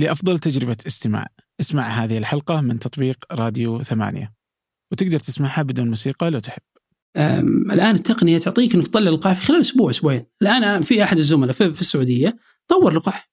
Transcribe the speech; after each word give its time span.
لأفضل 0.00 0.38
تجربة 0.38 0.76
استماع. 0.86 1.26
اسمع 1.60 1.82
هذه 1.82 2.18
الحلقة 2.18 2.60
من 2.60 2.78
تطبيق 2.78 3.16
راديو 3.32 3.82
ثمانية. 3.82 4.32
وتقدر 4.92 5.18
تسمعها 5.18 5.62
بدون 5.62 5.88
موسيقى 5.88 6.30
لو 6.30 6.38
تحب. 6.38 6.62
الآن 7.72 7.94
التقنية 7.94 8.38
تعطيك 8.38 8.74
انك 8.74 8.86
تطلع 8.86 9.10
لقاح 9.10 9.40
في 9.40 9.46
خلال 9.46 9.60
أسبوع 9.60 9.90
أسبوعين. 9.90 10.24
الآن 10.42 10.82
في 10.82 11.02
أحد 11.02 11.18
الزملاء 11.18 11.52
في, 11.52 11.74
في 11.74 11.80
السعودية 11.80 12.36
طور 12.68 12.94
لقاح. 12.94 13.30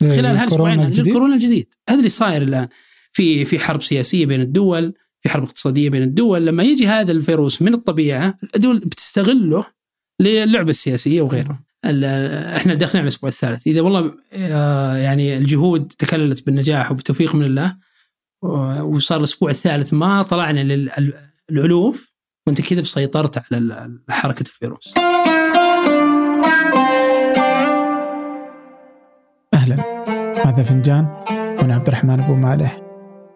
خلال 0.00 0.36
هالاسبوعين 0.36 0.80
الكورونا 0.80 1.34
الجديد؟ 1.34 1.74
هذا 1.88 1.98
اللي 1.98 2.08
صاير 2.08 2.42
الآن. 2.42 2.68
في 3.12 3.44
في 3.44 3.58
حرب 3.58 3.82
سياسية 3.82 4.26
بين 4.26 4.40
الدول 4.40 4.94
في 5.22 5.28
حرب 5.28 5.42
اقتصادية 5.42 5.90
بين 5.90 6.02
الدول. 6.02 6.46
لما 6.46 6.62
يجي 6.62 6.86
هذا 6.86 7.12
الفيروس 7.12 7.62
من 7.62 7.74
الطبيعة 7.74 8.38
الدول 8.54 8.78
بتستغله 8.78 9.66
للعبة 10.20 10.70
السياسية 10.70 11.22
وغيره 11.22 11.60
إحنا 12.56 12.74
داخلين 12.74 13.00
على 13.00 13.02
الأسبوع 13.02 13.28
الثالث 13.28 13.66
إذا 13.66 13.80
والله 13.80 14.14
آه، 14.32 14.96
يعني 14.96 15.36
الجهود 15.36 15.88
تكللت 15.98 16.46
بالنجاح 16.46 16.92
وبتوفيق 16.92 17.34
من 17.34 17.44
الله 17.44 17.76
وصار 18.82 19.18
الأسبوع 19.18 19.50
الثالث 19.50 19.94
ما 19.94 20.22
طلعنا 20.22 20.88
للالوف 21.50 22.14
وانت 22.46 22.60
كذا 22.60 22.82
سيطرت 22.82 23.52
على 23.52 23.98
حركة 24.10 24.40
الفيروس. 24.40 24.94
أهلا 29.54 29.76
هذا 30.44 30.62
فنجان 30.62 31.06
وأنا 31.30 31.74
عبد 31.74 31.88
الرحمن 31.88 32.20
أبو 32.20 32.34
مالح. 32.34 32.82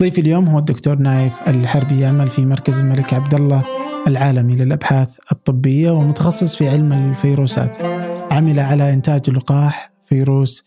ضيفي 0.03 0.21
اليوم 0.21 0.49
هو 0.49 0.59
الدكتور 0.59 0.97
نايف 0.97 1.49
الحربي 1.49 2.01
يعمل 2.01 2.29
في 2.29 2.47
مركز 2.47 2.79
الملك 2.81 3.15
عبد 3.15 3.35
الله 3.35 3.65
العالمي 4.07 4.57
للأبحاث 4.57 5.17
الطبية 5.33 5.91
ومتخصص 5.91 6.57
في 6.57 6.69
علم 6.69 6.93
الفيروسات. 6.93 8.08
عمل 8.31 8.61
على 8.61 8.95
إنتاج 8.95 9.31
لقاح 9.31 9.91
فيروس 10.09 10.65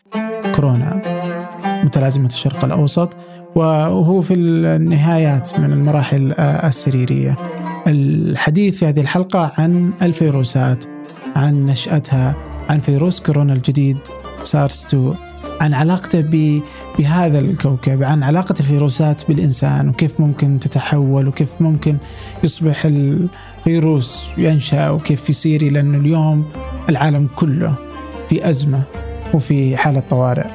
كورونا 0.55 1.01
متلازمة 1.83 2.27
الشرق 2.27 2.65
الأوسط 2.65 3.17
وهو 3.55 4.21
في 4.21 4.33
النهايات 4.33 5.59
من 5.59 5.73
المراحل 5.73 6.31
السريرية. 6.39 7.37
الحديث 7.87 8.77
في 8.77 8.85
هذه 8.85 9.01
الحلقة 9.01 9.53
عن 9.57 9.93
الفيروسات 10.01 10.85
عن 11.35 11.65
نشأتها 11.65 12.35
عن 12.69 12.79
فيروس 12.79 13.19
كورونا 13.19 13.53
الجديد 13.53 13.97
سارس 14.43 14.85
2 14.85 15.13
عن 15.61 15.73
علاقته 15.73 16.21
بهذا 16.99 17.39
الكوكب 17.39 18.03
عن 18.03 18.23
علاقة 18.23 18.55
الفيروسات 18.59 19.27
بالإنسان 19.27 19.89
وكيف 19.89 20.19
ممكن 20.19 20.59
تتحول 20.59 21.27
وكيف 21.27 21.61
ممكن 21.61 21.97
يصبح 22.43 22.85
الفيروس 22.85 24.29
ينشأ 24.37 24.89
وكيف 24.89 25.29
يصير 25.29 25.71
لأنه 25.71 25.97
اليوم 25.97 26.45
العالم 26.89 27.29
كله 27.35 27.75
في 28.29 28.49
أزمة 28.49 28.83
وفي 29.33 29.77
حالة 29.77 29.99
طوارئ. 29.99 30.47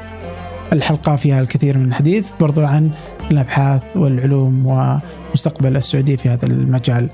الحلقة 0.72 1.16
فيها 1.16 1.40
الكثير 1.40 1.78
من 1.78 1.88
الحديث 1.88 2.32
برضو 2.40 2.64
عن 2.64 2.90
الأبحاث 3.30 3.96
والعلوم 3.96 4.66
ومستقبل 4.66 5.76
السعودية 5.76 6.16
في 6.16 6.28
هذا 6.28 6.46
المجال. 6.46 7.08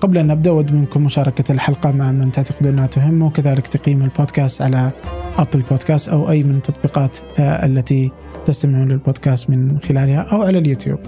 قبل 0.00 0.18
أن 0.18 0.26
نبدأ 0.26 0.50
أود 0.50 0.72
منكم 0.72 1.04
مشاركة 1.04 1.52
الحلقة 1.52 1.90
مع 1.90 2.12
من 2.12 2.32
تعتقدون 2.32 2.72
أنها 2.72 2.86
تهم 2.86 3.22
وكذلك 3.22 3.66
تقييم 3.66 4.02
البودكاست 4.02 4.62
على 4.62 4.90
أبل 5.38 5.60
بودكاست 5.60 6.08
أو 6.08 6.30
أي 6.30 6.42
من 6.42 6.54
التطبيقات 6.54 7.18
آه، 7.38 7.66
التي 7.66 8.12
تستمعون 8.44 8.88
للبودكاست 8.88 9.50
من 9.50 9.78
خلالها 9.78 10.20
أو 10.20 10.42
على 10.42 10.58
اليوتيوب. 10.58 10.98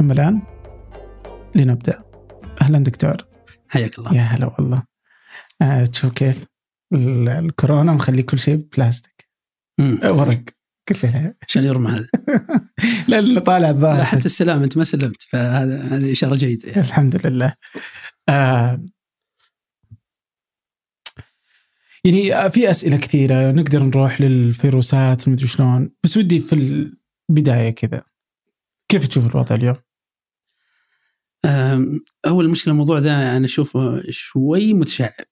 أما 0.00 0.12
الآن 0.12 0.40
لنبدأ. 1.54 1.98
أهلا 2.62 2.78
دكتور. 2.78 3.16
حياك 3.68 3.98
الله. 3.98 4.14
يا 4.14 4.22
هلا 4.22 4.50
والله. 4.58 4.89
آه، 5.62 5.84
تشوف 5.84 6.12
كيف؟ 6.12 6.44
الكورونا 6.94 7.92
مخلي 7.92 8.22
كل 8.22 8.38
شيء 8.38 8.56
بلاستيك. 8.76 9.28
ورق. 10.04 10.44
كل 10.88 10.94
شيء. 10.94 11.32
عشان 11.48 11.64
يرمى 11.64 11.90
هذا. 11.90 12.08
لا 13.08 13.18
اللي 13.18 13.40
طالع 13.40 13.70
الظاهر. 13.70 14.04
حتى 14.04 14.26
السلام 14.26 14.62
أنت 14.62 14.76
ما 14.76 14.84
سلمت 14.84 15.22
فهذا 15.22 15.82
هذه 15.82 16.12
إشارة 16.12 16.36
جيدة 16.36 16.68
يعني. 16.68 16.80
الحمد 16.80 17.26
لله. 17.26 17.54
آه 18.28 18.84
يعني 22.04 22.50
في 22.50 22.70
أسئلة 22.70 22.96
كثيرة 22.96 23.52
نقدر 23.52 23.82
نروح 23.82 24.20
للفيروسات 24.20 25.28
مدري 25.28 25.46
شلون. 25.46 25.90
بس 26.04 26.16
ودي 26.16 26.40
في 26.40 26.52
البداية 27.30 27.70
كذا. 27.70 28.04
كيف 28.88 29.08
تشوف 29.08 29.26
الوضع 29.26 29.54
اليوم؟ 29.56 29.76
أول 32.26 32.50
مشكلة 32.50 32.72
الموضوع 32.72 32.98
ذا 32.98 33.36
أنا 33.36 33.44
أشوفه 33.46 34.02
شوي 34.10 34.74
متشعب. 34.74 35.26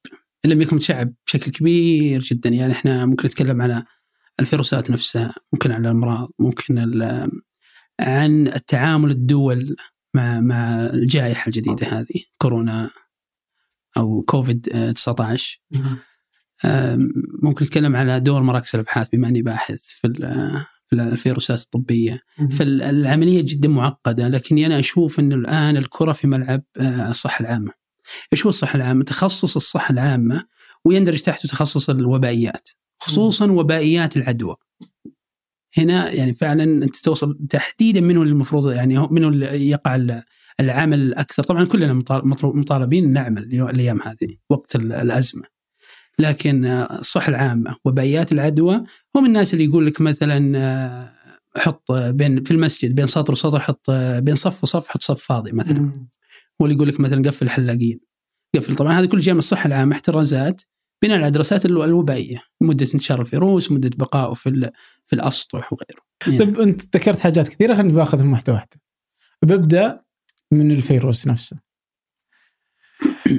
إن 0.44 0.50
لم 0.50 0.62
يكن 0.62 0.76
متشعب 0.76 1.14
بشكل 1.26 1.50
كبير 1.50 2.20
جدا. 2.20 2.50
يعني 2.50 2.72
إحنا 2.72 3.06
ممكن 3.06 3.26
نتكلم 3.26 3.62
على 3.62 3.84
الفيروسات 4.40 4.90
نفسها 4.90 5.34
ممكن 5.52 5.72
على 5.72 5.80
الأمراض 5.88 6.28
ممكن 6.38 6.78
عن 8.00 8.48
التعامل 8.48 9.10
الدول 9.10 9.76
مع 10.14 10.40
مع 10.40 10.86
الجائحة 10.86 11.46
الجديدة 11.46 11.86
هذه 11.86 12.22
كورونا 12.38 12.90
أو 13.96 14.22
كوفيد 14.22 14.60
19 14.94 15.60
ممكن 17.42 17.64
نتكلم 17.64 17.96
على 17.96 18.20
دور 18.20 18.42
مراكز 18.42 18.70
الأبحاث 18.74 19.08
بما 19.12 19.28
أني 19.28 19.42
باحث 19.42 19.82
في 19.82 20.08
في 20.88 20.96
الفيروسات 20.96 21.60
الطبية. 21.62 22.20
فالعملية 22.52 23.40
جدا 23.40 23.68
معقدة 23.68 24.28
لكني 24.28 24.66
أنا 24.66 24.78
أشوف 24.78 25.20
إنه 25.20 25.34
الآن 25.34 25.76
الكرة 25.76 26.12
في 26.12 26.26
ملعب 26.26 26.62
آه، 26.80 27.10
الصحة 27.10 27.42
العامة. 27.42 27.72
إيش 28.32 28.46
هو 28.46 28.48
الصحة 28.48 28.76
العامة؟ 28.76 29.04
تخصص 29.04 29.56
الصحة 29.56 29.92
العامة 29.92 30.44
ويندرج 30.84 31.20
تحته 31.20 31.48
تخصص 31.48 31.90
الوبائيات 31.90 32.68
خصوصا 33.00 33.50
وبائيات 33.50 34.16
العدوى. 34.16 34.56
هنا 35.76 36.10
يعني 36.10 36.34
فعلا 36.34 36.64
أنت 36.64 36.96
توصل 36.96 37.38
تحديدا 37.50 38.00
منه 38.00 38.22
المفروض 38.22 38.72
يعني 38.72 39.08
منه 39.10 39.46
يقع 39.46 40.20
العمل 40.60 40.98
الأكثر. 41.00 41.42
طبعا 41.42 41.64
كلنا 41.64 42.02
مطالبين 42.42 43.12
نعمل 43.12 43.42
الأيام 43.42 44.02
هذه 44.02 44.36
وقت 44.50 44.76
الأزمة. 44.76 45.44
لكن 46.18 46.64
الصحة 46.64 47.30
العامة 47.30 47.76
وبائيات 47.84 48.32
العدوى 48.32 48.84
هم 49.16 49.26
الناس 49.26 49.54
اللي 49.54 49.64
يقول 49.64 49.86
لك 49.86 50.00
مثلا 50.00 51.18
حط 51.56 51.92
بين 51.92 52.44
في 52.44 52.50
المسجد 52.50 52.94
بين 52.94 53.06
سطر 53.06 53.32
وسطر 53.32 53.60
حط 53.60 53.90
بين 54.18 54.34
صف 54.34 54.62
وصف 54.62 54.88
حط 54.88 55.02
صف 55.02 55.24
فاضي 55.24 55.52
مثلا. 55.52 55.92
هو 56.62 56.66
اللي 56.66 56.76
يقول 56.76 56.88
لك 56.88 57.00
مثلا 57.00 57.22
قفل 57.28 57.44
الحلاقين. 57.44 58.00
قفل 58.56 58.76
طبعا 58.76 58.92
هذه 59.00 59.06
كل 59.06 59.18
جاية 59.18 59.32
من 59.32 59.38
الصحة 59.38 59.66
العامة 59.66 59.94
احترازات 59.94 60.62
بناء 61.02 61.16
على 61.16 61.26
الدراسات 61.26 61.66
الوبائية 61.66 62.42
مدة 62.60 62.86
انتشار 62.94 63.20
الفيروس 63.20 63.72
مدة 63.72 63.90
بقائه 63.96 64.34
في 64.34 64.70
في 65.06 65.12
الأسطح 65.12 65.72
وغيره. 65.72 66.02
يعني. 66.26 66.38
طيب 66.38 66.60
أنت 66.60 66.96
ذكرت 66.96 67.20
حاجات 67.20 67.48
كثيرة 67.48 67.74
خلينا 67.74 67.92
باخذهم 67.92 68.32
واحدة 68.32 68.52
واحدة. 68.52 68.80
ببدأ 69.42 70.02
من 70.52 70.72
الفيروس 70.72 71.26
نفسه. 71.26 71.60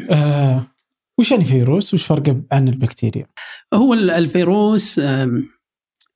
آه 0.10 0.68
وش 1.20 1.32
يعني 1.32 1.46
فيروس؟ 1.46 1.94
وش 1.94 2.06
فرقه 2.06 2.44
عن 2.52 2.68
البكتيريا؟ 2.68 3.28
هو 3.74 3.94
الفيروس 3.94 5.00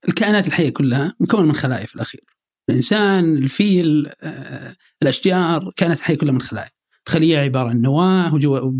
الكائنات 0.09 0.47
الحية 0.47 0.69
كلها 0.69 1.15
مكون 1.19 1.45
من 1.45 1.53
خلايا 1.53 1.85
في 1.85 1.95
الأخير. 1.95 2.23
الإنسان 2.69 3.37
الفيل 3.37 4.11
آه، 4.21 4.75
الأشجار 5.01 5.71
كانت 5.75 5.99
حيه 5.99 6.15
كلها 6.15 6.33
من 6.33 6.41
خلايا 6.41 6.69
الخليه 7.07 7.37
عبارة 7.37 7.69
عن 7.69 7.81
نواة 7.81 8.35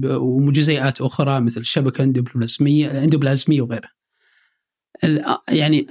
ومجزيئات 0.05 1.01
أخرى 1.01 1.39
مثل 1.39 1.59
الشبكه 1.61 2.01
الاندوبلازميه 2.01 2.91
الاندوبلازميه 2.91 3.61
وغيرها. 3.61 3.91
يعني 5.49 5.87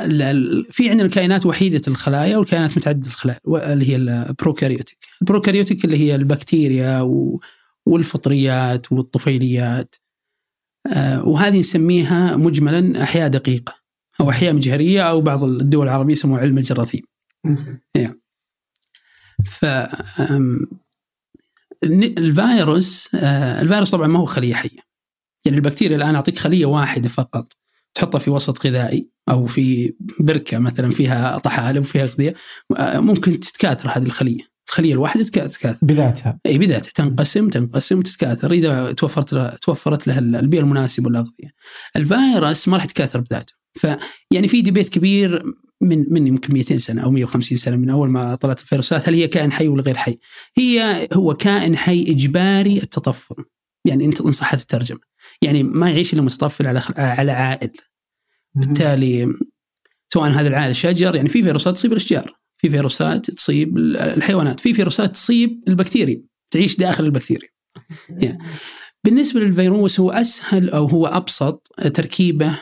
في 0.71 0.91
عندنا 0.91 1.09
كائنات 1.09 1.47
وحيدة 1.47 1.83
الخلايا 1.89 2.37
وكائنات 2.37 2.77
متعددة 2.77 3.09
الخلايا 3.09 3.41
اللي 3.73 3.89
هي 3.89 3.97
ال 3.97 4.05
prokaryotic. 4.05 4.99
ال 5.23 5.28
prokaryotic 5.28 5.85
اللي 5.85 5.97
هي 5.97 6.15
البكتيريا 6.15 7.01
والفطريات 7.87 8.93
والطفيليات. 8.93 9.95
آه، 10.87 11.29
وهذه 11.29 11.61
نسميها 11.61 12.37
مجملا 12.37 13.03
أحياء 13.03 13.29
دقيقة 13.29 13.75
أو 14.21 14.31
أحياء 14.31 14.53
مجهريه 14.53 15.03
أو 15.03 15.21
بعض 15.21 15.45
الدول 15.45 15.87
العربية 15.87 16.13
يسموها 16.13 16.41
علم 16.41 16.59
الجراثيم. 16.59 17.03
يعني. 17.95 18.21
ف 19.47 19.65
الفيروس 21.85 23.09
آه، 23.15 23.61
الفيروس 23.63 23.91
طبعا 23.91 24.07
ما 24.07 24.19
هو 24.19 24.25
خلية 24.25 24.55
حية. 24.55 24.79
يعني 25.45 25.57
البكتيريا 25.59 25.97
الآن 25.97 26.15
أعطيك 26.15 26.39
خلية 26.39 26.67
واحدة 26.67 27.09
فقط. 27.09 27.53
تحطها 27.95 28.19
في 28.19 28.31
وسط 28.31 28.67
غذائي 28.67 29.09
أو 29.29 29.47
في 29.47 29.95
بركة 30.21 30.59
مثلا 30.59 30.91
فيها 30.91 31.39
طحالب 31.39 31.83
وفيها 31.83 32.03
أغذية 32.03 32.35
آه، 32.77 33.01
ممكن 33.01 33.41
تتكاثر 33.41 33.89
هذه 33.89 34.05
الخلية. 34.05 34.53
الخلية 34.69 34.93
الواحدة 34.93 35.25
تتكاثر. 35.25 35.79
بذاتها. 35.83 36.39
إي 36.47 36.59
بذاتها. 36.59 36.91
تنقسم 36.95 37.49
تنقسم 37.49 37.99
وتتكاثر 37.99 38.53
إذا 38.53 38.93
توفرت 38.93 39.33
لها 39.33 39.57
توفرت 39.63 40.07
لها 40.07 40.19
البيئة 40.19 40.61
المناسبة 40.61 41.07
والاغذيه 41.07 41.53
الفيروس 41.97 42.69
ما 42.69 42.77
راح 42.77 42.85
يتكاثر 42.85 43.21
بذاته. 43.21 43.53
فيعني 43.75 44.49
في 44.49 44.63
ديبيت 44.63 44.89
كبير 44.89 45.43
من 45.83 46.05
من 46.11 46.27
يمكن 46.27 46.55
200 46.55 46.79
سنة 46.79 47.03
أو 47.03 47.11
150 47.11 47.59
سنة 47.59 47.77
من 47.77 47.91
أول 47.91 48.09
ما 48.09 48.35
طلعت 48.35 48.61
الفيروسات 48.61 49.09
هل 49.09 49.15
هي 49.15 49.29
كائن 49.29 49.53
حي 49.53 49.69
ولا 49.69 49.83
غير 49.83 49.97
حي؟ 49.97 50.19
هي 50.57 51.09
هو 51.13 51.35
كائن 51.35 51.77
حي 51.77 52.03
إجباري 52.03 52.79
التطفل. 52.79 53.45
يعني 53.85 54.05
انت 54.05 54.21
إن 54.21 54.33
صحت 54.33 54.61
الترجمة. 54.61 55.01
يعني 55.43 55.63
ما 55.63 55.91
يعيش 55.91 56.15
إلا 56.15 56.23
متطفل 56.23 56.67
على 56.67 56.83
على 56.97 57.33
عائل. 57.33 57.71
بالتالي 58.55 59.35
سواء 60.13 60.31
هذا 60.31 60.49
العائل 60.49 60.73
شجر 60.73 61.17
يعني 61.17 61.29
في 61.29 61.43
فيروسات 61.43 61.75
تصيب 61.75 61.93
الأشجار. 61.93 62.37
في 62.57 62.71
فيروسات 62.71 63.31
تصيب 63.31 63.79
الحيوانات. 63.79 64.61
في 64.61 64.75
فيروسات 64.75 65.11
تصيب 65.11 65.65
البكتيريا. 65.69 66.23
تعيش 66.51 66.77
داخل 66.77 67.05
البكتيريا. 67.05 67.49
يعني 68.09 68.39
بالنسبة 69.05 69.41
للفيروس 69.41 70.01
هو 70.01 70.11
أسهل 70.11 70.71
أو 70.71 70.87
هو 70.87 71.07
أبسط 71.07 71.69
تركيبة 71.95 72.59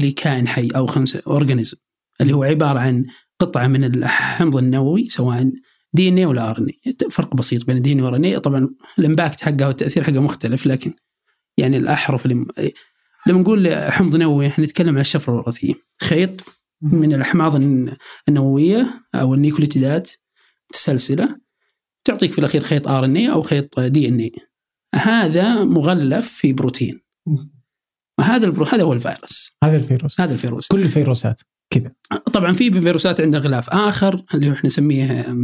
لكائن 0.00 0.48
حي 0.48 0.68
أو 0.76 0.86
خلنا 0.86 1.01
نقول 1.01 1.16
organism 1.16 1.76
اللي 2.22 2.32
هو 2.32 2.42
عبارة 2.42 2.78
عن 2.78 3.04
قطعة 3.40 3.66
من 3.66 3.84
الحمض 3.84 4.56
النووي 4.56 5.08
سواء 5.08 5.52
دي 5.92 6.08
إن 6.08 6.18
اي 6.18 6.26
ولا 6.26 6.50
آر 6.50 6.58
إن 6.58 6.68
اي 6.86 6.96
فرق 7.10 7.36
بسيط 7.36 7.66
بين 7.66 7.76
ال 7.76 7.80
DNA 7.80 7.92
وال 7.92 7.98
RNA 7.98 8.40
طبعا 8.40 8.68
ال 8.98 9.04
impact 9.04 9.40
حقه 9.40 9.66
والتأثير 9.66 10.04
حقه 10.04 10.20
مختلف 10.20 10.66
لكن 10.66 10.94
يعني 11.58 11.76
الأحرف 11.76 12.26
اللي 12.26 12.46
لما 13.26 13.40
نقول 13.40 13.74
حمض 13.74 14.16
نووي 14.16 14.46
إحنا 14.46 14.64
نتكلم 14.64 14.94
عن 14.94 15.00
الشفرة 15.00 15.32
الوراثية. 15.32 15.74
خيط 16.02 16.44
من 16.82 17.12
الأحماض 17.12 17.60
النووية 18.28 19.04
أو 19.14 19.34
النيوكليوتيدات 19.34 20.10
متسلسلة 20.70 21.40
تعطيك 22.04 22.32
في 22.32 22.38
الأخير 22.38 22.62
خيط 22.62 22.88
RNA 22.88 23.32
أو 23.32 23.42
خيط 23.42 23.80
DNA 23.80 24.32
هذا 24.94 25.64
مغلف 25.64 26.32
في 26.32 26.52
بروتين. 26.52 27.00
وهذا 28.18 28.46
البرو... 28.46 28.64
هذا 28.64 28.82
هو 28.82 28.92
الفيروس. 28.92 29.56
هذا 29.64 29.76
الفيروس. 29.76 30.20
هذا 30.20 30.32
الفيروس. 30.32 30.68
كل 30.68 30.82
الفيروسات. 30.82 31.42
كذا. 31.72 31.92
طبعا 32.32 32.52
في 32.52 32.70
فيروسات 32.70 33.20
عندها 33.20 33.40
غلاف 33.40 33.70
آخر 33.70 34.24
اللي 34.34 34.52
إحنا 34.52 34.66
نسميه 34.66 35.36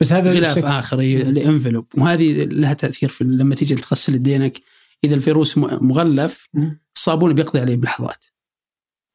بس 0.00 0.12
هذا 0.12 0.32
غلاف 0.32 0.56
الشك... 0.56 0.64
آخر 0.64 1.00
ال 1.00 1.09
envelope. 1.09 1.86
وهذه 1.94 2.44
لها 2.44 2.72
تأثير 2.72 3.08
في 3.08 3.24
لما 3.24 3.54
تيجي 3.54 3.74
تغسل 3.74 4.14
يدينك 4.14 4.60
إذا 5.04 5.14
الفيروس 5.14 5.58
مغلف 5.58 6.48
الصابون 6.96 7.32
بيقضي 7.32 7.60
عليه 7.60 7.76
بلحظات 7.76 8.24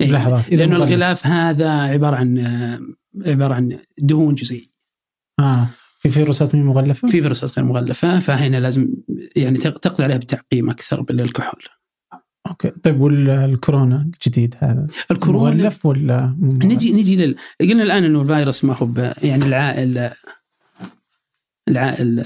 إيه؟ 0.02 0.12
لحظات 0.12 0.54
لأنه 0.54 0.76
الغلاف 0.76 1.28
هذا 1.28 1.70
عبارة 1.70 2.16
عن 2.16 2.40
عبارة 3.26 3.54
عن 3.54 3.80
دهون 3.98 4.36
جزيئيه 4.36 4.70
آه. 5.40 5.68
في 6.00 6.10
فيروسات 6.10 6.66
مغلفة؟ 6.66 7.08
في 7.08 7.22
فيروسات 7.22 7.60
غير 7.60 7.68
مغلفة 7.68 8.20
فهنا 8.20 8.58
لازم 8.58 8.94
يعني 9.36 9.58
تقضي 9.58 10.04
عليها 10.04 10.18
بتعقيم 10.18 10.70
أكثر 10.70 11.02
بالكحول 11.02 11.64
okay. 12.48 12.70
طيب 12.70 13.02
والكورونا 13.02 14.10
الجديد 14.16 14.56
هذا 14.60 14.88
الكورونا 15.12 15.56
مغلف 15.56 15.86
ولا 15.86 16.36
نجي 16.42 16.92
نجي 16.92 17.16
لل... 17.16 17.36
قلنا 17.62 17.84
الآن 17.84 18.04
إنه 18.04 18.22
الفيروس 18.22 18.66
ما 18.66 18.74
هو 18.74 19.14
يعني 19.24 19.46
العائل 19.46 20.12
العائل 21.68 22.26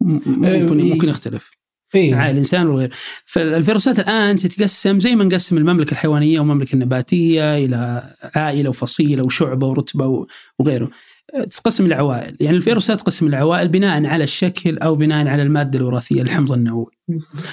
ممكن 0.00 0.44
إيه. 0.44 0.92
ممكن 0.92 1.08
يختلف. 1.08 1.50
إيه؟ 1.94 2.14
عائل 2.14 2.32
الانسان 2.32 2.66
وغيره 2.66 2.90
فالفيروسات 3.24 3.98
الآن 3.98 4.36
تتقسم 4.36 5.00
زي 5.00 5.16
ما 5.16 5.24
نقسم 5.24 5.56
المملكة 5.58 5.92
الحيوانية 5.92 6.40
والمملكة 6.40 6.74
النباتية 6.74 7.56
إلى 7.56 8.02
عائلة 8.36 8.70
وفصيلة 8.70 9.24
وشعبة 9.24 9.66
ورتبة 9.66 10.26
وغيره. 10.58 10.90
تقسم 11.32 11.86
العوائل. 11.86 12.36
يعني 12.40 12.56
الفيروسات 12.56 13.00
تقسم 13.00 13.26
العوائل 13.26 13.68
بناء 13.68 14.06
على 14.06 14.24
الشكل 14.24 14.78
أو 14.78 14.94
بناء 14.94 15.28
على 15.28 15.42
المادة 15.42 15.78
الوراثية 15.78 16.22
الحمض 16.22 16.52
النووي. 16.52 16.90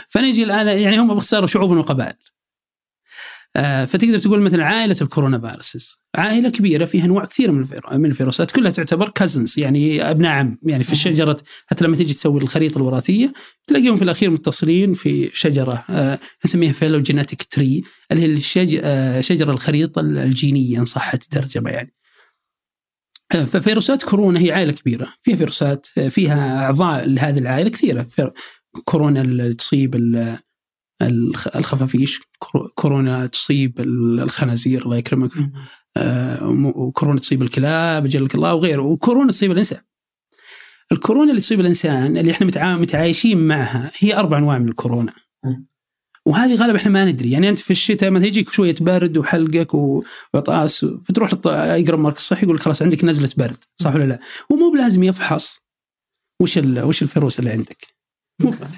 فنجي 0.10 0.44
الآن 0.44 0.68
يعني 0.68 1.00
هم 1.00 1.14
باختصار 1.14 1.48
شعوب 1.48 1.72
وقبائل 1.72 2.14
آه 3.56 3.86
فتقدر 3.86 4.20
تقول 4.20 4.42
مثلا 4.42 4.66
عائلة 4.66 4.96
ال 5.02 5.40
coronaviruses. 5.40 6.00
عائلة 6.16 6.50
كبيرة 6.50 6.86
فيها 6.86 7.06
أنواع 7.06 7.26
كثيرة 7.26 7.52
من 7.52 7.66
من 7.94 8.06
الفيروسات 8.06 8.52
كلها 8.52 8.72
تعتبر 8.72 9.10
cousins 9.10 9.60
يعني 9.60 10.10
أبناء 10.12 10.32
عم. 10.32 10.58
يعني 10.64 10.84
في 10.84 10.92
الشجرة 10.92 11.38
حتى 11.68 11.86
لما 11.86 11.96
تيجي 11.96 12.14
تسوي 12.14 12.42
الخريطة 12.42 12.78
الوراثية 12.78 13.34
تلاقيهم 13.68 13.98
في 13.98 14.04
الأخير 14.04 14.30
متصلين 14.30 14.94
في 14.94 15.30
شجرة 15.34 15.84
آه 15.90 16.20
نسميها 16.46 16.72
phylogenetic 16.72 17.44
tree 17.44 17.84
اللي 18.12 18.24
هي 18.24 18.26
الشج... 18.26 18.80
آه 18.84 19.22
الخريطة 19.32 20.00
الجينية 20.00 20.80
إن 20.80 20.86
صحت 20.86 21.24
الترجمة 21.24 21.70
يعني. 21.70 21.99
ففيروسات 23.30 24.04
كورونا 24.04 24.40
هي 24.40 24.52
عائلة 24.52 24.72
كبيرة. 24.72 25.14
فيها 25.22 25.36
فيروسات 25.36 25.88
فيها 25.88 26.66
أعضاء 26.66 27.06
لهذه 27.06 27.40
العائلة 27.40 27.70
كثيرة. 27.70 28.08
كورونا 28.86 29.22
اللي 29.22 29.54
تصيب 29.54 29.96
الخفافيش 31.56 32.20
كورونا 32.76 33.26
تصيب 33.26 33.80
الخنازير 33.80 34.86
الله 34.86 34.98
يكرمك. 34.98 35.32
وكورونا 36.76 37.20
تصيب 37.20 37.42
الكلاب 37.42 38.06
اجلك 38.06 38.36
الله 38.36 38.56
وغيره. 38.56 38.82
وكورونا 38.82 39.32
تصيب 39.32 39.52
الإنسان. 39.52 39.82
الكورونا 40.92 41.30
اللي 41.30 41.42
تصيب 41.42 41.60
الإنسان 41.60 42.18
اللي 42.18 42.32
إحنا 42.32 42.76
متعايشين 42.76 43.48
معها 43.48 43.92
هي 44.00 44.16
أربع 44.16 44.38
أنواع 44.38 44.58
من 44.58 44.70
الكورونا. 44.70 45.14
وهذه 46.26 46.56
غالبا 46.56 46.78
إحنا 46.78 46.92
ما 46.92 47.06
ندري. 47.06 47.32
يعني 47.32 47.50
أنت 47.50 47.60
في 47.60 47.72
الشتاء 47.72 48.10
مثلا 48.12 48.28
يجيك 48.28 48.50
شوية 48.50 48.76
برد 48.82 49.18
وحلقك 49.18 49.74
وعطاس 49.74 50.86
فتروح 50.86 51.34
اقرب 51.46 52.00
مركز 52.00 52.22
صحي 52.22 52.44
يقول 52.44 52.56
لك 52.56 52.62
خلاص 52.62 52.82
عندك 52.82 53.04
نزلة 53.04 53.30
برد 53.38 53.58
صح 53.78 53.96
ولا 53.96 54.04
لا؟ 54.04 54.20
ومو 54.50 54.72
بلازم 54.72 55.04
يفحص 55.04 55.60
وش 56.42 56.58
وش 56.58 57.02
الفيروس 57.02 57.40
اللي 57.40 57.52
عندك. 57.52 57.88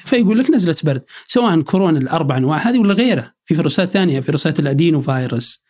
فيقول 0.06 0.40
لك 0.40 0.52
نزلة 0.52 0.76
برد 0.84 1.04
سواء 1.28 1.62
كورونا 1.62 2.00
الأربع 2.00 2.38
أنواع 2.38 2.58
هذه 2.58 2.80
ولا 2.80 2.94
غيرها. 2.94 3.34
في 3.46 3.56
فيروسات 3.56 3.90
ثانية 3.90 4.20
فيروسات 4.20 4.60
الأدينو 4.60 5.02
فايروس 5.02 5.64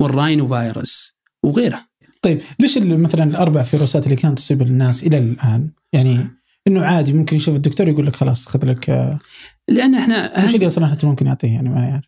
والراينو 0.00 0.48
فايروس 0.48 1.16
وغيرها. 1.42 1.88
طيب 2.22 2.40
ليش 2.60 2.78
مثلا 2.78 3.24
الأربع 3.24 3.62
فيروسات 3.62 4.04
اللي 4.04 4.16
كانت 4.16 4.38
تصيب 4.38 4.62
الناس 4.62 5.02
إلى 5.02 5.18
الآن؟ 5.18 5.70
يعني 5.92 6.30
إنه 6.66 6.84
عادي 6.84 7.12
ممكن 7.12 7.36
يشوف 7.36 7.56
الدكتور 7.56 7.88
يقول 7.88 8.06
لك 8.06 8.16
خلاص 8.16 8.46
خذ 8.46 8.66
لك 8.66 8.90
آه، 8.90 9.16
لأن 9.68 9.94
إحنا 9.94 10.44
وش 10.44 10.54
اللي 10.54 10.66
أصلا 10.66 10.86
حتى 10.86 11.06
ممكن 11.06 11.26
يعطيه 11.26 11.48
يعني 11.48 11.68
ما 11.68 11.80
يعرف. 11.80 12.04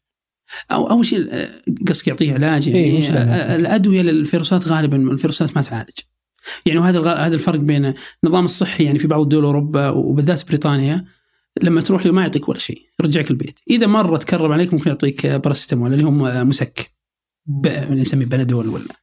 أو 0.71 0.91
أول 0.91 1.07
شيء 1.07 1.49
قصدك 1.89 2.09
يعطيه 2.09 2.35
علاج 2.35 2.69
يعني 2.69 2.81
إيه 2.81 3.57
الأدوية 3.57 4.03
للفيروسات 4.03 4.69
غالبا 4.69 4.97
الفيروسات 4.97 5.57
ما 5.57 5.63
تعالج. 5.63 5.99
يعني 6.67 6.79
وهذا 6.79 7.15
هذا 7.15 7.35
الفرق 7.35 7.59
بين 7.59 7.95
النظام 8.25 8.45
الصحي 8.45 8.85
يعني 8.85 8.99
في 8.99 9.07
بعض 9.07 9.29
دول 9.29 9.45
أوروبا 9.45 9.89
وبالذات 9.89 10.49
بريطانيا 10.49 11.05
لما 11.63 11.81
تروح 11.81 12.07
له 12.07 12.13
ما 12.13 12.23
يعطيك 12.23 12.49
ولا 12.49 12.59
شيء 12.59 12.83
يرجعك 13.01 13.31
البيت. 13.31 13.61
إذا 13.71 13.87
مرة 13.87 14.17
تكرر 14.17 14.53
عليك 14.53 14.73
ممكن 14.73 14.91
يعطيك 14.91 15.27
باراسيتامول 15.27 15.93
اللي 15.93 16.05
هو 16.05 16.11
مسكن. 16.45 16.85
نسميه 17.91 18.27
بنادول 18.27 18.69
ولا. 18.69 18.95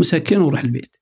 مسكن 0.00 0.40
وروح 0.40 0.60
البيت. 0.60 0.96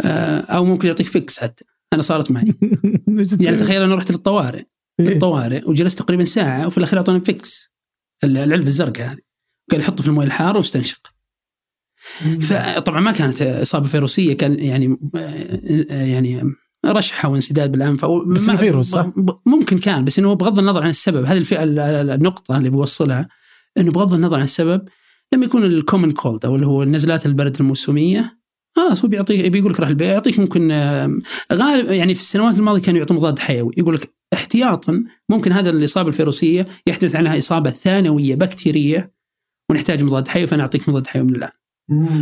آه، 0.00 0.40
أو 0.40 0.64
ممكن 0.64 0.88
يعطيك 0.88 1.06
فيكس 1.06 1.38
حتى. 1.38 1.64
أنا 1.92 2.02
صارت 2.02 2.30
معي. 2.30 2.54
يعني 3.40 3.56
تخيل 3.56 3.82
أنا 3.82 3.94
رحت 3.94 4.10
للطوارئ. 4.10 4.64
إيه. 5.00 5.06
للطوارئ 5.06 5.68
وجلست 5.68 5.98
تقريبا 5.98 6.24
ساعة 6.24 6.66
وفي 6.66 6.78
الأخير 6.78 6.98
أعطوني 6.98 7.20
فيكس 7.20 7.72
العلبه 8.24 8.66
الزرقاء 8.66 9.06
هذه. 9.06 9.18
قال 9.70 9.80
يحطه 9.80 10.02
في 10.02 10.08
الموية 10.08 10.26
الحارة 10.26 10.58
واستنشق. 10.58 11.12
فطبعا 12.40 13.00
ما 13.00 13.12
كانت 13.12 13.42
إصابة 13.42 13.86
فيروسيه 13.86 14.36
كان 14.36 14.58
يعني 14.58 14.98
يعني 15.90 16.54
رشحة 16.86 17.28
وانسداد 17.28 17.72
بالأنف 17.72 18.04
بس 18.04 18.48
الفيروس 18.48 18.90
صح؟ 18.90 19.10
ممكن 19.46 19.78
كان 19.78 20.04
بس 20.04 20.18
إنه 20.18 20.34
بغض 20.34 20.58
النظر 20.58 20.82
عن 20.82 20.90
السبب. 20.90 21.24
هذه 21.24 21.38
الفئة 21.38 21.62
النقطة 22.14 22.58
اللي 22.58 22.70
بوصلها 22.70 23.28
إنه 23.78 23.92
بغض 23.92 24.14
النظر 24.14 24.36
عن 24.36 24.44
السبب 24.44 24.88
لما 25.34 25.44
يكون 25.44 25.64
الكومن 25.64 26.12
كولد 26.12 26.44
أو 26.44 26.54
اللي 26.54 26.66
هو 26.66 26.82
النزلات 26.82 27.26
البرد 27.26 27.56
الموسمية 27.60 28.41
خلاص 28.76 29.02
هو 29.02 29.08
بيعطيك 29.08 29.46
بيقول 29.46 29.72
لك 29.72 29.80
راح 29.80 29.88
البيع 29.88 30.12
يعطيك 30.12 30.38
ممكن 30.38 30.72
غالب 31.52 31.90
يعني 31.90 32.14
في 32.14 32.20
السنوات 32.20 32.58
الماضية 32.58 32.82
كانوا 32.82 32.98
يعطوا 32.98 33.16
مضاد 33.16 33.38
حيوي 33.38 33.72
يقول 33.76 33.94
لك 33.94 34.08
احتياطا 34.32 35.04
ممكن 35.28 35.52
هذا 35.52 35.70
الإصابة 35.70 36.08
الفيروسية 36.08 36.66
يحدث 36.86 37.16
عنها 37.16 37.38
إصابة 37.38 37.70
ثانوية 37.70 38.34
بكتيرية 38.34 39.12
ونحتاج 39.70 40.02
مضاد 40.02 40.28
حيوي 40.28 40.46
فأنا 40.46 40.62
أعطيك 40.62 40.88
مضاد 40.88 41.06
حيوي 41.06 41.26
من 41.26 41.34
الآن. 41.36 41.50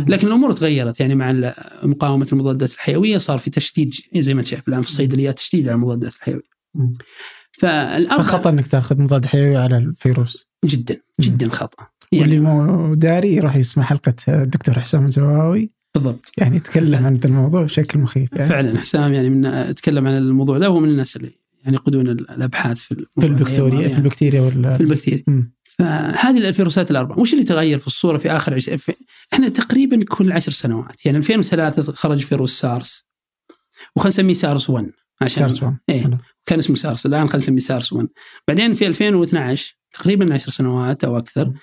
لكن 0.07 0.27
الأمور 0.27 0.51
تغيرت 0.51 0.99
يعني 0.99 1.15
مع 1.15 1.53
مقاومة 1.83 2.27
المضادات 2.33 2.73
الحيوية 2.73 3.17
صار 3.17 3.39
في 3.39 3.49
تشديد 3.49 3.93
زي 4.15 4.33
ما 4.33 4.39
انت 4.39 4.47
شايف 4.47 4.67
الآن 4.67 4.81
في 4.81 4.87
الصيدليات 4.87 5.35
تشديد 5.35 5.67
على 5.67 5.75
المضادات 5.75 6.15
الحيوية. 6.15 6.51
فخطأ 7.59 8.49
إنك 8.49 8.67
تأخذ 8.67 9.01
مضاد 9.01 9.25
حيوي 9.25 9.57
على 9.57 9.77
الفيروس. 9.77 10.49
جدا 10.65 11.01
جدا 11.21 11.49
خطأ. 11.49 11.87
يعني 12.11 12.23
واللي 12.23 12.39
مو 12.39 12.93
داري 12.93 13.35
يروح 13.35 13.55
يسمع 13.55 13.83
حلقة 13.83 14.15
الدكتور 14.27 14.79
حسام 14.79 15.05
الزواوي 15.05 15.71
بالضبط. 15.95 16.31
يعني 16.37 16.55
يتكلم 16.55 17.05
عن 17.05 17.19
الموضوع 17.25 17.63
بشكل 17.63 17.99
مخيف. 17.99 18.29
يعني. 18.33 18.49
فعلا 18.49 18.79
حسام 18.79 19.13
يعني 19.13 19.29
من 19.29 19.75
تكلم 19.75 20.07
عن 20.07 20.17
الموضوع 20.17 20.57
ده 20.57 20.69
وهو 20.69 20.79
من 20.79 20.89
الناس 20.89 21.15
اللي 21.15 21.31
يعني 21.63 21.75
يقودون 21.75 22.09
الأبحاث 22.09 22.81
في 22.81 23.05
في 23.19 23.27
البكتيريا 23.27 23.79
يعني. 23.81 23.91
في 23.91 23.97
البكتيريا 23.97 24.41
ولا 24.41 24.73
في 24.73 24.81
البكتيريا. 24.83 25.23
فهذه 25.63 26.37
الفيروسات 26.37 26.91
الأربعة 26.91 27.19
وش 27.19 27.33
اللي 27.33 27.43
تغير 27.43 27.77
في 27.77 27.87
الصورة 27.87 28.17
في 28.17 28.31
آخر 28.31 28.53
عش... 28.53 28.69
في... 28.69 28.93
إحنا 29.33 29.49
تقريبا 29.49 30.05
كل 30.09 30.31
عشر 30.31 30.51
سنوات 30.51 31.05
يعني 31.05 31.17
2003 31.17 31.93
خرج 31.93 32.19
فيروس 32.19 32.59
سارس 32.59 33.05
وخلينا 33.95 34.13
نسميه 34.13 34.33
سارس 34.33 34.69
1 34.69 34.91
عشان 35.21 35.39
سارس 35.39 35.63
1 35.63 35.77
إيه 35.89 36.19
كان 36.45 36.59
اسمه 36.59 36.75
سارس 36.75 37.05
الآن 37.05 37.27
خلينا 37.27 37.37
نسميه 37.37 37.59
سارس 37.59 37.93
1 37.93 38.07
بعدين 38.47 38.73
في 38.73 38.87
2012 38.87 39.77
تقريبا 39.93 40.33
10 40.33 40.51
سنوات 40.51 41.03
أو 41.03 41.17
أكثر 41.17 41.53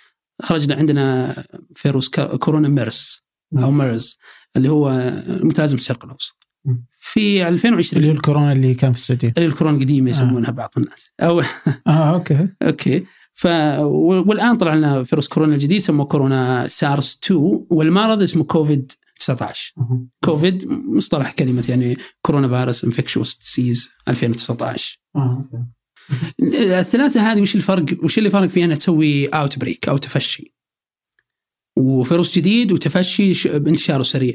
خرج 0.42 0.72
عندنا 0.72 1.34
فيروس 1.74 2.08
كورونا 2.10 2.68
ميرس. 2.68 3.27
أو 3.56 3.70
ميرس 3.70 4.18
اللي 4.56 4.68
هو 4.68 5.12
متلازمه 5.28 5.80
الشرق 5.80 6.04
الاوسط 6.04 6.48
في 6.98 7.48
2020 7.48 8.02
اللي 8.02 8.12
هو 8.12 8.16
الكورونا 8.16 8.52
اللي 8.52 8.74
كان 8.74 8.92
في 8.92 8.98
السعودية. 8.98 9.32
اللي 9.36 9.48
الكورونا 9.48 9.76
القديمه 9.76 10.10
يسمونها 10.10 10.48
آه. 10.48 10.52
بعض 10.52 10.70
الناس. 10.76 11.10
أو 11.20 11.40
آه 11.86 12.14
okay. 12.14 12.48
okay. 12.62 13.04
ف 13.32 13.46
والآن 14.26 14.56
طلع 14.56 14.74
لنا 14.74 15.02
فيروس 15.02 15.28
كورونا 15.28 15.54
الجديد 15.54 15.78
سموه 15.80 16.06
كورونا 16.06 16.68
سارس 16.68 17.18
2 17.24 17.66
والمرض 17.70 18.22
اسمه 18.22 18.44
كوفيد 18.44 18.92
19 19.18 19.74
كوفيد 20.24 20.68
مصطلح 20.68 21.32
كلمة 21.32 21.64
يعني 21.68 21.96
coronavirus 22.22 22.84
infectious 22.84 23.38
disease 23.38 23.88
2019 24.08 24.98
الثلاثة 26.52 27.32
هذه 27.32 27.40
وش 27.40 27.54
الفرق؟ 27.56 27.84
وش 28.04 28.18
اللي 28.18 28.30
فرق 28.30 28.46
فيها 28.48 28.64
إنها 28.64 28.76
تسوي 28.76 29.26
outbreak 29.26 29.88
أو 29.88 29.96
تفشي؟ 29.96 30.54
وفيروس 31.78 32.38
جديد 32.38 32.72
وتفشي 32.72 33.56
انتشاره 33.56 34.02
سريع. 34.02 34.34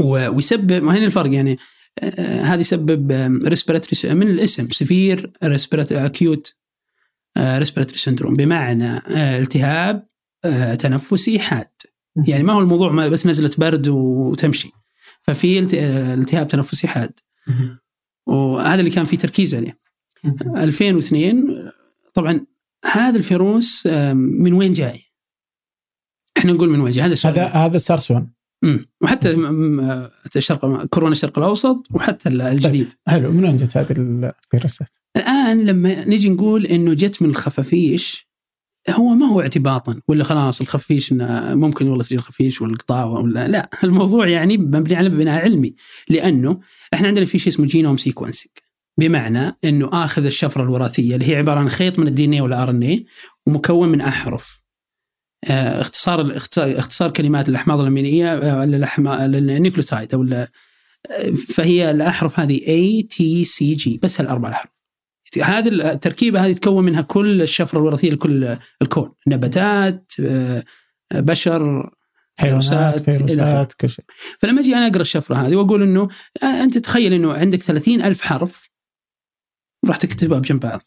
ويسبب 0.00 0.72
ما 0.72 0.96
هنا 0.98 1.06
الفرق 1.06 1.32
يعني؟ 1.32 1.58
آه، 1.98 2.40
هذا 2.42 2.60
يسبب 2.60 3.12
respiratory 3.46 4.14
من 4.14 4.30
الاسم 4.30 4.70
severe 4.70 5.32
respiratory 5.44 6.06
acute 6.06 6.54
respiratory 7.38 7.98
syndrome 7.98 8.36
بمعنى 8.36 8.86
آه، 8.96 9.38
التهاب 9.38 10.06
آه، 10.44 10.74
تنفسي 10.74 11.38
حاد. 11.38 11.68
يعني 12.28 12.42
ما 12.42 12.52
هو 12.52 12.58
الموضوع 12.60 12.92
ما 12.92 13.08
بس 13.08 13.26
نزله 13.26 13.50
برد 13.58 13.88
وتمشي. 13.88 14.70
ففي 15.22 15.58
الت- 15.58 15.74
التهاب 16.18 16.48
تنفسي 16.48 16.88
حاد. 16.88 17.12
وهذا 18.26 18.80
اللي 18.80 18.90
كان 18.90 19.04
فيه 19.06 19.18
تركيز 19.18 19.54
عليه. 19.54 19.78
2002 20.56 21.70
طبعا 22.14 22.46
هذا 22.92 23.18
الفيروس 23.18 23.86
من 24.14 24.52
وين 24.52 24.72
جاي؟ 24.72 25.02
إحنا 26.38 26.52
نقول 26.52 26.70
من 26.70 26.90
جاي 26.90 27.04
هذا 27.04 27.12
السؤال 27.12 27.34
هذا 27.38 27.46
هذا 27.48 27.78
سارس 27.78 28.10
1 28.10 28.28
مم. 28.62 28.86
وحتى 29.02 29.30
الشرق 30.36 30.84
كورونا 30.84 31.12
الشرق 31.12 31.38
الأوسط 31.38 31.86
وحتى 31.94 32.28
ال- 32.28 32.42
الجديد. 32.42 32.92
حلو. 33.08 33.32
من 33.32 33.44
وين 33.44 33.56
جت 33.56 33.76
هذه 33.76 33.92
الفيروسات؟ 33.92 34.88
الآن 35.16 35.66
لما 35.66 36.04
نجي 36.04 36.28
نقول 36.30 36.66
إنه 36.66 36.94
جت 36.94 37.22
من 37.22 37.30
الخفافيش 37.30 38.26
هو 38.90 39.08
ما 39.14 39.26
هو 39.26 39.40
اعتباطا 39.40 40.00
ولا 40.08 40.24
خلاص 40.24 40.60
الخفافيش 40.60 41.12
ممكن 41.52 41.88
والله 41.88 42.04
تجي 42.04 42.14
الخفيش 42.14 42.60
والقطاوه 42.62 43.20
ولا 43.20 43.48
لا. 43.48 43.70
الموضوع 43.84 44.28
يعني 44.28 44.56
مبني 44.58 44.96
على 44.96 45.08
بناء 45.08 45.42
علمي. 45.42 45.74
لأنه 46.08 46.60
إحنا 46.94 47.08
عندنا 47.08 47.24
في 47.24 47.38
شيء 47.38 47.48
اسمه 47.52 47.66
genome 47.66 47.96
sequencing 47.96 48.52
بمعنى 48.98 49.56
إنه 49.64 49.90
آخذ 49.92 50.24
الشفرة 50.26 50.62
الوراثية 50.62 51.14
اللي 51.14 51.28
هي 51.30 51.36
عبارة 51.36 51.60
عن 51.60 51.68
خيط 51.68 51.98
من 51.98 52.06
ال 52.08 52.12
DNA 52.12 52.24
وال 52.24 52.32
RNA 52.32 53.06
ومكون 53.46 53.88
من 53.88 54.00
أحرف. 54.00 54.60
اختصار 55.50 56.36
اختصار 56.36 56.78
اختصار 56.78 57.10
كلمات 57.10 57.48
الاحماض 57.48 57.80
الامينيه 57.80 58.34
آه، 58.34 58.66
الأحما- 58.66 59.20
ال 59.20 59.29
nucleotide 59.29 60.14
أو 60.14 60.22
آه، 60.32 60.48
فهي 61.54 61.90
الاحرف 61.90 62.40
هذه 62.40 62.58
A 62.58 63.04
T 63.04 63.48
C 63.48 63.84
G 63.84 63.98
بس 64.02 64.20
هالاربع 64.20 64.50
احرف 64.50 64.70
هذه 65.42 65.68
التركيبة 65.68 66.46
هذه 66.46 66.52
تكون 66.52 66.84
منها 66.84 67.02
كل 67.02 67.42
الشفرة 67.42 67.78
الوراثية 67.78 68.10
لكل 68.10 68.56
الكون. 68.82 69.12
نباتات 69.26 70.12
آه، 70.20 70.64
بشر 71.14 71.90
حيوانات 72.38 73.00
فيروسات، 73.00 73.72
كل 73.72 73.88
شيء. 73.88 74.04
فلما 74.40 74.60
أجي 74.60 74.74
أنا 74.76 74.86
أقرأ 74.86 75.00
الشفرة 75.00 75.34
هذه 75.36 75.56
وأقول 75.56 75.82
إنه 75.82 76.08
آه، 76.42 76.46
أنت 76.46 76.78
تخيل 76.78 77.12
إنه 77.12 77.32
عندك 77.32 77.58
30 77.62 78.02
ألف 78.02 78.20
حرف 78.22 78.70
راح 79.86 79.96
تكتبها 79.96 80.38
بجنب 80.38 80.60
بعض. 80.60 80.80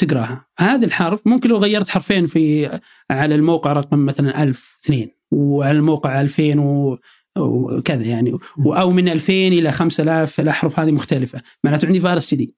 تقراها. 0.00 0.46
هذا 0.58 0.86
الحرف 0.86 1.26
ممكن 1.26 1.48
لو 1.50 1.56
غيرت 1.56 1.88
حرفين 1.88 2.26
في 2.26 2.70
على 3.10 3.34
الموقع 3.34 3.72
رقم 3.72 4.06
مثلا 4.06 4.42
1000 4.42 4.78
اثنين 4.84 5.10
وعلى 5.30 5.78
الموقع 5.78 6.20
2000 6.20 6.58
و 6.58 6.98
وكذا 7.38 8.02
يعني. 8.04 8.38
أو 8.58 8.90
من 8.90 9.08
2000 9.08 9.32
إلى 9.32 9.72
5000 9.72 10.40
الأحرف 10.40 10.80
هذه 10.80 10.90
مختلفة. 10.92 11.42
معناته 11.64 11.86
عندي 11.86 12.00
فيروس 12.00 12.34
جديد. 12.34 12.54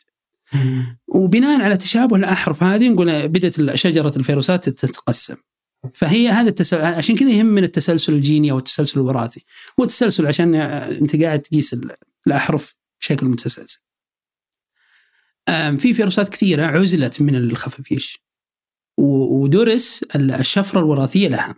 وبناء 1.09 1.61
على 1.61 1.77
تشابه 1.77 2.17
الأحرف 2.17 2.63
هذه 2.63 2.89
نقول 2.89 3.29
بدأت 3.29 3.75
شجرة 3.75 4.13
الفيروسات 4.17 4.69
تتقسم. 4.69 5.37
فهي 5.95 6.29
هذا 6.29 6.49
التسلسل 6.49 6.85
عشان 6.85 7.17
كذا 7.17 7.31
يهمنا 7.31 7.67
التسلسل 7.67 8.13
الجيني 8.13 8.51
أو 8.51 8.59
التسلسل 8.59 9.01
الوراثي. 9.01 9.45
هو 9.81 9.85
التسلسل 9.85 10.27
عشان 10.27 10.55
أنت 10.55 11.23
قاعد 11.23 11.41
تقيس 11.41 11.73
ال- 11.75 11.91
الأحرف 12.27 12.77
بشكل 13.01 13.27
متسلسل. 13.27 13.81
في 15.79 15.95
فيروسات 15.95 16.29
كثيرة 16.29 16.67
عزلت 16.67 17.23
من 17.23 17.37
الخفافيش. 17.37 18.19
ودرس 19.01 20.03
ال- 20.03 20.31
الشفرة 20.31 20.79
الوراثية 20.81 21.29
لها. 21.29 21.55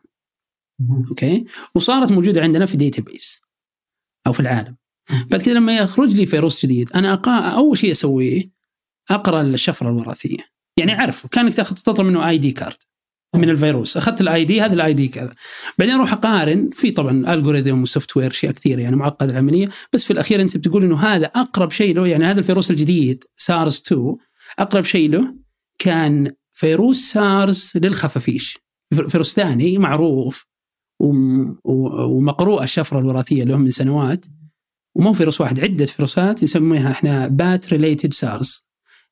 okay؟ 1.11 1.45
وصارت 1.75 2.13
موجودة 2.13 2.43
عندنا 2.43 2.67
في 2.67 2.77
database 2.77 3.41
أو 4.27 4.33
في 4.33 4.41
العالم. 4.41 4.77
بعد 5.11 5.43
كذا 5.43 5.55
لما 5.55 5.77
يخرج 5.77 6.15
لي 6.15 6.27
فيروس 6.27 6.67
جديد 6.67 6.93
أنا 6.93 7.23
أول 7.57 7.79
شيء 7.79 7.91
أسويه 7.91 8.51
أقرأ 9.11 9.43
الشفرة 9.43 9.91
الوراثية. 9.91 10.39
يعني 10.79 10.93
أعرفه. 10.93 11.29
كانك 11.29 11.55
تاخذ 11.55 11.77
تطلب 11.77 12.07
منه 12.07 12.29
ID 12.29 12.53
card 12.53 12.77
من 13.35 13.51
الفيروس. 13.51 13.97
أخذت 13.97 14.21
ال 14.21 14.45
ID 14.45 14.61
هذا 14.61 14.75
ال 14.75 14.93
ID 14.93 15.09
كذا. 15.09 15.33
بعدين 15.79 15.95
أروح 15.95 16.13
أقارن. 16.13 16.71
في 16.73 16.91
طبعا 16.91 17.35
algorithm 17.35 17.83
و 17.83 18.17
software 18.17 18.31
أشياء 18.31 18.53
كثيرة 18.53 18.81
يعني 18.81 18.97
معقدة 18.97 19.33
العملية. 19.33 19.69
بس 19.93 20.05
في 20.05 20.13
الأخير 20.13 20.41
أنت 20.41 20.57
بتقول 20.57 20.85
إنه 20.85 21.01
هذا 21.01 21.27
أقرب 21.27 21.71
شيء 21.71 21.95
له 21.95 22.07
يعني 22.07 22.25
هذا 22.25 22.39
الفيروس 22.39 22.71
الجديد 22.71 23.25
سارس 23.37 23.83
2 23.87 24.17
أقرب 24.59 24.85
شيء 24.85 25.11
له 25.11 25.35
كان 25.79 26.33
فيروس 26.53 26.97
سارس 26.97 27.77
للخفافيش. 27.77 28.59
فيروس 29.09 29.35
ثاني 29.35 29.79
معروف 29.79 30.47
ومقروء 31.65 32.63
الشفرة 32.63 32.99
الوراثية 32.99 33.45
له 33.45 33.57
من 33.57 33.71
سنوات. 33.71 34.27
ومو 34.97 35.13
فيروس 35.13 35.41
واحد 35.41 35.61
عدة 35.61 35.85
فيروسات 35.85 36.45
نسميها 36.45 36.91
إحنا 36.91 37.29
بات 37.29 37.73
ريليتد 37.73 38.13
سارس 38.13 38.65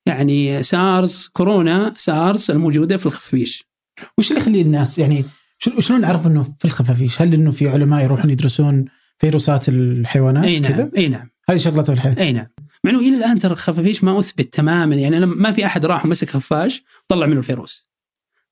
يعني 0.06 0.62
سارس 0.62 1.28
كورونا 1.28 1.94
سارس 1.96 2.50
الموجودة 2.50 2.96
في 2.96 3.06
الخفافيش. 3.06 3.71
وش 4.18 4.30
اللي 4.30 4.40
يخلي 4.42 4.60
الناس 4.60 4.98
يعني 4.98 5.24
شل- 5.58 5.82
شلون 5.82 6.00
نعرف 6.00 6.26
إنه 6.26 6.42
في 6.42 6.64
الخفافيش؟ 6.64 7.22
هل 7.22 7.34
إنه 7.34 7.50
في 7.50 7.68
علماء 7.68 8.04
يروحون 8.04 8.30
يدرسون 8.30 8.84
فيروسات 9.18 9.68
الحيوانات 9.68 10.44
أي 10.44 10.60
نعم؟ 10.60 10.90
أي 10.96 11.08
نعم. 11.08 11.30
هذه 11.48 11.56
شغلته 11.56 11.82
في 11.82 11.92
الحياة. 11.92 12.16
أي 12.18 12.32
نعم. 12.32 12.46
مع 12.84 12.90
إنه 12.90 12.98
إلى 12.98 13.16
الآن 13.16 13.38
ترى 13.38 13.52
الخفافيش 13.52 14.04
ما 14.04 14.18
أثبت 14.18 14.54
تماما 14.54 14.94
يعني 14.94 15.16
أنا 15.16 15.26
ما 15.26 15.52
في 15.52 15.66
أحد 15.66 15.86
راح 15.86 16.04
ومسك 16.06 16.30
خفاش 16.30 16.82
وطلع 17.04 17.26
منه 17.26 17.38
الفيروس. 17.38 17.88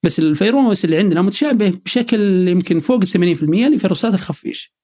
بس 0.02 0.18
الفيروس 0.18 0.84
اللي 0.84 0.98
عندنا 0.98 1.22
متشابه 1.22 1.68
بشكل 1.84 2.48
يمكن 2.48 2.80
فوق 2.80 3.00
ال 3.02 3.08
80% 3.38 3.42
لفيروسات 3.68 4.14
الخفيش 4.14 4.74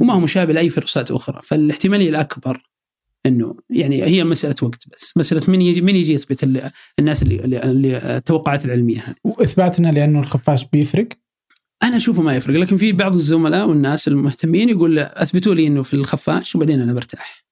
وما 0.00 0.14
هو 0.14 0.20
مشابه 0.20 0.52
لأي 0.52 0.68
فيروسات 0.70 1.10
أخرى 1.10 1.40
فالاحتمالية 1.42 2.10
الأكبر 2.10 2.67
إنه 3.28 3.56
يعني 3.70 4.04
هي 4.04 4.24
مسألة 4.24 4.54
وقت 4.62 4.88
بس. 4.88 5.12
مسألة 5.16 5.42
من 5.48 5.62
يجي 5.62 5.80
من 5.80 5.96
يجي 5.96 6.12
يثبت 6.12 6.44
ال- 6.44 6.70
الناس 6.98 7.22
اللي, 7.22 7.44
اللي, 7.44 8.16
التوقعات 8.16 8.64
العلمية 8.64 9.00
هذه. 9.00 9.14
وإثباتنا 9.24 9.88
لأنه 9.88 10.20
الخفاش 10.20 10.64
بيفرق؟ 10.64 11.08
أنا 11.82 11.96
أشوفه 11.96 12.22
ما 12.22 12.36
يفرق 12.36 12.56
لكن 12.56 12.76
في 12.76 12.92
بعض 12.92 13.14
الزملاء 13.14 13.68
والناس 13.68 14.08
المهتمين 14.08 14.68
يقول 14.68 14.98
أثبتوا 14.98 15.54
لي 15.54 15.66
إنه 15.66 15.82
في 15.82 15.94
الخفاش 15.94 16.54
وبعدين 16.54 16.80
أنا 16.80 16.92
برتاح. 16.92 17.44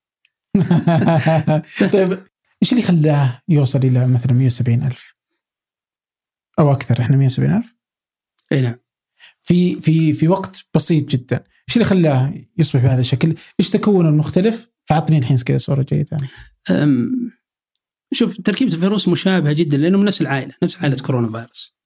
طيب 1.92 2.18
إيش 2.62 2.72
اللي 2.72 2.82
خلاه 2.82 3.42
يوصل 3.48 3.78
إلى 3.78 4.06
مثلا 4.06 4.32
170 4.32 4.82
ألف؟ 4.82 5.14
أو 6.58 6.72
أكثر 6.72 7.00
إحنا 7.00 7.16
170 7.16 7.56
ألف؟ 7.56 7.74
إي 8.52 8.60
نعم. 8.60 8.76
في 9.42 9.80
في 9.80 10.12
في 10.12 10.28
وقت 10.28 10.64
بسيط 10.74 11.08
جدا. 11.08 11.44
إيش 11.68 11.76
اللي 11.76 11.84
خلاه 11.84 12.34
يصبح 12.58 12.82
بهذا 12.82 13.00
الشكل؟ 13.00 13.34
إيش 13.60 13.70
تكونه 13.70 14.08
المختلف؟ 14.08 14.68
فاعطني 14.88 15.18
الحين 15.18 15.36
كذا 15.36 15.58
صوره 15.58 15.86
جيده 15.88 16.16
أم، 16.70 17.30
شوف 18.12 18.36
تركيبة 18.36 18.74
الفيروس 18.74 19.08
مشابهة 19.08 19.52
جدا 19.52 19.76
لأنه 19.76 19.98
من 19.98 20.04
نفس 20.04 20.20
العائلة 20.20 20.54
نفس 20.62 20.76
عائلة 20.76 20.96
كورونا 20.96 21.32
فيروس. 21.32 21.76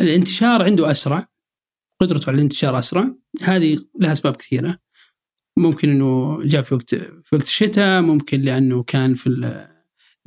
الانتشار 0.00 0.62
عنده 0.62 0.90
أسرع 0.90 1.28
قدرته 2.00 2.28
على 2.28 2.36
الانتشار 2.36 2.78
أسرع. 2.78 3.14
هذه 3.42 3.78
لها 4.00 4.12
أسباب 4.12 4.36
كثيرة. 4.36 4.78
ممكن 5.56 5.90
أنه 5.90 6.40
جاء 6.44 6.62
في 6.62 6.74
وقت 6.74 6.94
في 6.94 7.36
وقت 7.36 7.42
الشتاء 7.46 8.02
ممكن 8.02 8.40
لأنه 8.40 8.82
كان 8.82 9.14
في 9.14 9.30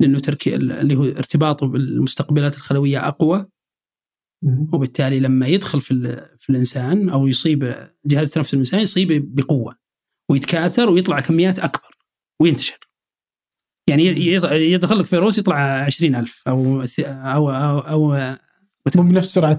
لأنه 0.00 0.18
تركي 0.18 0.56
اللي 0.56 0.94
هو 0.94 1.04
ارتباطه 1.04 1.66
بالمستقبلات 1.66 2.56
الخلوية 2.56 3.08
أقوى. 3.08 3.46
وبالتالي 4.72 5.20
لما 5.20 5.46
يدخل 5.46 5.80
في 5.80 6.26
في 6.38 6.50
الإنسان 6.50 7.08
أو 7.08 7.26
يصيب 7.26 7.74
جهاز 8.06 8.30
تنفس 8.30 8.54
الإنسان 8.54 8.80
يصيب 8.80 9.34
بقوة 9.34 9.76
ويتكاثر 10.30 10.90
ويطلع 10.90 11.20
كميات 11.20 11.58
أكبر 11.58 11.96
وينتشر. 12.40 12.78
يعني 13.88 14.04
يدخل 14.52 14.98
لك 14.98 15.06
فيروس 15.06 15.38
يطلع 15.38 15.56
20000 15.56 16.42
أو 16.48 16.84
أو 17.00 17.50
أو, 17.50 17.78
أو 17.78 18.36
مو 18.96 19.02
بنفس 19.02 19.34
سرعة 19.34 19.58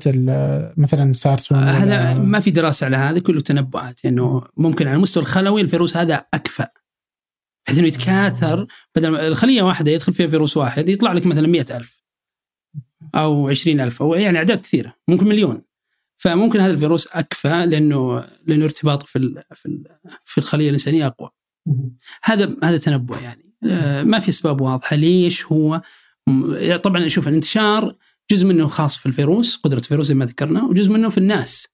مثلا 0.77 1.13
سارس 1.13 1.53
هذا 1.53 2.13
ما 2.13 2.39
في 2.39 2.51
دراسة 2.51 2.85
على 2.85 2.97
هذا 2.97 3.19
كله 3.19 3.41
تنبؤات. 3.41 4.05
انه 4.05 4.33
يعني 4.33 4.51
ممكن 4.57 4.87
على 4.87 4.95
المستوى 4.95 5.23
الخلوي 5.23 5.61
الفيروس 5.61 5.97
هذا 5.97 6.25
أكفأ. 6.33 6.67
بحيث 7.65 7.79
إنه 7.79 7.87
يتكاثر 7.87 8.67
بدل 8.95 9.07
ما 9.07 9.27
الخلية 9.27 9.61
واحدة 9.61 9.91
يدخل 9.91 10.13
فيها 10.13 10.27
فيروس 10.27 10.57
واحد 10.57 10.89
يطلع 10.89 11.13
لك 11.13 11.25
مثلا 11.25 11.47
مئة 11.47 11.77
ألف. 11.77 12.02
أو 13.15 13.49
عشرين 13.49 13.79
ألف 13.81 14.01
أو 14.01 14.13
يعني 14.15 14.37
أعداد 14.37 14.61
كثيرة 14.61 14.93
ممكن 15.07 15.27
مليون. 15.27 15.61
فممكن 16.17 16.59
هذا 16.59 16.71
الفيروس 16.71 17.07
أكفى 17.07 17.65
لأنه 17.65 18.23
لأنه 18.47 18.65
ارتباطه 18.65 19.05
في 19.05 19.43
في 19.55 19.83
في 20.25 20.37
الخلية 20.37 20.67
الإنسانية 20.67 21.07
أقوى. 21.07 21.29
هذا 22.23 22.55
هذا 22.63 22.77
تنبؤ 22.77 23.17
يعني. 23.19 23.53
آه، 23.69 24.03
ما 24.03 24.19
في 24.19 24.29
أسباب 24.29 24.61
واضحة 24.61 24.95
ليش 24.95 25.45
هو 25.45 25.81
م- 26.27 26.75
طبعا 26.75 27.07
شوف 27.07 27.27
الانتشار 27.27 27.95
جزء 28.31 28.45
منه 28.45 28.67
خاص 28.67 28.97
في 28.97 29.05
الفيروس 29.05 29.57
قدرة 29.57 29.77
الفيروس 29.79 30.05
زي 30.05 30.13
ما 30.15 30.25
ذكرنا 30.25 30.63
وجزء 30.63 30.91
منه 30.91 31.09
في 31.09 31.17
الناس 31.17 31.67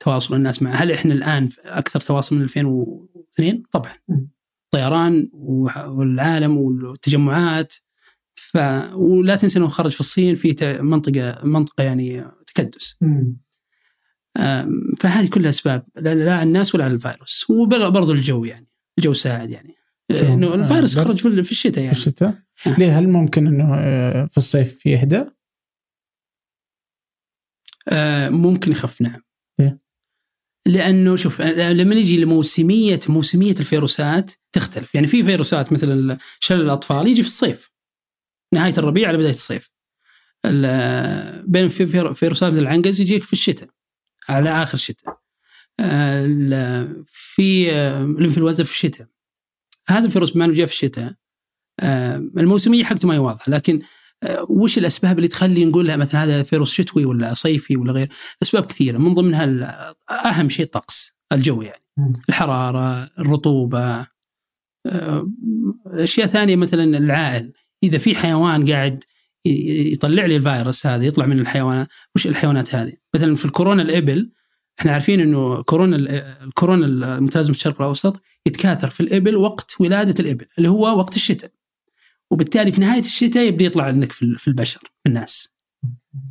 تواصل 0.00 0.34
الناس 0.34 0.62
مع 0.62 0.70
هل 0.70 0.92
إحنا 0.92 1.14
الآن 1.14 1.48
أكثر 1.64 2.00
تواصل 2.00 2.36
من 2.36 2.42
2002 2.42 3.62
طبعا. 3.72 3.92
طيران 4.70 5.28
والعالم 5.32 6.56
والتجمعات 6.56 7.74
ف 8.34 8.58
ولا 8.94 9.36
تنسى 9.36 9.58
إنه 9.58 9.68
خرج 9.68 9.90
في 9.90 10.00
الصين 10.00 10.34
في 10.34 10.78
منطقة 10.80 11.44
منطقة 11.44 11.84
يعني 11.84 12.24
تكدس. 12.46 12.98
فهذه 15.00 15.28
كلها 15.28 15.50
أسباب 15.50 15.86
لا, 15.96 16.14
لا 16.14 16.34
على 16.34 16.42
الناس 16.42 16.74
ولا 16.74 16.84
على 16.84 16.94
الفيروس. 16.94 17.50
وبرضه 17.50 18.12
الجو 18.12 18.44
يعني 18.44 18.68
الجو 18.98 19.12
ساعد 19.12 19.50
يعني. 19.50 19.74
إنه 20.10 20.54
الفيروس 20.54 20.98
آه، 20.98 21.04
خرج 21.04 21.16
في 21.16 21.42
في 21.42 21.50
الشتاء 21.50 21.72
في 21.72 21.80
يعني 21.80 21.96
الشتاء. 21.96 22.42
آه. 22.66 22.78
ليه؟ 22.78 22.98
هل 22.98 23.08
ممكن 23.08 23.46
إنه 23.46 23.74
آه، 23.74 24.26
في 24.26 24.36
الصيف 24.38 24.86
يهدى؟ 24.86 25.24
آه، 27.88 28.28
ممكن 28.28 28.70
يخف 28.70 29.02
نعم. 29.02 29.20
ليه؟ 29.58 29.80
لأنه 30.66 31.16
شوف 31.16 31.40
لما 31.40 31.94
نجي 31.94 32.20
لموسمية 32.20 33.00
موسمية 33.08 33.54
الفيروسات 33.60 34.32
تختلف. 34.52 34.94
يعني 34.94 35.06
في 35.06 35.22
فيروسات 35.22 35.72
مثل 35.72 36.18
شلل 36.40 36.60
الأطفال 36.60 37.06
يجي 37.06 37.22
في 37.22 37.28
الصيف. 37.28 37.71
نهاية 38.52 38.74
الربيع 38.78 39.08
على 39.08 39.18
بداية 39.18 39.30
الصيف. 39.32 39.70
ال- 40.44 41.46
بين 41.46 41.68
في 41.68 41.86
في- 41.86 42.14
فيروسات 42.14 42.52
مثل 42.52 42.62
العنقز 42.62 43.00
يجيك 43.00 43.22
في 43.22 43.32
الشتاء 43.32 43.68
على 44.28 44.50
آخر 44.50 44.74
الشتاء. 44.74 45.18
ال- 45.80 47.04
في 47.06 47.72
الإنفلونزا 48.18 48.64
في 48.64 48.70
الشتاء. 48.70 49.06
هذا 49.88 50.04
الفيروس 50.06 50.30
بما 50.30 50.44
انه 50.44 50.54
جاء 50.54 50.66
في 50.66 50.72
الشتاء. 50.72 51.14
آه، 51.80 52.16
الموسمية 52.16 52.84
حقته 52.84 53.08
ما 53.08 53.14
هي 53.14 53.18
واضحة 53.18 53.52
لكن 53.52 53.82
آه، 54.22 54.46
وش 54.48 54.78
الأسباب 54.78 55.16
اللي 55.18 55.28
تخلي 55.28 55.64
نقول 55.64 55.96
مثلا 55.96 56.24
هذا 56.24 56.42
فيروس 56.42 56.72
شتوي 56.72 57.04
ولا 57.04 57.34
صيفي 57.34 57.76
ولا 57.76 57.92
غير؟ 57.92 58.08
أسباب 58.42 58.66
كثيرة 58.66 58.98
من 58.98 59.14
ضمنها 59.14 59.94
أهم 60.10 60.48
شيء 60.48 60.64
الطقس 60.64 61.12
الجو 61.32 61.62
يعني. 61.62 61.82
الحرارة 62.28 63.10
الرطوبة 63.18 64.06
آه، 64.86 65.30
أشياء 65.86 66.26
ثانية 66.26 66.56
مثلا 66.56 66.84
العائل. 66.84 67.52
إذا 67.82 67.98
في 67.98 68.14
حيوان 68.14 68.64
قاعد 68.70 69.04
يطلع 69.46 70.26
لي 70.26 70.36
الفيروس 70.36 70.86
هذا 70.86 71.04
يطلع 71.04 71.26
من 71.26 71.40
الحيوانات 71.40 71.88
وش 72.16 72.26
الحيوانات 72.26 72.74
هذه؟ 72.74 72.92
مثلا 73.14 73.34
في 73.34 73.44
الكورونا 73.44 73.82
الإبل 73.82 74.32
إحنا 74.80 74.92
عارفين 74.92 75.20
إنه 75.20 75.62
كورونا 75.62 75.96
ال- 75.96 76.08
الكورونا 76.44 76.86
المتلازمه 76.86 77.54
الشرق 77.54 77.80
الأوسط 77.80 78.22
يتكاثر 78.46 78.90
في 78.90 79.00
الإبل 79.00 79.36
وقت 79.36 79.74
ولادة 79.80 80.14
الإبل 80.20 80.46
اللي 80.58 80.68
هو 80.68 80.98
وقت 80.98 81.16
الشتاء. 81.16 81.50
وبالتالي 82.30 82.72
في 82.72 82.80
نهاية 82.80 83.00
الشتاء 83.00 83.46
يبدأ 83.46 83.64
يطلع 83.64 83.84
عندك 83.84 84.12
في 84.12 84.22
ال- 84.22 84.38
في 84.38 84.48
البشر 84.48 84.80
في 84.80 85.08
الناس. 85.08 85.48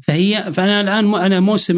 فهي 0.04 0.54
فأنا 0.54 0.82
الآن 0.82 1.16
أنا 1.16 1.40
موسم 1.40 1.78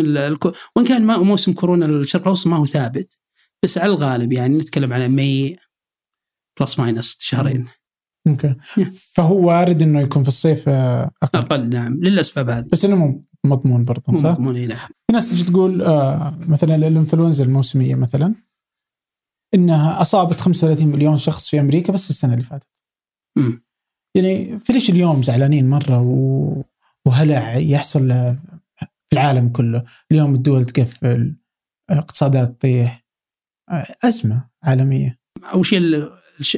وإن 0.76 0.86
كان 0.88 1.06
موسم 1.06 1.54
كورونا 1.54 1.86
الشرق 1.86 2.22
الأوسط 2.22 2.48
ما 2.48 2.58
هو 2.58 2.66
ثابت 2.66 3.18
بس 3.64 3.78
على 3.78 3.92
الغالب 3.94 4.34
يعني 4.34 4.58
نتكلم 4.58 4.94
على 4.94 5.08
ماي 5.08 5.58
plus 6.60 6.80
minus 6.80 7.18
شهرين. 7.20 7.68
okay. 8.30 8.56
فهو 9.16 9.48
وارد 9.48 9.82
إنه 9.82 10.02
يكون 10.02 10.22
في 10.24 10.28
الصيف 10.28 10.70
آه، 10.70 11.12
أقل 11.24 11.40
أقل 11.40 11.70
نعم 11.70 11.94
للأسباب 11.94 12.50
هذه 12.50 12.66
بس 12.72 12.86
إنه 12.86 12.96
مو 12.96 13.24
مضمون 13.46 13.84
برضه 13.84 14.04
مو 14.08 14.18
صح؟ 14.18 14.32
مضمون 14.32 14.68
نعم 14.68 14.88
في 14.88 15.14
ناس 15.14 15.30
تجي 15.30 15.44
تقول 15.44 15.82
آه 15.82 16.38
مثلا 16.40 16.76
الإنفلونزا 16.76 17.44
الموسمية 17.44 17.96
مثلا 17.96 18.36
إنها 19.54 20.02
أصابت 20.02 20.40
35 20.40 20.88
مليون 20.88 21.18
شخص 21.18 21.50
في 21.50 21.60
أمريكا 21.60 21.94
بس 21.94 22.04
في 22.04 22.10
السنة 22.10 22.34
اللي 22.34 22.46
فاتت. 22.46 22.84
مم. 23.38 23.64
يعني 24.16 24.60
في 24.60 24.74
ليش 24.74 24.90
اليوم 24.90 25.24
زعلانين 25.24 25.70
مرة 25.70 26.02
و... 26.02 26.64
وهلع 27.06 27.58
يحصل 27.58 28.08
في 28.80 29.14
العالم 29.14 29.50
كله، 29.50 29.84
اليوم 30.12 30.34
الدول 30.34 30.66
تقفل 30.66 31.36
اقتصادات 31.90 32.48
تطيح 32.48 33.06
آه، 33.70 33.86
أزمة 34.04 34.50
عالمية. 34.64 35.20
اول 35.44 35.66
شيء 35.66 35.80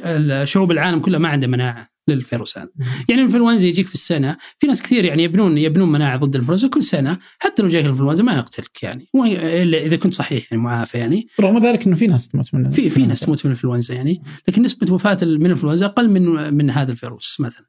الشعوب 0.06 0.72
العالم 0.72 1.00
كلها 1.00 1.20
ما 1.20 1.30
عندها 1.30 1.50
مناعة 1.50 1.96
للفيروس 2.08 2.58
هذا 2.58 2.70
يعني 3.10 3.22
الإنفلونزا 3.22 3.68
يجيك 3.68 3.88
في 3.88 3.94
السنة 3.94 4.38
في 4.58 4.68
ناس 4.68 4.82
كثير 4.82 5.06
يعني 5.06 5.24
يبنون 5.24 5.58
يبنون 5.58 5.92
مناعة 5.92 6.18
ضد 6.18 6.36
الانفلونزا 6.36 6.68
كل 6.68 6.84
سنة 6.84 7.18
حتى 7.40 7.64
لو 7.64 7.68
جاك 7.68 7.86
الإنفلونزا 7.86 8.24
ما 8.24 8.34
يقتلك 8.34 8.84
يعني. 8.84 9.08
إلا 9.16 9.78
إذا 9.78 9.96
كنت 9.96 10.14
صحيح 10.14 10.52
يعني 10.52 10.64
معافى 10.64 10.98
يعني. 10.98 11.28
رغم 11.40 11.66
ذلك 11.66 11.86
إنه 11.86 11.96
في 11.96 12.08
ناس 12.08 12.30
تموت 12.30 12.54
من 12.54 12.72
في 12.72 12.90
في 12.90 13.06
ناس 13.06 13.20
تموت 13.20 13.46
من 13.46 13.52
الإنفلونزا 13.52 13.94
يعني. 13.94 14.22
لكن 14.48 14.62
نسبة 14.62 14.94
وفاة 14.94 15.18
من 15.22 15.46
الإنفلونزا 15.46 15.86
أقل 15.86 16.10
من 16.10 16.54
من 16.54 16.70
هذا 16.70 16.92
الفيروس 16.92 17.38
مثلا. 17.40 17.66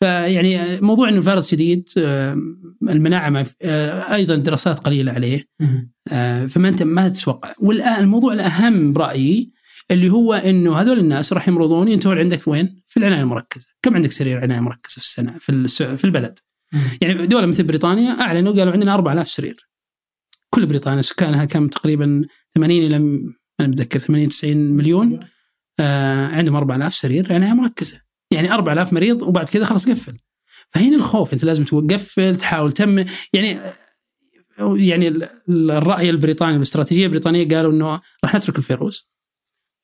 فيعني 0.00 0.80
موضوع 0.80 1.08
إنه 1.08 1.18
الفيروس 1.18 1.54
جديد 1.54 1.88
آه، 1.98 2.36
المناعة 2.82 3.30
ما 3.30 3.44
آه، 3.62 4.14
أيضا 4.14 4.36
دراسات 4.36 4.78
قليلة 4.78 5.12
عليه. 5.12 5.48
آه، 6.12 6.46
فما 6.46 6.68
انت 6.68 6.82
ما 6.82 7.08
تتوقع. 7.08 7.54
والآن 7.58 8.02
الموضوع 8.02 8.32
الأهم 8.32 8.92
برأيي 8.92 9.57
اللي 9.90 10.10
هو 10.10 10.34
إنه 10.34 10.76
هذول 10.76 10.98
الناس 10.98 11.32
راح 11.32 11.48
يمرضون 11.48 11.88
ينتهون 11.88 12.18
عندك 12.18 12.48
وين؟ 12.48 12.82
في 12.86 12.96
العناية 12.96 13.20
المركزة، 13.20 13.66
كم 13.82 13.94
عندك 13.94 14.10
سرير 14.10 14.40
عناية 14.40 14.60
مركزة 14.60 14.92
في 14.92 14.98
السنة 14.98 15.32
في 15.38 15.96
في 15.96 16.04
البلد؟ 16.04 16.38
يعني 17.00 17.26
دولة 17.26 17.46
مثل 17.46 17.62
بريطانيا 17.64 18.10
أعلنوا 18.20 18.52
قالوا 18.52 18.72
عندنا 18.72 18.94
4000 18.94 19.28
سرير. 19.30 19.68
كل 20.50 20.66
بريطانيا 20.66 21.02
سكانها 21.02 21.44
كم 21.44 21.68
تقريبا 21.68 22.22
80 22.54 22.82
إلى 22.86 22.98
م- 22.98 23.34
أنا 23.60 23.68
متذكر 23.68 23.98
80 23.98 24.28
90 24.28 24.56
مليون 24.56 25.20
آه 25.80 26.26
عندهم 26.26 26.56
4000 26.56 26.94
سرير 26.94 27.32
عناية 27.32 27.52
مركزة. 27.52 28.00
يعني 28.30 28.52
4000 28.52 28.92
مريض 28.92 29.22
وبعد 29.22 29.48
كذا 29.48 29.64
خلاص 29.64 29.88
قفل. 29.90 30.16
فهنا 30.70 30.96
الخوف 30.96 31.32
أنت 31.32 31.44
لازم 31.44 31.64
تقفل 31.64 32.36
تحاول 32.36 32.72
تم 32.72 33.04
يعني 33.32 33.58
يعني 34.76 35.08
ال- 35.08 35.22
ال- 35.48 35.70
الرأي 35.70 36.10
البريطاني 36.10 36.56
الاستراتيجية 36.56 37.04
البريطانية 37.06 37.48
قالوا 37.56 37.72
إنه 37.72 38.00
راح 38.24 38.34
نترك 38.34 38.58
الفيروس 38.58 39.08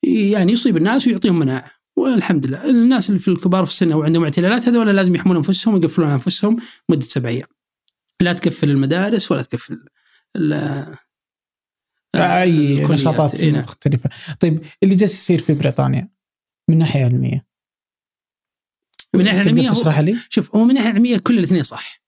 يعني 0.03 0.51
يصيب 0.51 0.77
الناس 0.77 1.07
ويعطيهم 1.07 1.39
مناعه 1.39 1.71
والحمد 1.95 2.47
لله 2.47 2.69
الناس 2.69 3.09
اللي 3.09 3.19
في 3.19 3.27
الكبار 3.27 3.65
في 3.65 3.71
السن 3.71 3.93
وعندهم 3.93 4.23
اعتلالات 4.23 4.67
هذول 4.67 4.95
لازم 4.95 5.15
يحمون 5.15 5.35
أنفسهم 5.35 5.73
ويقفلون 5.73 6.09
أنفسهم 6.11 6.57
مدة 6.89 7.01
سبع 7.01 7.29
أيام 7.29 7.47
لا 8.21 8.33
تقفل 8.33 8.69
المدارس 8.69 9.31
ولا 9.31 9.41
تقفل 9.41 9.85
ال- 10.35 10.95
أي. 12.15 12.83
نشاطات 12.83 13.41
إي 13.41 13.51
نعم. 13.51 13.61
مختلفة. 13.61 14.09
طيب 14.39 14.61
اللي 14.83 14.95
جالس 14.95 15.13
يصير 15.13 15.39
في 15.39 15.53
بريطانيا 15.53 16.09
من 16.69 16.77
ناحية 16.77 17.05
علمية 17.05 17.45
من 19.13 19.23
ناحية 19.23 19.39
علمية 19.39 19.69
تشرح 19.69 19.99
لي؟ 19.99 20.17
شوف 20.29 20.55
هو 20.55 20.63
من 20.65 20.73
ناحية 20.73 20.89
علمية 20.89 21.17
كل 21.17 21.39
الاثنين 21.39 21.63
صح 21.63 22.01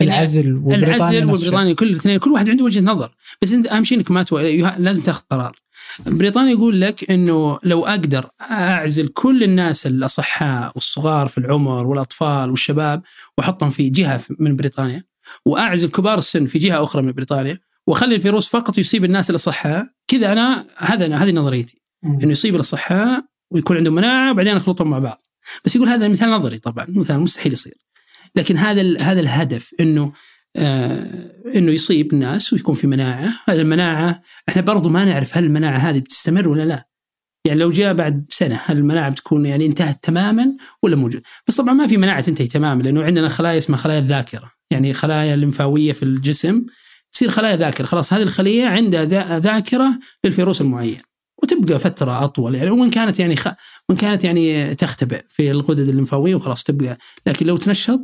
يعني 0.00 0.12
العزل 0.12 0.56
وبريطانيا 0.56 1.22
العزل. 1.22 1.24
وبريطانيا 1.46 1.74
كل 1.74 1.88
الاثنين 1.88 2.18
كل 2.18 2.30
واحد 2.30 2.50
عنده 2.50 2.64
وجهة 2.64 2.80
نظر 2.80 3.14
بس 3.42 3.52
أنت 3.52 3.66
أهم 3.66 3.84
شيء 3.84 3.98
إنك 3.98 4.10
ما 4.10 4.22
تو... 4.22 4.38
لازم 4.78 5.00
تاخذ 5.00 5.22
قرار 5.30 5.60
بريطانيا 6.06 6.52
يقول 6.52 6.80
لك 6.80 7.10
إنه 7.10 7.58
لو 7.62 7.86
أقدر 7.86 8.30
أعزل 8.40 9.08
كل 9.08 9.42
الناس 9.42 9.86
الأصحاء 9.86 10.72
والصغار 10.74 11.28
في 11.28 11.38
العمر 11.38 11.86
والأطفال 11.86 12.50
والشباب 12.50 13.02
وأحطهم 13.38 13.70
في 13.70 13.90
جهة 13.90 14.20
من 14.38 14.56
بريطانيا 14.56 15.04
وأعزل 15.44 15.90
كبار 15.90 16.18
السن 16.18 16.46
في 16.46 16.58
جهة 16.58 16.82
أخرى 16.82 17.02
من 17.02 17.12
بريطانيا 17.12 17.58
وأخلي 17.86 18.14
الفيروس 18.14 18.48
فقط 18.48 18.78
يصيب 18.78 19.04
الناس 19.04 19.30
الأصحاء 19.30 19.86
كذا 20.08 20.32
أنا 20.32 20.66
هذا 20.76 21.16
هذه 21.16 21.32
نظريتي. 21.32 21.82
إنه 22.04 22.32
يصيب 22.32 22.54
الأصحاء 22.54 23.24
ويكون 23.50 23.76
عندهم 23.76 23.94
مناعة 23.94 24.30
وبعدين 24.30 24.56
اخلطهم 24.56 24.90
مع 24.90 24.98
بعض 24.98 25.22
بس 25.64 25.76
يقول 25.76 25.88
هذا 25.88 26.08
مثال 26.08 26.30
نظري 26.30 26.58
طبعا 26.58 26.86
مثال 26.88 27.20
مستحيل 27.20 27.52
يصير 27.52 27.74
لكن 28.34 28.56
هذا 28.56 29.00
هذا 29.00 29.20
الهدف 29.20 29.74
إنه 29.80 30.12
إنه 30.56 31.72
يصيب 31.72 32.12
الناس 32.12 32.52
ويكون 32.52 32.74
في 32.74 32.86
مناعة. 32.86 33.40
هذه 33.48 33.60
المناعة 33.60 34.22
إحنا 34.48 34.62
برضو 34.62 34.88
ما 34.88 35.04
نعرف 35.04 35.36
هل 35.36 35.44
المناعة 35.44 35.76
هذه 35.78 35.98
بتستمر 35.98 36.48
ولا 36.48 36.62
لا. 36.62 36.88
يعني 37.46 37.60
لو 37.60 37.70
جاء 37.70 37.92
بعد 37.94 38.26
سنة 38.30 38.60
هل 38.64 38.78
المناعة 38.78 39.10
بتكون 39.10 39.46
يعني 39.46 39.66
انتهت 39.66 40.04
تماما 40.04 40.56
ولا 40.82 40.96
موجود 40.96 41.22
بس 41.48 41.56
طبعا 41.56 41.74
ما 41.74 41.86
في 41.86 41.96
مناعة 41.96 42.20
تنتهي 42.20 42.46
تماما 42.46 42.82
لأنه 42.82 43.02
عندنا 43.02 43.28
خلايا 43.28 43.58
اسمها 43.58 43.78
خلايا 43.78 43.98
الذاكرة. 43.98 44.50
يعني 44.70 44.92
خلايا 44.94 45.34
الليمفاوية 45.34 45.92
في 45.92 46.02
الجسم 46.02 46.62
تصير 47.12 47.30
خلايا 47.30 47.56
ذاكرة. 47.56 47.86
خلاص 47.86 48.12
هذه 48.12 48.22
الخلية 48.22 48.66
عندها 48.66 49.04
ذا- 49.04 49.38
ذاكرة 49.38 49.98
للفيروس 50.24 50.60
المعين. 50.60 50.98
وتبقى 51.42 51.78
فترة 51.78 52.24
أطول. 52.24 52.54
يعني 52.54 52.70
وإن 52.70 52.90
كانت 52.90 53.20
يعني 53.20 53.36
خ... 53.36 53.48
وإن 53.88 53.98
كانت 53.98 54.24
يعني 54.24 54.74
تختبئ 54.74 55.22
في 55.28 55.50
الغدد 55.50 55.88
الليمفاوية 55.88 56.34
وخلاص 56.34 56.62
تبقى. 56.64 56.98
لكن 57.26 57.46
لو 57.46 57.56
تنشط 57.56 58.00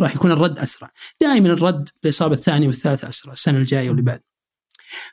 راح 0.00 0.14
يكون 0.14 0.32
الرد 0.32 0.58
أسرع. 0.58 0.90
دائما 1.20 1.48
الرد 1.48 1.88
الاصابه 2.04 2.34
الثانية 2.34 2.66
والثالثة 2.66 3.08
أسرع 3.08 3.32
السنة 3.32 3.58
الجاية 3.58 3.88
واللي 3.88 4.02
بعد. 4.02 4.20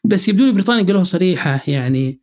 بس 0.04 0.28
يبدو 0.28 0.46
لي 0.46 0.52
بريطانيا 0.52 0.84
قالوها 0.84 1.04
صريحة 1.04 1.62
يعني 1.68 2.22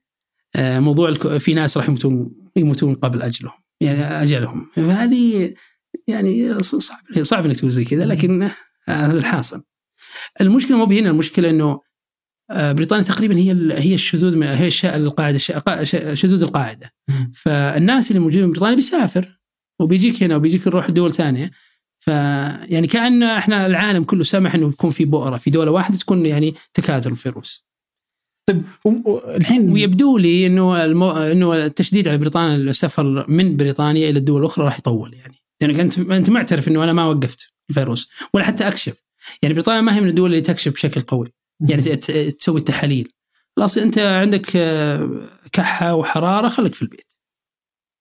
آه، 0.56 0.80
موضوع. 0.80 1.12
في 1.14 1.54
ناس 1.54 1.76
راح 1.76 1.88
يموتون 1.88 2.30
يموتون 2.56 2.94
قبل 2.94 3.22
أجلهم 3.22 3.52
يعني 3.80 4.04
أجلهم. 4.04 4.70
هذه 4.76 5.54
يعني 6.08 6.58
صعب 6.62 7.22
صعب 7.22 7.46
إنك 7.46 7.56
تقول 7.56 7.70
زي 7.70 7.84
كذا 7.84 8.04
لكن 8.04 8.50
هذا 8.88 9.18
الحاصل. 9.18 9.62
المشكلة 10.40 10.76
مو 10.76 10.86
بهنا 10.86 11.10
المشكلة 11.10 11.50
إنه 11.50 11.80
آه، 12.50 12.72
بريطانيا 12.72 13.04
تقريبا 13.04 13.36
هي 13.36 13.72
هي 13.72 13.94
الشذوذ 13.94 14.36
من 14.36 14.46
هي 14.46 14.70
القاعدة 14.84 15.38
شذوذ 16.14 16.42
القاعدة. 16.42 16.92
فالناس 17.34 18.10
اللي 18.10 18.20
موجودين 18.20 18.50
بريطانيا 18.50 18.76
بيسافر 18.76 19.38
وبيجيك 19.80 20.22
هنا 20.22 20.36
وبيجيك 20.36 20.66
يروح 20.66 20.90
دول 20.90 21.12
ثانية. 21.12 21.50
فيعني 22.08 22.86
كأن 22.86 23.22
إحنا 23.22 23.66
العالم 23.66 24.04
كله 24.04 24.24
سمح 24.24 24.54
إنه 24.54 24.68
يكون 24.68 24.90
في 24.90 25.04
بؤرة 25.04 25.36
في 25.36 25.50
دولة 25.50 25.70
واحدة 25.70 25.98
تكون 25.98 26.26
يعني 26.26 26.54
تكاثر 26.74 27.10
الفيروس 27.10 27.68
طيب 28.48 28.62
الحين 29.26 29.72
ويبدو 29.72 30.18
لي 30.18 30.46
إنه 30.46 30.84
المو... 30.84 31.10
إنه 31.10 31.56
التشديد 31.56 32.08
على 32.08 32.18
بريطانيا 32.18 32.56
السفر 32.56 33.30
من 33.30 33.56
بريطانيا 33.56 34.10
إلى 34.10 34.18
الدول 34.18 34.40
الأخرى 34.40 34.64
راح 34.64 34.78
يطول 34.78 35.14
يعني. 35.14 35.36
لأنك 35.60 35.80
أنت 35.80 35.98
أنت 35.98 36.30
معترف 36.30 36.68
إنه 36.68 36.84
أنا 36.84 36.92
ما 36.92 37.04
وقفت 37.04 37.52
الفيروس 37.70 38.10
ولا 38.34 38.44
حتى 38.44 38.68
أكشف. 38.68 39.02
يعني 39.42 39.54
بريطانيا 39.54 39.80
ما 39.80 39.96
هي 39.96 40.00
من 40.00 40.08
الدول 40.08 40.30
اللي 40.30 40.40
تكشف 40.40 40.72
بشكل 40.72 41.00
قوي. 41.00 41.32
يعني 41.68 41.82
تسوي 42.32 42.58
التحاليل. 42.58 43.12
خلاص 43.56 43.78
أنت 43.78 43.98
عندك 43.98 44.56
آه، 44.56 45.22
كحة 45.52 45.94
وحرارة 45.94 46.48
خليك 46.48 46.74
في 46.74 46.82
البيت. 46.82 47.12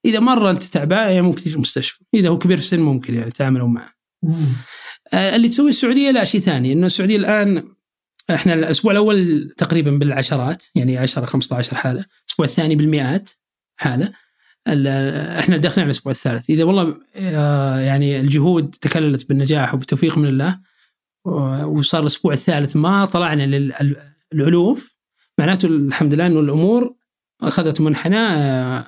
إذا 0.06 0.20
مرة 0.20 0.52
أنت 0.52 0.64
تعبان 0.64 1.10
يعني 1.10 1.22
ممكن 1.22 1.42
تجي 1.42 1.56
المستشفى 1.56 2.04
إذا 2.14 2.30
هو 2.30 2.38
كبير 2.38 2.58
في 2.58 2.64
السن 2.64 2.80
ممكن 2.80 3.14
يعني 3.14 3.32
تعاملون 3.32 3.74
معه. 3.74 3.97
اللي 5.14 5.50
تسويه 5.50 5.70
السعودية 5.70 6.12
لا 6.12 6.24
شيء 6.24 6.42
ثاني 6.42 6.74
إنه 6.74 6.86
السعودية 6.86 7.16
الآن 7.18 7.74
إحنا 8.30 8.54
الأسبوع 8.54 8.92
الأول 8.92 9.50
تقريبا 9.58 9.92
بالعشرات 9.92 10.64
يعني 10.76 10.98
10 10.98 11.26
15 11.26 11.76
حالة، 11.78 12.06
الأسبوع 12.26 12.46
الثاني 12.46 12.76
بالمئات 12.76 13.30
حالة. 13.76 14.14
ال- 14.68 14.88
إحنا 15.40 15.58
داخلين 15.58 15.80
على 15.84 15.92
الأسبوع 15.92 16.12
الثالث، 16.12 16.50
إذا 16.50 16.64
والله 16.64 16.98
آه، 17.16 17.80
يعني 17.80 18.20
الجهود 18.20 18.72
تكللت 18.82 19.30
بالنجاح 19.30 19.74
وبالتوفيق 19.74 20.18
من 20.18 20.28
الله 20.28 20.60
وصار 21.66 22.02
الأسبوع 22.02 22.34
الثالث 22.34 22.76
ما 22.76 23.06
طلعنا 23.06 23.44
للالوف 24.34 24.96
معناته 25.40 25.66
الحمد 25.66 26.14
لله 26.14 26.26
إنه 26.28 26.40
الأمور 26.40 26.96
أخذت 27.42 27.82
منحنى 27.82 28.18
آه، 28.18 28.88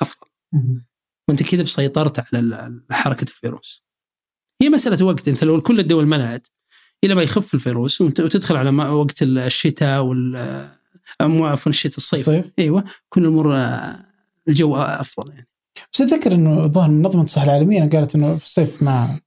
أفضل. 0.00 0.26
وأنت 1.28 1.42
كذا 1.42 1.62
بسيطرت 1.62 2.34
على 2.34 2.80
حركة 2.90 3.22
الفيروس. 3.22 3.85
هي 4.62 4.68
مسألة 4.68 5.04
وقت. 5.06 5.28
أنت 5.28 5.44
لو 5.44 5.60
كل 5.60 5.80
الدول 5.80 6.06
منعت 6.06 6.48
إلى 7.04 7.14
ما 7.14 7.22
يخف 7.22 7.54
الفيروس 7.54 8.00
وت- 8.00 8.20
وتدخل 8.20 8.56
على 8.56 8.70
وقت 8.88 9.22
الشتاء 9.22 10.02
وال 10.02 10.36
آه، 10.36 10.70
عفوا 11.20 11.70
الشتاء 11.72 11.96
الصيف. 11.96 12.20
الصيف. 12.20 12.52
إيوه 12.58 12.84
كل 13.08 13.22
الأمور 13.22 13.56
آه، 13.56 14.04
الجو 14.48 14.76
أفضل 14.76 15.30
يعني. 15.30 15.48
بس 15.92 16.00
أتذكر 16.00 16.32
إنه 16.32 16.64
الظاهر 16.64 16.90
منظمه 16.90 17.22
الصحة 17.24 17.44
العالمية 17.44 17.80
قالت 17.90 18.14
إنه 18.14 18.36
في 18.36 18.44
الصيف 18.44 18.82
ما 18.82 19.20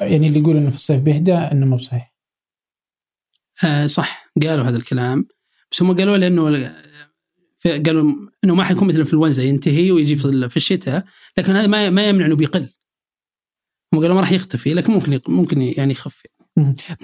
يعني 0.00 0.26
اللي 0.26 0.38
يقول 0.40 0.56
إنه 0.56 0.68
في 0.70 0.74
الصيف 0.76 1.00
بيهدى 1.00 1.34
إنه 1.34 1.66
مو 1.66 1.76
بصحيح. 1.76 2.14
آه 3.64 3.86
صح 3.86 4.30
قالوا 4.42 4.64
هذا 4.64 4.76
الكلام. 4.78 5.26
بس 5.72 5.82
هم 5.82 5.96
قالوا 5.96 6.16
لأنه 6.16 6.72
في- 7.58 7.78
قالوا 7.78 8.12
إنه 8.44 8.54
ما 8.54 8.64
حيكون 8.64 8.88
مثل 8.88 8.96
الإنفلونزا 8.96 9.42
ينتهي 9.42 9.90
ويجي 9.90 10.16
في 10.16 10.24
ال- 10.24 10.50
في 10.50 10.56
الشتاء 10.56 11.04
لكن 11.38 11.56
هذا 11.56 11.66
ما 11.66 11.90
ما 11.90 12.08
يمنع 12.08 12.26
إنه 12.26 12.36
بيقل. 12.36 12.68
هم 13.96 14.00
قالوا 14.02 14.14
ما 14.14 14.20
راح 14.20 14.32
يختفي 14.32 14.74
لكن 14.74 14.92
ممكن 14.92 15.12
يق- 15.12 15.30
ممكن 15.30 15.62
يعني 15.62 15.92
يخف 15.92 16.22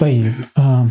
طيب 0.00 0.32
آه. 0.58 0.88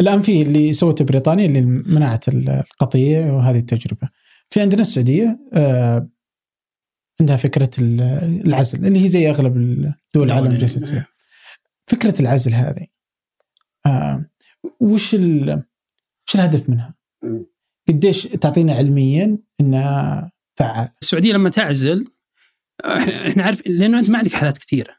الآن 0.00 0.22
في 0.22 0.42
اللي 0.42 0.72
سوته 0.72 1.04
بريطانيا 1.04 1.46
اللي 1.46 1.60
منعت 1.60 2.28
ال- 2.28 2.48
القطيع 2.50 3.32
وهذه 3.32 3.58
التجربة. 3.58 4.08
في 4.50 4.60
عندنا 4.60 4.80
السعودية 4.80 5.40
آه 5.54 6.08
عندها 7.20 7.36
فكرة 7.36 7.70
ال- 7.78 8.00
العزل 8.46 8.86
اللي 8.86 9.04
هي 9.04 9.08
زي 9.08 9.28
أغلب 9.30 9.56
الدول 9.56 10.26
العالم 10.26 10.52
جالسه 10.56 10.80
تسوي 10.80 11.04
فكرة 11.86 12.20
العزل 12.20 12.54
هذه 12.54 12.86
آه 13.86 14.24
وش 14.80 15.14
ال- 15.14 15.62
وش 16.28 16.34
الهدف 16.34 16.70
منها؟ 16.70 16.94
قديش 17.88 18.22
تعطينا 18.22 18.74
علميا 18.74 19.38
إنها 19.60 20.32
فعال؟ 20.56 20.88
السعودية 21.02 21.32
لما 21.32 21.50
تعزل 21.50 22.04
إحنا 23.28 23.42
عارف 23.44 23.62
لأنه 23.66 23.98
أنت 23.98 24.10
ما 24.10 24.18
عندك 24.18 24.32
حالات 24.32 24.58
كثيرة. 24.58 24.97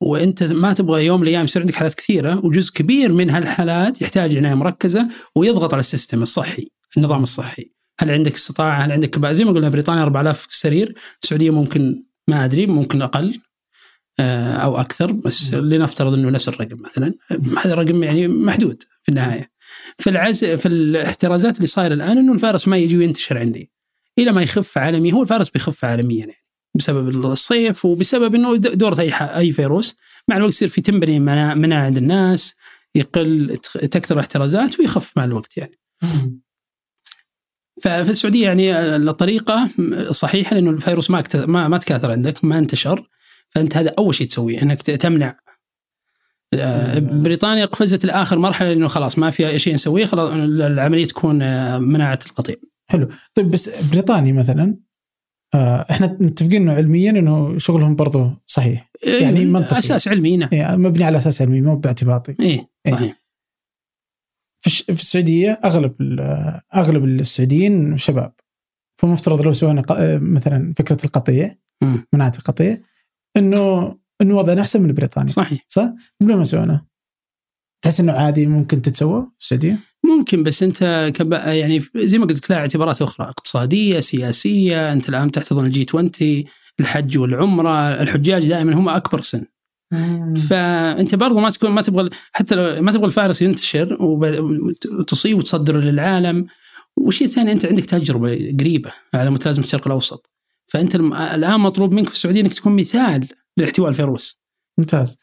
وانت 0.00 0.42
ما 0.42 0.72
تبغى 0.72 1.06
يوم 1.06 1.20
من 1.20 1.26
الأيام 1.28 1.44
يصير 1.44 1.62
عندك 1.62 1.74
حالات 1.74 1.94
كثيرة 1.94 2.44
وجزء 2.46 2.72
كبير 2.72 3.12
من 3.12 3.30
هالحالات 3.30 4.02
يحتاج 4.02 4.36
عنايه 4.36 4.54
مركزة 4.54 5.08
ويضغط 5.34 5.74
على 5.74 5.80
السيستم 5.80 6.22
الصحي، 6.22 6.68
النظام 6.96 7.22
الصحي. 7.22 7.70
هل 8.00 8.10
عندك 8.10 8.34
استطاعة؟ 8.34 8.78
هل 8.80 8.92
عندك 8.92 9.10
كبا- 9.10 9.32
زي 9.32 9.44
ما 9.44 9.52
قلنا 9.52 9.68
بريطانيا 9.68 10.02
4000 10.02 10.46
سرير، 10.50 10.94
السعودية 11.22 11.50
ممكن 11.50 12.02
ما 12.28 12.44
أدري 12.44 12.66
ممكن 12.66 13.02
أقل 13.02 13.40
آه، 14.20 14.52
أو 14.52 14.80
أكثر 14.80 15.12
بس 15.12 15.54
لنفترض 15.54 16.12
إنه 16.14 16.30
نفس 16.30 16.48
الرقم 16.48 16.76
مثلا، 16.82 17.14
هذا 17.64 17.74
رقم 17.74 18.02
يعني 18.02 18.28
محدود 18.28 18.82
في 19.02 19.08
النهاية. 19.08 19.50
في 19.98 20.10
العز 20.10 20.44
في 20.44 20.66
الاحترازات 20.68 21.56
اللي 21.56 21.66
صايرة 21.66 21.94
الآن 21.94 22.18
إنه 22.18 22.32
الفيروس 22.32 22.68
ما 22.68 22.76
يجي 22.76 22.98
وينتشر 22.98 23.38
عندي. 23.38 23.70
إلى 24.18 24.32
ما 24.32 24.42
يخف 24.42 24.78
عالمي 24.78 25.12
هو 25.12 25.22
الفيروس 25.22 25.50
بيخف 25.50 25.84
عالميا 25.84 26.18
يعني 26.18 26.34
بسبب 26.74 27.08
الصيف 27.08 27.84
وبسبب 27.84 28.34
إنه 28.34 28.56
دورة 28.56 29.00
أي 29.00 29.12
أي 29.14 29.52
فيروس. 29.52 29.96
مع 30.28 30.36
الوقت 30.36 30.52
يصير 30.52 30.68
في 30.68 30.80
تنبني 30.80 31.20
مناعه 31.20 31.54
مناعة 31.54 31.84
عند 31.84 31.96
الناس 31.96 32.54
يقل 32.94 33.56
تكثر 33.72 34.14
الاحترازات 34.14 34.80
ويخف 34.80 35.16
مع 35.16 35.24
الوقت 35.24 35.56
يعني. 35.56 35.78
ففي 37.82 38.10
السعودية 38.10 38.44
يعني 38.44 38.96
الطريقة 38.96 39.70
صحيحة 40.10 40.54
لأنه 40.54 40.70
الفيروس 40.70 41.10
ما 41.10 41.22
ما 41.34 41.68
ما 41.68 41.78
تكاثر 41.78 42.10
عندك 42.10 42.44
ما 42.44 42.58
انتشر. 42.58 43.08
فأنت 43.50 43.76
هذا 43.76 43.94
أول 43.98 44.14
شيء 44.14 44.26
تسويه 44.26 44.62
إنك 44.62 44.82
تمنع. 44.82 45.36
آه، 46.54 46.98
بريطانيا 46.98 47.64
قفزت 47.64 48.04
لآخر 48.04 48.38
مرحلة 48.38 48.68
لأنه 48.68 48.88
خلاص 48.88 49.18
ما 49.18 49.30
في 49.30 49.58
شيء 49.58 49.74
نسويه 49.74 50.04
خلاص 50.04 50.30
العملية 50.32 51.06
تكون 51.06 51.42
آه، 51.42 51.78
مناعة 51.78 52.18
القطيع. 52.26 52.56
طيب 53.34 53.50
بس 53.50 53.70
بريطانيا 53.92 54.32
مثلا 54.32 54.76
إحنا 55.54 56.16
متفقين 56.20 56.62
إنه 56.62 56.74
علميا 56.74 57.10
إنه 57.10 57.58
شغلهم 57.58 57.94
برضو 57.94 58.30
صحيح 58.46 58.90
يعني 59.20 59.44
منطقي. 59.44 59.78
أساس 59.78 60.08
علمي 60.08 60.36
نعم 60.36 60.48
يعني 60.52 60.76
مبني 60.76 61.04
على 61.04 61.18
أساس 61.18 61.42
علمي 61.42 61.60
مو 61.60 61.76
باعتباطي 61.76 62.34
إيه 62.40 62.68
إيه. 62.86 62.92
صحيح 62.92 63.22
في, 64.60 64.90
السعودية 64.90 65.60
أغلب 65.64 65.94
أغلب 66.74 67.04
السعوديين 67.04 67.96
شباب 67.96 68.32
فمفترض 69.00 69.40
لو 69.40 69.52
سوينا 69.52 69.82
آه، 69.90 70.18
مثلا 70.18 70.74
فكرة 70.76 71.04
القطيع. 71.04 71.54
مناعه 72.12 72.32
القطيع 72.38 72.76
إنه 73.36 73.94
إنه 74.22 74.36
وضعنا 74.36 74.60
أحسن 74.60 74.82
من 74.82 74.92
بريطانيا 74.92 75.32
صحيح 75.32 75.64
صح؟ 75.68 75.92
ليه 76.20 76.36
ما 76.36 76.44
سوينا؟ 76.44 76.86
تحس 77.82 78.00
إنه 78.00 78.12
عادي 78.12 78.46
ممكن 78.46 78.82
تتسوى 78.82 79.20
في 79.38 79.44
السعودية؟ 79.44 79.78
ممكن 80.04 80.42
بس 80.42 80.62
أنت 80.62 81.12
كب... 81.14 81.32
يعني 81.32 81.80
زي 81.96 82.18
ما 82.18 82.26
قلت 82.26 82.38
لك 82.38 82.50
لها 82.50 82.58
اعتبارات 82.58 83.02
أخرى 83.02 83.28
اقتصادية 83.28 84.00
سياسية 84.00 84.92
أنت 84.92 85.08
الآن 85.08 85.30
تحتضن 85.30 85.66
الجي 85.66 85.86
20 85.88 86.10
الحج 86.80 87.18
والعمرة 87.18 87.88
الحجاج 87.88 88.48
دائما 88.48 88.74
هم 88.74 88.88
أكبر 88.88 89.20
سن. 89.20 89.44
فأنت 90.50 91.14
برضو 91.14 91.38
ما 91.38 91.50
تكون 91.50 91.70
ما 91.70 91.82
تبغى 91.82 92.10
حتى 92.32 92.54
لو 92.54 92.82
ما 92.82 92.92
تبغى 92.92 93.06
الفيروس 93.06 93.42
ينتشر 93.42 93.96
وتصيب 94.98 95.38
وتصدره 95.38 95.80
للعالم. 95.80 96.46
والشيء 96.96 97.26
الثاني 97.26 97.52
أنت 97.52 97.66
عندك 97.66 97.84
تجربة 97.84 98.56
قريبة 98.60 98.92
على 99.14 99.30
متلازمة 99.30 99.64
الشرق 99.64 99.86
الأوسط. 99.86 100.30
فأنت 100.66 100.94
الآن 100.94 101.60
مطلوب 101.60 101.92
منك 101.92 102.08
في 102.08 102.14
السعودية 102.14 102.40
إنك 102.40 102.54
تكون 102.54 102.76
مثال 102.76 103.28
لاحتواء 103.56 103.88
الفيروس. 103.88 104.40
ممتاز. 104.78 105.18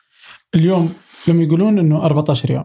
اليوم 0.56 0.94
لما 1.28 1.44
يقولون 1.44 1.80
إنه 1.80 2.06
14 2.06 2.52
يوم 2.52 2.64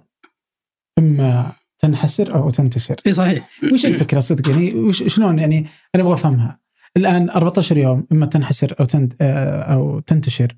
إما 0.98 1.52
تنحسر 1.78 2.34
أو 2.34 2.50
تنتشر. 2.50 3.00
إي 3.06 3.12
صحيح. 3.12 3.50
وش 3.72 3.86
الفكرة 3.86 4.20
صدق؟ 4.20 4.50
يعني 4.50 4.74
وش 4.74 5.02
شلون؟ 5.02 5.38
يعني 5.38 5.66
أنا 5.94 6.02
أبغى 6.02 6.12
أفهمها. 6.12 6.60
الآن 6.96 7.30
14 7.30 7.78
يوم 7.78 8.06
إما 8.12 8.26
تنحسر 8.26 8.74
أو 8.80 8.84
تنت 8.84 9.12
آه، 9.20 9.60
أو 9.60 10.00
تنتشر. 10.00 10.56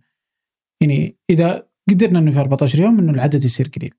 يعني 0.81 1.17
إذا 1.31 1.67
قدرنا 1.91 2.19
إنه 2.19 2.31
في 2.31 2.41
14 2.41 2.81
يوم 2.81 2.99
إنه 2.99 3.12
العدد 3.12 3.45
يصير 3.45 3.71
قليل. 3.77 3.95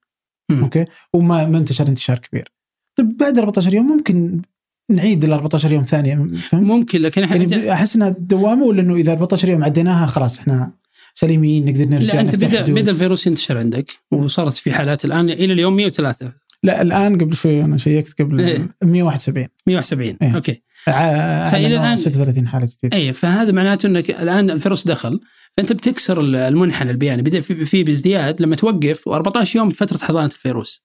مم. 0.52 0.64
أوكي؟ 0.64 0.86
وما 1.14 1.46
ما 1.46 1.58
انتشر 1.58 1.88
انتشار 1.88 2.20
كبير. 2.20 2.52
طيب 2.96 3.18
بعد 3.18 3.38
14 3.38 3.74
يوم 3.74 3.88
ممكن 3.88 4.42
نعيد 4.90 5.24
ال 5.24 5.34
14 5.34 5.74
يوم 5.74 5.84
ثانية 5.84 6.16
فهمت؟ 6.16 6.64
ممكن 6.64 7.02
لكن 7.02 7.24
إحنا 7.24 7.36
يعني 7.36 7.74
أحس 7.74 7.96
إنها 7.96 8.10
دوامة 8.10 8.66
ولا 8.66 8.82
إنه 8.82 8.96
إذا 8.96 9.12
14 9.12 9.50
يوم 9.50 9.64
عديناها 9.64 10.06
خلاص 10.06 10.40
إحنا 10.40 10.72
سليمين 11.14 11.66
نقدر 11.66 11.86
نرجع 11.86 12.14
لا 12.14 12.20
أنت 12.22 12.36
بدا 12.36 12.60
حدود. 12.64 12.72
بدا 12.80 12.92
الفيروس 12.92 13.28
ينتشر 13.28 13.58
عندك 13.58 13.92
وصارت 14.12 14.54
في 14.54 14.74
حالات 14.74 15.06
الآن 15.06 15.30
إلى 15.30 15.54
اليوم 15.54 15.76
103 15.76 16.34
لا 16.64 16.82
الآن 16.82 17.18
قبل 17.18 17.36
شوي 17.36 17.62
أنا 17.62 17.78
شيكت 17.78 18.22
قبل 18.22 18.40
إيه. 18.42 18.76
171 18.84 19.48
170 19.68 20.18
إيه. 20.22 20.36
أوكي 20.36 20.62
أعلنوا 20.88 21.96
الآن- 21.96 22.00
36 22.00 22.48
حالة 22.48 22.70
جديدة 22.78 22.98
اي 22.98 23.14
فهذا 23.14 23.52
معناته 23.52 23.88
إنك 23.88 24.10
الآن 24.10 24.50
الفيروس 24.50 24.88
دخل 24.88 25.20
فأنت 25.58 25.74
بتكسر 25.74 26.22
المنحنى 26.22 26.92
البياني 26.92 27.22
بدأ 27.22 27.40
في 27.40 27.66
في 27.66 27.84
بازدياد 27.84 28.42
لما 28.42 28.56
توقف 28.56 29.10
و14 29.10 29.56
يوم 29.56 29.70
فترة 29.70 29.98
حضانة 29.98 30.28
الفيروس. 30.28 30.84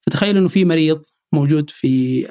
فتخيل 0.00 0.36
إنه 0.36 0.48
في 0.48 0.64
مريض 0.64 1.02
موجود 1.32 1.70
في 1.70 2.26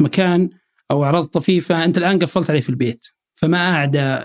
مكان 0.00 0.50
أو 0.90 1.04
أعراض 1.04 1.24
طفيفة 1.24 1.84
أنت 1.84 1.98
الآن 1.98 2.18
قفلت 2.18 2.50
عليه 2.50 2.60
في 2.60 2.68
البيت 2.68 3.06
فما 3.34 3.58
أعدى 3.58 4.18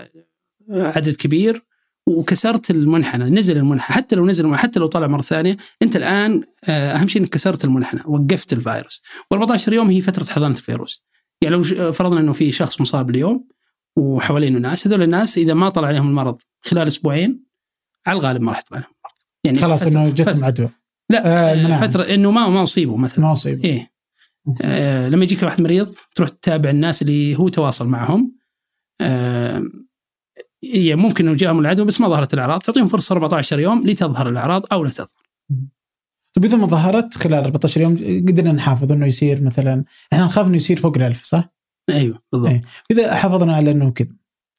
عدد 0.70 1.16
كبير 1.16 1.62
وكسرت 2.08 2.70
المنحنى 2.70 3.24
نزل 3.30 3.56
المنحنى 3.56 3.96
حتى 3.96 4.16
لو 4.16 4.26
نزل 4.26 4.44
المنحنى 4.44 4.62
حتى 4.68 4.80
لو 4.80 4.86
طلع 4.86 5.06
مرة 5.06 5.22
ثانية 5.22 5.56
أنت 5.82 5.96
الآن 5.96 6.42
آه، 6.64 6.92
أهم 6.92 7.08
شيء 7.08 7.22
إنك 7.22 7.28
كسرت 7.30 7.64
المنحنى 7.64 8.00
وقفت 8.06 8.52
الفيروس. 8.52 9.02
و14 9.34 9.68
يوم 9.72 9.90
هي 9.90 10.00
فترة 10.00 10.24
حضانة 10.24 10.54
الفيروس. 10.54 11.04
يعني 11.42 11.56
لو 11.56 11.62
ش- 11.62 11.72
فرضنا 11.72 12.20
إنه 12.20 12.32
في 12.32 12.52
شخص 12.52 12.80
مصاب 12.80 13.10
اليوم 13.10 13.48
وحوالينه 13.98 14.58
ناس 14.58 14.86
هذول 14.86 15.02
الناس 15.02 15.38
إذا 15.38 15.54
ما 15.54 15.68
طلع 15.68 15.88
عليهم 15.88 16.08
المرض 16.08 16.38
خلال 16.60 16.86
أسبوعين 16.86 17.44
على 18.06 18.18
الغالب 18.18 18.40
ما 18.42 18.52
راح 18.52 18.58
يطلع 18.60 18.78
لهم 18.78 18.86
مرض 19.04 19.12
يعني 19.44 19.58
خلاص 19.58 19.82
إنه 19.86 20.10
جتهم 20.10 20.44
عدوى 20.44 20.68
لا 21.10 21.26
آه، 21.26 21.54
آه. 21.74 21.80
فترة 21.86 22.02
إنه 22.02 22.30
ما 22.30 22.48
ما 22.48 22.62
اصيبوا 22.62 22.98
مثلا. 22.98 23.24
ما 23.24 23.32
اصيب 23.32 23.64
إيه. 23.64 23.92
آه 24.62 25.08
لما 25.08 25.24
يجيك 25.24 25.42
واحد 25.42 25.60
مريض 25.60 25.94
تروح 26.14 26.28
تتابع 26.28 26.70
الناس 26.70 27.02
اللي 27.02 27.38
هو 27.38 27.48
تواصل 27.48 27.88
معهم. 27.88 28.36
آه 29.00 29.62
هي 30.64 30.96
ممكن 30.96 31.28
إنه 31.28 31.36
جاهم 31.36 31.58
العدوى 31.58 31.86
بس 31.86 32.00
ما 32.00 32.08
ظهرت 32.08 32.34
الأعراض 32.34 32.60
تعطيهم 32.60 32.86
فرصة 32.86 33.12
14 33.12 33.60
يوم 33.60 33.86
لتظهر 33.86 34.28
الأعراض 34.28 34.66
أو 34.72 34.84
لا 34.84 34.90
تظهر 34.90 35.22
طيب 36.34 36.44
إذا 36.44 36.56
ما 36.56 36.66
ظهرت 36.66 37.16
خلال 37.16 37.44
14 37.44 37.80
يوم 37.80 37.96
قدرنا 38.28 38.52
نحافظ 38.52 38.92
إنه 38.92 39.06
يصير 39.06 39.42
مثلا 39.42 39.84
إحنا 40.12 40.24
نخاف 40.24 40.46
إنه 40.46 40.56
يصير 40.56 40.76
فوق 40.76 40.96
الألف 40.96 41.24
صح؟ 41.24 41.52
أيوه 41.90 42.22
بالضبط 42.32 42.50
إيه. 42.50 42.60
إذا 42.90 43.14
حافظنا 43.14 43.56
على 43.56 43.70
إنه 43.70 43.90
كذا 43.90 44.16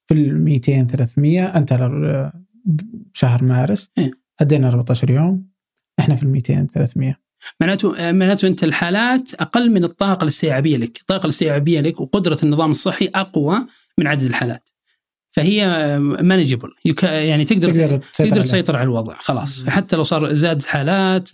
في 0.07 0.13
ال 0.13 0.43
200 0.43 0.83
300 0.83 1.57
أنت 1.57 1.91
بشهر 2.65 3.43
مارس 3.43 3.91
إيه. 3.97 4.11
عدينا 4.41 4.67
14 4.67 5.09
يوم 5.09 5.47
إحنا 5.99 6.15
في 6.15 6.23
ال 6.23 6.29
200 6.29 6.67
300 6.73 7.23
معناته 7.59 8.11
معناته 8.11 8.47
أنت 8.47 8.63
الحالات 8.63 9.33
أقل 9.33 9.71
من 9.71 9.83
الطاقة 9.83 10.23
الاستيعابية 10.23 10.77
لك، 10.77 10.99
الطاقة 10.99 11.23
الاستيعابية 11.23 11.81
لك 11.81 12.01
وقدرة 12.01 12.37
النظام 12.43 12.71
الصحي 12.71 13.09
أقوى 13.15 13.67
من 13.97 14.07
عدد 14.07 14.23
الحالات. 14.23 14.69
فهي 15.35 15.67
مانجبل 15.99 16.69
يعني 17.03 17.45
تقدر 17.45 17.71
تقدر 17.71 17.97
تسيطر 17.97 18.29
تقدر. 18.29 18.41
تسيطر 18.41 18.75
على 18.75 18.83
الوضع 18.83 19.15
خلاص. 19.17 19.65
حتى 19.69 19.95
لو 19.95 20.03
صار 20.03 20.33
زادت 20.33 20.65
حالات 20.65 21.29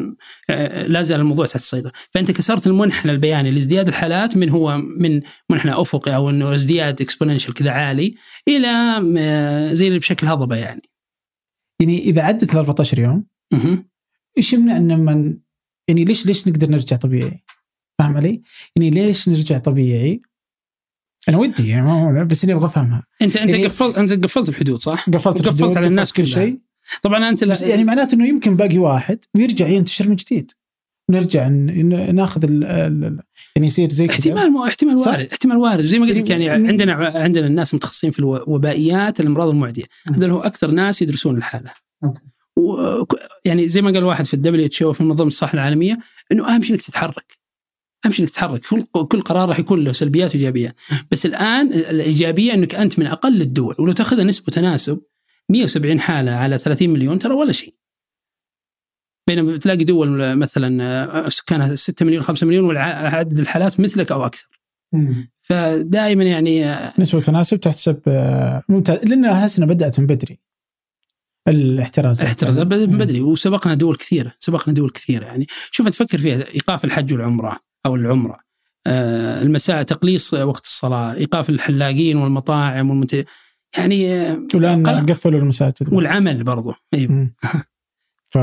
آه، 0.50 0.88
لا 0.88 1.04
زال 1.04 1.20
الموضوع 1.20 1.46
تحت 1.46 1.56
السيطرة 1.56 1.92
فأنت 2.12 2.32
كسرت 2.32 2.68
المنحنى 2.68 3.12
البياني 3.12 3.52
لازدياد 3.52 3.88
الحالات 3.88 4.38
من 4.38 4.50
هو 4.50 4.78
من 4.78 5.22
منحنى 5.50 5.72
أفقي 5.72 6.16
أو 6.16 6.30
إنه 6.30 6.56
ازدياد 6.56 7.02
اكسبوننشال 7.02 7.54
كذا 7.54 7.72
عالي 7.72 8.16
إلى 8.48 8.68
آه، 9.18 9.74
زي 9.74 9.88
اللي 9.88 10.00
بشكل 10.00 10.28
هضبة 10.28 10.56
يعني 10.56 10.90
يعني 11.82 12.00
إذا 12.00 12.22
عدت 12.22 12.54
ال 12.54 12.58
14 12.58 13.00
يوم. 13.00 13.26
إيش 14.38 14.54
يمنع 14.54 14.78
إن 14.78 15.00
من 15.00 15.38
يعني 15.88 16.06
ليش 16.06 16.26
ليش 16.26 16.48
نقدر 16.48 16.70
نرجع 16.70 16.98
طبيعي؟ 16.98 17.44
فاهم 18.00 18.18
علي؟ 18.18 18.42
يعني 18.76 18.90
ليش 18.90 19.30
نرجع 19.30 19.58
طبيعي؟ 19.58 20.22
أنا 21.30 21.38
ودي 21.38 21.68
يعني 21.68 21.82
ما- 21.86 22.24
بس 22.24 22.44
إني 22.44 22.54
أبغى 22.54 22.66
أفهمها. 22.66 23.04
انت 23.22 23.36
أنت 23.36 23.52
يعني- 23.54 23.66
قفلت 23.66 23.98
أنت 23.98 24.24
قفلت 24.24 24.50
الحدود 24.50 24.80
صح؟ 24.82 25.10
قفلت 25.10 25.42
الحدود، 25.48 25.78
على 25.78 25.88
الناس 25.88 26.14
كل. 26.14 26.28
شيء. 26.28 26.60
طبعا 27.02 27.30
أنت 27.30 27.44
بس 27.44 27.62
يعني 27.62 27.84
معناته 27.84 28.16
إنه 28.16 28.28
يمكن 28.28 28.56
باقي 28.56 28.78
واحد 28.78 29.20
ويرجع 29.36 29.68
ينتشر 29.68 30.10
من 30.10 30.16
جديد. 30.16 30.52
نرجع 31.12 31.48
ناخذ 31.48 32.44
ال 32.44 32.64
ال 32.66 33.20
يعني 33.56 33.68
يصير 33.68 33.90
زي 33.90 34.08
كذا. 34.08 34.16
احتمال 34.16 34.52
مو 34.52 34.66
احتمال. 34.66 34.96
وارد 34.98 35.28
احتمال 35.32 35.58
وارد. 35.58 35.82
زي 35.82 36.00
ما 36.00 36.06
قلت 36.08 36.18
لك 36.18 36.30
يعني 36.30 36.46
يعني- 36.46 36.68
عندنا 36.68 36.94
عندنا 36.94 37.48
الناس 37.48 37.74
متخصصين 37.74 38.12
في 38.12 38.20
الوبائيات 38.20 39.20
الامراض 39.20 39.50
المعدية. 39.50 39.84
مم. 40.10 40.16
هذول 40.16 40.30
هو 40.32 40.40
أكثر 40.40 40.72
ناس 40.72 41.02
يدرسون 41.02 41.38
الحالة. 41.38 41.72
يعني 43.46 43.70
زي 43.70 43.82
ما 43.82 43.92
قال 43.92 44.04
واحد 44.04 44.26
في 44.26 44.34
ال 44.34 44.66
WHO 44.66 44.94
في 44.94 45.04
منظمه 45.04 45.28
الصحة 45.28 45.54
العالمية 45.54 45.98
إنه 46.32 46.56
أهم 46.56 46.62
شيء 46.62 46.72
إنك 46.72 46.82
تتحرك. 46.82 47.39
اهم 48.06 48.12
شيء 48.12 48.26
انك 48.26 48.32
تتحرك 48.32 48.62
كل 48.62 48.84
كل 48.84 49.22
قرار 49.22 49.50
راح 49.50 49.60
يكون 49.60 49.84
له 49.84 49.92
سلبيات 49.92 50.36
وإيجابيات. 50.36 50.76
بس 51.12 51.26
الآن 51.26 51.68
الإيجابية 51.74 52.54
أنك 52.54 52.76
أنت 52.76 53.00
من 53.00 53.06
أقل 53.06 53.42
الدول 53.42 53.76
ولو 53.80 53.92
تأخذها 53.92 54.24
نسبة 54.24 54.54
تناسب 54.54 55.02
170 55.50 56.00
حالة 56.00 56.32
على 56.32 56.58
30 56.58 56.90
مليون 56.90 57.20
ترى 57.20 57.34
ولا 57.34 57.52
شيء. 57.52 57.76
بينما 59.28 59.58
تلاقي 59.58 59.84
دول 59.84 60.36
مثلا 60.36 61.30
سكانها 61.30 61.76
6 61.76 62.06
مليون 62.06 62.24
5 62.24 62.48
مليون 62.48 62.66
وعدد 62.66 63.40
الحالات 63.40 63.80
مثلك 63.80 64.12
أو 64.12 64.26
أكثر. 64.26 64.48
فدائما 65.42 66.24
يعني 66.24 66.76
نسبة 67.00 67.22
تناسب 67.22 67.60
تحسب 67.60 68.00
آه، 68.08 68.64
ممتاز. 68.70 69.06
لأن 69.06 69.26
احس 69.26 69.58
انها 69.58 69.74
بدأت 69.74 70.00
من 70.00 70.06
بدري 70.06 70.40
الاحتراز 71.48 72.22
الاحتراز 72.22 72.60
من 72.60 72.98
بدري 72.98 73.22
وسبقنا 73.22 73.74
دول 73.74 73.96
كثيرة 73.96 74.34
سبقنا 74.40 74.74
دول 74.74 74.90
كثيرة 74.90 75.26
يعني. 75.26 75.48
شوف 75.72 75.88
تفكر 75.90 76.18
فيها 76.18 76.54
إيقاف 76.54 76.86
الحج 76.86 77.14
والعمرة. 77.14 77.69
أو 77.86 77.96
العمرة. 77.96 78.40
آه، 78.88 79.42
المساء 79.42 79.84
تقليص 79.84 80.34
وقت 80.34 80.66
الصلاة 80.66 81.14
إيقاف 81.14 81.50
الحلاقين 81.50 82.18
والمطاعم 82.18 82.90
والمنت... 82.90 83.26
يعني 83.78 84.14
آه، 84.14 84.48
والآن 84.54 84.88
قرأ. 84.88 85.00
قفلوا 85.02 85.40
المساجد 85.40 85.94
والعمل 85.94 86.44
برضو. 86.44 86.74
مم. 86.96 87.36
ف. 88.34 88.38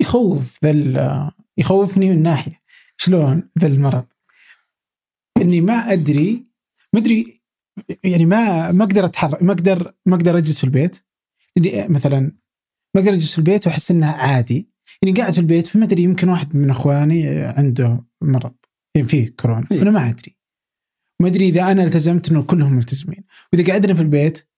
يخوف 0.00 0.58
ذا 0.64 0.70
ال- 0.70 1.30
يخوفني 1.58 2.10
من 2.10 2.22
ناحية. 2.22 2.62
شلون 2.96 3.50
ذا 3.58 3.66
المرض؟ 3.66 4.04
إني 5.42 5.60
ما 5.60 5.92
أدري 5.92 6.46
ما 6.92 7.00
أدري 7.00 7.42
يعني 8.04 8.24
ما 8.26 8.72
ما 8.72 8.84
أقدر 8.84 9.04
أتحرك 9.04 9.42
ما 9.42 9.52
أقدر 9.52 9.94
ما 10.06 10.16
أقدر 10.16 10.38
أجلس 10.38 10.58
في 10.58 10.64
البيت. 10.64 11.04
مثلا 11.74 12.20
ما 12.94 13.00
أقدر 13.00 13.12
أجلس 13.12 13.32
في 13.32 13.38
البيت 13.38 13.66
وأحس 13.66 13.90
إنه 13.90 14.06
عادي. 14.10 14.68
يعني 15.02 15.14
قاعد 15.20 15.32
في 15.32 15.38
البيت 15.38 15.66
فما 15.66 15.84
أدري 15.84 16.02
يمكن 16.02 16.28
واحد 16.28 16.56
من 16.56 16.70
إخواني 16.70 17.40
عنده 17.44 18.04
مرض. 18.22 18.54
يعني 18.94 19.08
فيه 19.08 19.34
كورونا. 19.40 19.66
إيه. 19.72 19.82
أنا 19.82 19.90
ما 19.90 20.10
أدري. 20.10 20.36
ما 21.20 21.28
أدري 21.28 21.48
إذا 21.48 21.72
أنا 21.72 21.84
التزمت 21.84 22.30
إنه 22.30 22.42
كلهم 22.42 22.72
ملتزمين. 22.72 23.24
وإذا 23.52 23.72
قعدنا 23.72 23.94
في 23.94 24.00
البيت 24.02 24.48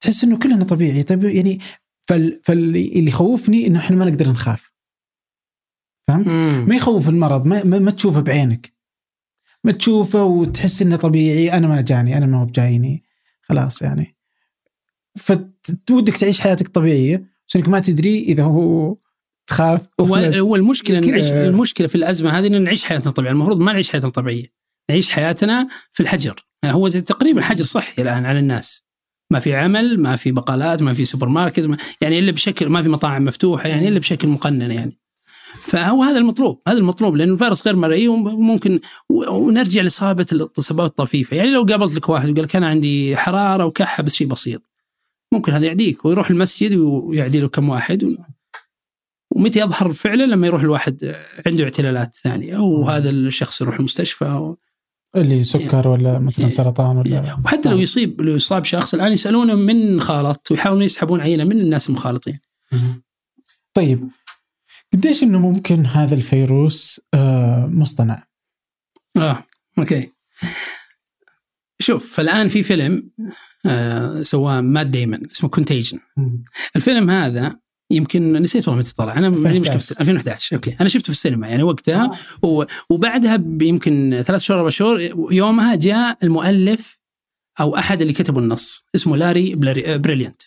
تحس 0.00 0.24
إنه 0.24 0.38
كلنا 0.38 0.64
طبيعي. 0.64 1.02
طيب 1.02 1.24
يعني 1.24 1.60
فال 2.08 2.40
فاللي 2.44 3.08
يخوفني 3.08 3.66
إنه 3.66 3.78
إحنا 3.78 3.96
ما 3.96 4.04
نقدر 4.04 4.28
نخاف. 4.28 4.72
فهمت؟ 6.08 6.28
مم. 6.28 6.66
ما 6.68 6.76
يخوف 6.76 7.08
المرض. 7.08 7.46
ما, 7.46 7.64
ما, 7.64 7.78
ما 7.78 7.90
تشوفه 7.90 8.20
بعينك. 8.20 8.72
ما 9.64 9.72
تشوفه 9.72 10.24
وتحس 10.24 10.82
إنه 10.82 10.96
طبيعي. 10.96 11.52
أنا 11.52 11.68
ما 11.68 11.80
جاني. 11.80 12.16
أنا 12.16 12.26
ما 12.26 12.40
هو 12.40 12.44
بجايني. 12.44 13.04
خلاص 13.42 13.82
يعني. 13.82 14.16
فتودك 15.16 16.16
تعيش 16.16 16.40
حياتك 16.40 16.68
طبيعية. 16.68 17.32
بس 17.48 17.56
انك 17.56 17.68
ما 17.68 17.80
تدري 17.80 18.22
إذا 18.22 18.42
هو 18.42 18.96
تخاف. 19.46 19.86
هو 20.00 20.16
هو 20.46 20.56
المشكلة. 20.56 20.98
نعيش 21.00 21.26
المشكلة 21.26 21.86
في 21.86 21.94
الأزمة 21.94 22.38
هذه 22.38 22.46
ان 22.46 22.62
نعيش 22.62 22.84
حياتنا 22.84 23.10
طبيعية. 23.10 23.32
المفروض 23.32 23.58
ما 23.58 23.72
نعيش 23.72 23.90
حياتنا 23.90 24.10
طبيعية. 24.10 24.52
نعيش 24.90 25.10
حياتنا 25.10 25.66
في 25.92 26.02
الحجر. 26.02 26.34
يعني 26.62 26.76
هو 26.76 26.88
تقريبا 26.88 27.42
حجر 27.42 27.64
صحي 27.64 28.02
الآن 28.02 28.26
على 28.26 28.38
الناس. 28.38 28.84
ما 29.30 29.40
في 29.40 29.56
عمل 29.56 30.00
ما 30.00 30.16
في 30.16 30.32
بقالات 30.32 30.82
ما 30.82 30.92
في 30.92 31.04
سوبر 31.04 31.28
ماركت 31.28 31.66
ما 31.66 31.76
يعني 32.00 32.18
إلا 32.18 32.32
بشكل 32.32 32.68
ما 32.68 32.82
في 32.82 32.88
مطاعم 32.88 33.24
مفتوحة 33.24 33.68
يعني 33.68 33.88
إلا 33.88 33.98
بشكل 33.98 34.28
مقنن 34.28 34.70
يعني. 34.70 34.98
فهو 35.64 36.02
هذا 36.02 36.18
المطلوب. 36.18 36.60
هذا 36.68 36.78
المطلوب 36.78 37.16
لأنه 37.16 37.32
الفيروس 37.32 37.66
غير 37.66 37.76
مرئي 37.76 38.08
وممكن 38.08 38.80
ونرجع 39.10 39.82
لاصابه 39.82 40.26
الاصابات 40.32 40.90
الطفيفة. 40.90 41.36
يعني 41.36 41.50
لو 41.50 41.62
قابلت 41.62 41.94
لك 41.94 42.08
واحد 42.08 42.30
وقال 42.30 42.44
لك 42.44 42.56
أنا 42.56 42.68
عندي 42.68 43.16
حرارة 43.16 43.64
وكحة 43.64 44.02
بس 44.02 44.14
شيء 44.14 44.26
بسيط 44.26 44.62
ممكن 45.32 45.52
هذا 45.52 45.66
يعديك 45.66 46.04
ويروح 46.04 46.30
المسجد 46.30 46.74
ويعدي 46.74 47.40
له 47.40 47.48
كم 47.48 47.68
واحد 47.68 48.04
و... 48.04 48.08
ومتى 49.36 49.58
يظهر 49.58 49.92
فعلا 49.92 50.22
لما 50.22 50.46
يروح 50.46 50.62
الواحد 50.62 51.16
عنده 51.46 51.64
اعتلالات 51.64 52.16
ثانية 52.16 52.58
وهذا 52.58 53.10
الشخص 53.10 53.60
يروح 53.60 53.76
المستشفى 53.76 54.24
و... 54.24 54.58
اللي 55.16 55.42
سكر 55.42 55.88
ولا 55.88 56.18
مثلا 56.18 56.44
إيه. 56.44 56.50
سرطان 56.50 56.96
ولا 56.96 57.38
وحتى 57.44 57.68
لو 57.68 57.78
يصيب 57.78 58.20
لو 58.20 58.36
يصاب 58.36 58.64
شخص 58.64 58.94
الآن 58.94 59.12
يسالونه 59.12 59.54
من 59.54 60.00
خالط 60.00 60.50
ويحاولون 60.50 60.82
يسحبون 60.82 61.20
عينة 61.20 61.44
من 61.44 61.60
الناس 61.60 61.88
المخالطين. 61.88 62.38
طيب 63.74 64.08
قديش 64.92 65.22
إنه 65.22 65.38
ممكن 65.38 65.86
هذا 65.86 66.14
الفيروس 66.14 67.00
آه 67.14 67.66
مصطنع؟ 67.66 68.26
آه 69.16 69.44
أوكي. 69.78 70.12
شوف 71.78 72.14
فالآن 72.14 72.48
في 72.48 72.62
فيلم 72.62 73.10
آه 73.66 74.22
سواه 74.22 74.60
مات 74.60 74.86
ديمن 74.86 75.30
اسمه 75.30 75.50
Contagion. 75.50 75.98
الفيلم 76.76 77.10
هذا 77.10 77.61
يمكن 77.92 78.32
نسيت 78.32 78.68
والله 78.68 78.80
متى 78.82 78.94
طلع. 78.94 79.12
أنا 79.12 79.28
ماني 79.28 79.60
متأكد 79.60 79.74
2011. 79.76 80.00
2011 80.00 80.56
أوكي. 80.56 80.76
أنا 80.80 80.88
شفته 80.88 81.04
في 81.04 81.10
السينما 81.10 81.48
يعني 81.48 81.62
وقتها. 81.62 82.10
و- 82.42 82.64
وبعدها 82.90 83.36
بيمكن 83.36 84.22
ثلاث 84.26 84.40
شهور 84.40 84.58
أربع 84.60 84.70
شهور 84.70 85.00
يومها 85.30 85.74
جاء 85.74 86.18
المؤلف 86.22 86.98
أو 87.60 87.76
أحد 87.76 88.00
اللي 88.00 88.12
كتبوا 88.12 88.40
النص. 88.42 88.86
اسمه 88.94 89.16
لاري 89.16 89.54
بريليانت. 89.98 90.42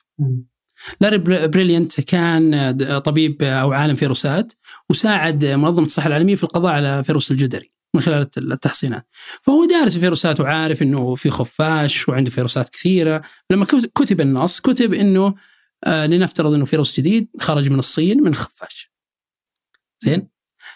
لاري 1.01 1.17
بر- 1.17 1.47
بريليانت 1.47 2.01
كان 2.01 2.71
طبيب 3.05 3.43
أو 3.43 3.73
عالم 3.73 3.95
فيروسات 3.95 4.53
وساعد 4.89 5.45
منظمة 5.45 5.85
الصحة 5.85 6.07
العالمية 6.07 6.35
في 6.35 6.43
القضاء 6.43 6.73
على 6.73 7.03
فيروس 7.03 7.31
الجدري 7.31 7.69
من 7.95 8.01
خلال 8.01 8.27
التحصينات. 8.37 9.07
فهو 9.41 9.65
دارس 9.65 9.95
الفيروسات 9.95 10.39
وعارف 10.39 10.81
إنه 10.81 11.15
في 11.15 11.29
خفاش 11.29 12.09
وعنده 12.09 12.31
فيروسات 12.31 12.69
كثيرة. 12.69 13.21
لما 13.51 13.65
كت- 13.65 13.91
كتب 13.95 14.21
النص 14.21 14.59
كتب 14.59 14.93
إنه 14.93 15.35
آه 15.83 16.05
لنفترض 16.05 16.53
إنه 16.53 16.65
فيروس 16.65 16.99
جديد 16.99 17.27
خرج 17.39 17.69
من 17.69 17.79
الصين 17.79 18.21
من 18.21 18.27
الخفاش. 18.27 18.91
زين؟ 19.99 20.27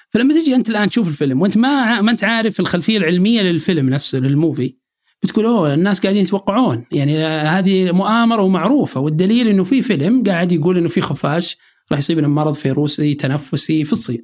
فلما 0.09 0.33
تجي 0.33 0.55
أنت 0.55 0.69
الآن 0.69 0.89
تشوف 0.89 1.07
الفيلم 1.07 1.41
وأنت 1.41 1.57
ما 1.57 2.01
ما 2.01 2.11
أنت 2.11 2.23
عارف 2.23 2.59
الخلفية 2.59 2.97
العلمية 2.97 3.41
للفيلم 3.41 3.89
نفسه 3.89 4.17
لل 4.19 4.35
movie 4.35 4.75
بتقول 5.23 5.45
أوه 5.45 5.73
الناس 5.73 5.99
قاعدين 6.01 6.21
يتوقعون. 6.23 6.85
يعني 6.91 7.25
هذه 7.25 7.91
مؤامرة 7.91 8.41
ومعروفة 8.41 8.99
والدليل 8.99 9.47
إنه 9.47 9.63
في 9.63 9.81
فيلم 9.81 10.23
قاعد 10.23 10.51
يقول 10.51 10.77
إنه 10.77 10.87
في 10.89 11.01
خفاش 11.01 11.57
راح 11.91 11.99
يصيبنا 11.99 12.27
مرض 12.27 12.53
فيروسي 12.53 13.13
تنفسي 13.13 13.83
في 13.83 13.93
الصين. 13.93 14.21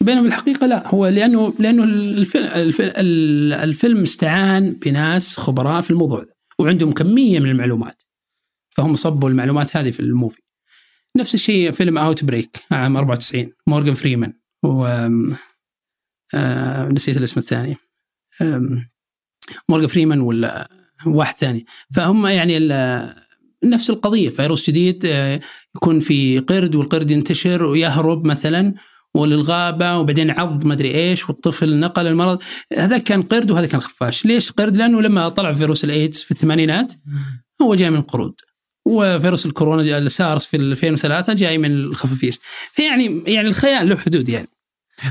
بينما 0.00 0.22
بالحقيقة 0.22 0.66
لا 0.66 0.88
هو 0.88 1.06
لأنه 1.06 1.54
لأنه 1.58 1.84
الفيلم, 1.84 2.46
الفيلم, 2.46 2.92
الفيلم 3.52 4.02
استعان 4.02 4.72
بناس 4.72 5.36
خبراء 5.36 5.80
في 5.80 5.90
الموضوع 5.90 6.22
ده 6.22 6.36
وعندهم 6.58 6.92
كمية 6.92 7.38
من 7.38 7.50
المعلومات. 7.50 8.02
فهم 8.70 8.96
صبوا 8.96 9.28
المعلومات 9.28 9.76
هذه 9.76 9.90
في 9.90 10.00
ال 10.00 10.06
movie. 10.06 10.42
نفس 11.16 11.34
الشيء 11.34 11.70
فيلم 11.70 11.98
Outbreak 11.98 12.62
عام 12.70 12.96
94 12.96 13.52
مورغان 13.66 13.94
فريمان 13.94 14.32
و 14.64 14.86
آه 16.34 16.88
نسيت 16.88 17.16
الاسم 17.16 17.40
الثاني. 17.40 17.76
مورغان 19.68 19.88
فريمان 19.88 20.20
ولا 20.20 20.70
واحد 21.06 21.34
ثاني. 21.34 21.66
فهم 21.94 22.26
يعني 22.26 22.58
نفس 23.64 23.90
القضية 23.90 24.28
فيروس 24.28 24.70
جديد 24.70 25.06
آه، 25.06 25.40
يكون 25.76 26.00
في 26.00 26.38
قرد 26.38 26.74
والقرد 26.74 27.10
ينتشر 27.10 27.64
ويهرب 27.64 28.26
مثلا 28.26 28.74
وللغابة 29.14 29.98
وبعدين 29.98 30.30
عض 30.30 30.64
ما 30.64 30.74
أدري 30.74 30.94
إيش 30.94 31.28
والطفل 31.28 31.80
نقل 31.80 32.06
المرض. 32.06 32.42
هذا 32.76 32.98
كان 32.98 33.22
قرد 33.22 33.50
وهذا 33.50 33.66
كان 33.66 33.80
خفاش. 33.80 34.24
ليش 34.24 34.52
قرد؟ 34.52 34.76
لأنه 34.76 35.02
لما 35.02 35.28
طلع 35.28 35.52
فيروس 35.52 35.84
الايدز 35.84 36.18
في 36.18 36.30
الثمانينات 36.30 36.92
هو 37.62 37.74
جاي 37.74 37.90
من 37.90 37.96
القرود. 37.96 38.34
وفيروس 38.90 39.46
الكورونا 39.46 39.98
السارس 39.98 40.46
في 40.46 40.56
2003 40.56 41.32
جاي 41.32 41.58
من 41.58 41.70
الخفافيش 41.70 42.38
فيعني 42.72 43.22
يعني 43.26 43.48
الخيال 43.48 43.88
له 43.88 43.96
حدود 43.96 44.28
يعني. 44.28 44.48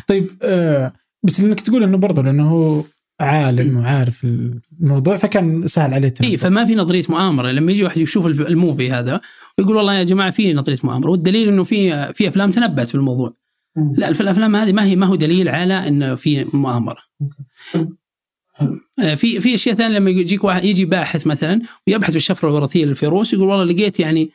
طيب 0.07 0.29
آه 0.41 0.93
بس 1.23 1.39
إنك 1.39 1.59
تقول 1.59 1.83
إنه 1.83 1.97
برضه 1.97 2.23
لأنه 2.23 2.49
هو 2.49 2.83
عالم 3.19 3.77
وعارف 3.77 4.27
الموضوع 4.81 5.17
فكان 5.17 5.67
سهل 5.67 5.93
عليه 5.93 6.13
اي 6.23 6.37
فما 6.37 6.65
في 6.65 6.75
نظرية 6.75 7.03
مؤامرة. 7.09 7.51
لما 7.51 7.71
يجي 7.71 7.83
واحد 7.83 7.97
يشوف 7.97 8.27
الموفي 8.27 8.91
هذا 8.91 9.21
ويقول 9.57 9.75
والله 9.75 9.93
يا 9.93 10.03
جماعة 10.03 10.29
في 10.29 10.53
نظرية 10.53 10.77
مؤامرة. 10.83 11.09
والدليل 11.09 11.47
إنه 11.47 11.63
في 11.63 12.13
في 12.13 12.27
أفلام 12.27 12.51
تنبأت 12.51 12.93
بالموضوع 12.93 13.33
لا 13.95 14.13
في 14.13 14.21
الأفلام 14.21 14.55
هذه 14.55 14.71
ما 14.71 14.83
هي 14.83 14.95
ما 14.95 15.05
هو 15.05 15.15
دليل 15.15 15.49
على 15.49 15.87
إنه 15.87 16.15
في 16.15 16.45
مؤامرة. 16.53 17.01
في 19.15 19.39
في 19.39 19.55
أشياء 19.55 19.75
ثانية 19.75 19.97
لما 19.97 20.09
يجيك 20.09 20.43
واحد 20.43 20.63
يجي 20.63 20.85
باحث 20.85 21.27
مثلا 21.27 21.61
ويبحث 21.87 22.13
بالشفرة 22.13 22.49
الوراثية 22.49 22.85
للفيروس 22.85 23.33
يقول 23.33 23.47
والله 23.47 23.63
لقيت 23.73 23.99
يعني 23.99 24.31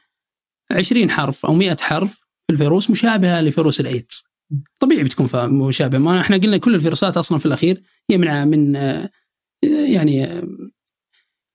20 0.72 1.10
حرف 1.10 1.46
أو 1.46 1.54
100 1.54 1.76
حرف 1.80 2.12
في 2.46 2.52
الفيروس 2.52 2.90
مشابهة 2.90 3.40
لفيروس 3.40 3.80
الايدز 3.80 4.24
طبيعي 4.80 5.04
بتكون 5.04 5.28
مشابهة. 5.50 5.98
ما 5.98 6.20
إحنا 6.20 6.37
قلنا 6.37 6.56
كل 6.56 6.74
الفيروسات 6.74 7.16
أصلا 7.16 7.38
في 7.38 7.46
الأخير 7.46 7.82
هي 8.10 8.18
من 8.18 8.48
من 8.48 8.76
آه، 8.76 9.10
يعني 9.64 10.24
آه، 10.24 10.48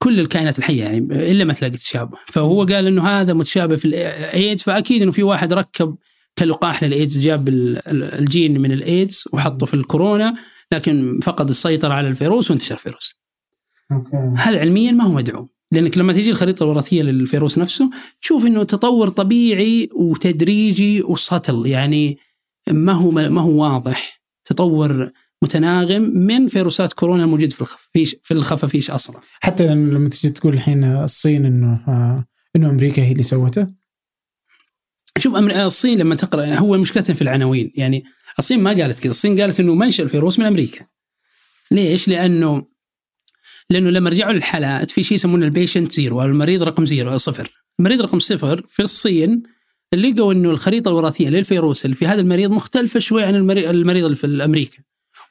كل 0.03 0.19
الكائنات 0.19 0.59
الحية 0.59 0.83
يعني 0.83 0.97
إلا 1.31 1.43
ما 1.43 1.53
تلاقي 1.53 1.77
تشابه. 1.77 2.17
فهو 2.27 2.63
قال 2.63 2.87
إنه 2.87 3.07
هذا 3.07 3.33
متشابه 3.33 3.75
في 3.75 3.85
الايدز 3.85 4.61
فأكيد 4.61 5.01
إنه 5.01 5.11
في 5.11 5.23
واحد 5.23 5.53
ركب 5.53 5.95
كلقاح 6.37 6.83
للايدز 6.83 7.19
جاب 7.19 7.49
الجين 7.87 8.61
من 8.61 8.71
الايدز 8.71 9.23
وحطه 9.33 9.65
في 9.65 9.73
الكورونا. 9.73 10.35
لكن 10.71 11.19
فقد 11.23 11.49
السيطرة 11.49 11.93
على 11.93 12.07
الفيروس 12.07 12.51
وانتشر 12.51 12.75
الفيروس. 12.75 13.15
أوكي. 13.91 14.33
هذا 14.37 14.59
علميا 14.59 14.91
ما 14.91 15.03
هو 15.03 15.11
مدعوم 15.11 15.49
لأنك 15.71 15.97
لما 15.97 16.13
تجي 16.13 16.29
الخريطة 16.29 16.63
الوراثية 16.63 17.01
للفيروس 17.01 17.57
نفسه 17.57 17.89
تشوف 18.21 18.45
إنه 18.45 18.63
تطور 18.63 19.09
طبيعي 19.09 19.89
وتدريجي 19.93 21.03
وسطل 21.03 21.67
يعني 21.67 22.17
ما 22.71 22.91
هو 22.91 23.11
ما 23.11 23.41
هو 23.41 23.63
واضح 23.63 24.21
تطور 24.45 25.11
متناغم 25.41 26.01
من 26.01 26.47
فيروسات 26.47 26.93
كورونا 26.93 27.23
الموجود 27.23 27.53
في 27.53 27.61
الخفافيش 27.61 28.15
في 28.23 28.33
الخفافيش 28.33 28.91
أصلا. 28.91 29.19
حتى 29.39 29.67
لما 29.67 30.09
تجي 30.09 30.29
تقول 30.29 30.53
الحين 30.53 30.83
الصين 30.83 31.45
إنه 31.45 31.79
آه، 31.87 32.25
إنه 32.55 32.69
أمريكا 32.69 33.03
هي 33.03 33.11
اللي 33.11 33.23
سوته 33.23 33.67
شوف 35.17 35.35
الصين 35.35 35.97
لما 35.99 36.15
تقرأ 36.15 36.55
هو 36.55 36.77
مشكلتنا 36.77 37.15
في 37.15 37.21
العناوين 37.21 37.71
يعني 37.75 38.03
الصين 38.39 38.63
ما 38.63 38.69
قالت 38.69 38.99
كذا 38.99 39.11
الصين 39.11 39.41
قالت 39.41 39.59
إنه 39.59 39.75
منشا 39.75 40.03
الفيروس 40.03 40.39
من 40.39 40.45
أمريكا. 40.45 40.85
ليش؟ 41.71 42.07
لأنه 42.07 42.65
لأنه 43.69 43.89
لما 43.89 44.09
رجعوا 44.09 44.33
للحالات 44.33 44.91
في 44.91 45.03
شيء 45.03 45.15
يسمونه 45.15 45.45
ال 45.45 45.51
patient 45.51 45.91
zero 45.91 46.21
المريض 46.21 46.63
رقم 46.63 46.85
زيرو 46.85 47.17
صفر. 47.17 47.51
المريض 47.79 48.01
رقم 48.01 48.19
صفر 48.19 48.65
في 48.67 48.81
الصين 48.81 49.43
لقوا 49.93 50.33
إنه 50.33 50.49
الخريطة 50.49 50.89
الوراثية 50.89 51.29
للفيروس 51.29 51.85
اللي 51.85 51.95
في 51.95 52.07
هذا 52.07 52.21
المريض 52.21 52.51
مختلفة 52.51 52.99
شوي 52.99 53.23
عن 53.23 53.35
المريض 53.35 54.05
اللي 54.05 54.15
في 54.15 54.45
أمريكا. 54.45 54.77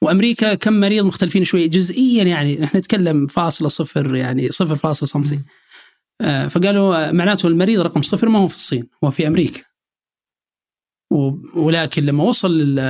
وأمريكا 0.02 0.54
كم 0.54 0.72
مريض 0.72 1.04
مختلفين 1.04 1.44
شوي 1.44 1.68
جزئيا 1.68 2.24
يعني. 2.24 2.56
نحن 2.56 2.76
نتكلم 2.76 3.26
فاصلة 3.26 3.68
صفر 3.68 4.16
يعني 4.16 4.48
صفر 4.48 4.76
فاصلة 4.76 5.06
something 5.06 5.40
آه، 6.20 6.48
فقالوا 6.48 7.12
معناته 7.12 7.46
المريض 7.46 7.80
رقم 7.80 8.02
صفر 8.02 8.28
ما 8.28 8.38
هو 8.38 8.48
في 8.48 8.56
الصين 8.56 8.86
هو 9.04 9.10
في 9.10 9.26
أمريكا. 9.26 9.67
ولكن 11.54 12.02
لما 12.02 12.24
وصل 12.24 12.80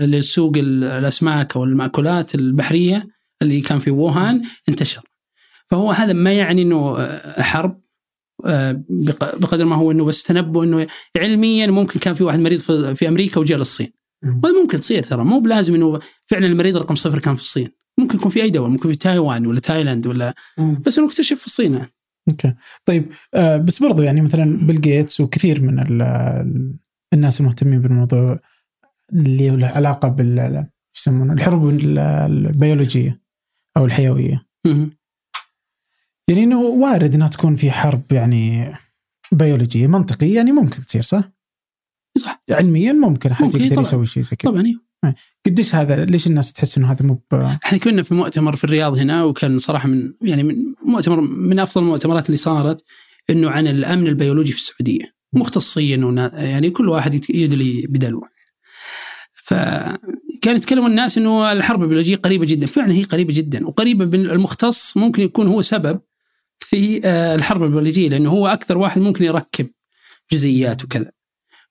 للسوق 0.00 0.52
الأسماك 0.56 1.56
أو 1.56 1.64
المأكولات 1.64 2.34
البحرية 2.34 3.08
اللي 3.42 3.60
كان 3.60 3.78
في 3.78 3.90
ووهان 3.90 4.42
انتشر. 4.68 5.02
فهو 5.66 5.90
هذا 5.90 6.12
ما 6.12 6.32
يعني 6.32 6.62
إنه 6.62 7.08
حرب 7.42 7.80
آه، 8.46 8.82
بقدر 9.10 9.64
ما 9.64 9.76
هو 9.76 9.90
إنه 9.90 10.04
بس 10.04 10.22
تنبؤ 10.22 10.64
إنه 10.64 10.86
علميا 11.16 11.66
ممكن 11.66 12.00
كان 12.00 12.14
في 12.14 12.24
واحد 12.24 12.38
مريض 12.38 12.60
في 12.94 13.08
أمريكا 13.08 13.40
وجاء 13.40 13.58
للصين. 13.58 13.92
وهذا 14.24 14.62
ممكن 14.62 14.80
تصير 14.80 15.02
ترى. 15.02 15.24
مو 15.24 15.40
بلازم 15.40 15.74
إنه 15.74 16.00
فعلا 16.26 16.46
المريض 16.46 16.76
رقم 16.76 16.94
صفر 16.94 17.18
كان 17.18 17.36
في 17.36 17.42
الصين. 17.42 17.70
ممكن 17.98 18.18
يكون 18.18 18.30
في 18.30 18.42
أي 18.42 18.50
دوله 18.50 18.68
ممكن 18.68 18.88
في 18.88 18.98
تايوان 18.98 19.46
ولا 19.46 19.60
تايلاند 19.60 20.06
ولا 20.06 20.34
بس 20.86 20.98
إنه 20.98 21.06
اكتشف 21.06 21.40
في 21.40 21.46
الصين 21.46 21.74
يعني. 21.74 21.92
أوكي. 22.30 22.54
طيب 22.84 23.08
آه 23.34 23.56
بس 23.56 23.82
برضو 23.82 24.02
يعني 24.02 24.20
مثلا 24.20 24.66
بيل 24.66 24.80
جيتس 24.80 25.20
وكثير 25.20 25.62
من 25.62 25.78
الناس 27.12 27.40
المهتمين 27.40 27.80
بالموضوع 27.80 28.40
اللي 29.12 29.50
له 29.50 29.66
علاقة 29.66 30.08
بال 30.08 30.66
يسمونه؟ 30.96 31.32
الحروب 31.32 31.68
البيولوجية 31.68 33.22
أو 33.76 33.84
الحيوية. 33.84 34.46
يعني 36.28 36.44
إنه 36.44 36.60
وارد 36.60 37.14
إنها 37.14 37.28
تكون 37.28 37.54
في 37.54 37.70
حرب 37.70 38.12
يعني 38.12 38.74
بيولوجية 39.32 39.86
منطقي 39.86 40.32
يعني 40.32 40.52
ممكن 40.52 40.84
تصير 40.84 41.02
صح؟ 41.02 41.32
صح. 42.18 42.40
علميا 42.50 42.92
ممكن 42.92 43.34
حد 43.34 43.54
يقدر 43.54 43.80
يسوي 43.80 44.06
شيء 44.06 44.22
زي 44.22 44.36
كذا. 44.36 44.50
طبعا 44.50 44.62
أيوه 44.62 44.88
قديش 45.46 45.74
هذا 45.74 46.04
ليش 46.04 46.26
الناس 46.26 46.52
تحس 46.52 46.78
إنه 46.78 46.92
هذا 46.92 47.06
مو 47.06 47.22
إحنا 47.32 47.78
كنا 47.78 48.02
في 48.02 48.14
مؤتمر 48.14 48.56
في 48.56 48.64
الرياض 48.64 48.98
هنا 48.98 49.24
وكان 49.24 49.58
صراحة 49.58 49.88
من 49.88 50.12
يعني 50.22 50.42
من 50.42 50.56
مؤتمر 50.82 51.20
من 51.20 51.58
أفضل 51.58 51.82
المؤتمرات 51.82 52.26
اللي 52.26 52.36
صارت 52.36 52.84
إنه 53.30 53.50
عن 53.50 53.66
الأمن 53.66 54.06
البيولوجي 54.06 54.52
في 54.52 54.58
السعودية. 54.58 55.17
مختصين 55.32 56.18
يعني 56.18 56.70
كل 56.70 56.88
واحد 56.88 57.30
يدلي 57.30 57.86
بدلوه. 57.88 58.28
فكان 59.44 60.56
يتكلموا 60.56 60.88
الناس 60.88 61.18
إنه 61.18 61.52
الحرب 61.52 61.82
البيولوجيه 61.82 62.16
قريبة 62.16 62.46
جدا. 62.46 62.66
فعلا 62.66 62.94
هي 62.94 63.02
قريبة 63.02 63.34
جدا. 63.34 63.66
وقريبة 63.66 64.04
المختص 64.04 64.96
ممكن 64.96 65.22
يكون 65.22 65.46
هو 65.46 65.62
سبب 65.62 66.00
في 66.60 67.00
آه، 67.04 67.34
الحرب 67.34 67.62
البيولوجيه 67.62 68.08
لأنه 68.08 68.30
هو 68.30 68.46
أكثر 68.46 68.78
واحد 68.78 69.00
ممكن 69.00 69.24
يركب 69.24 69.70
جزيئات 70.32 70.84
وكذا. 70.84 71.12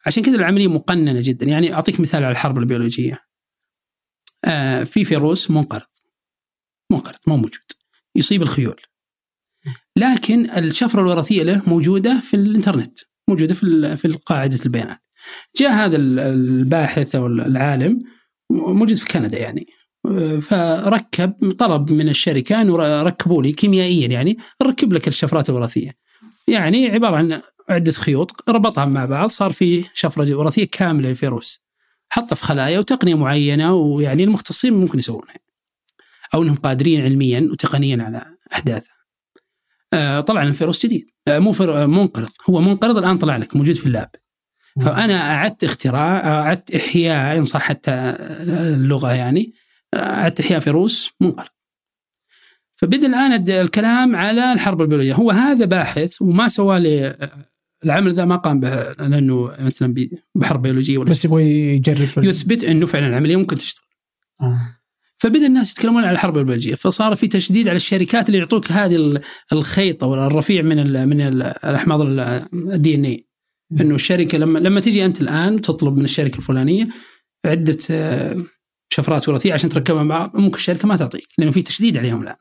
عشان 0.05 0.23
كذا 0.23 0.35
العملية 0.35 0.67
مقننة 0.67 1.21
جدا. 1.21 1.45
يعني 1.45 1.73
أعطيك 1.73 1.99
مثال 1.99 2.23
على 2.23 2.31
الحرب 2.31 2.57
البيولوجيه 2.57 3.19
آه، 4.45 4.83
في 4.83 5.03
فيروس 5.03 5.51
منقرض. 5.51 5.87
منقرض 6.91 7.19
مو 7.27 7.35
موجود. 7.37 7.71
يصيب 8.15 8.41
الخيول. 8.41 8.81
لكن 9.95 10.49
الشفرة 10.49 11.01
الوراثية 11.01 11.43
له 11.43 11.61
موجودة 11.67 12.19
في 12.19 12.33
الإنترنت. 12.33 12.99
موجودة 13.29 13.53
في 13.53 13.97
في 13.97 14.17
قاعدة 14.25 14.59
البيانات. 14.65 14.99
جاء 15.59 15.71
هذا 15.71 15.97
الباحث 15.97 17.15
أو 17.15 17.27
العالم 17.27 18.03
موجود 18.49 18.93
في 18.93 19.05
كندا 19.05 19.39
يعني 19.39 19.67
فركب 20.41 21.51
طلب 21.51 21.91
من 21.91 22.09
الشركة 22.09 22.61
انه 22.61 23.01
ركبوا 23.03 23.43
لي 23.43 23.51
كيميائيا 23.51 24.07
يعني 24.07 24.37
نركب 24.63 24.93
لك 24.93 25.07
الشفرات 25.07 25.49
الوراثية. 25.49 25.95
يعني 26.47 26.87
عبارة 26.87 27.15
عن 27.15 27.41
عدة 27.69 27.91
خيوط 27.91 28.49
ربطها 28.49 28.85
مع 28.85 29.05
بعض 29.05 29.29
صار 29.29 29.51
في 29.51 29.83
شفرة 29.93 30.35
وراثية 30.35 30.67
كاملة 30.71 31.09
للفيروس. 31.09 31.59
حطها 32.09 32.35
في 32.35 32.43
خلايا 32.43 32.79
وتقنية 32.79 33.15
معينة 33.15 33.73
ويعني 33.73 34.23
المختصين 34.23 34.73
ممكن 34.73 34.99
يسوونها. 34.99 35.35
أو 36.33 36.43
إنهم 36.43 36.55
قادرين 36.55 37.01
علميا 37.01 37.49
وتقنيا 37.51 38.03
على 38.03 38.25
أحداثها. 38.53 38.96
آه، 39.93 40.21
طلع 40.21 40.43
لنا 40.43 40.53
فيروس 40.53 40.85
جديد. 40.85 41.05
آه، 41.27 41.39
مو 41.39 41.53
آه، 41.61 41.85
منقرض. 41.85 42.29
هو 42.49 42.61
منقرض 42.61 42.97
الآن 42.97 43.17
طلع 43.17 43.37
لك 43.37 43.55
موجود 43.55 43.75
في 43.75 43.85
اللاب. 43.85 44.09
فأنا 44.81 45.33
أعدت 45.33 45.63
اختراع 45.63 46.27
أعدت 46.27 46.75
إحياء 46.75 47.37
إن 47.37 47.45
صح 47.45 47.61
حتى 47.61 47.91
اللغة 47.91 49.13
يعني 49.13 49.53
أعدت 49.95 50.39
إحياء 50.39 50.59
فيروس 50.59 51.11
منقرض. 51.21 51.47
فبدا 52.75 53.07
الآن 53.07 53.49
الكلام 53.49 54.15
على 54.15 54.53
الحرب 54.53 54.81
البيولوجية. 54.81 55.13
هو 55.13 55.31
هذا 55.31 55.65
باحث 55.65 56.21
وما 56.21 56.47
سوى 56.47 56.79
لي 56.79 57.17
العمل 57.85 58.13
ذا 58.15 58.25
ما 58.25 58.35
قام 58.35 58.59
به 58.59 58.91
لأنه 58.91 59.51
مثلا 59.59 59.93
بحرب 60.35 60.61
بيولوجية 60.61 60.97
ولا 60.97 61.09
بس 61.09 61.25
يبغى 61.25 61.43
يجرب. 61.75 62.23
يثبت 62.23 62.63
إنه 62.63 62.85
فعلا 62.85 63.07
العملية 63.07 63.35
ممكن 63.35 63.55
تشتغل. 63.55 63.85
آه. 64.41 64.76
فبدأ 65.17 65.47
الناس 65.47 65.71
يتكلمون 65.71 66.03
عن 66.03 66.13
الحرب 66.13 66.37
البلجية 66.37 66.75
فصار 66.75 67.15
في 67.15 67.27
تشديد 67.27 67.67
على 67.67 67.75
الشركات 67.75 68.27
اللي 68.27 68.37
يعطوك 68.37 68.71
هذه 68.71 69.21
الخيط 69.53 70.03
أو 70.03 70.13
الرفيع 70.13 70.61
من 70.61 71.07
من 71.09 71.21
الأحماض 71.21 72.01
الدي 72.53 72.95
إن 72.95 73.05
إي. 73.05 73.27
إنه 73.81 73.95
الشركة 73.95 74.37
لما 74.37 74.59
لما 74.59 74.79
تجي 74.79 75.05
أنت 75.05 75.21
الآن 75.21 75.61
تطلب 75.61 75.97
من 75.97 76.03
الشركة 76.03 76.37
الفلانية 76.37 76.87
عدة 77.45 77.77
آه، 77.91 78.37
شفرات 78.89 79.29
وراثية 79.29 79.53
عشان 79.53 79.69
تركبها 79.69 80.03
مع 80.03 80.31
ممكن 80.33 80.55
الشركة 80.55 80.87
ما 80.87 80.95
تعطيك 80.95 81.27
لأنه 81.37 81.51
في 81.51 81.61
تشديد 81.61 81.97
عليهم 81.97 82.21
الآن. 82.21 82.35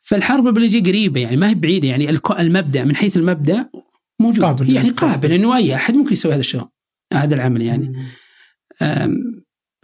فالحرب 0.00 0.46
البيولوجيه 0.46 0.82
قريبة 0.82 1.20
يعني 1.20 1.36
ما 1.36 1.48
هي 1.48 1.54
بعيدة 1.54 1.88
يعني 1.88 2.18
المبدأ 2.38 2.84
من 2.84 2.96
حيث 2.96 3.16
المبدأ 3.16 3.70
موجود. 4.20 4.44
قابل. 4.44 4.70
يعني 4.70 4.90
قابل 4.90 5.32
انه 5.32 5.56
أي 5.56 5.74
أحد 5.74 5.94
ممكن 5.94 6.12
يسوي 6.12 6.32
هذا 6.32 6.40
الشغل 6.40 6.68
هذا 7.12 7.34
العمل 7.34 7.62
يعني. 7.62 7.92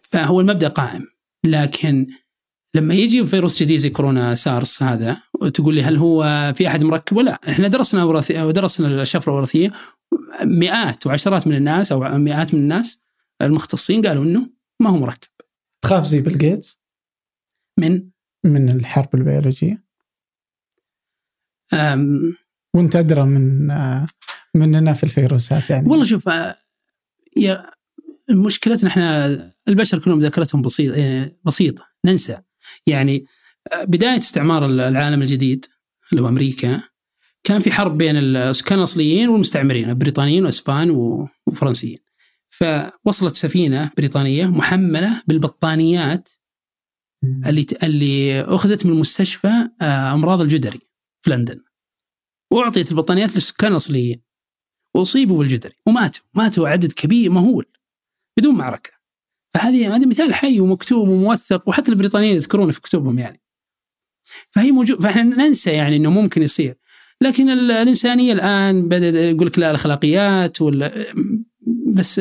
فهو 0.02 0.40
المبدأ 0.40 0.68
قائم. 0.68 1.17
لكن 1.44 2.06
لما 2.74 2.94
يجي 2.94 3.26
فيروس 3.26 3.62
جديد 3.62 3.78
زي 3.78 3.90
كورونا 3.90 4.34
سارس 4.34 4.82
هذا 4.82 5.22
وتقول 5.40 5.74
لي 5.74 5.82
هل 5.82 5.96
هو 5.96 6.22
في 6.56 6.66
أحد 6.68 6.82
مركبه؟ 6.84 7.22
لا 7.22 7.40
إحنا 7.50 7.68
درسنا 7.68 8.04
وراثي 8.04 8.42
ودرسنا 8.42 9.02
الشفره 9.02 9.32
الوراثية 9.32 9.72
مئات 10.44 11.06
وعشرات 11.06 11.46
من 11.46 11.56
الناس 11.56 11.92
أو 11.92 12.18
مئات 12.18 12.54
من 12.54 12.60
الناس 12.60 13.00
المختصين 13.42 14.06
قالوا 14.06 14.24
إنه 14.24 14.50
ما 14.80 14.90
هو 14.90 14.96
مركب. 14.96 15.28
تخاف 15.82 16.06
زي 16.06 16.20
بيل 16.20 16.38
جيتس 16.38 16.80
من؟ 17.78 18.10
من 18.44 18.68
الحرب 18.68 19.14
البيولوجية؟ 19.14 19.84
أم، 21.72 22.36
وأنت 22.74 22.96
أدرى 22.96 23.22
من 23.24 23.68
مننا 24.54 24.92
في 24.92 25.04
الفيروسات 25.04 25.70
يعني. 25.70 25.88
والله 25.88 26.04
شوف 26.04 26.28
آه، 26.28 26.56
يا 27.36 27.70
مشكلتنا 28.30 28.90
إحنا 28.90 29.26
البشر 29.68 29.98
كلهم 29.98 30.20
ذاكرتهم 30.20 30.62
بسيطه 30.62 30.96
يعني 30.96 31.38
بسيطة. 31.44 31.86
ننسى. 32.04 32.38
يعني 32.86 33.26
بداية 33.84 34.18
استعمار 34.18 34.66
العالم 34.66 35.22
الجديد 35.22 35.66
اللي 36.12 36.22
هو 36.22 36.28
أمريكا 36.28 36.82
كان 37.44 37.60
في 37.60 37.70
حرب 37.72 37.98
بين 37.98 38.16
السكان 38.16 38.78
الأصليين 38.78 39.28
والمستعمرين 39.28 39.88
البريطانيين 39.90 40.44
واسبان 40.44 40.90
وفرنسيين. 41.46 41.98
فوصلت 42.50 43.36
سفينة 43.36 43.90
بريطانية 43.96 44.46
محملة 44.46 45.22
بالبطانيات 45.26 46.28
اللي 47.46 47.66
اللي 47.82 48.40
أخذت 48.40 48.86
من 48.86 48.94
مستشفى 48.94 49.68
آه، 49.82 50.12
أمراض 50.14 50.40
الجدري 50.40 50.80
في 51.22 51.30
لندن. 51.30 51.60
وأعطيت 52.52 52.90
البطانيات 52.90 53.34
للسكان 53.34 53.72
الأصليين. 53.72 54.22
وأصيبوا 54.94 55.38
بالجدري. 55.38 55.74
وماتوا. 55.86 56.24
ماتوا 56.34 56.68
عدد 56.68 56.92
كبير 56.92 57.30
مهول. 57.30 57.66
بدون 58.38 58.54
معركة. 58.54 58.90
فهذه 59.54 59.96
هذا 59.96 60.06
مثال 60.06 60.34
حي 60.34 60.60
ومكتوب 60.60 61.08
وموثق 61.08 61.68
وحتى 61.68 61.92
البريطانيين 61.92 62.36
يذكرونه 62.36 62.72
في 62.72 62.80
كتبهم 62.80 63.18
يعني. 63.18 63.40
فهي 64.50 64.72
موجود 64.72 65.02
فإحنا 65.02 65.22
ننسى 65.22 65.70
يعني 65.70 65.96
إنه 65.96 66.10
ممكن 66.10 66.42
يصير. 66.42 66.76
لكن 67.20 67.50
ال- 67.50 67.70
الإنسانية 67.70 68.32
الآن 68.32 68.88
بدأت 68.88 69.14
يقول 69.14 69.46
لك 69.46 69.58
لا 69.58 69.70
الأخلاقيات 69.70 70.62
ولا 70.62 71.06
بس 71.86 72.20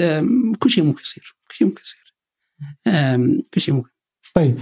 كل 0.59 0.69
شيء 0.69 0.83
ممكن 0.83 1.01
يصير 1.01 1.35
كل 1.47 1.55
شيء 1.55 1.67
ممكن 1.67 1.81
يصير. 1.81 2.13
كل 3.53 3.61
شيء 3.61 3.73
ممكن. 3.73 3.89
طيب. 4.33 4.59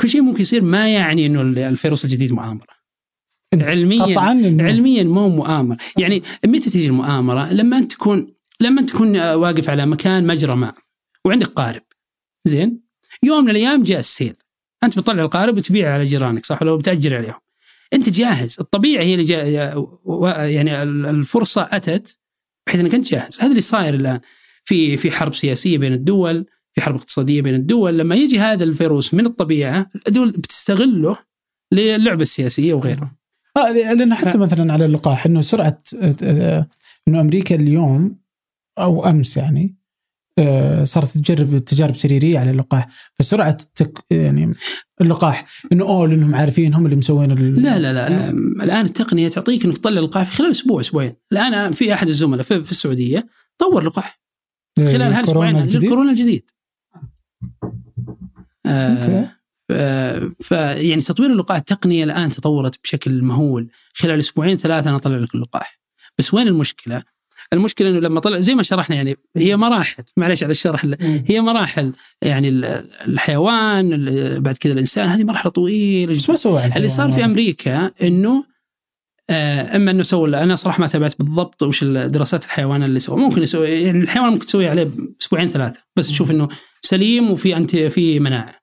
كل 0.00 0.08
شيء 0.08 0.22
ممكن 0.22 0.42
يصير 0.42 0.62
ما 0.62 0.88
يعني 0.94 1.26
إنه 1.26 1.40
الفيروس 1.40 2.04
الجديد 2.04 2.32
مؤامرة. 2.32 2.74
علميا 3.54 4.30
إنه 4.32 4.64
علميا 4.64 5.02
مو 5.02 5.28
مؤامرة. 5.28 5.78
يعني 5.98 6.22
متى 6.46 6.70
تيجي 6.70 6.86
المؤامرة؟ 6.86 7.52
لما 7.52 7.78
انت 7.78 7.92
تكون 7.92 8.33
لما 8.60 8.82
تكون 8.82 9.16
آه، 9.16 9.36
واقف 9.36 9.70
على 9.70 9.86
مكان 9.86 10.26
مجرى 10.26 10.56
ماء 10.56 10.74
وعندك 11.24 11.46
قارب 11.46 11.82
زين؟ 12.44 12.80
يوم 13.22 13.44
من 13.44 13.50
الأيام 13.50 13.82
جاء 13.82 13.98
السيل. 13.98 14.34
أنت 14.84 14.98
بتطلع 14.98 15.22
القارب 15.22 15.56
وتبيعه 15.56 15.94
على 15.94 16.04
جيرانك 16.04 16.44
صح 16.46 16.62
ولا 16.62 16.76
بتأجر 16.76 17.16
عليهم؟ 17.16 17.34
أنت 17.92 18.08
جاهز. 18.08 18.56
الطبيعه 18.60 19.02
هي 19.02 19.12
اللي 19.14 19.24
جا 19.24 19.42
يعني 20.46 20.82
ال- 20.82 21.06
الفرصة 21.06 21.68
أتت 21.72 22.18
بحيث 22.66 22.80
إنك 22.80 22.94
أنت 22.94 23.10
جاهز. 23.10 23.40
هذا 23.40 23.50
اللي 23.50 23.60
صاير 23.60 23.94
الآن. 23.94 24.20
في 24.64 24.96
في 24.96 25.10
حرب 25.10 25.34
سياسية 25.34 25.78
بين 25.78 25.92
الدول 25.92 26.46
في 26.72 26.80
حرب 26.80 26.94
اقتصادية 26.94 27.42
بين 27.42 27.54
الدول. 27.54 27.98
لما 27.98 28.14
يجي 28.14 28.38
هذا 28.38 28.64
الفيروس 28.64 29.14
من 29.14 29.26
الطبيعة 29.26 29.90
الدول 30.08 30.30
بتستغله 30.30 31.18
للعبة 31.72 32.22
السياسية 32.22 32.74
وغيره 32.74 33.12
آه 33.56 33.72
لأنه 33.72 34.14
حتى 34.14 34.30
ف- 34.30 34.36
مثلا 34.36 34.72
على 34.72 34.84
اللقاح 34.84 35.26
إنه 35.26 35.40
سرعة 35.40 35.78
آه، 36.00 36.16
آه، 36.22 36.68
إنه 37.08 37.20
أمريكا 37.20 37.54
اليوم 37.54 38.18
أو 38.78 39.06
أمس 39.06 39.36
يعني 39.36 39.76
آه، 40.38 40.84
صارت 40.84 41.06
تجرب 41.18 41.58
تجارب 41.58 41.96
سريرية 41.96 42.38
على 42.38 42.50
اللقاح. 42.50 42.88
فسرعة 43.18 43.50
التك 43.60 44.04
يعني 44.10 44.52
اللقاح 45.00 45.46
إنه 45.72 45.84
أوه 45.84 46.08
لأنهم 46.08 46.34
عارفين 46.34 46.74
هم 46.74 46.84
اللي 46.84 46.96
مسوين 46.96 47.30
ال- 47.30 47.62
لا 47.62 47.78
لا 47.78 47.92
لا 47.92 48.30
أم، 48.30 48.62
الآن 48.62 48.84
التقنية 48.84 49.28
تعطيك 49.28 49.64
إنك 49.64 49.78
تطلع 49.78 50.00
لقاح 50.00 50.24
في 50.26 50.32
خلال 50.36 50.50
أسبوع 50.50 50.80
أسبوعين. 50.80 51.14
الآن 51.32 51.72
في 51.72 51.94
أحد 51.94 52.08
الزملاء 52.08 52.42
في, 52.42 52.64
في 52.64 52.70
السعودية 52.70 53.26
طور 53.58 53.84
لقاح. 53.84 54.20
خلال 54.78 54.86
الكورونا 54.94 55.18
هالاسبوعين 55.18 55.56
الجديد؟ 55.56 55.82
الكورونا 55.84 56.10
الجديد. 56.10 56.50
آه 58.66 60.30
ف 60.40 60.50
يعني 60.50 61.00
تطوير 61.00 61.30
اللقاح 61.32 61.56
التقنية 61.56 62.04
الآن 62.04 62.30
تطورت 62.30 62.82
بشكل 62.82 63.22
مهول. 63.22 63.70
خلال 63.94 64.18
أسبوعين 64.18 64.56
ثلاثة 64.56 64.88
أنا 64.90 64.96
أطلع 64.96 65.16
لك 65.16 65.34
اللقاح. 65.34 65.80
بس 66.18 66.34
وين 66.34 66.48
المشكلة؟ 66.48 67.02
المشكلة 67.52 67.90
إنه 67.90 67.98
لما 67.98 68.20
طلع 68.20 68.38
زي 68.40 68.54
ما 68.54 68.62
شرحنا 68.62 68.96
يعني 68.96 69.16
هي 69.36 69.56
مراحل. 69.56 70.02
معلش 70.16 70.42
على 70.42 70.50
الشرح 70.50 70.86
هي 71.00 71.40
مراحل. 71.40 71.92
يعني 72.22 72.48
ال- 72.48 72.64
الحيوان 73.08 73.92
ال- 73.92 74.40
بعد 74.40 74.56
كذا 74.56 74.72
الإنسان 74.72 75.08
هذه 75.08 75.24
مرحلة 75.24 75.52
طويلة 75.52 76.12
بس 76.12 76.30
جدا 76.46 76.50
على 76.60 76.76
اللي 76.76 76.88
صار 76.88 77.12
في. 77.12 77.24
أمريكا 77.24 77.90
إنه 78.02 78.44
آه، 79.30 79.76
أما 79.76 79.90
إنه 79.90 80.02
سوى 80.02 80.42
أنا 80.42 80.56
صراحة 80.56 80.80
ما 80.80 80.86
تابعت 80.86 81.14
بالضبط 81.18 81.62
وش 81.62 81.84
دراسات 81.84 82.44
الحيوان 82.44 82.82
اللي 82.82 83.00
سوى. 83.00 83.16
ممكن 83.20 83.42
يسوي 83.42 83.68
يعني 83.68 83.98
الحيوان 84.00 84.32
ممكن 84.32 84.46
تسوي 84.46 84.68
عليه 84.68 84.90
أسبوعين 85.22 85.48
ثلاثة. 85.48 85.80
بس 85.96 86.08
تشوف 86.08 86.30
إنه 86.30 86.48
سليم 86.82 87.30
وفي 87.30 87.56
انت 87.56 87.76
في 87.76 88.20
مناعة. 88.20 88.54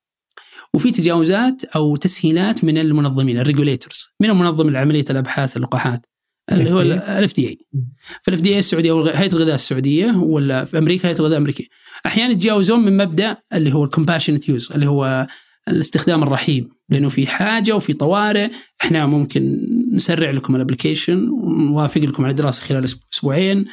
وفي 0.73 0.91
تجاوزات 0.91 1.63
أو 1.63 1.95
تسهيلات 1.95 2.63
من 2.63 2.77
المنظمين 2.77 3.39
الريجوليتورز 3.39 4.07
من 4.21 4.29
المنظم 4.29 4.69
لعمليه 4.69 5.05
الأبحاث 5.09 5.57
اللقاحات. 5.57 6.05
اللي 6.51 6.71
هو. 6.71 6.79
ال 6.81 7.35
FDA 7.35 7.49
فال 7.49 8.41
FDA 8.41 8.59
السعودية 8.59 8.91
أو 8.91 9.03
هيئة 9.03 9.33
الغذاء 9.33 9.55
السعودية 9.55 10.11
ولا 10.17 10.65
في 10.65 10.77
أمريكا 10.77 11.07
هيئة 11.09 11.15
الغذاء 11.15 11.37
الأمريكية. 11.37 11.65
أحيانا 12.05 12.31
يتجاوزون 12.31 12.79
من 12.79 12.97
مبدأ 12.97 13.37
اللي 13.53 13.73
هو 13.73 13.83
ال 13.83 13.88
compassionate 13.88 14.49
use 14.49 14.71
اللي 14.71 14.87
هو 14.87 15.27
الاستخدام 15.67 16.23
الرحيم. 16.23 16.69
لأنه 16.89 17.09
في 17.09 17.27
حاجة 17.27 17.75
وفي 17.75 17.93
طوارئ. 17.93 18.49
إحنا 18.81 19.05
ممكن 19.05 19.67
نسرع 19.91 20.31
لكم 20.31 20.55
ال 20.55 20.62
application 20.62 21.29
ونوافق 21.29 22.01
لكم 22.01 22.25
على 22.25 22.33
دراسه 22.33 22.63
خلال 22.63 22.87
أسبوعين. 23.13 23.65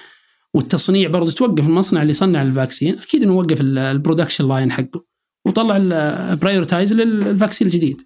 والتصنيع 0.55 1.09
برضه 1.09 1.33
توقف 1.33 1.65
المصنع 1.65 2.03
اللي 2.03 2.11
يصنع 2.11 2.43
ال 2.43 2.49
vaccine. 2.49 2.99
أكيد 2.99 3.23
إنه 3.23 3.33
وقف 3.33 3.61
ال- 3.61 3.79
ال 3.79 3.85
production 3.85 4.49
line 4.49 4.73
حقه 4.73 5.05
وطلع 5.47 5.77
ال 5.77 5.87
prioritize 5.87 6.93
لل 6.93 7.09
vaccine 7.09 7.67
الجديد. 7.67 8.03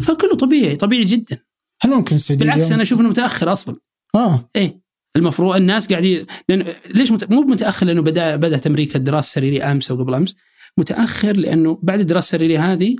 فكله 0.00 0.34
طبيعي 0.36 0.76
طبيعي 0.76 1.04
جدا. 1.04 1.38
هل 1.80 1.90
ممكن 1.90 2.16
السعودية 2.16 2.46
بالعكس 2.46 2.72
أنا 2.72 2.82
أشوف 2.82 3.00
إنه 3.00 3.08
متأخر 3.08 3.52
أصلا. 3.52 3.76
آه. 4.14 4.50
إيه. 4.56 4.80
المفروض 5.16 5.56
الناس 5.56 5.88
قاعدين 5.88 6.26
لأن 6.48 6.74
ليش 6.86 7.12
مت... 7.12 7.30
مو 7.30 7.40
متأخر 7.40 7.86
لأنه 7.86 8.02
بدا 8.02 8.36
بدات 8.36 8.66
أمريكا 8.66 8.98
الدراسة 8.98 9.26
السريريه 9.26 9.72
أمس 9.72 9.90
أو 9.90 9.96
قبل 9.96 10.14
أمس. 10.14 10.36
متأخر 10.78 11.36
لأنه 11.36 11.78
بعد 11.82 12.00
الدراسة 12.00 12.26
السريريه 12.26 12.72
هذه 12.72 12.96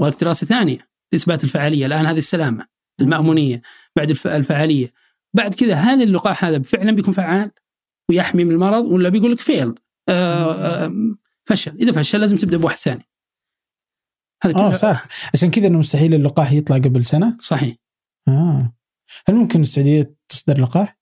وقت 0.00 0.20
دراسة 0.20 0.46
ثانية 0.46 0.88
لاثبات 1.12 1.44
الفعالية. 1.44 1.86
الآن 1.86 2.06
هذه 2.06 2.18
السلامة 2.18 2.66
المأمونية 3.00 3.62
بعد 3.96 4.10
الف... 4.10 4.26
الفعالية. 4.26 4.92
بعد 5.34 5.54
كذا 5.54 5.74
هل 5.74 6.02
اللقاح 6.02 6.44
هذا 6.44 6.62
فعلا 6.62 6.92
بيكون 6.92 7.14
فعال 7.14 7.50
ويحمي 8.10 8.44
من 8.44 8.50
المرض 8.50 8.84
ولا 8.86 9.08
بيقول 9.08 9.32
لك 9.32 9.40
فيلد 9.40 9.78
آه 10.08 10.52
آه 10.52 10.92
فشل. 11.44 11.76
إذا 11.80 11.92
فشل 11.92 12.20
لازم 12.20 12.36
تبدأ 12.36 12.56
بواحد 12.56 12.76
ثاني. 12.76 13.08
هذا 14.44 14.54
آه 14.54 14.58
كله 14.58 14.72
صح. 14.72 15.06
عشان 15.34 15.50
كذا 15.50 15.66
إنه 15.66 15.78
مستحيل 15.78 16.14
اللقاح 16.14 16.52
يطلع 16.52 16.76
قبل 16.76 17.04
سنة؟ 17.04 17.36
صحيح. 17.40 17.76
آه. 18.28 18.74
هل 19.26 19.34
ممكن 19.34 19.60
السعودية 19.60 20.14
تصدر 20.42 20.62
لقاح؟ 20.62 20.98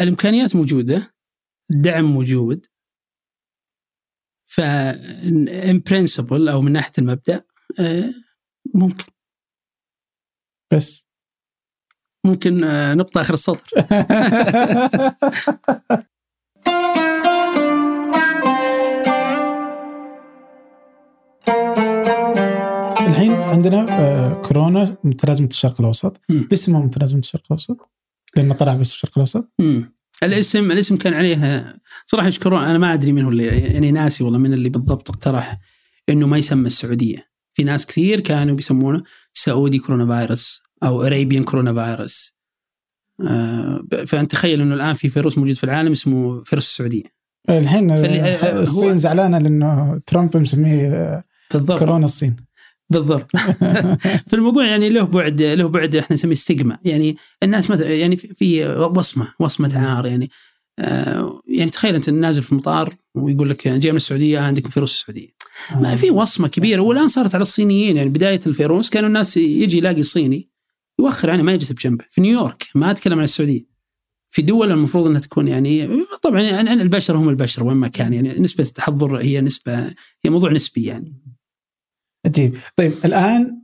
الإمكانيات 0.00 0.56
موجودة 0.56 1.14
الدعم 1.70 2.04
موجود 2.04 2.66
ف 4.50 4.60
ان 4.60 5.82
برنسبل 5.90 6.48
أو 6.48 6.60
من 6.60 6.72
ناحية 6.72 6.92
المبدأ 6.98 7.44
آه، 7.80 8.14
ممكن. 8.74 9.04
بس. 10.72 11.08
ممكن 12.26 12.60
نقطه 12.96 13.20
آخر 13.20 13.34
السطر. 13.34 13.70
عندنا 23.48 23.86
آه، 24.00 24.42
كورونا 24.42 24.96
متلازمه 25.04 25.46
الشرق 25.46 25.80
الأوسط. 25.80 26.20
اسمها 26.52 26.80
متلازمه 26.80 27.18
الشرق 27.18 27.42
الأوسط؟ 27.46 27.90
لأنه 28.36 28.54
طلع 28.54 28.74
بس 28.76 28.92
الشرق 28.92 29.12
الأوسط. 29.16 29.48
الاسم 30.22 30.70
الاسم 30.70 30.96
كان 30.96 31.14
عليه 31.14 31.64
صراحة 32.06 32.28
يشكرون 32.28 32.64
أنا 32.64 32.78
ما 32.78 32.94
أدري 32.94 33.12
من 33.12 33.24
هو 33.24 33.30
اللي 33.30 33.46
يعني 33.46 33.90
ناسي 33.90 34.24
والله 34.24 34.38
من 34.38 34.52
اللي 34.52 34.68
بالضبط 34.68 35.10
اقترح 35.10 35.58
إنه 36.08 36.26
ما 36.26 36.38
يسمى 36.38 36.66
السعودية. 36.66 37.28
في 37.54 37.64
ناس 37.64 37.86
كثير 37.86 38.20
كانوا 38.20 38.54
بيسمونه 38.56 39.02
سعودي 39.34 39.78
كورونا 39.78 40.20
فيروس 40.20 40.62
أو 40.82 41.02
أريبيان 41.02 41.44
كورونا 41.44 41.74
فيروس. 41.74 42.34
آه، 43.28 43.84
فأنت 44.06 44.30
تخيل 44.30 44.60
إنه 44.60 44.74
الآن 44.74 44.94
في 44.94 45.08
فيروس 45.08 45.38
موجود 45.38 45.54
في 45.56 45.64
العالم 45.64 45.92
اسمه 45.92 46.42
فيروس 46.42 46.66
السعودية. 46.66 47.04
الحين 47.50 47.90
آه، 47.90 48.62
الصين 48.62 48.98
زعلانة 48.98 49.38
لأنه 49.38 50.00
ترامب 50.06 50.36
مسميه 50.36 51.24
بالضبط. 51.54 51.78
كورونا 51.78 52.04
الصين. 52.04 52.36
بالضبط. 52.90 53.30
فالموضوع 54.28 54.66
يعني 54.66 54.88
له 54.88 55.02
بعد 55.02 55.42
له 55.42 55.68
بعد 55.68 55.96
إحنا 55.96 56.14
نسميه 56.14 56.34
ستيغما 56.34 56.78
يعني 56.84 57.16
الناس 57.42 57.70
مثلا 57.70 57.94
يعني 57.94 58.16
في- 58.16 58.68
وصمة 58.96 59.34
وصمة 59.40 59.78
عار 59.78 60.06
يعني. 60.06 60.30
آه 60.78 61.42
يعني 61.48 61.70
تخيل 61.70 61.94
أنت 61.94 62.10
نازل 62.10 62.42
في 62.42 62.52
المطار 62.52 62.94
ويقول 63.14 63.50
لك 63.50 63.68
جاي 63.68 63.90
من 63.92 63.96
السعودية 63.96 64.38
عندكم 64.38 64.68
فيروس 64.68 64.92
السعودية. 65.00 65.28
ما 65.80 65.94
في 65.96 66.10
وصمة 66.10 66.48
كبيرة 66.48 66.80
والآن 66.80 67.08
صارت 67.08 67.34
على 67.34 67.42
الصينيين 67.42 67.96
يعني 67.96 68.08
بداية 68.10 68.40
الفيروس 68.46 68.90
كانوا 68.90 69.08
الناس 69.08 69.36
يجي 69.36 69.78
يلاقي 69.78 70.02
صيني 70.02 70.48
يوخر 71.00 71.30
عنه 71.30 71.42
ما 71.42 71.52
يجلس 71.52 71.72
بجنبه. 71.72 72.04
في 72.10 72.20
نيويورك 72.20 72.66
ما 72.74 72.90
أتكلم 72.90 73.18
عن 73.18 73.24
السعودية. 73.24 73.66
في 74.30 74.42
دول 74.42 74.70
المفروض 74.72 75.06
إنها 75.06 75.20
تكون 75.20 75.48
يعني 75.48 75.88
طبعا 76.22 76.40
يعني 76.40 76.72
البشر 76.72 77.16
هم 77.16 77.28
البشر 77.28 77.64
وين 77.64 77.76
ما 77.76 77.88
كان 77.88 78.12
يعني. 78.12 78.38
نسبة 78.38 78.64
التحضر 78.64 79.16
هي 79.16 79.40
نسبة 79.40 79.86
هي 80.24 80.30
موضوع 80.30 80.52
نسبي 80.52 80.84
يعني. 80.84 81.14
عجيب 82.28 82.56
طيب 82.76 82.92
الآن 83.04 83.62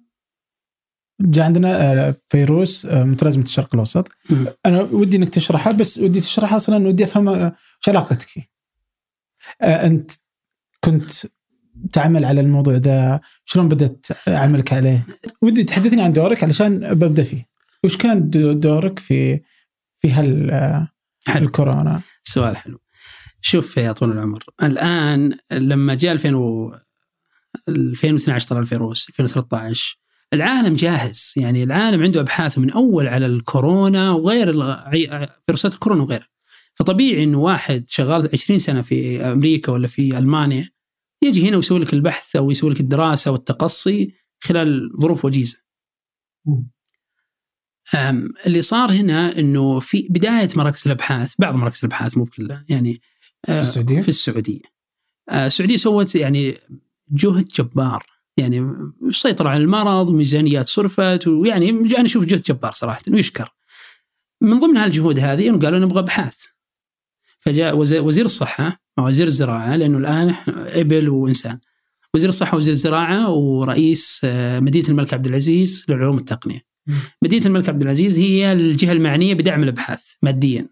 جاء 1.20 1.44
عندنا 1.44 1.92
آه، 2.08 2.14
فيروس 2.28 2.86
آه، 2.86 3.04
متلازمه 3.04 3.42
الشرق 3.44 3.68
الأوسط. 3.74 4.08
مم. 4.30 4.46
أنا 4.66 4.82
ودي 4.82 5.16
إنك 5.16 5.28
تشرحها 5.28 5.72
بس 5.72 5.98
ودي 5.98 6.20
تشرحها 6.20 6.56
أصلا 6.56 6.88
ودي 6.88 7.04
أفهم 7.04 7.28
آه، 7.28 7.44
إيش 7.46 7.88
علاقتك 7.88 8.20
فيه 8.28 8.42
آه، 9.62 9.86
أنت 9.86 10.10
كنت 10.84 11.12
تعمل 11.92 12.24
على 12.24 12.40
الموضوع 12.40 12.74
ذا 12.74 13.20
شلون 13.44 13.68
بدأت 13.68 14.06
عملك 14.28 14.72
عليه؟ 14.72 15.06
ودي 15.42 15.64
تحدثني 15.64 16.02
عن 16.02 16.12
دورك 16.12 16.44
علشان 16.44 16.94
ببدأ 16.94 17.22
فيه. 17.22 17.46
وش 17.84 17.96
كان 17.96 18.30
دو- 18.30 18.52
دورك 18.52 18.98
في 18.98 19.40
في 19.98 20.10
هال 20.10 20.50
آه،. 20.50 20.88
الكورونا؟ 21.36 22.00
سؤال 22.24 22.56
حلو. 22.56 22.80
شوف 23.40 23.76
يا 23.76 23.92
طول 23.92 24.12
العمر 24.12 24.44
الآن 24.62 25.38
لما 25.50 25.94
جاء 25.94 26.12
2000 26.12 26.34
و 26.34 26.74
2012 27.68 28.48
طلع 28.48 28.60
الفيروس 28.60 29.08
2013 29.08 29.98
العالم 30.34 30.74
جاهز. 30.74 31.32
يعني 31.36 31.62
العالم 31.62 32.02
عنده 32.02 32.20
أبحاث 32.20 32.58
من 32.58 32.70
أول 32.70 33.08
على 33.08 33.26
الكورونا 33.26 34.10
وغير 34.10 34.52
فيروسات 35.46 35.74
الكورونا 35.74 36.02
وغيره 36.02 36.26
فطبيعي 36.74 37.24
انه 37.24 37.38
واحد 37.38 37.84
شغال 37.88 38.30
20 38.32 38.58
سنة 38.58 38.82
في 38.82 39.20
أمريكا 39.20 39.72
ولا 39.72 39.86
في 39.86 40.18
ألمانيا 40.18 40.70
يجي 41.22 41.48
هنا 41.48 41.56
ويسوي 41.56 41.78
لك 41.78 41.92
البحث 41.92 42.36
أو 42.36 42.50
يسوي 42.50 42.70
لك 42.70 42.80
الدراسة 42.80 43.30
والتقصي 43.30 44.14
خلال 44.40 44.90
ظروف 45.00 45.24
وجيزة. 45.24 45.58
اللي 48.46 48.62
صار 48.62 48.92
هنا 48.92 49.38
إنه 49.38 49.80
في 49.80 50.06
بداية 50.10 50.48
مراكز 50.56 50.82
الأبحاث 50.86 51.34
بعض 51.38 51.54
مراكز 51.54 51.78
الأبحاث 51.78 52.16
مو 52.16 52.24
كلها 52.24 52.64
يعني 52.68 53.00
آه، 53.48 53.56
في 53.56 53.62
السعودية؟ 53.62 54.00
في 54.00 54.08
السعودية. 54.08 54.60
آه، 55.28 55.46
السعودية 55.46 55.76
سوت 55.76 56.14
يعني 56.14 56.58
جهد 57.12 57.44
جبار. 57.44 58.06
يعني 58.36 58.74
سيطروا 59.10 59.50
على 59.50 59.62
المرض 59.62 60.08
وميزانيات 60.08 60.68
صرفت 60.68 61.26
ويعني 61.26 61.70
أنا 61.70 62.04
أشوف 62.04 62.24
جهد 62.24 62.42
جبار 62.42 62.72
صراحة 62.72 63.02
ويشكر. 63.08 63.54
من 64.40 64.60
ضمن 64.60 64.76
هالجهود 64.76 65.18
هذه 65.18 65.48
إنه 65.48 65.58
قالوا 65.58 65.78
نبغى 65.78 65.98
أبحاث. 65.98 66.44
فجاء 67.40 67.76
وزير, 67.76 68.24
الصحة 68.24 68.80
مع 68.98 69.06
وزير 69.06 69.26
الزراعة 69.26 69.76
لأنه 69.76 69.98
الآن 69.98 70.34
إبل 70.48 71.08
وإنسان. 71.08 71.58
وزير 72.14 72.28
الصحة 72.28 72.56
وزير 72.56 72.72
الزراعة 72.72 73.30
ورئيس 73.30 74.20
آه، 74.24 74.60
مدينة 74.60 74.88
الملك 74.88 75.14
عبد 75.14 75.26
العزيز 75.26 75.86
للعلوم 75.88 76.16
والتقنية. 76.16 76.60
مدينة 77.22 77.46
الملك 77.46 77.68
عبد 77.68 77.82
العزيز 77.82 78.18
هي 78.18 78.52
الجهة 78.52 78.92
المعنية 78.92 79.34
بدعم 79.34 79.62
الأبحاث 79.62 80.12
ماديا. 80.22 80.68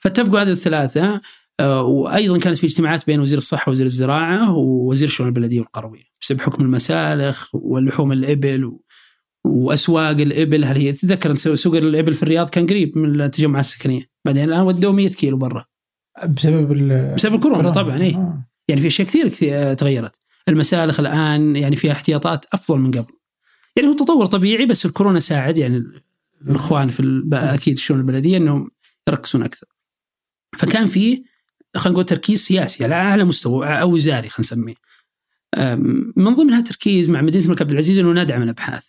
فاتفقوا 0.00 0.42
هذه 0.42 0.50
الثلاثة 0.50 1.20
وأيضا 1.62 2.38
كانت 2.38 2.56
في 2.58 2.66
اجتماعات 2.66 3.06
بين 3.06 3.20
وزير 3.20 3.38
الصحة 3.38 3.70
ووزير 3.70 3.86
الزراعة 3.86 4.52
ووزير 4.56 5.08
الشؤون 5.08 5.28
البلدية 5.28 5.60
والقرويه 5.60 6.02
بسبب 6.20 6.40
حكم 6.40 6.64
المسالخ 6.64 7.48
واللحوم 7.54 8.12
الإبل 8.12 8.64
و... 8.64 8.82
وأسواق 9.44 10.10
الإبل. 10.20 10.64
هل 10.64 10.76
هي 10.76 10.92
تتذكر 10.92 11.30
انت 11.30 11.38
سوق 11.48 11.76
الإبل 11.76 12.14
في 12.14 12.22
الرياض 12.22 12.48
كان 12.48 12.66
قريب 12.66 12.98
من 12.98 13.20
التجمعات 13.20 13.64
السكنية 13.64 14.10
بعدين 14.24 14.44
الآن 14.44 14.60
ودوه 14.60 14.92
100 14.92 15.08
كيلو 15.08 15.36
برا. 15.36 15.64
بسبب 16.28 16.72
ال- 16.72 17.14
بسبب 17.14 17.34
الكورونا 17.34 17.70
طبعا 17.70 18.02
اي 18.02 18.14
آه. 18.14 18.46
يعني 18.68 18.80
في 18.80 18.86
أشياء 18.86 19.08
كثير 19.08 19.28
كثير 19.28 19.74
تغيرت. 19.74 20.20
المسالخ 20.48 21.00
الآن 21.00 21.56
يعني 21.56 21.76
فيها 21.76 21.92
احتياطات 21.92 22.44
أفضل 22.52 22.78
من 22.78 22.90
قبل. 22.90 23.12
يعني 23.76 23.88
هو 23.88 23.92
تطور 23.92 24.26
طبيعي 24.26 24.66
بس 24.66 24.86
الكورونا 24.86 25.20
ساعد 25.20 25.58
يعني 25.58 25.82
الإخوان 26.48 26.88
في 26.88 27.00
ال- 27.00 27.34
أكيد 27.34 27.74
الشؤون 27.74 28.00
البلدية 28.00 28.36
إنهم 28.36 28.70
يركزون 29.08 29.42
أكثر. 29.42 29.66
فكان 30.56 30.86
في 30.86 31.24
خلينا 31.76 31.92
نقول 31.92 32.04
تركيز 32.06 32.40
سياسي 32.42 32.84
على 32.84 32.94
اعلى 32.94 33.24
مستوى 33.24 33.66
أو 33.66 33.94
وزاري 33.94 34.28
خلينا 34.28 34.46
نسميه. 34.46 34.74
من 36.16 36.34
ضمنها 36.34 36.58
التركيز 36.58 37.10
مع 37.10 37.20
مدينة 37.20 37.44
الملك 37.44 37.62
عبد 37.62 37.70
العزيز 37.70 37.98
إنه 37.98 38.22
ندعم 38.22 38.42
الأبحاث. 38.42 38.86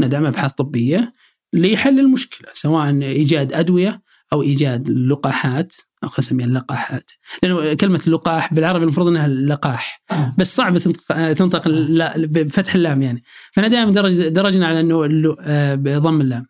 ندعم 0.00 0.26
أبحاث 0.26 0.52
طبية 0.52 1.14
لحل 1.52 2.00
المشكلة 2.00 2.48
سواء 2.52 3.02
إيجاد 3.02 3.52
أدوية 3.52 4.02
أو 4.32 4.42
إيجاد 4.42 4.88
لقاحات 4.88 5.74
أو 6.04 6.08
خلينا 6.08 6.26
نسميها 6.26 6.46
اللقاحات. 6.46 7.10
لأنه 7.42 7.74
كلمة 7.74 8.00
اللقاح 8.06 8.54
بالعربي 8.54 8.84
المفروض 8.84 9.06
إنها 9.06 9.26
اللقاح. 9.26 10.02
آه. 10.10 10.34
بس 10.38 10.56
صعب 10.56 10.78
تنطق 10.78 11.32
تنطق 11.32 11.66
اللا- 11.66 12.14
بفتح 12.26 12.74
اللام 12.74 13.02
يعني. 13.02 13.22
فأنا 13.52 13.68
دائما 13.68 13.92
درج 13.92 14.28
درجنا 14.28 14.66
على 14.66 14.80
إنه 14.80 15.36
آه، 15.40 15.74
بضم 15.74 16.20
اللام. 16.20 16.46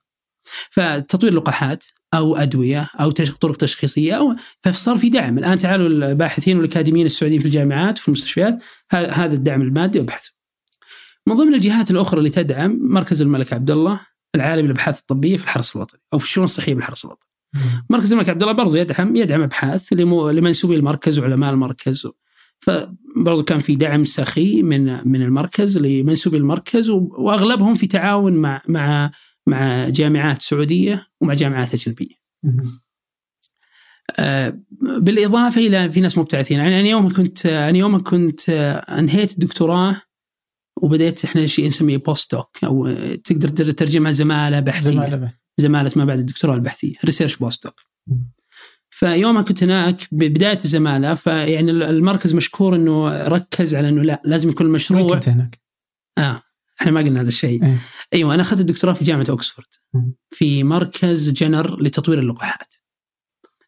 فتطوير 0.71 1.35
لقاحات 1.35 1.85
أو 2.15 2.37
أدوية 2.37 2.91
أو 3.01 3.11
طرق 3.11 3.57
تشخيصية 3.57 4.15
أو 4.15 4.35
فصار 4.61 4.99
في 4.99 5.09
دعم. 5.09 5.39
الآن 5.39 5.59
تعالوا 5.59 5.89
الباحثين 5.89 6.57
والأكاديميين 6.57 7.07
السعوديين 7.07 7.41
في 7.41 7.47
الجامعات 7.47 7.99
وفي 7.99 8.09
المستشفيات 8.09 8.63
هذا 8.91 9.35
الدعم 9.35 9.63
المادي 9.63 10.01
وبحث 10.01 10.29
من 11.27 11.37
ضمن 11.37 11.55
الجهات 11.55 11.91
الأخرى 11.91 12.19
اللي 12.19 12.31
تدعم 12.31 12.79
مركز 12.81 13.23
الملك 13.23 13.53
عبد 13.53 13.71
الله 13.71 14.01
العالمي 14.35 14.67
للأبحاث 14.67 15.01
الطبية 15.01 15.37
في 15.37 15.45
الحرس 15.45 15.77
الوطني 15.77 16.01
أو 16.13 16.19
في 16.19 16.25
الشؤون 16.25 16.45
الصحية 16.45 16.75
بالحرس 16.75 17.05
الوطني. 17.05 17.29
مركز 17.91 18.13
الملك 18.13 18.29
عبد 18.29 18.43
الله 18.43 18.55
برضو 18.55 18.77
يدعم 18.77 19.17
يدعم 19.17 19.43
أبحاث 19.43 19.93
لمنسوبي 19.93 20.77
المركز 20.77 21.19
وعلماء 21.19 21.53
المركز 21.53 22.09
فبرضو 22.61 23.43
كان 23.43 23.61
في 23.61 23.77
دعم 23.77 24.05
سخي 24.05 24.63
من 24.63 25.09
من 25.09 25.23
المركز 25.23 25.79
لمنسوبي 25.79 26.37
المركز 26.37 26.91
وأغلبهم 26.91 27.75
في 27.75 27.87
تعاون 27.87 28.33
مع 28.33 28.63
مع 28.69 29.11
مع 29.49 29.89
جامعات 29.89 30.43
سعودية 30.43 31.07
ومع 31.21 31.35
جامعات 31.35 31.75
أجنبية. 31.75 32.15
آه، 34.19 34.59
بالإضافة 34.81 35.61
إلى 35.61 35.91
في 35.91 36.01
ناس 36.01 36.19
مبتعثين 36.19 36.59
يعني 36.59 36.81
أنا 36.81 36.89
يوم 36.89 37.13
كنت 37.13 37.47
أنا 37.47 37.79
يوم 37.79 38.03
كنت 38.03 38.49
آه، 38.49 38.99
أنهيت 38.99 39.33
الدكتوراه 39.33 40.03
وبديت 40.83 41.25
إحنا 41.25 41.47
شيء 41.47 41.67
نسميه 41.67 41.97
postdoc 41.97 42.65
أو 42.65 42.87
آه، 42.87 43.15
تقدر 43.15 43.73
ترجمها 43.73 44.13
زمالة 44.13 44.61
بحثية 44.61 44.91
زمالة. 44.91 45.35
زمالة 45.59 45.91
ما 45.97 46.05
بعد 46.05 46.19
الدكتوراه 46.19 46.55
البحثية 46.55 46.95
research 47.05 47.37
postdoc. 47.37 47.81
فيوم 48.91 49.45
كنت 49.45 49.63
هناك 49.63 49.97
ببداية 50.13 50.59
الزمالة 50.65 51.15
فيعني 51.15 51.71
المركز 51.71 52.35
مشكور 52.35 52.77
إنه 52.77 53.27
ركز 53.29 53.75
على 53.75 53.89
إنه 53.89 54.03
لا 54.03 54.23
لازم 54.25 54.49
يكون 54.49 54.67
وين 54.67 54.71
المشروع 54.71 55.15
كنت 55.15 55.29
هناك؟ 55.29 55.61
آه 56.19 56.43
إحنا 56.83 56.93
ما 56.93 57.01
قلنا 57.01 57.21
هذا 57.21 57.29
الشيء 57.29 57.65
إيه. 57.65 57.79
أيوه 58.13 58.35
أنا 58.35 58.43
أخذت 58.43 58.61
الدكتوراه 58.61 58.93
في 58.93 59.05
جامعة 59.05 59.27
اوكسفورد. 59.31 59.67
في 60.31 60.65
مركز 60.65 61.31
جنر 61.31 61.83
لتطوير 61.83 62.19
اللقاحات 62.19 62.75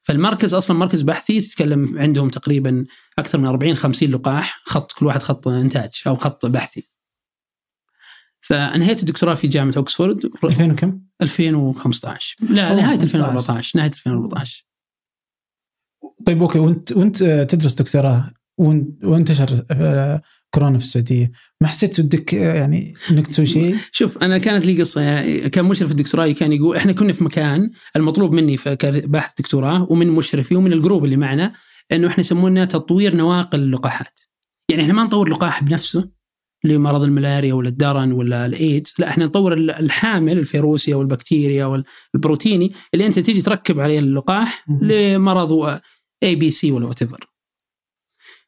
فالمركز 0.02 0.54
أصلا 0.54 0.76
مركز 0.76 1.02
بحثي 1.02 1.40
تتكلم 1.40 1.98
عندهم 1.98 2.28
تقريبا 2.28 2.84
أكثر 3.18 3.38
من 3.38 3.46
40 3.46 3.74
50 3.74 4.10
لقاح 4.10 4.62
خط 4.66 4.92
كل 4.92 5.06
واحد 5.06 5.22
خط 5.22 5.48
إنتاج 5.48 5.90
أو 6.06 6.14
خط 6.16 6.46
بحثي 6.46 6.90
فأنهيت 8.40 9.00
الدكتوراه 9.00 9.34
في 9.34 9.46
جامعة 9.48 9.74
اوكسفورد 9.76 10.30
2000 10.44 10.72
وكم؟ 10.72 11.00
2015 11.22 12.36
لا 12.40 12.68
أوه، 12.68 12.76
نهاية 12.80 12.98
15. 12.98 13.04
2014 13.04 13.78
نهاية 13.78 13.90
2014 13.90 14.66
طيب 16.26 16.42
okay 16.42 16.58
وأنت 16.58 16.92
وأنت 16.92 17.22
آه، 17.22 17.44
تدرس 17.44 17.74
دكتوراه 17.74 18.30
وانت- 18.58 19.04
وانتشر 19.04 19.66
آه، 19.70 20.22
كورونا 20.54 20.78
في 20.78 20.84
السعودية 20.84 21.30
ما 21.60 21.68
حسيت 21.68 22.00
ودك 22.00 22.32
يعني 22.32 22.94
إنك 23.10 23.26
تسوي 23.26 23.46
شيء؟ 23.46 23.76
شوف 23.92 24.18
أنا 24.18 24.38
كانت 24.38 24.66
لي 24.66 24.80
قصة 24.80 25.00
يعني 25.00 25.50
كان 25.50 25.64
مشرف 25.64 25.90
الدكتوراه 25.90 26.32
كان 26.32 26.52
يقول 26.52 26.76
إحنا 26.76 26.92
كنا 26.92 27.12
في 27.12 27.24
مكان 27.24 27.70
المطلوب 27.96 28.32
مني 28.32 28.56
كباحث 28.56 29.32
دكتوراه 29.38 29.86
ومن 29.90 30.06
مشرفي 30.10 30.56
ومن 30.56 30.72
ال 30.72 30.77
group 30.77 31.04
اللي 31.04 31.16
معنا 31.16 31.52
إنه 31.92 32.08
إحنا 32.08 32.20
يسمونه 32.20 32.64
تطوير 32.64 33.16
نواقل 33.16 33.60
اللقاحات. 33.60 34.20
يعني 34.70 34.82
إحنا 34.82 34.92
ما 34.94 35.04
نطور 35.04 35.28
لقاح 35.28 35.62
بنفسه 35.64 36.10
لمرض 36.64 37.02
الملاريا 37.02 37.54
ولا 37.54 37.68
الدرن 37.68 38.12
ولا 38.12 38.46
الإيدز، 38.46 38.94
لا 38.98 39.08
إحنا 39.08 39.24
نطور 39.24 39.52
ال- 39.52 39.70
الحامل 39.70 40.38
الفيروسي 40.38 40.94
أو 40.94 41.02
البكتيريا 41.02 41.64
أو 41.64 41.82
البروتيني 42.14 42.72
اللي 42.94 43.06
أنت 43.06 43.18
تيجي 43.18 43.42
تركب 43.42 43.80
عليه 43.80 43.98
اللقاح. 43.98 44.64
لمرض 44.82 45.80
ABC 46.22 46.70
ولا 46.72 46.86
what 46.86 47.02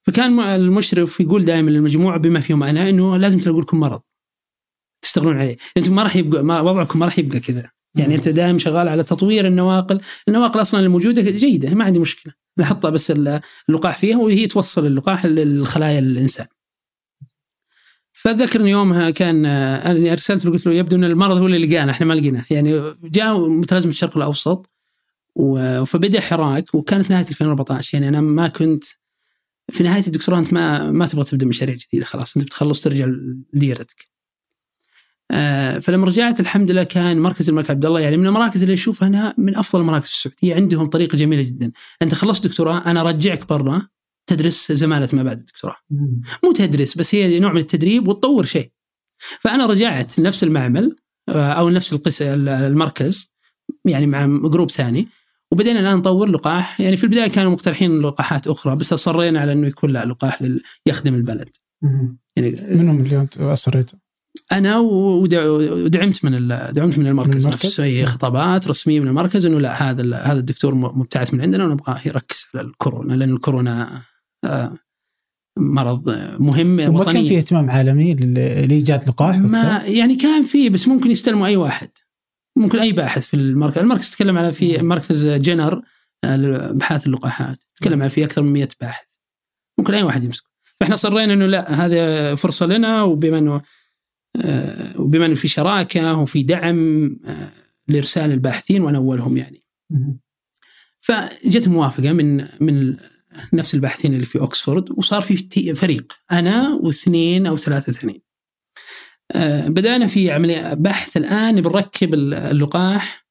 فكان 0.06 0.40
المشرف 0.40 1.20
يقول 1.20 1.44
دائما 1.44 1.70
للمجموعة 1.70 2.18
بما 2.18 2.40
فيهم 2.40 2.62
أنا 2.62 2.88
إنه 2.88 3.16
لازم 3.16 3.38
تلاقوا 3.38 3.62
لكم 3.62 3.80
مرض. 3.80 4.00
تشتغلون 5.02 5.38
عليه، 5.38 5.56
أنتم 5.76 5.94
ما 5.94 6.02
راح 6.02 6.16
يبقى 6.16 6.42
ما 6.44 6.60
وضعكم 6.60 6.98
ما 6.98 7.04
راح 7.06 7.18
يبقى 7.18 7.40
كذا، 7.40 7.70
يعني 7.94 8.14
أنت 8.14 8.28
دائما 8.28 8.58
شغال 8.58 8.88
على 8.88 9.02
تطوير 9.04 9.46
النواقل، 9.46 10.00
النواقل 10.28 10.60
أصلا 10.60 10.80
الموجوده 10.80 11.22
جيدة 11.22 11.70
ما 11.74 11.84
عندي 11.84 11.98
مشكلة، 11.98 12.32
نحطها 12.58 12.90
بس 12.90 13.10
ال- 13.10 13.40
اللقاح 13.68 13.96
فيها 13.96 14.16
وهي 14.16 14.46
توصل 14.46 14.86
اللقاح 14.86 15.26
للخلايا 15.26 15.98
الانسان. 15.98 16.46
فاتذكر 18.12 18.66
يومها 18.66 19.10
كان 19.10 19.46
أنا 19.46 20.12
أرسلت 20.12 20.44
له 20.44 20.52
قلت 20.52 20.66
له 20.66 20.72
يبدو 20.72 20.96
إن 20.96 21.04
المرض 21.04 21.36
هو 21.36 21.46
اللي 21.46 21.66
لقانا 21.66 21.90
إحنا 21.92 22.06
ما 22.06 22.14
لقيناه. 22.14 22.44
يعني 22.50 22.94
جاء 23.04 23.48
متلازمه 23.48 23.90
الشرق 23.90 24.16
الأوسط 24.16 24.70
فبدأ 25.86 26.20
حراك 26.20 26.74
وكانت 26.74 27.10
نهاية 27.10 27.26
2014 27.28 27.94
يعني 27.94 28.08
أنا 28.08 28.20
ما 28.20 28.48
كنت 28.48 28.84
في 29.72 29.82
نهاية 29.82 30.06
الدكتوراه 30.06 30.38
أنت 30.38 30.52
ما 30.52 30.90
ما 30.90 31.06
تبغى 31.06 31.24
تبدأ 31.24 31.46
مشاريع 31.46 31.74
جديدة 31.74 32.04
خلاص. 32.04 32.36
أنت 32.36 32.46
بتخلص 32.46 32.80
ترجع 32.80 33.06
لديرتك. 33.54 34.08
آه، 35.30 35.78
فلما 35.78 36.06
رجعت 36.06 36.40
الحمد 36.40 36.70
لله 36.70 36.84
كان 36.84 37.18
مركز 37.20 37.48
الملك 37.48 37.70
عبد 37.70 37.84
الله 37.84 38.00
يعني 38.00 38.16
من 38.16 38.26
المراكز 38.26 38.62
اللي 38.62 38.74
أشوفها 38.74 39.08
أنها 39.08 39.34
من 39.38 39.56
أفضل 39.56 39.80
المراكز 39.80 40.06
في 40.06 40.14
السعودية. 40.14 40.54
عندهم 40.54 40.86
طريقة 40.86 41.16
جميلة 41.16 41.42
جدا. 41.42 41.72
أنت 42.02 42.14
خلصت 42.14 42.46
دكتوراه 42.46 42.78
أنا 42.86 43.00
ارجعك 43.00 43.48
برا 43.48 43.88
تدرس 44.26 44.72
زمالة 44.72 45.08
ما 45.12 45.22
بعد 45.22 45.38
الدكتوراه. 45.38 45.76
مو 46.44 46.52
تدرس 46.52 46.96
بس 46.98 47.14
هي 47.14 47.40
نوع 47.40 47.52
من 47.52 47.58
التدريب 47.58 48.08
وتطور 48.08 48.44
شيء. 48.44 48.70
فأنا 49.40 49.66
رجعت 49.66 50.18
لنفس 50.18 50.44
المعمل 50.44 50.96
آه، 51.28 51.52
أو 51.52 51.68
نفس 51.68 51.92
القس 51.92 52.22
المركز 52.22 53.32
يعني 53.84 54.06
مع 54.06 54.26
جروب 54.26 54.70
ثاني. 54.70 55.08
وبدينا 55.52 55.80
الآن 55.80 55.96
نطور 55.98 56.28
لقاح. 56.28 56.80
يعني 56.80 56.96
في 56.96 57.04
البداية 57.04 57.28
كانوا 57.30 57.52
مقترحين 57.52 58.00
لقاحات 58.00 58.46
أخرى 58.46 58.76
بس 58.76 58.92
اصرينا 58.92 59.40
على 59.40 59.52
إنه 59.52 59.66
يكون 59.66 59.90
لا 59.90 60.04
لقاح 60.04 60.42
لل- 60.42 60.62
يخدم 60.86 61.14
البلد 61.14 61.48
يعني 62.36 62.56
منهم 62.70 63.00
اللي 63.00 63.20
أنت 63.20 63.38
اصريته؟ 63.38 63.98
أنا 64.52 64.78
ودع- 64.78 65.46
ودعمت 65.46 66.24
من 66.24 66.48
دعمت 66.48 66.98
من 66.98 67.06
المركز, 67.06 67.36
من 67.36 67.40
المركز؟ 67.52 67.66
نفسه 67.66 67.84
هي 67.84 68.06
خطابات 68.06 68.68
رسمية 68.68 69.00
من 69.00 69.08
المركز 69.08 69.46
إنه 69.46 69.60
لا 69.60 69.90
هذا 69.90 70.16
هذا 70.16 70.38
الدكتور 70.38 70.74
مبتعث 70.74 71.34
من 71.34 71.40
عندنا 71.40 71.64
ونبغاه 71.64 72.00
يركز 72.06 72.46
على 72.54 72.66
الكورونا 72.66 73.12
لأن 73.14 73.30
الكورونا 73.32 74.02
آه، 74.44 74.74
مرض 75.58 76.08
مهم 76.40 76.70
وما 76.72 76.84
كان 76.84 76.94
وطني. 76.94 77.28
في 77.28 77.36
اهتمام 77.36 77.70
عالمي 77.70 78.14
لإيجاد 78.14 79.08
لقاح 79.08 79.36
ما؟ 79.38 79.82
يعني 79.84 80.16
كان 80.16 80.42
في 80.42 80.68
بس 80.68 80.88
ممكن 80.88 81.10
يستلموا 81.10 81.46
أي 81.46 81.56
واحد. 81.56 81.88
ممكن 82.56 82.78
أي 82.78 82.92
باحث 82.92 83.26
في 83.26 83.34
المركز. 83.34 83.78
المركز 83.78 84.10
تتكلم 84.10 84.38
على 84.38 84.52
في 84.52 84.82
مركز 84.82 85.26
جنر 85.26 85.82
آه، 86.24 86.36
لابحاث 86.36 87.06
اللقاحات. 87.06 87.64
تتكلم 87.74 88.00
على 88.00 88.10
في 88.10 88.24
أكثر 88.24 88.42
من 88.42 88.52
100 88.52 88.68
باحث. 88.80 89.06
ممكن 89.78 89.94
أي 89.94 90.02
واحد 90.02 90.24
يمسك 90.24 90.44
فإحنا 90.80 90.96
صرينا 90.96 91.32
إنه 91.32 91.46
لا 91.46 91.86
هذا 91.86 92.34
فرصة 92.34 92.66
لنا 92.66 93.02
وبما 93.02 93.38
إنه 93.38 93.62
آه، 94.36 95.00
وبما 95.00 95.26
إنه 95.26 95.34
في 95.34 95.48
شراكة 95.48 96.18
وفي 96.18 96.42
دعم 96.42 97.06
آه، 97.24 97.50
لإرسال 97.88 98.32
الباحثين 98.32 98.82
وأنا 98.82 98.98
أولهم 98.98 99.36
يعني. 99.36 99.62
فجت 101.00 101.68
موافقة 101.68 102.12
من 102.12 102.48
من 102.60 102.96
نفس 103.52 103.74
الباحثين 103.74 104.14
اللي 104.14 104.26
في 104.26 104.38
اوكسفورد 104.38 104.90
وصار 104.90 105.22
في 105.22 105.74
فريق. 105.74 106.12
أنا 106.32 106.74
واثنين 106.82 107.46
أو 107.46 107.56
ثلاثة 107.56 107.92
ثانيين. 107.92 108.25
آه، 109.34 109.68
بدأنا 109.68 110.06
في 110.06 110.30
عملية 110.30 110.74
بحث 110.74 111.16
الآن 111.16 111.60
بنركب 111.60 112.14
اللقاح. 112.14 113.26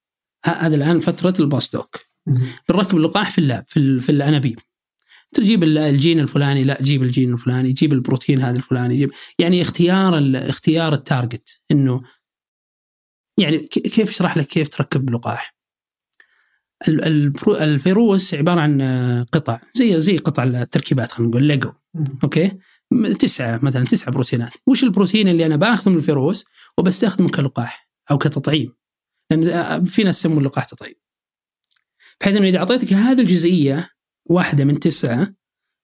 هذا 0.46 0.76
الآن 0.76 1.00
فترة 1.00 1.34
ال 1.40 1.74
postdoc. 1.76 2.00
بنركب 2.70 2.98
اللقاح 2.98 3.32
في 3.32 3.38
ال 3.38 3.44
lab 3.44 3.64
في, 3.68 4.00
في 4.00 4.10
الأنابيب. 4.12 4.60
تجيب 5.34 5.64
ال- 5.64 5.78
الجين 5.78 6.20
الفلاني 6.20 6.64
لا 6.64 6.82
جيب 6.82 7.04
الجين 7.04 7.34
الفلاني 7.34 7.72
جيب 7.72 7.94
البروتين 7.94 8.42
هذا 8.42 8.58
الفلاني 8.58 8.98
جيب 8.98 9.12
يعني 9.40 9.62
اختيار 9.62 10.32
اختيار 10.36 10.94
ال 10.94 11.03
target 11.03 11.60
إنه 11.72 12.02
يعني 13.40 13.58
كيف 13.58 14.10
اشرح 14.10 14.38
لك 14.38 14.46
كيف 14.46 14.70
تركب 14.70 15.10
لقاح 15.10 15.56
الفيروس 17.48 18.34
عبارة 18.34 18.62
عن 18.62 18.82
آه، 18.82 19.26
قطع 19.32 19.60
زي 19.76 20.02
زي 20.02 20.18
قطع 20.18 20.44
التركيبات 20.44 21.12
خلينا 21.12 21.30
نقول 21.32 21.44
Lego 21.44 21.72
okay؟ 22.24 22.52
تسعة 23.20 23.60
مثلا 23.64 23.86
تسعة 23.86 24.12
بروتينات 24.12 24.52
وش 24.68 24.84
البروتين 24.84 25.28
اللي 25.28 25.46
أنا 25.46 25.56
باخذه 25.56 25.90
من 25.90 25.98
الفيروس 25.98 26.46
وبستخدمه 26.78 27.30
كلقاح 27.30 27.90
أو 28.12 28.18
كتطعيم 28.18 28.76
لأن 29.32 29.84
في 29.86 30.04
ناس 30.04 30.20
يسمون 30.20 30.38
اللقاح 30.38 30.66
تطعيم 30.66 30.96
بحيث 32.22 32.36
إنه 32.36 32.48
إذا 32.48 32.58
أعطيتك 32.58 32.94
هذه 32.94 33.22
الجزئية 33.22 33.90
واحدة 34.26 34.66
من 34.66 34.80
تسعة 34.80 35.36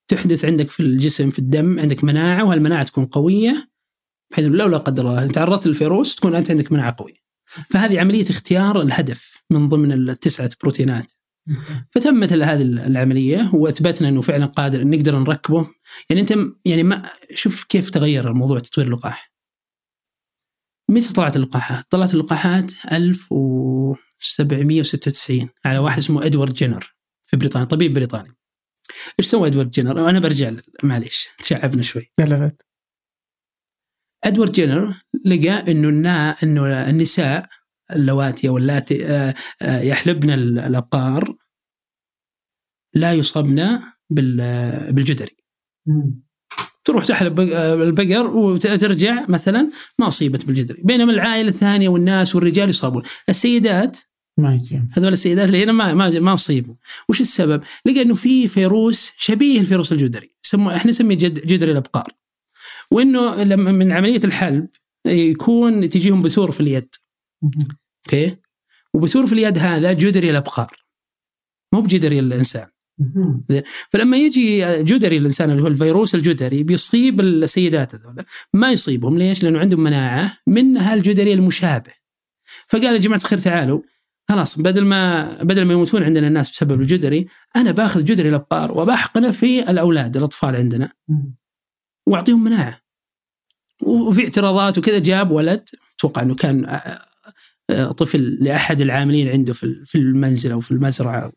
تحدث 0.08 0.44
عندك 0.44 0.70
في 0.70 0.80
الجسم 0.80 1.30
في 1.30 1.38
الدم 1.38 1.80
عندك 1.80 2.04
مناعة 2.04 2.44
وهالمناعة 2.44 2.82
تكون 2.82 3.06
قوية 3.06 3.72
بحيث 4.32 4.44
لو 4.44 4.66
لا 4.66 4.78
قدر 4.78 5.10
الله 5.10 5.26
تعرضت 5.26 5.66
للفيروس 5.66 6.14
تكون 6.14 6.34
أنت 6.34 6.50
عندك 6.50 6.72
مناعة 6.72 6.96
قوية. 6.98 7.22
فهذه 7.70 8.00
عملية 8.00 8.30
اختيار 8.30 8.80
الهدف 8.80 9.42
من 9.50 9.68
ضمن 9.68 9.92
التسعة 9.92 10.50
بروتينات. 10.60 11.12
فتمت 11.90 12.32
هذه 12.32 12.62
العملية 12.62 13.50
وأثبتنا 13.54 14.08
إنه 14.08 14.20
فعلا 14.20 14.46
قادر 14.46 14.84
نقدر 14.84 15.18
نركبه 15.18 15.70
يعني 16.10 16.20
أنت 16.20 16.34
يعني 16.64 16.82
ما 16.82 17.10
شوف 17.34 17.64
كيف 17.64 17.90
تغير 17.90 18.28
الموضوع 18.28 18.58
تطوير 18.58 18.86
اللقاح. 18.86 19.32
متى 20.90 21.12
طلعت 21.12 21.36
اللقاحات؟ 21.36 21.84
طلعت 21.90 22.14
اللقاحات 22.14 22.72
1796 22.92 25.48
على 25.64 25.78
واحد 25.78 25.98
اسمه 25.98 26.26
إدوارد 26.26 26.54
جينر 26.54 26.94
في 27.26 27.36
بريطانيا 27.36 27.66
طبيب 27.66 27.92
بريطاني. 27.92 28.36
إيش 29.18 29.28
سوى 29.28 29.48
إدوارد 29.48 29.70
جينر؟ 29.70 30.10
أنا 30.10 30.18
برجع 30.18 30.52
معليش 30.82 31.28
تشعبنا 31.38 31.82
شوي. 31.82 32.12
قلبت 32.18 32.66
إدوارد 34.24 34.52
جينر 34.52 35.02
لقى 35.24 35.72
إنه 35.72 36.30
إنه 36.42 36.90
النساء 36.90 37.48
اللواتي 37.94 38.48
أو 38.48 38.58
اللاتي 38.58 39.06
آه، 39.06 39.34
آه، 39.62 39.80
يحلبن 39.80 40.30
ال- 40.30 40.58
الابقار 40.58 41.36
لا 42.94 43.12
يصبن 43.12 43.78
بال- 44.10 44.92
بالجدري. 44.92 45.36
تروح 46.84 47.04
تحلب 47.04 47.40
آه، 47.40 47.74
البقر 47.74 48.26
وترجع 48.26 49.26
مثلا 49.28 49.70
ما 49.98 50.08
أصيبت 50.08 50.44
بالجدري. 50.44 50.82
بينما 50.84 51.12
العائلة 51.12 51.48
الثانية 51.48 51.88
والناس 51.88 52.34
والرجال 52.34 52.68
يصابون. 52.68 53.02
السيدات 53.28 53.98
ما 54.38 54.54
يجي 54.54 54.82
هذول 54.92 55.12
السيدات 55.12 55.48
اللي 55.48 55.64
هنا 55.64 55.72
ما 55.72 55.94
ما 55.94 56.10
ما 56.20 56.34
أصيبوا. 56.34 56.74
وش 57.08 57.20
السبب؟ 57.20 57.62
لقى 57.86 58.02
إنه 58.02 58.14
في 58.14 58.48
فيروس 58.48 59.12
شبيه 59.16 59.60
الفيروس 59.60 59.92
الجدري. 59.92 60.34
يسموه 60.44 60.76
إحنا 60.76 60.90
نسميه 60.90 61.16
جد 61.16 61.46
جدري 61.46 61.72
الأبقار. 61.72 62.12
وإنه 62.90 63.42
لما 63.42 63.72
من 63.72 63.92
عملية 63.92 64.24
الحلب 64.24 64.68
يكون 65.06 65.88
تجيهم 65.88 66.22
بثور 66.22 66.50
في 66.50 66.60
اليد. 66.60 66.88
أوكي؟ 68.06 68.36
وبثور 68.94 69.26
في 69.26 69.32
اليد 69.32 69.58
هذا 69.58 69.92
جدري 69.92 70.30
الأبقار. 70.30 70.76
مو 71.74 71.80
بجدري 71.80 72.18
الإنسان. 72.18 72.66
فلما 73.90 74.16
يجي 74.16 74.82
جدري 74.82 75.16
الإنسان 75.16 75.50
اللي 75.50 75.62
هو 75.62 75.66
الفيروس 75.66 76.14
الجدري 76.14 76.62
بيصيب 76.62 77.20
السيدات 77.20 77.94
هذول. 77.94 78.24
ما 78.52 78.70
يصيبهم. 78.70 79.18
ليش؟ 79.18 79.42
لأنه 79.42 79.58
عندهم 79.58 79.80
مناعة 79.80 80.38
من 80.46 80.76
هالجدري 80.76 81.32
المشابه. 81.32 81.92
فقال 82.68 82.94
يا 82.94 82.98
جماعة 82.98 83.18
الخير 83.18 83.38
تعالوا. 83.38 83.82
خلاص 84.28 84.58
بدل 84.58 84.84
ما 84.84 85.42
بدل 85.42 85.64
ما 85.64 85.72
يموتون 85.72 86.02
عندنا 86.02 86.26
الناس 86.26 86.50
بسبب 86.50 86.80
الجدري 86.80 87.26
أنا 87.56 87.72
باخذ 87.72 88.04
جدري 88.04 88.28
الأبقار 88.28 88.78
وبحقنه 88.78 89.30
في 89.30 89.70
الأولاد 89.70 90.16
الأطفال 90.16 90.56
عندنا. 90.56 90.92
وأعطيهم 92.06 92.44
مناعة. 92.44 92.82
وفي 93.82 94.24
اعتراضات 94.24 94.78
وكذا 94.78 94.98
جاب 94.98 95.30
ولد 95.30 95.64
أتوقع 95.98 96.22
إنه 96.22 96.34
كان 96.34 96.80
طفل 97.72 98.38
لأحد 98.40 98.80
العاملين 98.80 99.28
عنده 99.28 99.52
في 99.52 99.82
في 99.84 99.98
المنزل 99.98 100.52
أو 100.52 100.60
في 100.60 100.70
المزرعة. 100.70 101.32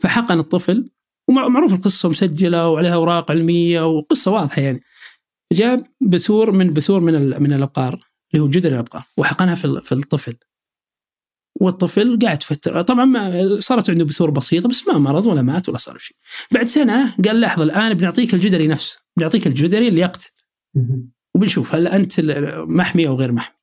فحقن 0.00 0.38
الطفل 0.38 0.90
ومعروف 1.28 1.74
القصة 1.74 2.08
مسجلة 2.08 2.68
وعليها 2.68 2.94
أوراق 2.94 3.30
علمية 3.30 3.86
وقصة 3.86 4.30
واضحة 4.30 4.62
يعني. 4.62 4.80
جاب 5.52 5.86
بثور 6.00 6.50
من 6.50 6.72
بثور 6.72 7.00
من 7.00 7.42
من 7.42 7.52
الأبقار 7.52 8.00
اللي 8.32 8.44
هو 8.44 8.48
جدر 8.48 8.72
الأبقار 8.72 9.02
وحقنها 9.16 9.54
في 9.54 9.80
في 9.84 9.92
الطفل. 9.92 10.36
والطفل 11.60 12.18
قاعد 12.22 12.42
فتره 12.42 12.82
طبعا 12.82 13.04
ما 13.04 13.60
صارت 13.60 13.90
عنده 13.90 14.04
بثور 14.04 14.30
بسيطة 14.30 14.68
بس 14.68 14.88
ما 14.88 14.98
مرض 14.98 15.26
ولا 15.26 15.42
مات 15.42 15.68
ولا 15.68 15.78
صار 15.78 15.98
شيء. 15.98 16.16
بعد 16.52 16.66
سنة 16.66 17.14
قال 17.24 17.40
لحظة 17.40 17.62
الآن 17.62 17.94
بنعطيك 17.94 18.34
الجدري 18.34 18.66
نفسه 18.66 18.98
بنعطيك 19.16 19.46
الجدري 19.46 19.88
اللي 19.88 20.00
يقتل. 20.00 20.30
وبنشوف 21.34 21.74
هل 21.74 21.86
أنت 21.88 22.20
محمي 22.68 23.08
أو 23.08 23.14
غير 23.14 23.32
محمي. 23.32 23.56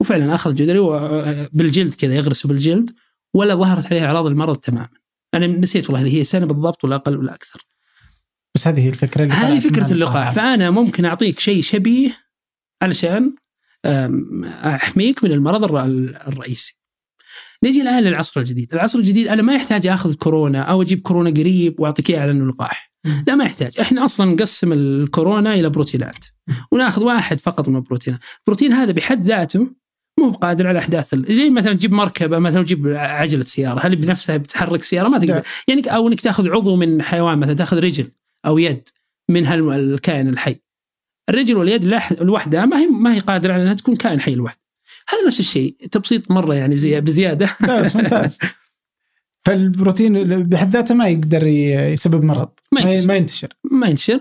وفعلا 0.00 0.34
أخذ 0.34 0.54
جدري 0.54 0.78
و- 0.78 1.48
بالجلد 1.52 1.94
كذا 1.94 2.14
يغرسه 2.14 2.48
بالجلد 2.48 2.90
ولا 3.34 3.54
ظهرت 3.54 3.86
عليه 3.86 4.06
أعراض 4.06 4.26
المرض 4.26 4.56
تماما. 4.56 4.88
أنا 5.34 5.46
نسيت 5.46 5.90
والله 5.90 6.08
هي 6.08 6.24
سنة 6.24 6.46
بالضبط 6.46 6.84
ولا 6.84 6.96
أقل 6.96 7.16
ولا 7.16 7.34
أكثر. 7.34 7.66
بس 8.54 8.68
هذه 8.68 8.84
هي 8.84 8.88
الفكرة 8.88 9.22
اللي 9.22 9.34
هذه 9.34 9.58
فكرة 9.58 9.92
اللقاح 9.92 10.30
فأنا 10.30 10.70
ممكن 10.70 11.04
أعطيك 11.04 11.40
شيء 11.40 11.62
شبيه 11.62 12.16
علشان 12.82 13.34
أحميك 14.64 15.24
من 15.24 15.32
المرض 15.32 15.64
الر- 15.64 15.84
الرئيسي. 16.28 16.78
نجي 17.64 17.82
الآن 17.82 18.02
للعصر 18.02 18.40
الجديد، 18.40 18.74
العصر 18.74 18.98
الجديد 18.98 19.28
أنا 19.28 19.42
ما 19.42 19.54
يحتاج 19.54 19.86
أخذ 19.86 20.14
كورونا 20.14 20.62
أو 20.62 20.82
أجيب 20.82 21.00
كورونا 21.00 21.30
قريب 21.30 21.80
وأعطيك 21.80 22.10
إياه 22.10 22.20
على 22.20 22.30
انه 22.30 22.46
لقاح. 22.46 22.92
لا 23.26 23.34
ما 23.34 23.44
يحتاج، 23.44 23.80
إحنا 23.80 24.04
أصلا 24.04 24.32
نقسم 24.32 24.72
الكورونا 24.72 25.54
إلى 25.54 25.70
بروتينات. 25.70 26.24
وناخذ 26.72 27.02
واحد 27.04 27.40
فقط 27.40 27.68
من 27.68 27.76
البروتينات، 27.76 28.20
البروتين 28.38 28.72
هذا 28.72 28.92
بحد 28.92 29.26
ذاته 29.26 29.70
مو 30.20 30.30
قادر 30.30 30.66
على 30.66 30.78
أحداث 30.78 31.14
زي 31.14 31.50
مثلا 31.50 31.72
تجيب 31.72 31.92
مركبة 31.92 32.38
مثلا 32.38 32.62
تجيب 32.62 32.86
عجلة 32.96 33.44
سيارة، 33.44 33.80
هل 33.80 33.96
بنفسها 33.96 34.36
بتحرك 34.36 34.82
سيارة؟ 34.82 35.08
ما 35.08 35.18
تقدر، 35.18 35.34
لا. 35.34 35.42
يعني 35.68 35.82
أو 35.86 36.08
إنك 36.08 36.20
تأخذ 36.20 36.50
عضو 36.50 36.76
من 36.76 37.02
حيوان 37.02 37.38
مثلا 37.38 37.54
تأخذ 37.54 37.78
رجل 37.78 38.10
أو 38.46 38.58
يد 38.58 38.88
من 39.28 39.46
هالكائن 39.46 40.28
الحي. 40.28 40.56
الرجل 41.28 41.56
واليد 41.56 41.84
لوحدها 42.20 42.66
ما 42.66 42.78
هي 42.78 42.86
ما 42.86 43.14
هي 43.14 43.18
قادرة 43.18 43.52
على 43.52 43.62
إنها 43.62 43.74
تكون 43.74 43.96
كائن 43.96 44.20
حي 44.20 44.34
لوحده 44.34 44.60
هذا 45.08 45.26
نفس 45.26 45.40
الشيء 45.40 45.76
تبسيط 45.90 46.30
مرة 46.30 46.54
يعني 46.54 46.76
زي 46.76 47.00
بزيادة 47.00 47.50
ممتاز 47.94 48.38
فالبروتين 49.44 50.42
بحد 50.42 50.70
ذاته 50.70 50.94
ما 50.94 51.08
يقدر 51.08 51.46
يسبب 51.46 52.24
مرض 52.24 52.48
ما 52.74 52.92
ينتشر. 52.92 53.08
ما 53.08 53.16
ينتشر. 53.16 53.48
ما 53.70 53.86
ينتشر. 53.86 54.20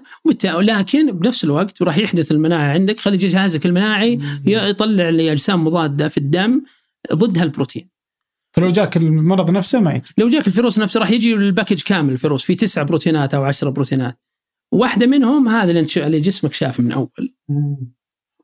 لكن 0.59 1.11
بنفس 1.11 1.43
الوقت 1.43 1.81
راح 1.81 1.97
يحدث 1.97 2.31
المناعه 2.31 2.73
عندك. 2.73 2.99
خلي 2.99 3.17
جهازك 3.17 3.65
المناعي 3.65 4.19
يطلع 4.45 5.09
لي 5.09 5.31
أجسام 5.31 5.63
مضادة 5.63 6.07
في 6.07 6.17
الدم 6.17 6.61
ضد 7.13 7.37
هالبروتين. 7.37 7.89
فلو 8.55 8.71
جاك 8.71 8.97
المرض 8.97 9.51
نفسه 9.51 9.79
ما 9.79 9.93
يجي 9.93 10.03
لو 10.17 10.29
جاك 10.29 10.47
الفيروس 10.47 10.79
نفسه 10.79 10.99
راح 10.99 11.11
يجي 11.11 11.33
ال 11.33 11.39
package 11.39 11.81
كامل 11.81 12.13
الفيروس 12.13 12.43
في 12.43 12.55
تسع 12.55 12.83
بروتينات 12.83 13.33
أو 13.33 13.43
عشرة 13.43 13.69
بروتينات. 13.69 14.19
واحدة 14.71 15.05
منهم 15.07 15.47
هذا 15.47 15.85
اللي 15.97 16.19
جسمك 16.19 16.53
شافه 16.53 16.83
من 16.83 16.91
أول. 16.91 17.35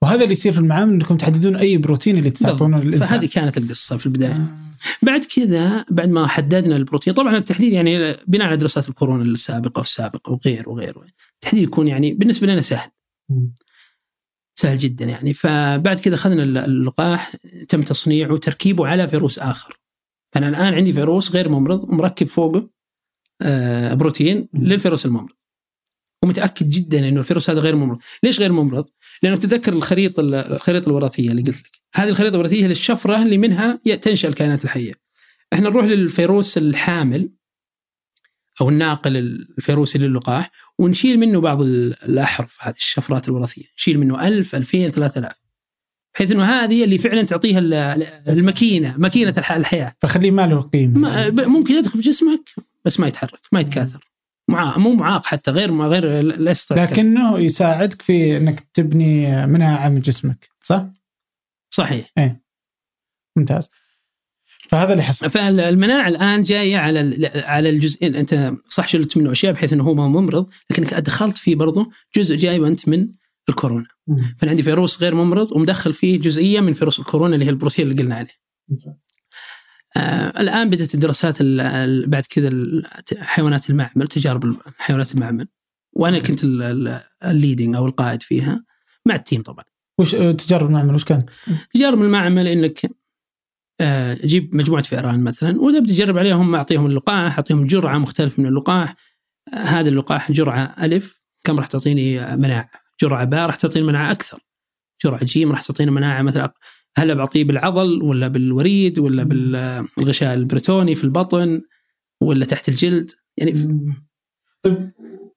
وهذا 0.02 0.22
اللي 0.24 0.32
يصير 0.32 0.52
في 0.52 0.60
المعامل 0.60 0.94
إنكم 0.94 1.18
تحددون 1.18 1.56
أي 1.56 1.78
بروتين 1.78 2.18
اللي 2.18 2.30
تعطونه 2.30 2.84
للإنسان. 2.84 3.08
فهذه 3.08 3.30
كانت 3.34 3.58
القصة 3.58 3.98
في 3.98 4.06
البداية. 4.06 4.69
بعد 5.02 5.26
كذا 5.26 5.86
بعد 5.90 6.10
ما 6.10 6.28
حددنا 6.28 6.76
البروتين 6.76 7.14
طبعا 7.14 7.38
التحديد 7.38 7.74
يعني 7.74 8.14
بناء 8.28 8.48
على 8.48 8.58
دراسات 8.58 8.90
الكورونا 8.90 9.24
السابقة 9.24 9.80
والسابقة 9.80 10.32
وغير 10.32 10.70
وغير 10.70 10.98
التحديد 11.36 11.64
يكون 11.64 11.88
يعني 11.88 12.14
بالنسبة 12.14 12.48
لنا 12.48 12.62
سهل. 12.62 12.90
سهل 14.60 14.78
جدا 14.78 15.06
يعني. 15.06 15.34
فبعد 15.34 16.00
كذا 16.00 16.16
اخذنا 16.16 16.44
الل- 16.44 16.58
اللقاح 16.58 17.36
تم 17.70 17.82
تصنيعه 17.82 18.32
وتركيبه 18.34 18.88
على 18.88 19.08
فيروس 19.08 19.40
آخر. 19.40 19.80
أنا 20.36 20.50
الآن 20.50 20.74
عندي 20.74 20.94
فيروس 20.94 21.32
غير 21.32 21.50
ممرض 21.50 21.84
ومركب 21.84 22.28
فوقه 22.28 22.70
آه، 23.42 23.94
بروتين 23.94 24.50
للفيروس 24.54 25.06
الممرض. 25.06 25.36
ومتأكد 26.24 26.70
جدا 26.70 27.10
إنه 27.10 27.20
الفيروس 27.20 27.50
هذا 27.50 27.60
غير 27.60 27.76
ممرض. 27.76 28.00
ليش 28.24 28.40
غير 28.40 28.52
ممرض؟ 28.52 28.90
لأنه 29.24 29.36
تذكر 29.36 29.74
الخريطة 29.74 30.22
الخريطة 30.22 30.88
الوراثية 30.90 31.32
اللي 31.32 31.42
قلت 31.42 31.60
لك. 31.60 31.70
هذه 31.96 32.10
الخريطة 32.10 32.34
الوراثية 32.36 32.68
للشفرة 32.68 33.24
اللي 33.24 33.38
منها 33.38 33.80
تنشأ 34.02 34.28
الكائنات 34.28 34.64
الحية. 34.64 34.94
إحنا 35.54 35.70
نروح 35.70 35.86
للفيروس 35.86 36.58
الحامل 36.58 37.30
أو 38.62 38.70
الناقل 38.70 39.18
الفيروسي 39.18 39.98
للقاح 40.00 40.52
ونشيل 40.80 41.20
منه 41.20 41.42
بعض 41.42 41.62
ال- 41.62 42.04
الأحرف 42.04 42.58
هذه 42.62 42.76
الشفرات 42.76 43.28
الوراثية. 43.28 43.64
نشيل 43.78 44.00
منه 44.00 44.28
1000 44.28 44.56
2000 44.56 44.90
3000 44.90 45.32
بحيث 46.16 46.32
إنه 46.32 46.44
هذه 46.44 46.84
اللي 46.84 46.98
فعلا 46.98 47.24
تعطيها 47.24 47.60
ال- 47.60 47.74
الماكينة 48.28 48.96
ماكينة 48.98 49.34
الح- 49.38 49.52
الحياة. 49.52 49.96
فخليه 50.00 50.32
ما 50.32 50.48
له 50.48 50.62
قيمة. 50.62 51.30
ممكن 51.30 51.74
يدخل 51.74 52.04
في 52.04 52.10
جسمك 52.10 52.50
بس 52.86 53.00
ما 53.00 53.08
يتحرك 53.08 53.40
ما 53.52 53.60
يتكاثر. 53.60 54.09
معاق 54.50 54.78
مو 54.78 54.94
معاق 54.94 55.26
حتى 55.26 55.52
غير 55.52 55.72
ما 55.72 55.88
غير 55.88 56.06
يتكاثر. 56.06 56.76
لكنه 56.76 57.40
يساعدك 57.40 58.02
في 58.02 58.38
إنك 58.38 58.60
تبني 58.74 59.48
مناعه 59.48 59.90
من 59.90 60.02
جسمك 60.02 60.50
صح؟ 60.62 60.86
صحيح. 61.70 62.14
ممتاز. 63.36 63.70
فهذا 64.70 64.92
اللي 64.92 65.04
حصل. 65.04 65.30
فالمناعة 65.30 66.08
الآن 66.08 66.42
جاية 66.42 66.78
على 66.78 67.32
على 67.36 67.70
الجزئين 67.70 68.16
أنت 68.16 68.54
صح 68.68 68.88
شلت 68.88 69.18
منه 69.18 69.32
أشياء 69.32 69.54
بحيث 69.54 69.74
إنه 69.74 69.84
هو 69.84 69.94
ما 69.94 70.08
ممرض 70.08 70.50
لكنك 70.70 70.94
أدخلت 70.94 71.38
فيه 71.38 71.56
برضه 71.56 71.90
جزء 72.16 72.36
جايب 72.36 72.64
أنت 72.64 72.90
من 72.90 73.08
الكورونا. 73.50 73.88
مم. 74.08 74.36
فانا 74.40 74.52
عندي 74.52 74.64
فيروس 74.64 75.02
غير 75.02 75.16
ممرض 75.16 75.52
ومدخل 75.52 75.94
فيه 75.94 76.20
جزئية 76.20 76.60
من 76.60 76.74
فيروس 76.74 77.00
الكورونا 77.00 77.34
اللي 77.34 77.46
هي 77.46 77.50
البروتين 77.50 77.92
اللي 77.92 78.04
قلنا 78.04 78.16
عليه. 78.16 78.40
آه 79.98 80.42
الآن 80.42 80.70
بدأت 80.70 80.96
الدراسات 80.96 81.42
ال- 81.42 81.62
ال- 81.62 82.08
بعد 82.10 82.26
كذا 82.26 82.52
حيوانات 83.20 83.70
المعمل 83.70 84.08
تجارب 84.08 84.56
حيوانات 84.78 85.12
المعمل. 85.16 85.48
وأنا 85.94 86.20
كنت 86.20 86.44
ال- 86.44 86.62
ال- 86.64 87.02
ال 87.26 87.32
leading 87.32 87.76
أو 87.76 87.86
القائد 87.86 88.24
فيها 88.24 88.66
مع 89.06 89.16
ال 89.16 89.21
team 89.21 89.42
طبعا. 89.42 89.66
وش 90.00 90.12
تجارب 90.16 90.68
المعمل 90.68 90.94
وش 90.94 91.04
كانت؟ 91.04 91.30
تجارب 91.74 92.02
المعمل 92.02 92.48
إنك 92.48 92.80
آه، 93.82 94.14
جيب 94.14 94.56
مجموعة 94.56 94.84
فئران 94.84 95.24
مثلا 95.24 95.62
وتبدا 95.62 95.94
تجرب 95.94 96.18
عليهم 96.18 96.56
أعطيهم 96.56 96.86
اللقاح 96.86 97.34
أعطيهم 97.36 97.66
جرعة 97.66 97.98
مختلفة 97.98 98.44
من 98.44 98.50
اللقاح. 98.50 98.96
آه، 99.54 99.58
هذا 99.58 99.90
اللقاح 99.90 100.32
جرعة 100.32 100.76
ألف 100.82 101.22
كم 101.44 101.58
راح 101.58 101.68
تعطيني 101.68 102.20
آه، 102.20 102.36
مناعة؟ 102.36 102.70
جرعة 103.02 103.26
باء 103.26 103.46
راح 103.48 103.56
تعطيني 103.56 103.86
مناعة 103.88 104.12
أكثر. 104.12 104.40
جرعة 105.06 105.24
جيم 105.26 105.52
راح 105.52 105.62
تعطيني 105.62 105.92
مناعة 105.92 106.22
مثلا 106.22 106.54
هل 107.00 107.16
بعطيه 107.16 107.44
بالعضل 107.44 108.04
ولا 108.04 108.28
بالوريد 108.28 109.00
ولا 109.00 109.24
بالغشاء 109.98 110.34
البريتوني 110.34 110.96
في 110.96 111.04
البطن 111.04 111.62
ولا 112.22 112.46
تحت 112.46 112.70
الجلد. 112.70 113.12
يعني 113.38 113.54
طيب. 114.64 114.92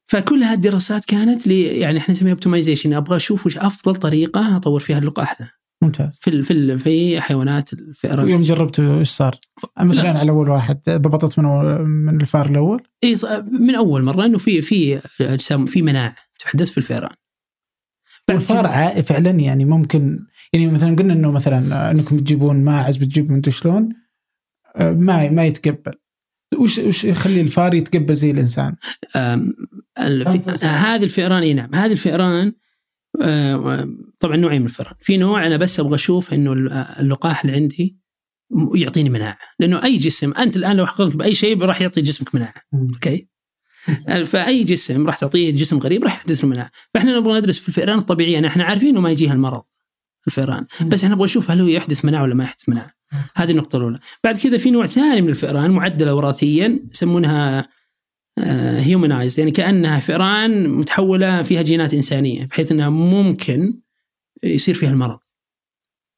فكل 0.07 0.43
هذه 0.43 0.55
الدراسات 0.55 1.05
كانت 1.05 1.47
لي 1.47 1.63
يعني 1.63 1.99
إحنا 1.99 2.15
نسميها 2.15 2.33
optimization 2.33 2.93
أبغى 2.93 3.17
أشوف 3.17 3.47
وش 3.47 3.59
أفضل 3.59 3.97
طريقة 3.97 4.57
أطور 4.57 4.81
فيها 4.81 4.99
اللقاح 4.99 5.43
ذا 5.43 5.51
ممتاز. 5.83 6.19
في 6.23 6.43
في 6.43 6.79
في 6.79 7.21
حيوانات 7.21 7.73
الفئران 7.73 8.29
يوم 8.29 8.43
جربته 8.43 8.99
إيش 8.99 9.09
صار؟ 9.09 9.39
مثلا 9.81 10.19
على 10.19 10.31
أول 10.31 10.49
واحد 10.51 10.81
ضبطت 10.89 11.39
من 11.39 11.45
من 11.81 12.21
الفار 12.21 12.47
الأول؟ 12.51 12.83
إي 13.05 13.17
من 13.51 13.75
أول 13.75 14.03
مرة 14.03 14.25
انه 14.25 14.39
في 14.39 14.63
في 14.63 15.01
اجسام 15.21 15.67
في 15.67 15.83
مناعة 15.83 16.17
تحدث 16.39 16.71
في 16.71 16.79
الفئران. 16.79 17.11
عا- 18.67 19.01
فعلا 19.03 19.31
يعني 19.31 19.65
ممكن 19.65 20.19
يعني 20.53 20.67
مثلا 20.67 20.97
قلنا 20.97 21.13
إنه 21.15 21.31
مثلا 21.31 21.91
إنكم 21.91 22.19
تجيبون 22.19 22.65
ماعز 22.65 22.97
بتجيب 22.97 23.31
من 23.31 23.43
شلون؟ 23.49 23.89
آه، 24.77 24.93
ما 24.93 25.31
ما 25.31 25.45
يتقبل. 25.47 25.93
وش 26.59 26.79
وش 26.79 27.05
يخلي 27.05 27.41
الفار 27.41 27.75
يتقبل 27.75 28.15
زي 28.15 28.31
الإنسان؟ 28.31 28.77
الف- 29.99 30.29
أنفس- 30.29 30.65
هذه 30.65 31.05
الفئران 31.05 31.43
إي 31.43 31.55
نعم. 31.55 31.75
هذه 31.75 31.93
الفئران 31.93 32.53
آه، 33.23 33.89
طبعا 34.21 34.37
نوعين 34.37 34.61
من 34.61 34.67
الفئران. 34.67 34.95
في 35.01 35.17
نوع 35.17 35.47
أنا 35.47 35.57
بس 35.57 35.81
أبغى 35.81 35.95
أشوف 35.95 36.35
إنه 36.35 36.53
ال- 36.53 36.73
اللقاح 36.73 37.45
اللي 37.45 37.57
عندي 37.57 37.99
يعطيني 38.75 39.11
مناعة. 39.11 39.39
لأنه 39.61 39.85
أي 39.85 39.97
جسم 39.97 40.33
أنت 40.33 40.57
الآن 40.57 40.77
لو 40.77 40.87
حقنت 40.87 41.17
بأي 41.17 41.35
شيء 41.35 41.63
راح 41.63 41.81
يعطي 41.81 42.01
جسمك 42.01 42.35
مناعة. 42.35 42.55
okay؟ 42.75 43.29
فأي 44.27 44.65
جسم 44.65 45.07
راح 45.07 45.17
تعطيه 45.19 45.51
جسم 45.51 45.79
غريب 45.79 46.05
راح 46.05 46.15
يحدث 46.15 46.41
له 46.45 46.51
مناعة. 46.51 46.71
فإحنا 46.95 47.19
نبغى 47.19 47.39
ندرس 47.41 47.59
في 47.59 47.69
الفئران 47.69 47.99
الطبيعية. 47.99 48.47
إحنا 48.47 48.65
عارفين 48.65 48.89
انه 48.89 49.01
ما 49.01 49.11
يجيها 49.11 49.33
المرض. 49.33 49.63
الفئران. 50.27 50.67
بس 50.87 51.05
إحنا 51.05 51.15
نبغى 51.15 51.25
نشوف 51.25 51.51
هل 51.51 51.61
هو 51.61 51.67
يحدث 51.67 52.05
مناعة 52.05 52.23
ولا 52.23 52.35
ما 52.35 52.45
يحدث 52.45 52.69
مناعة. 52.69 52.91
هذه 53.37 53.51
النقطة 53.51 53.77
الأولى. 53.77 53.99
بعد 54.25 54.37
كذا 54.37 54.59
في 54.59 54.71
نوع 54.71 54.87
ثاني 54.87 55.23
من 55.23 55.29
الفئران 55.29 55.71
معدلة 55.71 56.15
وراثيا 56.15 56.81
يسمونها 56.95 57.69
هيومنايز 58.79 59.39
يعني 59.39 59.51
كأنها 59.51 60.01
فئران 60.01 60.69
متحولة 60.69 61.43
فيها 61.43 61.63
جينات 61.63 61.95
إنسانية 61.95 62.45
بحيث 62.45 62.73
إنها 62.73 62.89
ممكن 62.89 63.79
يصير 64.43 64.75
فيها 64.75 64.91
المرض. 64.91 65.19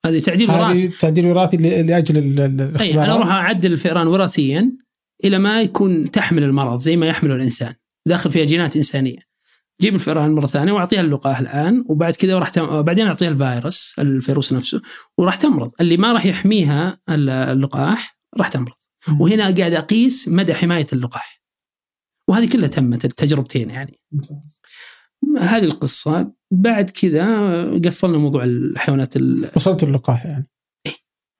هذه 0.07 0.18
تعديل 0.18 0.50
وراثي. 0.50 0.88
تعديل 0.88 1.26
وراثي 1.26 1.57
لأجل 1.57 2.18
ال- 2.18 2.40
ال- 2.40 2.61
اي 2.61 2.66
الاختبارات. 2.66 3.09
أنا 3.09 3.14
أروح 3.14 3.32
أعدل 3.32 3.72
الفئران 3.72 4.07
وراثيا 4.07 4.72
إلى 5.24 5.38
ما 5.38 5.62
يكون 5.62 6.11
تحمل 6.11 6.42
المرض 6.42 6.80
زي 6.80 6.96
ما 6.96 7.07
يحمله 7.07 7.34
الإنسان 7.34 7.74
داخل 8.07 8.30
فيها 8.30 8.44
جينات 8.44 8.76
إنسانية. 8.76 9.34
جيب 9.81 9.95
الفئران 9.95 10.35
مرة 10.35 10.47
ثانية 10.47 10.72
وأعطيها 10.72 11.01
اللقاح 11.01 11.39
الآن 11.39 11.85
وبعد 11.89 12.12
كذا 12.12 12.39
راح 12.39 12.49
تم... 12.49 12.83
بعدين 12.83 13.07
أعطيها 13.07 13.29
الفيروس 13.29 13.95
الفيروس 13.99 14.53
نفسه 14.53 14.83
وراح 15.18 15.37
تمرض. 15.37 15.72
اللي 15.81 15.97
ما 15.97 16.12
راح 16.12 16.27
يحميها 16.27 17.01
ال- 17.09 17.31
اللقاح 17.31 18.18
راح 18.39 18.49
تمرض. 18.49 18.75
وهنا 19.20 19.43
قاعد 19.43 19.72
أقيس 19.72 20.29
مدى 20.29 20.55
حماية 20.55 20.87
اللقاح. 20.93 21.43
وهذه 22.29 22.49
كلها 22.53 22.68
تمت 22.68 23.05
التجربتين 23.05 23.70
يعني. 23.70 24.01
هذه 25.39 25.64
القصة. 25.64 26.33
بعد 26.51 26.91
كذا 26.91 27.27
قفلنا 27.85 28.18
موضوع 28.18 28.45
الحيوانات 28.45 29.16
ال... 29.16 29.51
وصلت 29.57 29.83
اللقاح 29.83 30.27
يعني. 30.27 30.49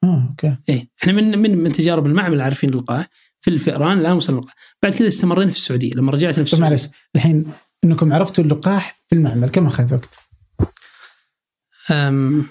آه 0.05 0.26
okay. 0.30 0.57
إيه. 0.68 0.91
إحنا 1.03 1.12
من 1.12 1.39
من 1.39 1.59
من 1.59 1.72
تجارب 1.72 2.07
المعمل 2.07 2.41
عارفين 2.41 2.70
اللقاح. 2.70 3.09
في 3.41 3.51
الفئران 3.51 3.99
الان 3.99 4.16
وصلنا 4.16 4.39
اللقاح. 4.39 4.57
بعد 4.82 4.95
كذا 4.95 5.09
استمرينا 5.09 5.51
في 5.51 5.57
السعودية. 5.57 5.91
لما 5.95 6.12
رجعنا 6.12 6.32
في 6.32 6.37
طيب 6.37 6.45
السعوديه 6.45 6.68
معلش 6.68 6.89
الحين 7.16 7.53
إنكم 7.85 8.12
عرفتوا 8.12 8.45
اللقاح 8.45 9.01
في 9.09 9.16
المعمل 9.16 9.51
كم 9.51 9.66
أخذ 9.66 9.95
وقت؟ 9.95 10.18
أم، 11.91 12.47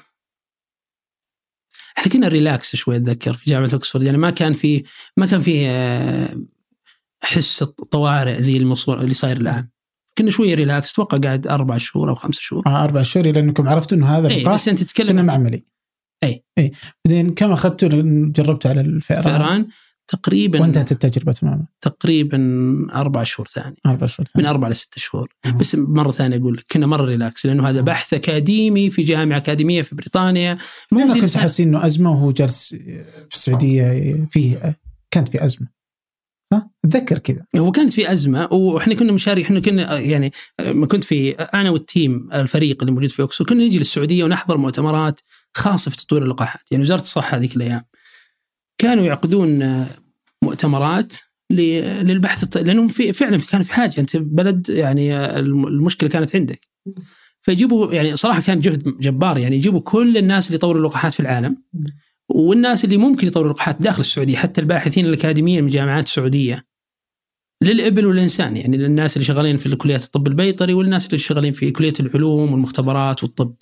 إحنا 1.98 2.14
كنا 2.14 2.28
relax 2.28 2.76
شوي 2.76 2.96
أتذكر 2.96 3.34
في 3.34 3.50
جامعة 3.50 3.70
اوكسفورد 3.74 4.06
يعني 4.06 4.18
ما 4.18 4.30
كان 4.30 4.54
في 4.54 4.84
ما 5.18 5.26
كان 5.26 5.40
في 5.40 5.68
آه، 5.68 6.42
حس 7.24 7.62
الطوارئ 7.62 8.42
زي 8.42 8.58
المصور 8.58 9.02
اللي 9.02 9.14
صاير 9.14 9.38
الآن. 9.38 9.70
كنا 10.18 10.32
شوي 10.32 10.54
relax 10.54 10.91
أتوقع 10.92 11.18
قاعد 11.18 11.48
أربع 11.48 11.78
شهور 11.78 12.10
أو 12.10 12.16
خمسة 12.16 12.40
شهور. 12.42 12.68
آه 12.68 12.84
أربع 12.84 13.02
شهور 13.02 13.26
إلى 13.26 13.40
إنكم 13.40 13.70
عرفتوا 13.70 13.98
إنه 13.98 14.18
هذا 14.18 14.28
اي 14.28 14.38
اللقاح 14.38 14.56
بس 14.56 14.68
أنت 14.68 14.80
سنة 14.80 14.88
تتكلم 14.88 15.26
معملي. 15.26 15.66
أي. 16.24 16.46
اي 16.58 16.72
بعدين 17.06 17.30
كم 17.34 17.52
أخذتوا 17.52 17.90
جربتوا 18.32 18.72
على 18.72 18.82
الفئران؟ 18.82 19.24
فئران؟ 19.24 19.68
تقريبا 20.08 20.62
وانتهت 20.62 20.91
التجربة 20.91 21.32
تماما. 21.32 21.66
تقريبا 21.82 22.38
أربع 22.95 23.24
شهور 23.24 23.47
ثاني. 23.47 23.76
أربع 23.86 24.08
شهور 24.08 24.28
من 24.36 24.41
ثانية. 24.43 24.49
أربع 24.49 24.68
لست 24.68 24.99
شهور. 24.99 25.34
مم. 25.45 25.58
بس 25.58 25.76
مرة 25.76 26.12
ثانية 26.12 26.38
أقول 26.38 26.58
لك 26.58 26.66
كنا 26.72 26.86
مرة 26.86 27.06
relax 27.06 27.46
لأنه 27.45 27.70
هذا 27.70 27.82
بحث 27.82 28.14
أكاديمي 28.14 28.89
في 28.89 29.04
جامعة 29.04 29.38
أكاديمية 29.38 29.82
في 29.82 29.95
بريطانيا. 29.95 30.58
ليه 30.91 31.06
مو 31.06 31.14
ما 31.14 31.22
كنت 31.22 31.38
حاسين 31.38 31.68
إنه 31.68 31.86
أزمة 31.86 32.12
وهو 32.12 32.32
جالس 32.32 32.76
في 33.30 33.36
السعودية 33.36 34.28
فيه 34.32 34.80
كانت 35.12 35.30
في 35.30 35.45
أزمة؟ 35.45 35.68
صح؟ 36.54 36.68
أتذكر 36.86 37.18
كذا. 37.18 37.45
هو 37.58 37.72
كانت 37.72 37.93
في 37.93 38.12
أزمة 38.12 38.54
وإحنا 38.54 38.93
كنا 38.93 39.12
مشاري 39.12 39.43
إحنا 39.43 39.60
كنا 39.60 39.99
يعني 39.99 40.32
ما 40.60 40.86
كنت 40.86 41.04
في 41.04 41.32
أنا 41.32 41.70
وال 41.70 41.89
team 41.89 42.30
الفريق 42.34 42.82
اللي 42.82 42.91
موجود 42.91 43.10
في 43.10 43.22
اوكسفورد 43.22 43.46
كنا 43.45 43.64
نجي 43.64 43.78
للسعودية 43.78 44.24
ونحضر 44.24 44.58
مؤتمرات 44.58 45.20
خاصة 45.54 45.91
في 45.91 45.97
تطوير 45.97 46.24
اللقاحات. 46.24 46.62
يعني 46.72 46.84
وزارة 46.84 47.01
الصحة 47.01 47.38
هذيك 47.38 47.56
الأيام. 47.56 47.84
كانوا 48.78 49.06
يعقدون 49.06 49.86
مؤتمرات 50.44 51.14
للبحث. 51.52 52.58
لأنهم 52.58 52.88
في 52.88 53.14
فعلا 53.14 53.38
كان 53.52 53.62
في 53.64 53.74
حاجة 53.74 54.02
أنت 54.02 54.18
بلد 54.18 54.70
يعني 54.70 55.30
المشكلة 55.40 56.10
كانت 56.10 56.36
عندك 56.36 56.60
فيجيبوا 57.42 57.94
يعني 57.94 58.16
صراحة 58.16 58.42
كان 58.42 58.60
جهد 58.60 58.84
جبار 59.00 59.38
يعني 59.38 59.56
يجيبوا 59.56 59.82
كل 59.82 60.18
الناس 60.18 60.48
اللي 60.48 60.56
يطوروا 60.56 60.82
اللقاحات 60.82 61.14
في 61.14 61.20
العالم 61.20 61.58
والناس 62.30 62.86
اللي 62.86 62.98
ممكن 62.98 63.28
يطوروا 63.28 63.48
اللقاحات 63.48 63.82
داخل 63.82 64.00
السعودية 64.00 64.36
حتى 64.36 64.62
الباحثين 64.62 65.06
الأكاديميين 65.06 65.62
من 65.62 65.70
الجامعات 65.70 66.06
السعودية 66.06 66.66
للإبل 67.64 68.06
والانسان 68.06 68.58
يعني 68.58 68.78
للناس 68.78 69.18
اللي 69.18 69.26
شغالين 69.26 69.58
في 69.58 69.76
كليات 69.76 70.04
الطب 70.04 70.28
البيطري 70.28 70.74
والناس 70.74 71.06
اللي 71.06 71.18
شغالين 71.18 71.52
في 71.52 71.72
كلية 71.72 71.94
العلوم 72.00 72.52
والمختبرات 72.52 73.24
والطب. 73.24 73.56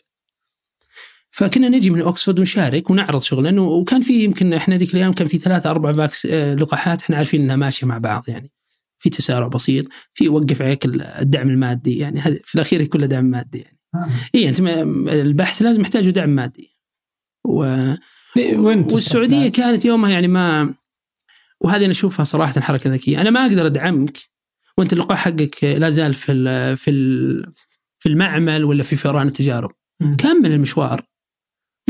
فكنا 1.31 1.69
نجي 1.69 1.89
من 1.89 2.01
اوكسفورد 2.01 2.39
ونشارك 2.39 2.89
ونعرض 2.89 3.21
شغلنا 3.21 3.61
وكان 3.61 4.01
في 4.01 4.23
يمكن 4.23 4.53
إحنا 4.53 4.77
ذيك 4.77 4.93
الأيام 4.93 5.11
كان 5.11 5.27
في 5.27 5.37
ثلاثة 5.37 5.69
أربع 5.69 5.91
packs 5.91 6.25
آه، 6.25 6.55
لقاحات 6.55 7.01
إحنا 7.01 7.17
عارفين 7.17 7.41
إنها 7.41 7.55
ماشية 7.55 7.87
مع 7.87 7.97
بعض 7.97 8.23
يعني. 8.27 8.51
في 8.99 9.09
تسارع 9.09 9.47
بسيط، 9.47 9.85
في 10.13 10.29
وقف 10.29 10.61
عليك 10.61 10.85
الدعم 10.85 11.49
المادي 11.49 11.97
يعني 11.97 12.19
هذا 12.19 12.39
في 12.43 12.55
الأخير 12.55 12.85
كله 12.85 13.05
دعم 13.05 13.25
مادي 13.25 13.57
يعني. 13.57 13.79
آه. 13.95 14.09
اي 14.35 14.49
أنت 14.49 14.59
البحث 15.09 15.61
لازم 15.61 15.81
يحتاج 15.81 16.09
دعم 16.09 16.29
مادي. 16.29 16.77
و 17.45 17.93
والسعودية 18.37 19.49
كانت 19.49 19.85
يومها 19.85 20.09
يعني 20.09 20.27
ما 20.27 20.73
وهذه 21.61 21.83
أنا 21.83 21.91
أشوفها 21.91 22.23
صراحة 22.23 22.61
حركة 22.61 22.89
ذكية، 22.89 23.21
أنا 23.21 23.29
ما 23.29 23.45
أقدر 23.45 23.65
أدعمك 23.65 24.17
وأنت 24.77 24.93
اللقاح 24.93 25.19
حقك 25.19 25.63
لا 25.63 25.89
زال 25.89 26.13
في 26.13 26.31
ال 26.31 26.77
في 26.77 26.91
ال 26.91 27.53
في 27.99 28.09
المعمل 28.09 28.63
ولا 28.63 28.83
في 28.83 28.95
فئران 28.95 29.27
التجارب. 29.27 29.71
كمل 30.17 30.51
المشوار 30.51 31.10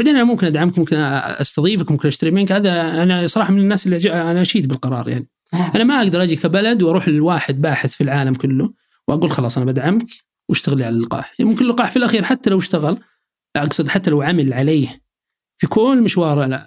بعدين 0.02 0.16
أنا 0.16 0.24
ممكن 0.24 0.48
أدعمك 0.48 0.80
ممكن 0.80 0.96
أستضيفك 0.96 1.92
ممكن 1.92 2.08
أشتري 2.08 2.32
منك. 2.32 2.52
هذا 2.52 3.04
أنا 3.04 3.28
صراحة 3.28 3.54
من 3.54 3.60
الناس 3.60 3.88
اللي 3.88 4.14
أنا 4.14 4.42
أشيد 4.42 4.68
بالقرار 4.68 5.10
يعني. 5.10 5.28
آه. 5.54 5.72
أنا 5.76 5.84
ما 5.84 6.02
أقدر 6.02 6.24
أجي 6.24 6.36
كبلد 6.36 6.84
وأروح 6.84 7.10
لواحد 7.10 7.62
باحث 7.62 7.96
في 7.96 8.02
العالم 8.02 8.34
كله 8.34 8.74
وأقول 9.08 9.32
خلاص 9.32 9.58
أنا 9.58 9.66
بدعمك 9.66 10.06
واشتغل 10.50 10.78
لي 10.78 10.84
على 10.84 10.96
اللقاح. 10.96 11.34
يعني 11.40 11.52
ممكن 11.52 11.66
اللقاح 11.66 11.92
في 11.92 11.98
الأخير 11.98 12.24
حتى 12.24 12.50
لو 12.50 12.60
اشتغل 12.60 12.98
أقصد 13.56 13.90
حتى 13.90 14.10
لو 14.10 14.22
عمل 14.22 14.54
عليه 14.54 15.02
في 15.58 15.68
كل 15.68 16.02
مشوار 16.02 16.64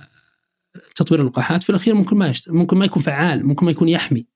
تطوير 0.94 1.20
اللقاحات 1.20 1.62
في 1.62 1.70
الأخير 1.70 1.94
ممكن 1.94 2.16
ما 2.16 2.28
يشتغل 2.28 2.54
ممكن 2.54 2.76
ما 2.76 2.84
يكون 2.84 3.02
فعال 3.02 3.46
ممكن 3.46 3.66
ما 3.66 3.72
يكون 3.72 3.88
يحمي. 3.88 4.26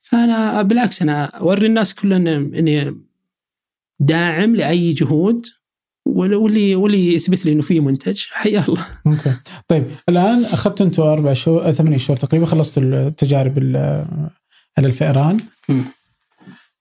فأنا 0.00 0.62
بالعكس 0.62 1.02
أنا 1.02 1.24
أوري 1.24 1.66
الناس 1.66 1.94
كلها 1.94 2.16
إني 2.16 2.96
داعم 4.00 4.56
لأي 4.56 4.92
جهود 4.92 5.46
واللي 6.08 6.74
واللي 6.74 7.14
يثبت 7.14 7.46
لي 7.46 7.52
إنه 7.52 7.62
في 7.62 7.80
منتج 7.80 8.22
حيا 8.30 8.64
الله. 8.68 8.86
أوكي. 9.06 9.34
طيب 9.68 9.84
الآن 10.08 10.44
أخذت 10.44 10.82
أنتم 10.82 11.02
أربع 11.02 11.32
شهور 11.32 11.72
ثمانية 11.72 11.96
شهور 11.96 12.16
تقريبا 12.16 12.46
خلصتوا 12.46 12.82
التجارب 12.82 13.58
على 14.78 14.86
الفئران. 14.86 15.36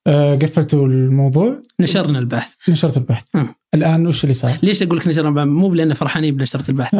آه 0.08 0.36
قفلتوا 0.36 0.88
الموضوع 0.88 1.62
نشرنا 1.80 2.20
البحث 2.20 2.54
نشرت 2.70 2.98
البحث 2.98 3.36
م. 3.36 3.46
الآن 3.74 4.08
وش 4.08 4.24
اللي 4.24 4.34
صار؟ 4.34 4.58
ليش 4.64 4.84
أقول 4.84 4.98
لك 4.98 5.08
نشرنا 5.08 5.30
البحث؟ 5.30 5.48
مو 5.48 5.74
لأن 5.74 5.94
فرحانين 5.94 6.36
بنشرة 6.36 6.72
البحث 6.72 6.96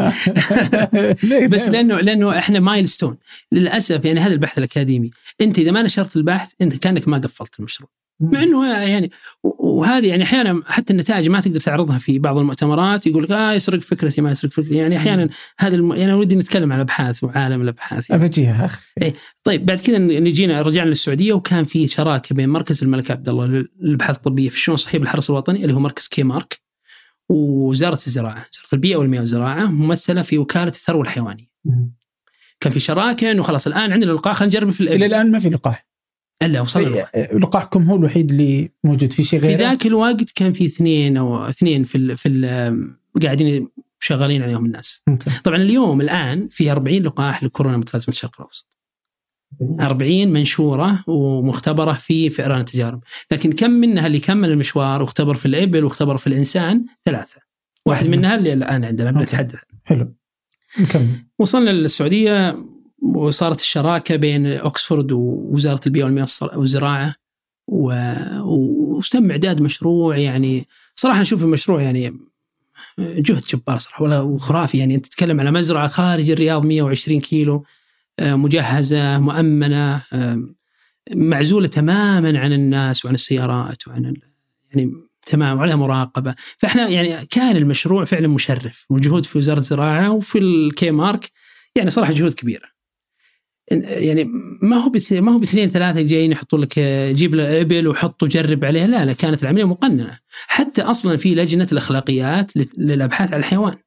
بس 1.54 1.70
لأنه 1.70 2.00
لأنه 2.00 2.38
إحنا 2.38 2.60
مايل 2.60 2.90
ستون 2.90 3.18
للأسف 3.52 4.06
يعني 4.06 4.20
هذا 4.20 4.34
البحث 4.34 4.58
الأكاديمي 4.58 5.10
أنت 5.42 5.60
إذا 5.60 5.72
ما 5.72 5.82
نشرت 5.82 6.16
البحث 6.16 6.52
أنت 6.62 6.76
كأنك 6.76 7.08
ما 7.08 7.18
قفلت 7.18 7.60
المشروع 7.60 7.90
مع 8.20 8.44
إنه 8.44 8.68
يعني 8.68 9.12
وهذه 9.44 10.08
يعني 10.08 10.24
أحيانا 10.24 10.62
حتى 10.66 10.94
النتائج 10.94 11.30
ما 11.30 11.40
تقدر 11.40 11.60
تعرضها 11.60 11.98
في 11.98 12.20
بعض 12.20 12.40
المؤتمرات 12.40 13.08
يقول 13.08 13.24
لك 13.24 13.32
آه 13.32 13.54
يسرق 13.54 13.80
فكرتي 13.80 14.22
ما 14.22 14.32
يسرق 14.32 14.52
فكرتي. 14.52 14.76
يعني 14.76 14.98
أحيانا 14.98 15.30
هذا 15.60 15.76
الم... 15.76 15.94
يعني 15.94 16.14
ودي 16.14 16.36
نتكلم 16.36 16.74
عن 16.74 16.80
أبحاث 16.80 17.24
وعالم 17.24 17.62
الأبحاث 17.62 18.10
يعني. 18.10 18.28
بجيها 18.28 18.66
آخر. 18.66 18.82
إيه. 19.02 19.14
طيب 19.44 19.66
بعد 19.66 19.80
كذا 19.80 19.98
نجينا 19.98 20.62
رجعنا 20.62 20.90
للسعودية 20.90 21.34
وكان 21.34 21.66
في 21.66 21.88
شراكة 21.88 22.36
بين 22.36 22.50
مركز 22.50 22.84
الملك 22.84 23.12
عبد 23.12 23.30
الله 23.30 23.66
للأبحاث 23.80 24.18
الطبية 24.18 24.50
في 24.50 24.56
الشؤون 24.56 24.74
الصحية 24.74 25.00
بالحرس 25.00 25.30
الوطني 25.30 25.62
اللي 25.64 25.74
هو 25.74 25.80
مركز 25.80 26.08
كي 26.08 26.24
مارك 26.24 26.60
ووزاره 27.30 28.00
الزراعة، 28.08 28.46
وزاره 28.54 28.74
البيئة 28.74 28.96
والمياه 28.96 29.20
والزراعة 29.20 29.66
ممثلة 29.66 30.22
في 30.22 30.38
وكالة 30.38 30.72
الثروة 30.72 31.02
الحيوانية. 31.02 31.48
كان 32.60 32.74
في 32.74 32.80
شراكة 32.80 33.32
إنه 33.32 33.44
خلاص 33.44 33.68
الآن 33.68 33.92
عندنا 33.92 34.12
لقاح 34.12 34.36
خلينا 34.36 34.56
نجرب 34.56 34.70
في 34.70 34.82
إلى 34.82 35.06
الآن 35.06 35.32
ما 35.32 35.40
في 35.40 35.50
لقاح. 35.50 35.88
ألا 36.42 36.62
وصلنا 36.62 37.08
إيه، 37.16 37.38
لقاحكم 37.38 37.84
هو 37.84 37.96
الوحيد 37.96 38.32
اللي 38.32 38.72
موجود 38.84 39.14
في 39.14 39.24
شيء 39.24 39.40
غيره؟ 39.40 39.58
في 39.58 39.64
ذاك 39.64 39.86
الوقت 39.86 40.32
كان 40.36 40.52
في 40.52 40.66
اثنين 40.66 41.18
أو 41.18 41.38
اثنين 41.38 41.84
في 41.84 41.98
ال 41.98 42.18
في 42.18 42.30
ال 42.30 42.98
قاعدين 43.24 43.68
شغالين 44.00 44.42
عليهم 44.42 44.66
الناس. 44.66 45.02
ممكن. 45.08 45.32
طبعا 45.44 45.58
اليوم 45.58 46.02
الآن 46.02 46.48
في 46.48 46.72
40 46.72 47.04
لقاح 47.04 47.44
لكورونا 47.44 47.78
متلازمة 47.78 48.10
الشرق 48.10 48.42
الأوسط. 48.42 48.78
40 49.82 50.28
منشورة 50.28 51.04
ومختبرة 51.08 51.94
في 51.94 52.30
فئران 52.30 52.60
التجارب. 52.60 53.04
لكن 53.32 53.52
كم 53.52 53.72
منها 53.72 54.08
اللي 54.08 54.20
كمل 54.20 54.50
المشوار 54.50 55.02
واختبر 55.02 55.36
في 55.36 55.46
الإبل 55.46 55.84
واختبر 55.84 56.18
في 56.18 56.28
الإنسان؟ 56.28 56.86
ثلاثة. 57.06 57.42
واحد 57.86 58.08
منها 58.08 58.36
اللي 58.36 58.54
الآن 58.54 58.86
عندنا 58.86 59.12
بنتحدث. 59.12 59.60
حلو. 59.86 60.14
نكمل. 60.80 61.08
وصلنا 61.40 61.70
للسعودية. 61.70 62.58
وصارت 63.02 63.60
الشراكة 63.60 64.16
بين 64.16 64.48
اوكسفورد 64.48 65.12
ووزارة 65.12 65.80
البيئة 65.86 66.04
والمياه 66.04 66.28
والزراعة 66.42 67.16
وتم 67.68 69.32
إعداد 69.32 69.62
مشروع 69.62 70.18
يعني. 70.18 70.66
صراحة 70.96 71.22
أشوف 71.22 71.44
المشروع 71.44 71.82
يعني 71.82 72.18
جهد 73.00 73.42
جبار 73.42 73.78
صراحة 73.78 74.04
ولا 74.04 74.20
وخرافي 74.20 74.78
يعني. 74.78 74.96
أنت 74.96 75.06
تتكلم 75.06 75.40
على 75.40 75.52
مزرعة 75.52 75.88
خارج 75.88 76.32
الرياض 76.32 76.66
120 76.66 77.20
كيلو 77.20 77.66
آه، 78.20 78.36
مجهزة 78.36 79.20
مؤمنة 79.20 80.02
معزولة 81.16 81.68
تماما 81.68 82.40
عن 82.40 82.54
الناس 82.54 83.06
وعن 83.06 83.14
السيارات 83.14 83.88
وعن 83.88 84.14
يعني 84.74 84.94
تمام 85.26 85.58
وعليها 85.58 85.76
مراقبة. 85.76 86.36
فإحنا 86.58 86.90
يعني 86.90 87.26
كان 87.26 87.56
المشروع 87.56 88.06
فعلا 88.06 88.28
مشرف 88.28 88.86
والجهود 88.90 89.26
في 89.26 89.38
وزارة 89.38 89.60
الزراعة 89.60 90.12
وفي 90.12 90.38
الكي 90.38 90.92
مارك 90.92 91.32
يعني 91.76 91.90
صراحة 91.90 92.12
جهود 92.12 92.34
كبيرة. 92.34 92.77
يعني 93.72 94.24
ما 94.62 94.76
هو 94.78 94.92
ما 95.12 95.32
هو 95.32 95.38
باثنين 95.38 95.70
ثلاثة 95.70 96.02
جايين 96.02 96.32
يحطوا 96.32 96.60
لك 96.60 96.80
جيب 97.16 97.36
له 97.36 97.62
إبل 97.62 97.88
وحطوا 97.88 98.28
جرب 98.28 98.66
عليها. 98.66 98.88
لا 98.88 99.06
لا 99.06 99.14
كانت 99.14 99.44
العملية 99.44 99.64
مقننة. 99.64 100.20
حتى 100.48 100.82
أصلا 100.82 101.18
في 101.18 101.36
لجنة 101.36 101.68
الأخلاقيات 101.72 102.52
للأبحاث 102.78 103.34
على 103.34 103.40
الحيوان. 103.40 103.78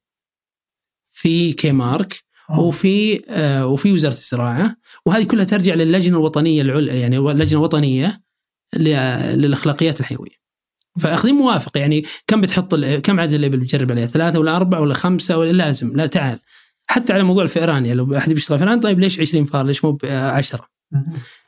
في 1.11 1.53
كيمارك 1.53 2.23
وفي 2.59 3.23
آه 3.29 3.67
وفي 3.67 3.93
وزارة 3.93 4.13
الزراعة. 4.13 4.77
وهذه 5.07 5.25
كلها 5.25 5.45
ترجع 5.45 5.75
للجنة 5.75 6.17
الوطنية 6.17 6.63
العليا 6.63 6.95
يعني 6.95 7.19
اللجنه 7.19 7.59
الوطنيه 7.59 8.21
للأخلاقيات 8.77 10.01
الحيوية. 10.01 10.41
فأخذين 11.01 11.35
موافقه 11.35 11.79
يعني 11.79 12.05
كم 12.27 12.41
بتحط 12.41 12.75
كم 12.75 13.21
عدد 13.21 13.33
الإبل 13.33 13.59
بتجرب 13.59 13.93
عليها؟ 13.93 14.07
ثلاثة 14.07 14.39
ولا 14.39 14.57
أربعة 14.57 14.81
ولا 14.81 14.95
خمسة 14.95 15.39
ولا 15.39 15.53
لازم. 15.53 15.97
لا 15.97 16.07
تعال. 16.07 16.39
حتى 16.91 17.13
على 17.13 17.23
موضوع 17.23 17.43
الفئران 17.43 17.87
يعني 17.87 17.95
لو 17.95 18.17
أحد 18.17 18.33
بيشتغل 18.33 18.59
فئران 18.59 18.81
طيب 18.81 19.01
ليش 19.01 19.21
20 19.21 19.45
فار؟ 19.45 19.67
ليش 19.67 19.85
مو 19.85 19.99
10 20.05 20.69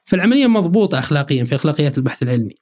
فالعملية 0.04 0.46
مضبوطة 0.46 0.98
اخلاقيا 0.98 1.44
في 1.44 1.54
أخلاقيات 1.54 1.98
البحث 1.98 2.22
العلمي. 2.22 2.54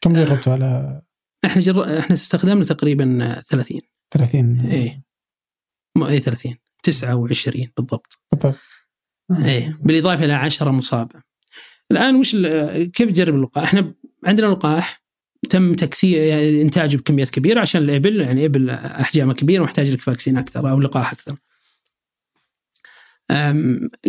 كم 0.00 0.12
جربتوا 0.12 0.52
على؟ 0.52 1.02
إحنا 1.44 1.62
جر... 1.62 1.98
إحنا 1.98 2.14
استخدمنا 2.14 2.64
تقريبا 2.64 3.40
30 3.48 3.80
30 4.10 4.60
اي 4.60 5.02
اي 6.08 6.20
30 6.20 6.56
29 6.82 7.68
بالضبط. 7.76 8.18
بالضبط. 8.32 8.58
اي 9.44 9.74
بالإضافة 9.80 10.24
إلى 10.24 10.32
10 10.32 10.70
مصابة. 10.70 11.22
الآن 11.90 12.16
وش 12.16 12.36
كيف 12.92 13.10
تجرب 13.10 13.34
اللقاح؟ 13.34 13.64
إحنا 13.64 13.94
عندنا 14.26 14.46
لقاح 14.46 14.99
تم 15.48 15.74
تكثير 15.74 16.22
يعني 16.22 16.62
انتاجه 16.62 16.96
بكميات 16.96 17.30
كبيرة 17.30 17.60
عشان 17.60 17.82
الإبل 17.82 18.20
يعني 18.20 18.46
إبل 18.46 18.70
أحجامها 18.70 19.34
كبيره 19.34 19.60
ومحتاج 19.60 19.90
لك 19.90 19.98
vaccine 19.98 20.36
أكثر 20.36 20.70
أو 20.70 20.80
لقاح 20.80 21.12
أكثر. 21.12 21.36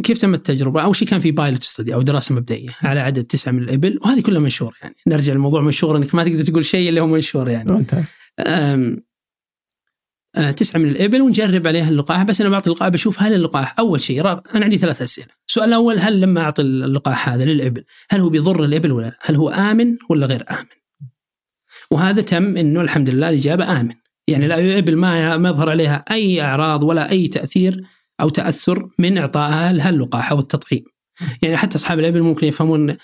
كيف 0.04 0.18
تم 0.18 0.34
التجربة؟ 0.34 0.82
أول 0.82 0.96
شيء 0.96 1.08
كان 1.08 1.20
في 1.20 1.32
pilot 1.32 1.64
study 1.64 1.94
أو 1.94 2.02
دراسة 2.02 2.36
مبدئية 2.36 2.70
على 2.82 3.00
عدد 3.00 3.24
تسعة 3.24 3.52
من 3.52 3.64
الإبل 3.64 4.00
وهذه 4.02 4.22
كلها 4.22 4.40
منشورة 4.40 4.74
يعني 4.82 4.96
نرجع 5.08 5.34
للموضوع 5.34 5.62
منشور 5.62 5.98
إنك 5.98 6.16
ما 6.16 6.24
تقدر 6.24 6.44
تقول 6.44 6.66
شيء 6.66 6.90
اللي 6.90 7.02
هو 7.02 7.08
منشور 7.08 7.50
يعني. 7.50 7.72
ممتاز. 7.72 8.16
آه، 10.36 10.52
تسعة 10.52 10.80
من 10.80 10.90
الإبل 10.90 11.22
ونجرب 11.22 11.68
عليها 11.68 11.90
اللقاح 11.90 12.24
بس 12.24 12.42
أنا 12.42 12.50
بعطي 12.50 12.70
اللقاح 12.70 12.90
بشوف 12.90 13.22
هل 13.22 13.34
اللقاح 13.34 13.80
أول 13.80 14.02
شيء 14.02 14.22
أنا 14.22 14.42
عندي 14.56 14.78
ثلاث 14.78 15.02
أسئلة، 15.02 15.28
السؤال 15.48 15.70
الأول 15.70 16.00
هل 16.00 16.22
لما 16.22 16.42
أعطي 16.42 16.62
اللقاح 16.62 17.30
هذا 17.30 17.46
للإبل 17.46 17.84
هل 18.10 18.20
هو 18.20 18.30
بيضر 18.30 18.64
الإبل 18.66 18.92
ولا 18.92 19.06
لا؟ 19.06 19.18
هل 19.22 19.36
هو 19.36 19.50
آمن 19.50 19.98
ولا 20.10 20.26
غير 20.26 20.46
آمن؟ 20.52 20.81
وهذا 21.92 22.22
تم 22.22 22.58
إنه 22.58 22.82
الحمد 22.82 23.10
لله 23.10 23.30
الإجابة 23.30 23.82
آمن 23.82 23.96
يعني 24.28 24.48
لا 24.48 24.78
ابل 24.78 24.96
ما 24.96 25.50
يظهر 25.50 25.70
عليها 25.70 26.06
أي 26.12 26.42
أعراض 26.42 26.84
ولا 26.84 27.12
أي 27.12 27.28
تأثير 27.28 27.82
أو 28.22 28.30
تأثر 28.30 28.90
من 29.00 29.18
اعطائها 29.18 29.74
لها 29.74 29.90
اللقاح 29.90 30.32
أو 30.32 30.40
التطعيم 30.40 30.84
يعني 31.42 31.58
حتى 31.58 31.76
أصحاب 31.76 32.00
الإبل 32.00 32.22
ممكن 32.22 32.48
يفهمون 32.48 32.98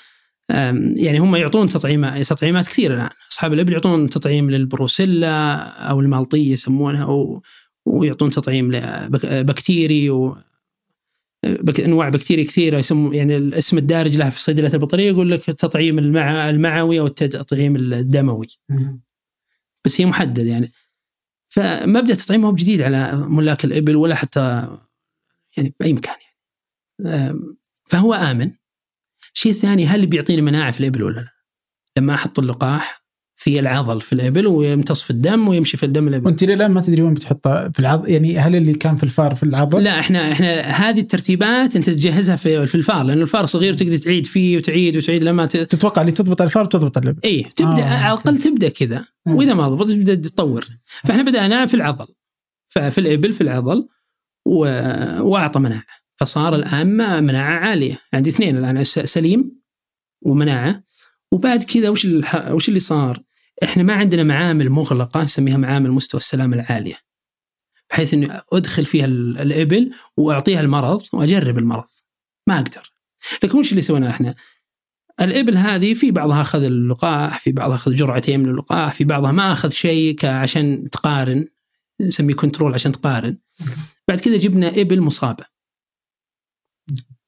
يعني 0.96 1.20
هم 1.20 1.36
يعطون 1.36 1.68
تطعيمات 1.68 2.28
تطعيمات 2.28 2.68
كثيرة 2.68 2.94
الآن 2.94 3.10
أصحاب 3.32 3.54
الإبل 3.54 3.74
يعطون 3.74 4.10
تطعيم 4.10 4.50
للبروسيلا 4.50 5.56
أو 5.90 6.00
المالطية 6.00 6.52
يسمونها 6.52 7.36
ويعطون 7.86 8.30
تطعيم 8.30 8.72
بكتيري. 9.22 10.10
أنواع 11.80 12.10
بكتيريا 12.10 12.44
كثيرة 12.44 12.78
يسمون 12.78 13.16
يعني 13.16 13.38
الاسم 13.38 13.78
الدارج 13.78 14.18
لها 14.18 14.30
في 14.30 14.42
صيدله 14.42 14.74
البطاريه 14.74 15.12
يقول 15.12 15.32
لك 15.32 15.50
التطعيم 15.50 16.00
المع... 16.00 16.50
المعوي 16.50 17.00
أو 17.00 17.08
التطعيم 17.08 17.76
الدموي. 17.76 18.48
بس 19.86 20.02
هي 20.02 20.06
محدد 20.06 20.46
يعني. 20.46 20.72
فمبدأ 21.50 22.14
التطعيم 22.14 22.46
هو 22.46 22.56
جديد 22.56 22.82
على 22.82 23.26
ملاك 23.30 23.66
الإبل 23.66 23.96
ولا 23.96 24.16
حتى 24.16 24.68
يعني 25.58 25.74
بأي 25.80 25.94
مكان 25.94 26.16
يعني. 26.22 27.40
فهو 27.86 28.14
آمن. 28.14 28.52
الشيء 29.34 29.52
الثاني 29.52 29.86
هل 29.86 30.08
بيعطيني 30.08 30.42
مناعة 30.42 30.72
في 30.72 30.80
الإبل 30.80 31.04
ولا 31.04 31.20
لا؟ 31.20 31.30
لما 31.98 32.14
أحط 32.14 32.40
اللقاح 32.40 33.07
في 33.40 33.60
العضل 33.60 34.02
في 34.02 34.14
الابل 34.14 34.48
ويمتص 34.48 35.04
في 35.04 35.10
الدم 35.10 35.48
ويمشي 35.48 35.78
في 35.78 35.86
الدم 35.86 36.08
الابل. 36.08 36.26
وانت 36.26 36.44
الان 36.44 36.72
ما 36.72 36.82
تدري 36.82 37.02
وين 37.02 37.14
بتحطه 37.14 37.70
في 37.70 37.80
العضل 37.80 38.12
يعني 38.12 38.40
هل 38.40 38.56
اللي 38.56 38.74
كان 38.74 38.96
في 38.96 39.04
الفار 39.04 39.36
في 39.36 39.44
العضل؟ 39.44 39.84
لا 39.84 40.00
إحنا 40.00 40.32
إحنا 40.32 40.62
هذه 40.62 41.00
الترتيبات 41.00 41.76
أنت 41.76 41.90
تجهزها 41.90 42.36
في 42.36 42.68
في 42.68 42.76
الفار 42.76 43.04
لأنه 43.04 43.22
الفار 43.22 43.46
صغير 43.46 43.74
وتقدر 43.74 43.98
تعيد 43.98 44.26
فيه 44.26 44.58
وتعيد 44.58 44.98
وتعيد 44.98 45.24
لما 45.24 45.46
ت... 45.46 45.58
تتوقع 45.58 46.02
اللي 46.02 46.12
تضبط 46.12 46.42
الفار 46.42 46.64
وتضبط 46.64 46.98
الابل. 46.98 47.20
اي 47.26 47.46
تبدأ 47.56 47.84
آه 47.84 47.86
على 47.86 48.14
الأقل 48.14 48.38
تبدأ 48.38 48.70
كذا 48.70 49.06
وإذا 49.28 49.54
ما 49.54 49.70
ضبط 49.70 49.88
تبدأ 49.88 50.16
تطور 50.16 50.68
فإحنا 51.04 51.24
بدأنا 51.24 51.66
في 51.66 51.74
العضل 51.74 52.06
ففي 52.68 52.98
الإبل 52.98 53.34
في 53.34 53.42
العضل 53.42 53.88
و... 54.46 54.60
وأعطى 55.22 55.60
مناعة 55.60 55.84
فصار 56.16 56.56
الآن 56.56 57.24
مناعة 57.24 57.60
عالية 57.60 58.00
عندي 58.14 58.30
اثنين 58.30 58.58
الآن 58.58 58.84
سليم 58.84 59.62
ومناعة 60.22 60.84
وبعد 61.32 61.64
كذا 61.64 61.90
وش 61.90 62.08
وش 62.52 62.70
اللي 62.70 62.80
صار؟ 62.80 63.27
إحنا 63.64 63.84
ما 63.84 63.94
عندنا 63.94 64.24
معامل 64.24 64.70
مغلقة 64.70 65.24
نسميها 65.24 65.58
معامل 65.58 65.92
مستوى 65.92 66.22
السلامة 66.22 66.56
العالية 66.56 67.00
بحيث 67.90 68.14
إني 68.14 68.42
أدخل 68.54 68.86
فيها 68.86 69.06
الإبل 69.06 69.92
وأعطيها 70.18 70.60
المرض 70.60 71.04
وأجرب 71.14 71.58
المرض 71.58 71.90
ما 72.48 72.56
أقدر 72.56 72.92
لكن 73.44 73.58
وش 73.60 73.72
اللي 73.72 73.82
سويناه 73.82 74.10
إحنا؟ 74.10 74.36
الإبل 75.22 75.58
هذه 75.58 75.94
في 75.94 76.12
بعضها 76.12 76.42
أخذ 76.42 76.64
اللقاح، 76.64 77.40
في 77.40 77.52
بعضها 77.52 77.76
أخذ 77.76 77.96
جرعتين 77.96 78.40
من 78.40 78.50
اللقاح، 78.50 78.94
في 78.94 79.04
بعضها 79.04 79.32
ما 79.32 79.52
أخذ 79.52 79.70
شيء 79.70 80.26
عشان 80.26 80.90
تقارن 80.90 81.48
نسميه 82.02 82.34
كنترول 82.34 82.74
عشان 82.74 82.92
تقارن. 82.92 83.38
بعد 84.08 84.20
كذا 84.20 84.38
جبنا 84.38 84.68
إبل 84.68 85.02
مصابة. 85.02 85.46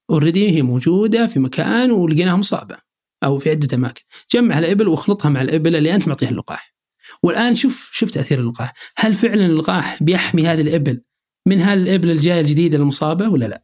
already 0.10 0.50
هي 0.50 0.62
موجودة 0.62 1.28
في 1.28 1.40
مكان 1.40 1.92
ولقيناها 1.92 2.36
مصابة. 2.36 2.78
أو 3.24 3.40
في 3.40 3.50
عدة 3.50 3.78
أماكن. 3.78 4.04
جمع 4.34 4.60
الإبل 4.60 4.88
واخلطها 4.88 5.30
مع 5.30 5.42
الإبل 5.42 5.76
اللي 5.76 5.96
أنت 5.96 6.08
معطيها 6.08 6.30
اللقاح. 6.30 6.76
والآن 7.24 7.56
شوف 7.56 7.92
شوف 7.94 8.12
تأثير 8.12 8.40
اللقاح. 8.40 8.74
هل 8.98 9.14
فعلا 9.14 9.46
اللقاح 9.46 10.04
بيحمي 10.04 10.48
هذه 10.48 10.62
الإبل 10.62 11.02
من 11.48 11.62
هالابل 11.62 12.12
الجاية 12.12 12.42
الجديدة 12.42 12.78
المصابة 12.78 13.30
ولا 13.30 13.46
لا؟ 13.46 13.64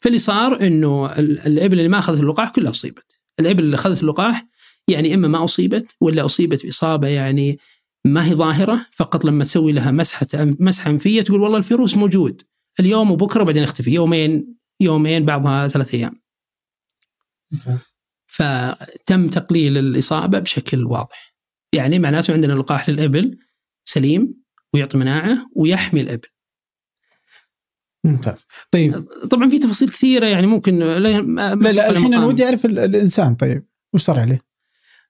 فاللي 0.00 0.18
صار 0.18 0.66
إنه 0.66 1.12
الإبل 1.18 1.78
اللي 1.78 1.88
ما 1.88 1.98
أخذت 1.98 2.20
اللقاح 2.20 2.50
كلها 2.50 2.70
أصيبت. 2.70 3.20
الإبل 3.40 3.64
اللي 3.64 3.74
أخذت 3.74 4.02
اللقاح 4.02 4.46
يعني 4.88 5.14
إما 5.14 5.28
ما 5.28 5.44
أصيبت 5.44 5.94
ولا 6.00 6.24
أصيبت 6.24 6.66
بإصابة 6.66 7.08
يعني 7.08 7.58
ما 8.04 8.26
هي 8.26 8.34
ظاهرة 8.34 8.86
فقط 8.92 9.24
لما 9.24 9.44
تسوي 9.44 9.72
لها 9.72 9.90
مسحة 9.90 10.26
مسحة 10.34 10.90
أنفية 10.90 11.22
تقول 11.22 11.40
والله 11.40 11.58
الفيروس 11.58 11.96
موجود. 11.96 12.42
اليوم 12.80 13.10
وبكرة 13.10 13.42
وبعدين 13.42 13.62
يختفي. 13.62 13.90
يومين 13.90 14.56
يومين 14.80 15.24
بعضها 15.24 15.68
ثلاث 15.68 15.94
أيام. 15.94 16.20
فتم 18.26 19.28
تقليل 19.28 19.78
الإصابة 19.78 20.38
بشكل 20.38 20.84
واضح. 20.84 21.36
يعني 21.72 21.98
معناته 21.98 22.32
عندنا 22.32 22.52
لقاح 22.52 22.88
للإبل 22.88 23.38
سليم 23.84 24.34
ويعطي 24.74 24.98
مناعة 24.98 25.46
ويحمي 25.56 26.00
الإبل. 26.00 26.28
ممتاز. 28.04 28.46
طيب. 28.70 29.08
طبعا 29.30 29.50
في 29.50 29.58
تفاصيل 29.58 29.88
كثيرة 29.88 30.26
يعني 30.26 30.46
ممكن 30.46 30.78
لا 30.78 30.98
لا, 30.98 31.54
لا 31.54 31.90
الحين 31.90 32.14
أنا 32.14 32.26
ودي 32.26 32.44
أعرف 32.44 32.66
الإنسان 32.66 33.34
طيب 33.34 33.66
وش 33.92 34.02
صار 34.02 34.20
عليه؟ 34.20 34.40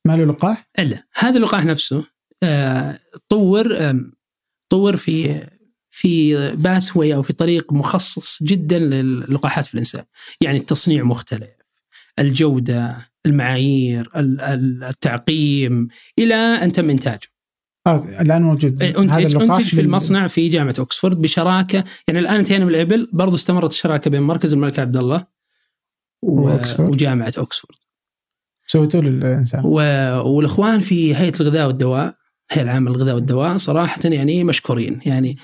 ما 0.05 0.17
له 0.17 0.25
لقاح؟ 0.25 0.71
لا 0.79 1.07
هذا 1.14 1.37
اللقاح 1.37 1.64
نفسه 1.64 2.05
آه 2.43 2.99
طور 3.29 3.77
آه 3.77 4.01
طور 4.69 4.97
في 4.97 5.47
في 5.91 6.37
pathway 6.57 7.14
أو 7.14 7.23
في 7.23 7.33
طريق 7.33 7.73
مخصص 7.73 8.43
جدا 8.43 8.79
للقاحات 8.79 9.67
في 9.67 9.75
الإنسان، 9.75 10.05
يعني 10.41 10.59
التصنيع 10.59 11.05
مختلف، 11.05 11.51
الجودة، 12.19 13.11
المعايير، 13.27 14.11
التعقيم 14.17 15.89
إلى 16.19 16.35
أن 16.35 16.73
تم 16.73 16.91
إنتاجه. 16.91 17.29
الآن 18.21 18.43
موجود 18.43 18.83
انتج 18.83 19.37
أنتج 19.37 19.64
في 19.64 19.81
المصنع 19.81 20.27
في 20.27 20.49
جامعة 20.49 20.75
اوكسفورد 20.79 21.21
بشراكة 21.23 21.85
يعني 22.09 22.21
الآن 22.21 22.35
انتهينا 22.37 22.64
من 22.64 22.71
الأبل 22.71 23.11
برضو 23.12 23.37
استمرت 23.37 23.71
الشراكة 23.71 24.11
بين 24.11 24.23
مركز 24.23 24.53
الملك 24.53 24.79
عبد 24.79 24.97
الله 24.97 25.27
وجامعة 26.79 27.33
اوكسفورد. 27.39 27.79
سويتوا 28.67 29.01
للإنسان 29.01 29.61
و... 29.64 29.75
والإخوان 30.25 30.79
في 30.79 31.17
هيئة 31.17 31.41
الغذاء 31.41 31.67
والدواء 31.67 32.14
الهيئه 32.53 32.64
العامة 32.64 32.91
للغذاء 32.91 33.14
والدواء 33.14 33.57
صراحة 33.57 34.01
يعني 34.05 34.45
مشكورين 34.45 35.01
يعني 35.07 35.37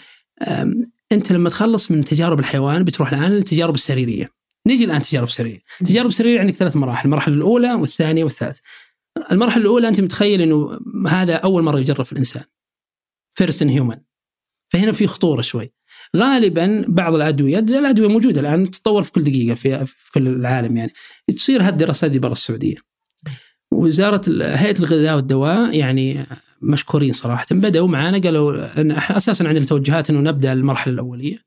أنت 1.12 1.33
لما 1.33 1.49
تخلص 1.49 1.91
من 1.91 2.05
تجارب 2.05 2.41
الحيوان 2.41 2.85
بتروح 2.85 3.12
الآن 3.12 3.33
للتجارب 3.33 3.75
السريرية. 3.75 4.41
نجي 4.66 4.84
الآن 4.84 5.02
تجارب 5.02 5.30
سريه، 5.30 5.58
تجارب 5.84 6.10
سريه 6.10 6.40
عندك 6.40 6.54
ثلاث 6.54 6.76
مراحل، 6.76 7.04
المرحلة 7.04 7.34
الأولى 7.34 7.74
والثانية 7.74 8.24
والثالثة. 8.24 8.62
المرحلة 9.32 9.62
الأولى 9.62 9.88
أنت 9.88 10.00
متخيل 10.00 10.40
إنه 10.40 10.80
هذا 11.08 11.34
أول 11.34 11.62
مرة 11.62 11.80
يجرب 11.80 12.04
في 12.04 12.12
الإنسان. 12.12 12.44
فيرست 13.34 13.62
ان 13.62 13.68
هيومن. 13.68 13.96
فهنا 14.68 14.92
في 14.92 15.06
خطورة 15.06 15.42
شوي. 15.42 15.72
غالبا 16.16 16.84
بعض 16.88 17.14
الأدوية 17.14 17.58
الأدوية 17.58 18.08
موجودة 18.08 18.40
الآن 18.40 18.70
تتطور 18.70 19.02
في 19.02 19.12
كل 19.12 19.24
دقيقة 19.24 19.54
في, 19.54 19.86
في 19.86 20.12
كل 20.12 20.28
العالم 20.28 20.76
يعني 20.76 20.92
تصير 21.36 21.62
هالدراسات 21.62 22.10
دي 22.10 22.18
برا 22.18 22.32
السعودية. 22.32 22.76
وزارة 23.72 24.22
هيئة 24.42 24.78
الغذاء 24.78 25.16
والدواء 25.16 25.76
يعني 25.76 26.26
مشكورين 26.62 27.12
صراحة 27.12 27.46
بدأوا 27.50 27.88
معنا 27.88 28.18
قالوا 28.18 28.80
إن 28.80 28.90
أحنا 28.90 29.16
أساسا 29.16 29.44
عندنا 29.44 29.64
توجهات 29.64 30.10
إنه 30.10 30.20
نبدأ 30.20 30.52
المرحلة 30.52 30.94
الأولية 30.94 31.38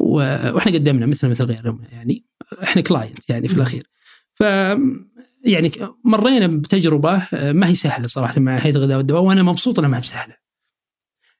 وإحنا 0.00 0.72
قدمنا 0.72 1.06
مثل 1.06 1.28
مثل 1.28 1.44
غيرهم 1.44 1.80
يعني. 1.92 2.24
إحنا 2.62 2.82
كلاينت 2.82 3.30
يعني 3.30 3.48
في 3.48 3.54
الأخير. 3.54 3.86
ف 4.34 4.40
يعني 5.44 5.70
مرينا 6.04 6.46
بتجربة 6.46 7.22
ما 7.32 7.68
هي 7.68 7.74
سهلة 7.74 8.06
صراحة 8.06 8.40
مع 8.40 8.56
هيئة 8.56 8.76
الغذاء 8.76 8.96
والدواء 8.96 9.22
وأنا 9.22 9.42
مبسوط 9.42 9.78
إنها 9.78 9.90
ما 9.90 9.96
هي 9.96 10.00
بسهلة. 10.00 10.34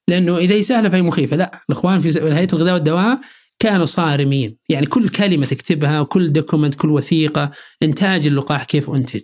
لأنه 0.09 0.37
إذا 0.39 0.55
هي 0.55 0.63
سهلة 0.63 0.89
فهي 0.89 1.03
مخيفة. 1.03 1.37
لا 1.37 1.61
الإخوان 1.71 2.01
في 2.01 2.09
هيئة 2.09 2.49
الغذاء 2.53 2.75
والدواء 2.75 3.21
كانوا 3.59 3.85
صارمين. 3.85 4.57
يعني 4.69 4.87
كل 4.87 5.09
كلمة 5.09 5.47
تكتبها 5.47 6.01
وكل 6.01 6.33
دوكومنت 6.33 6.75
كل 6.75 6.91
وثيقة 6.91 7.51
إنتاج 7.83 8.27
اللقاح 8.27 8.65
كيف 8.65 8.91
أنتج؟ 8.91 9.23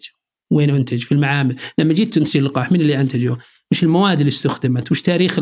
وين 0.50 0.70
أنتج؟ 0.70 0.98
في 0.98 1.12
المعامل. 1.12 1.56
لما 1.78 1.92
جيت 1.94 2.14
تنتج 2.14 2.36
اللقاح 2.36 2.72
من 2.72 2.80
اللي 2.80 3.00
أنتجه؟ 3.00 3.36
وش 3.72 3.82
المواد 3.82 4.18
اللي 4.18 4.28
استخدمت؟ 4.28 4.92
وش 4.92 5.02
تاريخ 5.02 5.38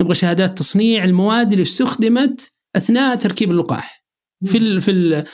نبغى 0.00 0.14
شهادات 0.14 0.58
تصنيع 0.58 1.04
المواد 1.04 1.52
اللي 1.52 1.62
استخدمت 1.62 2.53
أثناء 2.76 3.16
تركيب 3.16 3.50
اللقاح 3.50 4.04
في 4.44 4.58
ال 4.58 4.80
في 4.80 4.90
ال 4.90 5.24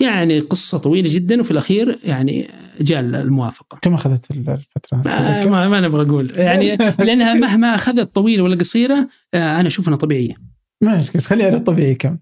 يعني 0.00 0.38
قصة 0.38 0.78
طويلة 0.78 1.14
جدا 1.14 1.40
وفي 1.40 1.50
الأخير 1.50 1.98
يعني 2.04 2.50
جاء 2.80 3.00
الموافقة. 3.00 3.78
كم 3.82 3.94
أخذت 3.94 4.30
الفترة؟ 4.30 5.02
ما, 5.06 5.46
ما, 5.46 5.68
ما 5.68 5.80
نبغى 5.80 6.06
أقول 6.06 6.30
يعني 6.36 6.76
لأنها 7.06 7.34
مهما 7.34 7.74
أخذت 7.74 8.14
طويله 8.14 8.42
ولا 8.42 8.56
قصيرة 8.56 9.08
أنا 9.34 9.66
أشوف 9.66 9.88
إنها 9.88 9.98
طبيعية. 9.98 10.34
ماشي 10.82 11.12
بس 11.14 11.26
خلينا 11.26 11.56
الطبيعي 11.56 11.94
كم؟ 11.94 12.18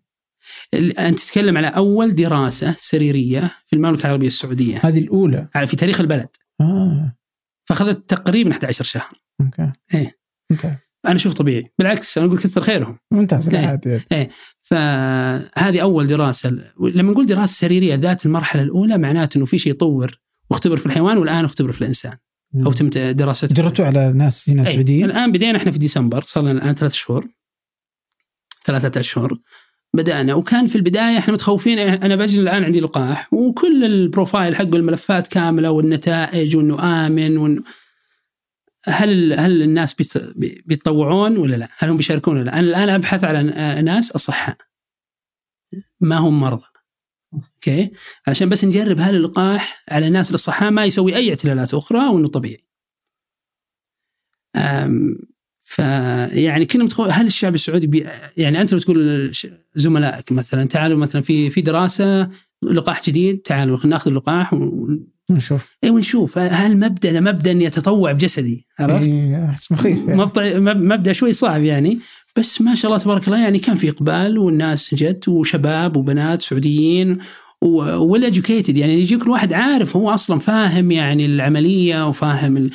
أنت 0.74 1.20
تتكلم 1.20 1.56
على 1.56 1.66
أول 1.66 2.14
دراسة 2.14 2.76
سريرية 2.78 3.50
في 3.66 3.76
المملكة 3.76 4.06
العربية 4.06 4.26
السعودية. 4.26 4.80
هذه 4.82 4.98
الأولى 4.98 5.48
في 5.66 5.76
تاريخ 5.76 6.00
البلد. 6.00 6.28
آه 6.60 7.16
فأخذت 7.68 8.10
تقريبا 8.10 8.50
11 8.50 8.84
شهر. 8.84 9.12
أوكي. 9.40 9.72
إيه 9.94 10.18
ممتاز 10.50 10.94
أنا 11.06 11.16
أشوف 11.16 11.34
طبيعي 11.34 11.72
بالعكس 11.78 12.18
أنا 12.18 12.26
أقول 12.26 12.38
كثر 12.38 12.60
خيرهم 12.60 12.98
ممتاز 13.12 13.48
لا 13.48 13.60
إيه. 13.60 13.66
عادي 13.66 14.00
إيه 14.12 14.30
فهذه 14.70 15.82
أول 15.82 16.06
دراسة. 16.06 16.50
لما 16.80 17.12
نقول 17.12 17.26
دراسة 17.26 17.52
سريرية 17.52 17.94
ذات 17.94 18.26
المرحلة 18.26 18.62
الأولى 18.62 18.98
معناته 18.98 19.38
إنه 19.38 19.46
في 19.46 19.58
شيء 19.58 19.72
يطور 19.72 20.20
واختبر 20.50 20.76
في 20.76 20.86
الحيوان 20.86 21.18
والآن 21.18 21.44
اختبر 21.44 21.72
في 21.72 21.80
الإنسان. 21.80 22.16
أو 22.66 22.72
تم 22.72 22.88
دراسته. 23.12 23.54
جربتوا 23.54 23.84
على 23.84 24.12
ناس 24.12 24.50
هنا 24.50 24.66
إيه. 24.66 24.74
سعوديين؟ 24.74 25.04
الآن 25.04 25.32
بدينا 25.32 25.58
إحنا 25.58 25.70
في 25.70 25.78
ديسمبر 25.78 26.22
صار 26.26 26.42
لنا 26.44 26.52
الآن 26.52 26.74
ثلاث 26.74 26.92
شهور. 26.92 27.26
ثلاثة 28.66 29.00
أشهر. 29.00 29.38
بدأنا. 29.94 30.34
وكان 30.34 30.66
في 30.66 30.76
البداية 30.76 31.18
إحنا 31.18 31.34
متخوفين 31.34 31.78
أنا 31.78 32.16
بجي 32.16 32.40
الآن 32.40 32.64
عندي 32.64 32.80
لقاح. 32.80 33.32
وكل 33.32 33.84
ال 33.84 33.93
profile 33.93 34.56
حقه 34.56 34.76
الملفات 34.76 35.28
كاملة 35.28 35.70
والنتائج 35.70 36.56
وإنه 36.56 37.06
آمن 37.06 37.36
وإنه 37.36 37.62
هل 38.88 39.32
هل 39.32 39.62
الناس 39.62 39.94
بيتطوعون 40.66 41.36
ولا 41.36 41.56
لا؟ 41.56 41.68
هل 41.78 41.90
هم 41.90 41.96
بيشاركون 41.96 42.36
ولا 42.36 42.44
لا؟ 42.44 42.58
أنا 42.58 42.68
الآن 42.68 42.88
أبحث 42.88 43.24
على 43.24 43.42
ناس 43.82 44.12
أصحاء 44.12 44.56
ما 46.00 46.16
هم 46.16 46.40
مرضى 46.40 46.64
okay 47.34 47.90
علشان 48.26 48.48
بس 48.48 48.64
نجرب 48.64 49.00
هل 49.00 49.14
اللقاح 49.14 49.84
على 49.88 50.06
الناس 50.06 50.30
الأصحاء 50.30 50.70
ما 50.70 50.84
يسوي 50.84 51.16
أي 51.16 51.30
اعتلالات 51.30 51.74
أخرى 51.74 52.08
وإنه 52.08 52.28
طبيعي. 52.28 52.64
فيعني 55.60 56.66
كنا 56.66 56.84
متخوف 56.84 57.08
هل 57.08 57.26
الشعب 57.26 57.54
السعودي 57.54 57.86
بي 57.86 58.06
يعني 58.36 58.60
أنت 58.60 58.72
لو 58.72 58.78
تقول 58.78 59.32
زملائك 59.74 60.32
مثلا 60.32 60.64
تعالوا 60.64 60.98
مثلا 60.98 61.22
في 61.22 61.50
في 61.50 61.60
دراسة 61.60 62.30
لقاح 62.62 63.02
جديد 63.02 63.38
تعالوا 63.38 63.86
ناخذ 63.86 64.10
اللقاح 64.10 64.54
ونشوف 65.30 65.76
اي 65.84 65.90
ونشوف. 65.90 66.38
هل 66.38 66.76
مبدأ 66.76 67.20
مبدأ 67.20 67.50
يتطوع 67.50 68.12
بجسدي 68.12 68.66
عرفت؟ 68.78 69.08
إيه 69.08 69.54
مخيف 69.70 70.08
يعني. 70.08 70.24
مبدأ 70.74 71.12
شوي 71.12 71.32
صعب 71.32 71.62
يعني. 71.62 71.98
بس 72.36 72.60
ما 72.60 72.74
شاء 72.74 72.90
الله 72.90 73.02
تبارك 73.02 73.28
الله 73.28 73.42
يعني 73.42 73.58
كان 73.58 73.76
في 73.76 73.88
إقبال 73.88 74.38
والناس 74.38 74.94
جت 74.94 75.28
وشباب 75.28 75.96
وبنات 75.96 76.42
سعوديين 76.42 77.18
وال 77.62 77.85
educated 77.85 78.78
يعني. 78.78 79.00
يجيك 79.00 79.22
الواحد 79.22 79.52
عارف 79.52 79.96
هو 79.96 80.10
أصلا 80.10 80.38
فاهم 80.38 80.90
يعني 80.90 81.26
العملية 81.26 82.08
وفاهم 82.08 82.70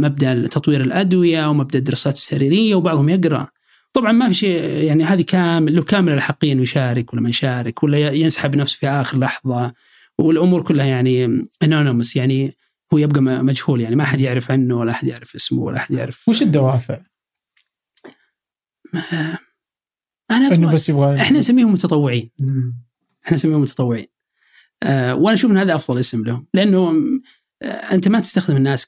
مبدأ 0.00 0.46
تطوير 0.46 0.80
الأدوية 0.80 1.50
ومبدأ 1.50 1.78
الدراسات 1.78 2.14
السريرية 2.14 2.74
وبعضهم 2.74 3.08
يقرأ. 3.08 3.48
طبعا 3.92 4.12
ما 4.12 4.28
في 4.28 4.34
شيء 4.34 4.62
يعني 4.62 5.04
هذه 5.04 5.22
كامل 5.22 5.76
له 5.76 5.82
كامل 5.82 6.12
الأحقية 6.12 6.52
إنه 6.52 6.62
يشارك 6.62 7.12
ولا 7.12 7.22
ما 7.22 7.28
يشارك 7.28 7.82
ولا 7.82 8.10
ينسحب 8.10 8.56
نفسه 8.56 8.76
في 8.76 8.88
آخر 8.88 9.18
لحظة. 9.18 9.72
والأمور 10.18 10.62
كلها 10.62 10.86
يعني 10.86 11.46
anonymous 11.62 12.16
يعني 12.16 12.56
هو 12.92 12.98
يبقى 12.98 13.20
مجهول 13.20 13.80
يعني 13.80 13.96
ما 13.96 14.04
حد 14.04 14.20
يعرف 14.20 14.50
عنه 14.50 14.76
ولا 14.76 14.90
أحد 14.90 15.08
يعرف 15.08 15.34
اسمه 15.34 15.62
ولا 15.62 15.76
أحد 15.76 15.90
يعرف. 15.94 16.28
وش 16.28 16.42
الدوافع؟ 16.42 17.00
أنا 20.30 20.54
إنه 20.54 20.72
بس 20.72 20.88
يبغى 20.88 21.20
إحنا 21.20 21.38
نسميهم 21.38 21.72
متطوعين. 21.72 22.30
إحنا 23.24 23.34
نسميهم 23.34 23.60
متطوعين. 23.60 24.06
آه 24.82 25.14
وأنا 25.14 25.34
أشوف 25.34 25.50
إن 25.50 25.56
هذا 25.58 25.74
أفضل 25.74 26.00
اسم 26.00 26.24
لهم 26.24 26.46
لأنه 26.54 26.92
آه 27.62 27.66
أنت 27.66 28.08
ما 28.08 28.20
تستخدم 28.20 28.56
الناس 28.56 28.86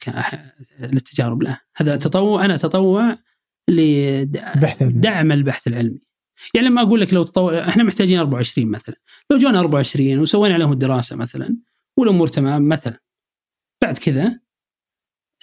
للتجارب 0.81 1.43
لا. 1.43 1.61
هذا 1.77 1.97
تطوع 1.97 2.45
أنا 2.45 2.55
أتطوع 2.55 3.19
لدعم 3.69 5.33
البحث 5.33 5.67
العلمي. 5.67 6.06
يعني 6.55 6.67
لما 6.67 6.83
أقول 6.83 7.01
لك 7.01 7.15
لو 7.15 7.23
تطور 7.23 7.61
إحنا 7.61 7.83
محتاجين 7.83 8.19
24 8.19 8.69
مثلا. 8.69 8.97
لو 9.31 9.37
جونا 9.37 9.61
24 9.61 10.19
وسوينا 10.19 10.55
عليهم 10.55 10.73
الدراسة 10.73 11.17
مثلا 11.17 11.57
والأمور 11.99 12.29
تمام 12.29 12.69
مثلا. 12.69 13.01
بعد 13.83 13.99
كذا 13.99 14.41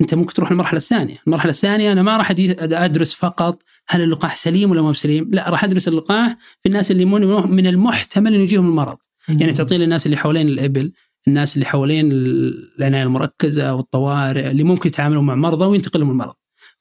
أنت 0.02 0.14
ممكن 0.14 0.34
تروح 0.34 0.52
المرحله 0.52 0.78
الثانية، 0.78 1.18
المرحلة 1.28 1.52
الثانية 1.52 1.92
أنا 1.92 2.02
ما 2.02 2.18
راح 2.18 2.32
أدرس 2.62 3.14
فقط 3.14 3.64
هل 3.88 4.02
اللقاح 4.02 4.36
سليم 4.36 4.72
ولا 4.72 4.82
مو 4.82 4.94
سليم، 4.94 5.30
لا 5.32 5.50
راح 5.50 5.64
أدرس 5.64 5.88
اللقاح 5.88 6.38
في 6.62 6.70
الناس 6.70 6.92
اللي 6.92 7.06
من 7.06 7.68
المحتمل 7.68 8.34
إنه 8.34 8.44
يجيهم 8.44 8.68
المرض، 8.68 8.98
يعني 9.30 9.54
تعطيه 9.54 9.78
للناس 9.78 10.06
اللي 10.06 10.18
حوالين 10.18 10.48
الإبل، 10.48 10.94
الناس 11.28 11.56
اللي 11.56 11.66
حوالين 11.66 12.10
العناية 12.12 13.04
المركزة 13.04 13.76
والطوارئ 13.76 14.52
اللي 14.52 14.64
ممكن 14.64 14.90
يتعاملوا 14.90 15.22
مع 15.22 15.36
مرضى 15.36 15.66
وينتقل 15.66 16.00
لهم 16.00 16.12
المرض. 16.12 16.34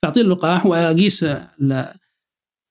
فاعطيه 0.03 0.21
اللقاح 0.21 0.67
وأقيس 0.67 1.27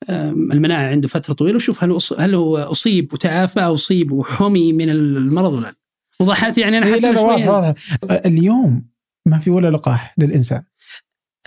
المناعة 0.10 0.90
عنده 0.90 1.08
فترة 1.08 1.34
طويلة 1.34 1.56
وشوف 1.56 1.84
هل 1.84 2.00
هل 2.18 2.36
هو 2.36 2.58
أصيب 2.58 3.14
وتعافى 3.14 3.60
أو 3.60 3.74
أصيب 3.74 4.12
وحمي 4.12 4.74
من 4.74 4.90
المرض 4.90 5.54
ولا 5.54 5.62
لا. 5.62 5.76
وضحت 6.20 6.58
يعني 6.58 6.78
أنا 6.78 6.86
حاسس 6.86 7.06
واضح 7.06 7.74
اليوم 8.12 8.86
ما 9.26 9.38
في 9.38 9.50
ولا 9.50 9.72
لقاح 9.72 10.16
للإنسان. 10.18 10.64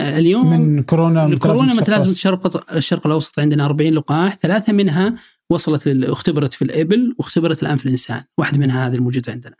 اليوم 0.00 0.50
من 0.50 0.82
كورونا 0.82 1.26
الكورونا 1.26 1.74
متلازمة 1.74 2.12
الشرق 2.12 2.72
الشرق 2.72 3.06
الأوسط 3.06 3.38
عندنا 3.38 3.64
40 3.64 3.92
لقاح 3.92 4.36
ثلاثة 4.36 4.72
منها 4.72 5.14
وصلت 5.50 5.86
اختبرت 5.86 6.52
في 6.52 6.62
الإبل 6.62 7.14
واختبرت 7.18 7.62
الآن 7.62 7.76
في 7.76 7.86
الإنسان. 7.86 8.22
واحد 8.38 8.58
منها 8.58 8.88
هذه 8.88 8.94
الموجودة 8.94 9.32
عندنا. 9.32 9.56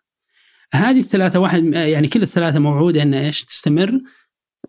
هذه 0.73 0.99
الثلاثة 0.99 1.41
واحد 1.41 1.75
يعني 1.75 2.09
كل 2.09 2.23
الثلاثة 2.23 2.59
موعودة 2.59 3.03
إن 3.03 3.15
إيش 3.15 3.45
تستمر. 3.45 4.01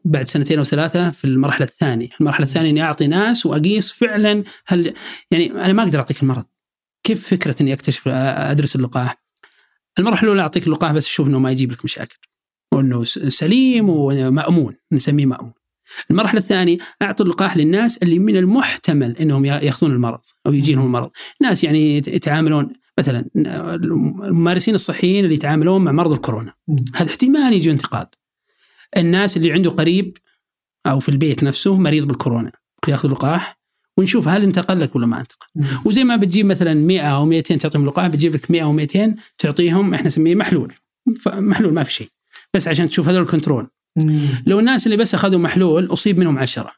بعد 0.05 0.27
سنتين 0.27 0.57
أو 0.57 0.63
ثلاثة 0.63 1.09
في 1.09 1.25
المرحلة 1.25 1.65
الثانية، 1.65 2.09
المرحلة 2.21 2.43
الثانية 2.43 2.69
إني 2.69 2.81
أعطي 2.81 3.07
ناس 3.07 3.45
وأقيس 3.45 3.91
فعلا 3.91 4.43
هل 4.67 4.93
يعني 5.31 5.51
أنا 5.51 5.73
ما 5.73 5.83
أقدر 5.83 5.99
أعطيك 5.99 6.23
المرض. 6.23 6.45
كيف 7.03 7.27
فكرة 7.27 7.55
إني 7.61 7.73
أكتشف 7.73 8.07
أدرس 8.07 8.75
اللقاح؟ 8.75 9.23
المرحلة 9.99 10.23
الأولى 10.23 10.41
أعطيك 10.41 10.67
اللقاح 10.67 10.91
بس 10.91 11.05
أشوف 11.05 11.27
إنه 11.27 11.39
ما 11.39 11.51
يجيب 11.51 11.71
لك 11.71 11.85
مشاكل. 11.85 12.17
وإنه 12.73 13.03
سليم 13.03 13.89
ومأمون 13.89 14.75
نسميه 14.91 15.25
مأمون. 15.25 15.53
المرحلة 16.11 16.39
الثانية 16.39 16.77
أعطي 17.01 17.23
اللقاح 17.23 17.57
للناس 17.57 17.97
اللي 17.97 18.19
من 18.19 18.37
المحتمل 18.37 19.17
إنهم 19.17 19.45
يأخذون 19.45 19.91
المرض 19.91 20.19
أو 20.47 20.53
يجيهم 20.53 20.85
المرض، 20.85 21.11
ناس 21.41 21.63
يعني 21.63 21.97
يتعاملون 21.97 22.69
مثلا 22.99 23.25
الممارسين 23.35 24.75
الصحيين 24.75 25.23
اللي 25.23 25.35
يتعاملون 25.35 25.83
مع 25.83 25.91
مرض 25.91 26.11
الكورونا 26.11 26.53
هذا 26.95 27.09
احتمال 27.09 27.53
يجي 27.53 27.71
انتقاد 27.71 28.07
الناس 28.97 29.37
اللي 29.37 29.51
عنده 29.51 29.69
قريب 29.69 30.17
أو 30.85 30.99
في 30.99 31.09
البيت 31.09 31.43
نفسه 31.43 31.77
مريض 31.77 32.07
بالكورونا 32.07 32.51
يأخذ 32.87 33.11
لقاح 33.11 33.59
ونشوف 33.97 34.27
هل 34.27 34.43
انتقل 34.43 34.79
لك 34.79 34.95
ولا 34.95 35.05
ما 35.07 35.19
انتقل. 35.21 35.47
وزي 35.85 36.03
ما 36.03 36.15
بتجيب 36.15 36.45
مثلا 36.45 36.73
100 36.73 37.01
أو 37.01 37.25
200 37.25 37.57
تعطيهم 37.57 37.85
لقاح 37.85 38.07
بتجيب 38.07 38.35
لك 38.35 38.51
100 38.51 38.63
أو 38.63 38.73
200 38.73 39.15
تعطيهم 39.37 39.93
إحنا 39.93 40.07
نسميه 40.07 40.35
محلول. 40.35 40.73
محلول 41.27 41.73
ما 41.73 41.83
في 41.83 41.93
شيء. 41.93 42.09
بس 42.53 42.67
عشان 42.67 42.89
تشوف 42.89 43.09
هذول 43.09 43.21
الكنترول. 43.21 43.69
لو 44.45 44.59
الناس 44.59 44.85
اللي 44.85 44.97
بس 44.97 45.15
أخذوا 45.15 45.39
محلول 45.39 45.93
أصيب 45.93 46.19
منهم 46.19 46.37
عشرة. 46.37 46.71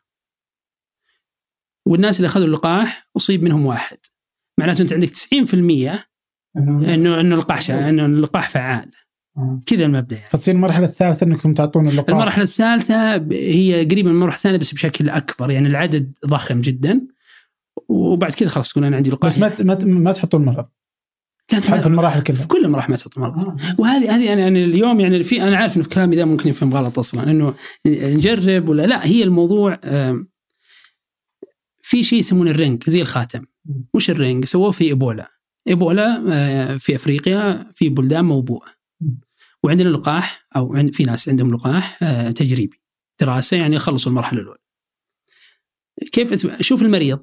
والناس 1.86 2.18
اللي 2.18 2.28
أخذوا 2.28 2.46
اللقاح 2.46 3.10
أصيب 3.18 3.44
منهم 3.44 3.66
واحد. 3.66 3.98
معناته 4.60 4.82
أنت 4.82 4.94
عندك 4.94 5.10
90% 5.10 6.08
انه 6.58 7.20
إنه 7.20 7.36
اللقاح 7.36 7.70
إنه 7.70 8.06
اللقاح 8.06 8.50
فعال. 8.50 8.92
كذا 9.66 9.86
المبدأ 9.86 10.16
يعني. 10.16 10.30
فتصير 10.30 10.56
المرحلة 10.56 10.86
الثالثة 10.86 11.26
إنكم 11.26 11.54
تعطون 11.54 11.88
اللقاح. 11.88 12.10
المرحلة 12.10 12.44
الثالثة 12.44 13.16
هي 13.32 13.86
قريبه 13.92 14.10
من 14.10 14.16
المرحله 14.16 14.38
الثانية 14.38 14.58
بس 14.58 14.74
بشكل 14.74 15.10
أكبر 15.10 15.52
يعني 15.52 15.68
العدد 15.68 16.14
ضخم 16.26 16.62
جدا. 16.62 17.08
وبعد 17.90 18.32
كذا 18.32 18.50
خلاص 18.50 18.70
تقول 18.70 18.86
أنا 18.86 18.96
عندي 18.96 19.10
لقاح. 19.10 19.28
بس 19.28 19.40
ما 19.40 19.56
ما, 19.62 19.78
ما 19.84 20.12
تحطون 20.12 20.46
مرض 20.46 20.66
لا 21.54 21.60
في 21.60 21.88
المراحل 21.88 22.22
كلها. 22.22 22.38
في 22.38 22.48
كل 22.48 22.66
المراحل 22.66 22.92
ما 22.92 22.98
تحط 22.98 23.18
مرض 23.18 23.48
آه. 23.48 23.56
وهذه 23.78 24.16
هذه 24.16 24.34
أنا 24.34 24.42
يعني 24.42 24.64
اليوم 24.64 25.00
يعني 25.00 25.24
في 25.24 25.42
أنا 25.42 25.58
عارف 25.58 25.76
إنه 25.76 25.84
في 25.84 25.90
كلامي 25.90 26.16
ذا 26.16 26.26
ممكن 26.26 26.50
يفهم 26.50 26.74
غلط 26.74 27.00
أصلا 27.00 27.32
إنه 27.32 27.54
نجرب 27.86 28.70
ولا 28.70 28.86
لا 28.86 29.06
هي 29.06 29.24
الموضوع 29.24 29.80
في 31.82 32.04
شيء 32.04 32.20
يسمونه 32.20 32.52
ال 32.52 32.59
ring 32.59 32.90
زي 32.90 33.02
الخاتم. 33.02 33.46
وش 33.94 34.10
ال 34.10 34.16
ring؟ 34.16 34.46
سووه 34.46 34.72
في 34.72 34.84
إيبولا. 34.84 35.32
إيبولا 35.68 36.24
آه، 36.34 36.78
في 36.78 36.96
أفريقيا 36.96 37.72
في 37.76 37.90
بلدان 37.90 38.26
موبوءة. 38.26 38.68
وعندنا 39.68 39.90
لقاح 39.90 40.48
أو 40.56 40.90
في 40.92 41.04
ناس 41.04 41.30
عندهم 41.30 41.54
لقاح 41.54 42.04
آه، 42.04 42.32
تجريبي. 42.32 42.82
دراسة 43.22 43.58
يعني 43.58 43.80
خلصوا 43.80 44.12
المرحلة 44.12 44.42
الأولى. 44.42 44.60
كيف 46.12 46.48
شوف 46.62 46.82
المريض. 46.82 47.20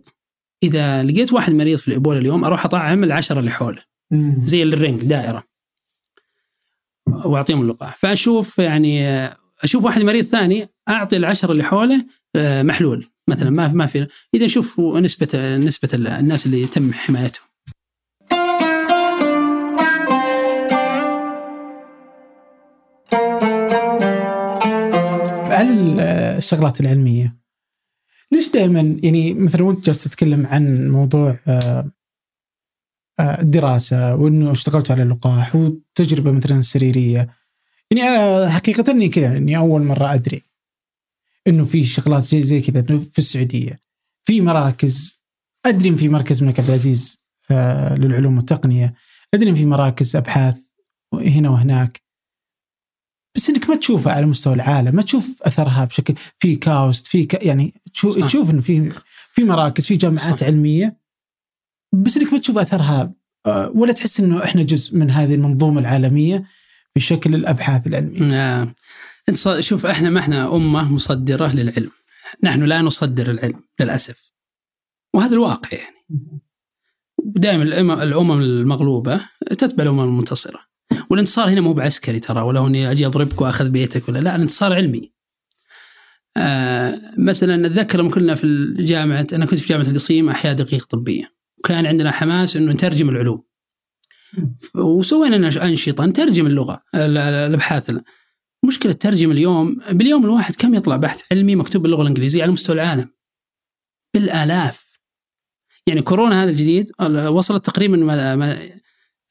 إذا 0.62 1.03
لقيت 1.03 1.33
واحد 1.33 1.53
مريض 1.53 1.79
في 1.79 1.88
الايبولا 1.88 2.18
اليوم 2.18 2.45
أروح 2.45 2.64
أطعم 2.64 3.04
العشرة 3.04 3.41
اللي 3.41 3.50
حوله. 3.50 3.83
زي 4.45 4.62
الرينج 4.62 5.03
دائرة. 5.03 5.45
وأعطيهم 7.07 7.62
اللقاح. 7.62 7.96
فأشوف 7.96 8.58
يعني 8.58 9.08
آه، 9.08 9.37
أشوف 9.61 9.84
واحد 9.84 10.03
مريض 10.03 10.25
ثاني 10.25 10.68
أعطي 10.88 11.16
العشرة 11.16 11.53
اللي 11.53 11.64
حوله 11.64 12.07
آه، 12.37 12.62
محلول. 12.62 13.11
مثلا 13.29 13.50
ما 13.50 13.68
ما 13.68 13.87
في 13.87 14.08
إذا 14.34 14.45
نشوف 14.45 14.80
نسبة 14.80 15.57
نسبة 15.57 15.88
الناس 15.95 16.46
اللي 16.46 16.66
تم 16.66 16.92
حمايتهم. 16.92 17.54
الشغلات 25.63 26.81
العلمية. 26.81 27.37
ليش 28.33 28.51
دائما 28.51 28.99
يعني 29.03 29.35
مثلا 29.35 29.63
وأنت 29.63 29.87
جالس 29.87 30.05
تتكلم 30.05 30.47
عن 30.47 30.89
موضوع 30.89 31.39
آه، 31.49 31.91
آه، 33.21 33.41
الدراسة 33.41 34.14
وإنه 34.14 34.51
اشتغلت 34.51 34.91
على 34.91 35.03
اللقاح 35.03 35.57
والتجربه 35.57 36.33
مثلا 36.33 36.59
السريريه 36.59 37.29
يعني 37.91 38.09
أنا 38.09 38.51
حقيقه 38.51 38.91
إني 38.91 39.09
كذا 39.09 39.37
إني 39.37 39.57
أول 39.57 39.83
مرة 39.83 40.14
أدري 40.14 40.43
إنه 41.47 41.64
في 41.64 41.85
شغلات 41.85 42.22
زي 42.22 42.43
زي 42.43 42.61
كذا 42.61 42.99
في 42.99 43.18
السعودية. 43.18 43.79
في 44.22 44.41
مراكز 44.41 45.22
أدري 45.64 45.89
إن 45.89 45.97
في 45.97 46.09
مركز 46.09 46.41
الملك 46.41 46.61
عبد 46.61 46.68
العزيز 46.68 47.25
آه، 47.51 47.95
للعلوم 47.95 48.37
والتقنية. 48.37 48.95
أدري 49.35 49.51
إن 49.51 49.55
في 49.55 49.67
مراكز 49.67 50.17
أبحاث 50.17 50.59
هنا 51.13 51.51
وهناك. 51.51 52.04
بس 53.34 53.50
إنك 53.50 53.70
ما 53.70 53.76
تشوفها 53.76 54.12
على 54.12 54.26
مستوى 54.26 54.54
العالم 54.54 54.96
ما 54.96 55.02
تشوف 55.02 55.42
أثرها 55.42 55.84
بشكل 55.84 56.14
في 56.38 56.56
كاوست 56.56 57.06
في 57.06 57.24
ك... 57.24 57.44
يعني 57.44 57.74
تشوف, 57.92 58.24
تشوف 58.24 58.50
إنه 58.50 58.61
في 58.61 58.92
في 59.32 59.44
مراكز 59.44 59.86
في 59.86 59.96
جامعات 59.96 60.40
صح. 60.40 60.46
علمية 60.46 60.96
بس 61.92 62.16
إنك 62.16 62.32
ما 62.32 62.38
تشوف 62.38 62.58
أثرها 62.58 63.12
آه، 63.46 63.72
ولا 63.74 63.92
تحس 63.92 64.20
إنه 64.20 64.44
إحنا 64.44 64.62
جزء 64.62 64.96
من 64.96 65.11
هذه 65.11 65.34
المنظومة 65.34 65.80
العالمية 65.80 66.44
في 66.94 67.00
شكل 67.00 67.34
الأبحاث 67.34 67.86
العلمية. 67.86 68.20
نعم. 68.20 68.74
أنت 69.28 69.61
شوف 69.61 69.86
إحنا 69.86 70.11
ما 70.11 70.20
إحنا 70.20 70.56
أمة 70.56 70.92
مصدرة 70.92 71.52
للعلم. 71.52 71.90
نحن 72.42 72.62
لا 72.62 72.82
نصدر 72.82 73.30
العلم 73.30 73.62
للأسف. 73.80 74.32
وهذا 75.14 75.32
الواقع 75.32 75.78
يعني. 75.78 75.96
دائما 77.18 77.62
الأمم 78.02 78.40
المغلوبة 78.40 79.20
تتبع 79.50 79.82
الأمم 79.82 80.00
المنتصرة 80.00 80.61
والانتصار 81.14 81.49
هنا 81.49 81.61
مو 81.61 81.72
بعسكري 81.72 82.20
ترى 82.20 82.42
ولا 82.42 82.66
إني 82.66 82.91
أجي 82.91 83.07
أضربك 83.07 83.41
وأخذ 83.41 83.68
بيتك 83.68 84.08
ولا 84.08 84.18
لا 84.18 84.36
الانتصار 84.36 84.72
علمي. 84.72 85.12
آه 86.36 87.00
مثلا 87.18 87.66
أتذكر 87.66 87.99
لما 87.99 88.11
كنا 88.11 88.34
في 88.34 88.45
الجامعة 88.45 89.26
أنا 89.32 89.46
كنت 89.46 89.58
في 89.58 89.68
جامعة 89.68 89.86
القصيم 89.86 90.28
أحياء 90.28 90.54
دقيق 90.54 90.86
طبية. 90.86 91.34
وكان 91.58 91.86
عندنا 91.86 92.11
حماس 92.11 92.57
إنه 92.57 92.72
نترجم 92.72 93.08
العلوم. 93.08 93.45
وسوينا 94.74 95.64
أنشطة 95.64 96.07
نترجم 96.07 96.46
اللغة 96.46 96.82
الأبحاث. 96.95 97.96
مشكلة 98.64 98.92
ترجم 98.92 99.30
اليوم 99.30 99.80
باليوم 99.91 100.24
الواحد 100.24 100.54
كم 100.54 100.74
يطلع 100.74 100.96
بحث 100.96 101.22
علمي 101.32 101.57
مكتوب 101.57 101.82
باللغة 101.82 102.03
الإنجليزية 102.03 102.42
على 102.42 102.53
مستوى 102.53 102.76
العالم؟ 102.76 103.11
بالآلاف. 104.14 105.00
يعني 105.86 106.03
كورونا 106.03 106.42
هذا 106.42 106.50
الجديد 106.50 106.92
وصلت 107.28 107.66
تقريبا 107.66 107.96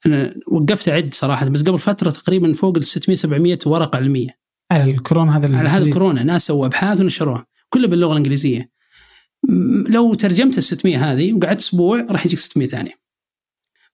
أنا 0.06 0.34
وقفت 0.46 0.88
اعد 0.88 1.14
صراحة 1.14 1.48
بس 1.48 1.62
قبل 1.62 1.78
فترة 1.78 2.10
تقريبا 2.10 2.52
فوق 2.52 2.76
ال 2.76 2.84
600 2.84 3.16
700 3.16 3.58
ورقة 3.66 3.96
علميه 3.96 4.38
على 4.72 4.90
الكورونا 4.90 5.36
هذا 5.36 5.56
على 5.56 5.68
هذا 5.68 5.84
الكورونا 5.84 6.22
ناس 6.22 6.46
سووا 6.46 6.66
أبحاث 6.66 7.00
ونشروها 7.00 7.46
كلها 7.68 7.88
باللغة 7.88 8.12
الإنجليزية. 8.12 8.70
لو 9.88 10.14
ترجمت 10.14 10.58
ال 10.58 10.62
600 10.62 11.12
هذه 11.12 11.32
وقعدت 11.32 11.60
أسبوع 11.60 12.06
راح 12.10 12.26
يجيك 12.26 12.38
600 12.38 12.68
ثانية. 12.68 13.00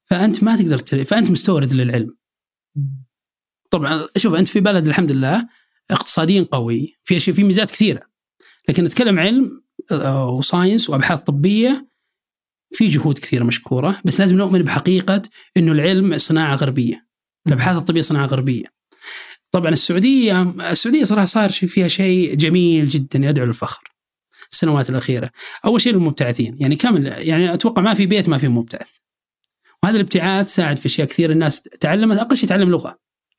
فأنت 0.05 0.43
ما 0.43 0.57
تقدر 0.57 0.79
تل... 0.79 1.05
فأنت 1.05 1.31
مستورد 1.31 1.73
للعلم. 1.73 2.17
طبعا 3.71 4.07
شوف 4.17 4.35
أنت 4.35 4.49
في 4.49 4.61
بلد 4.61 4.87
الحمد 4.87 5.13
لله 5.13 5.49
اقتصاديا 5.91 6.47
قوي 6.53 6.99
في 7.05 7.17
أشياء 7.17 7.37
في 7.37 7.45
ميزات 7.45 7.71
كثيرة. 7.71 8.03
لكن 8.69 8.85
نتكلم 8.85 9.19
علم 9.19 9.63
آه، 9.91 10.31
وساينس 10.31 10.91
وأبحاث 10.91 11.21
طبية 11.21 11.90
في 12.73 12.87
جهود 12.87 13.19
كثيرة 13.19 13.45
مشكورة 13.45 14.01
بس 14.05 14.21
لازم 14.21 14.37
نؤمن 14.37 14.63
بحقيقة 14.63 15.23
إنه 15.57 15.73
العلم 15.73 16.19
صناعة 16.19 16.55
غربية 16.55 17.07
الأبحاث 17.47 17.77
الطبية 17.77 18.01
صناعة 18.01 18.27
غربية. 18.27 18.65
طبعا 19.51 19.73
السعودية 19.73 20.43
السعودية 20.43 21.05
صراحة 21.05 21.27
صار 21.27 21.51
فيها 21.51 21.89
شيء 21.89 22.35
جميل 22.35 22.89
جدا 22.89 23.19
يدعو 23.19 23.47
للفخر. 23.47 23.83
السنوات 24.53 24.91
الأخيرة. 24.91 25.31
أول 25.65 25.81
شيء 25.81 25.93
المبتعثين. 25.93 26.57
يعني 26.61 26.77
كامل 26.77 27.07
يعني 27.07 27.55
أتوقع 27.55 27.83
ما 27.83 27.95
في 27.95 28.07
بيت 28.07 28.29
ما 28.29 28.39
في 28.39 28.49
مبتعث. 28.49 28.89
وهذا 29.83 29.97
الابتعاث 29.97 30.55
ساعد 30.55 30.77
في 30.77 30.87
أشياء 30.87 31.07
كثيرة. 31.07 31.33
الناس 31.33 31.63
تعلمت 31.63 32.19
أقل 32.19 32.37
شيء 32.37 32.49
تعلم 32.49 32.71
لغة. 32.71 32.99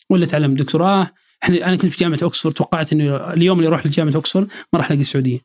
ولا 0.10 0.26
تعلم 0.26 0.54
دكتوراه. 0.54 1.12
إحنا 1.44 1.68
أنا 1.68 1.76
كنت 1.76 1.92
في 1.92 1.98
جامعة 1.98 2.20
اوكسفورد 2.24 2.56
توقعت 2.56 2.94
إنه 2.94 3.16
اليوم 3.16 3.58
اللي 3.58 3.68
يروح 3.68 3.86
لجامعة 3.86 4.16
اوكسفورد 4.16 4.48
ما 4.74 4.80
راح 4.80 4.92
ألاقي 4.92 5.04
سعوديين 5.04 5.42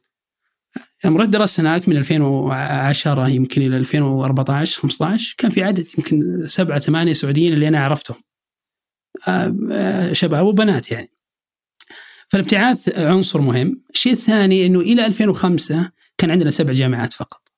يوم 1.05 1.17
رحت 1.17 1.29
درست 1.29 1.61
هناك 1.61 1.89
من 1.89 1.97
2010 1.97 3.29
يمكن 3.29 3.63
إلى 3.63 3.77
2014 3.77 4.81
15 4.81 5.35
كان 5.39 5.51
في 5.51 5.63
عدد 5.63 5.87
يمكن 5.99 6.43
سبعة 6.47 6.79
ثمانية 6.79 7.13
سعوديين 7.13 7.53
اللي 7.53 7.69
أنا 7.69 7.85
عرفتهم. 7.85 8.17
آه، 9.29 9.57
آه، 9.73 10.13
شباب 10.13 10.47
وبنات 10.47 10.91
يعني. 10.91 11.11
فالابتعاث 12.29 12.99
عنصر 12.99 13.41
مهم. 13.41 13.83
الشيء 13.95 14.13
الثاني 14.13 14.67
إنه 14.67 14.81
إلى 14.81 15.07
2005 15.07 15.91
كان 16.19 16.31
عندنا 16.31 16.51
سبع 16.51 16.73
جامعات 16.73 17.13
فقط. 17.13 17.49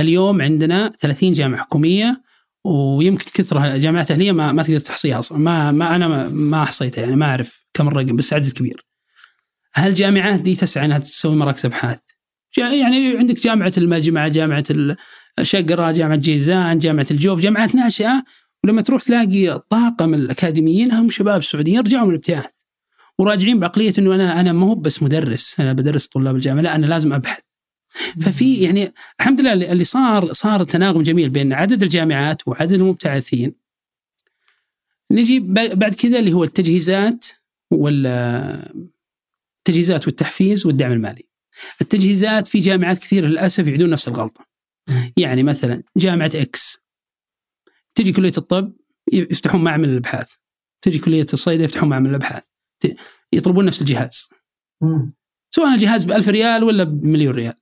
اليوم 0.00 0.42
عندنا 0.42 0.92
30 1.00 1.32
جامعة 1.32 1.60
حكومية 1.60 2.22
ويمكن 2.64 3.30
كثره 3.34 3.76
جامعات 3.76 4.10
أهلية 4.10 4.32
ما, 4.32 4.52
ما 4.52 4.62
تقدر 4.62 4.80
تحصيها 4.80 5.18
أصلا. 5.18 5.38
ما, 5.38 5.72
ما 5.72 5.96
أنا 5.96 6.08
ما, 6.08 6.28
ما 6.28 6.62
احصيتها 6.62 7.02
يعني 7.02 7.16
ما 7.16 7.26
أعرف 7.26 7.64
كم 7.74 7.88
الرقم 7.88 8.16
بس 8.16 8.32
عدد 8.32 8.52
كبير. 8.52 8.86
هالجامعات 9.74 10.40
دي 10.40 10.54
تسعى 10.54 10.84
إنها 10.84 10.98
تسوي 10.98 11.36
مراكز 11.36 11.66
أبحاث. 11.66 12.00
يعني 12.58 13.18
عندك 13.18 13.40
جامعة 13.40 13.72
المجمع 13.78 14.28
جامعة 14.28 14.64
الشقره 15.38 15.90
جامعة 15.92 16.16
جيزان 16.16 16.78
جامعة 16.78 17.06
الجوف 17.10 17.40
جامعات 17.40 17.74
ناشئة. 17.74 18.24
ولما 18.64 18.82
تروح 18.82 19.02
تلاقي 19.02 19.60
طاقم 19.70 20.14
الأكاديميين 20.14 20.92
هم 20.92 21.10
شباب 21.10 21.42
سعوديين 21.42 21.80
رجعوا 21.80 22.04
من 22.04 22.10
الابتعاث 22.10 22.50
وراجعين 23.18 23.60
بعقلية 23.60 23.92
إنه 23.98 24.14
أنا 24.14 24.40
أنا 24.40 24.52
ما 24.52 24.66
هو 24.66 24.74
بس 24.74 25.02
مدرس 25.02 25.60
أنا 25.60 25.72
بدرس 25.72 26.06
طلاب 26.06 26.36
الجامعة 26.36 26.62
لا 26.62 26.74
أنا 26.74 26.86
لازم 26.86 27.12
أبحث. 27.12 27.42
ففي 28.20 28.54
يعني 28.54 28.92
الحمد 29.20 29.40
لله 29.40 29.52
اللي 29.52 29.84
صار 29.84 30.32
صار 30.32 30.64
تناغم 30.64 31.02
جميل 31.02 31.30
بين 31.30 31.52
عدد 31.52 31.82
الجامعات 31.82 32.48
وعدد 32.48 32.72
المبتعثين. 32.72 33.54
نجي 35.12 35.40
بعد 35.74 35.94
كذا 35.94 36.18
اللي 36.18 36.32
هو 36.32 36.44
التجهيزات 36.44 37.26
وال 37.70 38.06
التجهيزات 39.58 40.06
والتحفيز 40.06 40.66
والدعم 40.66 40.92
المالي. 40.92 41.29
التجهيزات 41.80 42.48
في 42.48 42.58
جامعات 42.58 42.98
كثيرة 42.98 43.26
للأسف 43.26 43.66
يعيدون 43.66 43.90
نفس 43.90 44.08
الغلطة. 44.08 44.46
يعني 45.16 45.42
مثلا 45.42 45.82
جامعة 45.96 46.30
إكس 46.34 46.78
تجي 47.94 48.12
كلية 48.12 48.32
الطب 48.38 48.72
يفتحون 49.12 49.64
معمل 49.64 49.88
الأبحاث. 49.88 50.32
تجي 50.82 50.98
كلية 50.98 51.26
الصيدلة 51.32 51.64
يفتحون 51.64 51.88
معمل 51.88 52.10
الأبحاث. 52.10 52.46
يطلبون 53.32 53.64
نفس 53.64 53.80
الجهاز. 53.80 54.28
سواء 55.54 55.74
الجهاز 55.74 56.04
ب 56.04 56.10
1000 56.12 56.28
ريال 56.28 56.64
ولا 56.64 56.84
بمليون 56.84 57.34
ريال. 57.34 57.54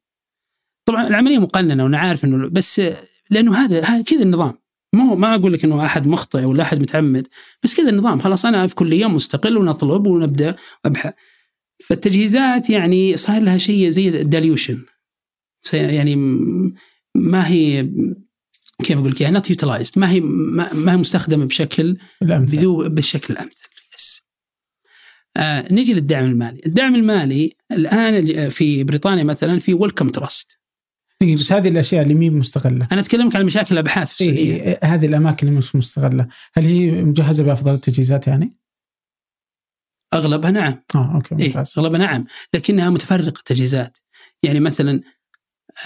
طبعا 0.89 1.07
العملية 1.07 1.39
مقننة 1.39 1.85
وأنا 1.85 1.99
عارف 1.99 2.25
إنه 2.25 2.49
بس 2.49 2.81
هذا 3.31 3.85
هذا 3.85 4.03
كذا 4.03 4.23
النظام. 4.23 4.59
مو 4.95 5.15
ما 5.15 5.35
أقول 5.35 5.53
لك 5.53 5.65
إنه 5.65 5.85
أحد 5.85 6.07
مخطئ 6.07 6.45
ولا 6.45 6.63
أحد 6.63 6.81
متعمد 6.81 7.29
بس 7.63 7.75
كذا 7.75 7.91
النظام. 7.91 8.19
خلاص 8.19 8.45
أنا 8.45 8.67
في 8.67 8.75
كلية 8.75 9.07
مستقل 9.07 9.59
ونطلب 9.59 10.07
ونبدأ 10.07 10.57
ابحث 10.85 11.15
فالتجهيزات 11.85 12.71
يعني 12.71 13.17
صار 13.17 13.43
لها 13.43 13.59
شيء 13.59 13.91
زي 13.91 14.09
ال 14.09 14.17
dilution 14.17 14.83
يعني 15.73 16.17
ما 17.15 17.49
هي 17.49 17.91
كيف 18.83 18.99
أقول 18.99 19.11
لك 19.11 19.21
يعني 19.21 19.35
not 19.35 19.51
utilized 19.51 19.99
ما 19.99 20.11
هي 20.11 20.21
ما 20.21 20.93
هي 20.93 20.97
مستخدمة 20.97 21.45
بشكل 21.45 21.97
الأمثل. 22.23 22.89
بالشكل 22.89 23.35
الأمثل 23.35 23.65
yes 23.95 24.23
آه 25.37 25.73
نجي 25.73 25.95
للدعم 25.95 26.25
المالي، 26.25 26.61
الدعم 26.67 26.95
المالي 26.95 27.57
الآن 27.73 28.49
في 28.49 28.85
بريطانيا 28.85 29.25
مثلا 29.25 29.59
في 29.59 29.75
ويلكم 29.75 30.09
تراست 30.09 30.59
بس 31.23 31.53
هذه 31.53 31.69
الأشياء 31.69 32.03
اللي 32.03 32.15
مي 32.15 32.31
مستغلة. 32.31 32.89
أنا 32.93 33.01
أتكلمك 33.01 33.37
عن 33.37 33.45
مشاكل 33.45 33.75
الأبحاث 33.75 34.13
في 34.13 34.21
السعوديه 34.21 34.55
إيه 34.55 34.79
هذه 34.83 35.07
الأماكن 35.07 35.47
اللي 35.47 35.59
مش 35.59 35.77
مستغلة. 35.77 36.29
هل 36.55 36.65
هي 36.65 36.91
مجهزة 37.03 37.45
بأفضل 37.45 37.75
التجهيزات 37.75 38.27
يعني؟ 38.27 38.58
أغلبها 40.15 40.51
نعم. 40.51 40.83
آه 40.95 41.15
okay 41.15 41.35
إيه، 41.35 41.47
ممتاز. 41.47 41.75
إيه 41.79 41.85
أغلبها 41.85 41.99
نعم. 41.99 42.25
لكنها 42.55 42.91
متفرقة 42.91 43.39
التجهيزات 43.39 43.99
يعني 44.43 44.61
مثلا 44.61 45.01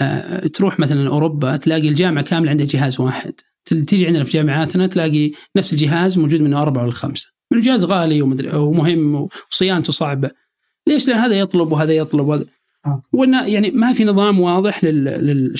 آه 0.01 0.47
تروح 0.47 0.79
مثلا 0.79 1.09
أوروبا 1.09 1.57
تلاقي 1.57 1.89
الجامعة 1.89 2.23
كاملة 2.23 2.51
عندها 2.51 2.65
جهاز 2.65 2.99
واحد. 2.99 3.33
تيجي 3.65 4.07
عندنا 4.07 4.23
في 4.23 4.31
جامعاتنا 4.31 4.87
تلاقي 4.87 5.31
نفس 5.57 5.73
الجهاز 5.73 6.17
موجود 6.17 6.41
منه 6.41 6.61
أربعة 6.61 6.83
ولا 6.83 6.91
خمسة. 6.91 7.27
الجهاز 7.53 7.83
غالي 7.83 8.21
ومدري 8.21 8.55
ومهم 8.55 9.27
وصيانته 9.51 9.93
صعبة. 9.93 10.31
ليش؟ 10.87 11.07
لأن 11.07 11.17
هذا 11.17 11.39
يطلب 11.39 11.71
وهذا 11.71 11.93
يطلب 11.93 12.27
وهذا. 12.27 12.45
آه. 12.85 13.03
يعني 13.45 13.71
ما 13.71 13.93
في 13.93 14.03
نظام 14.03 14.39
واضح 14.39 14.83
لل, 14.83 15.03
لل... 15.03 15.55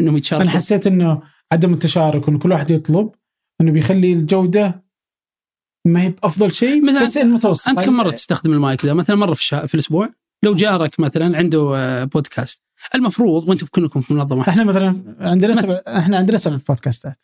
إنهم 0.00 0.16
يتشاركوا 0.16 0.42
أنا 0.42 0.50
حسيت 0.50 0.86
إنه 0.86 1.22
عدم 1.52 1.72
التشارك 1.72 2.28
وإن 2.28 2.38
كل 2.38 2.52
واحد 2.52 2.70
يطلب 2.70 3.10
إنه 3.60 3.72
بيخلي 3.72 4.12
الجودة 4.12 4.84
ما 5.84 6.02
هي 6.02 6.08
بأفضل 6.08 6.52
شيء 6.52 6.84
مثلا 6.84 7.02
بس 7.02 7.16
المتوسط 7.16 7.68
أنت 7.68 7.80
كم 7.80 7.92
مرة 7.92 8.10
تستخدم 8.10 8.52
المايك 8.52 8.84
ذا؟ 8.84 8.92
مثلا 8.92 9.16
مرة 9.16 9.34
في, 9.34 9.40
الشا... 9.40 9.66
في 9.66 9.74
الأسبوع. 9.74 10.08
لو 10.42 10.54
جارك 10.54 11.00
مثلا 11.00 11.38
عنده 11.38 11.72
آه، 11.76 12.04
بودكاست 12.04 12.62
المفروض 12.94 13.48
وأنتم 13.48 13.66
كلكم 13.70 14.00
في 14.00 14.14
منظمة. 14.14 14.48
إحنا 14.48 14.64
مثلا 14.64 15.16
عندنا 15.20 15.54
سبع 15.54 15.80
إحنا 15.88 16.16
عندنا 16.16 16.36
سبع 16.36 16.58
بودكاستات 16.68 17.18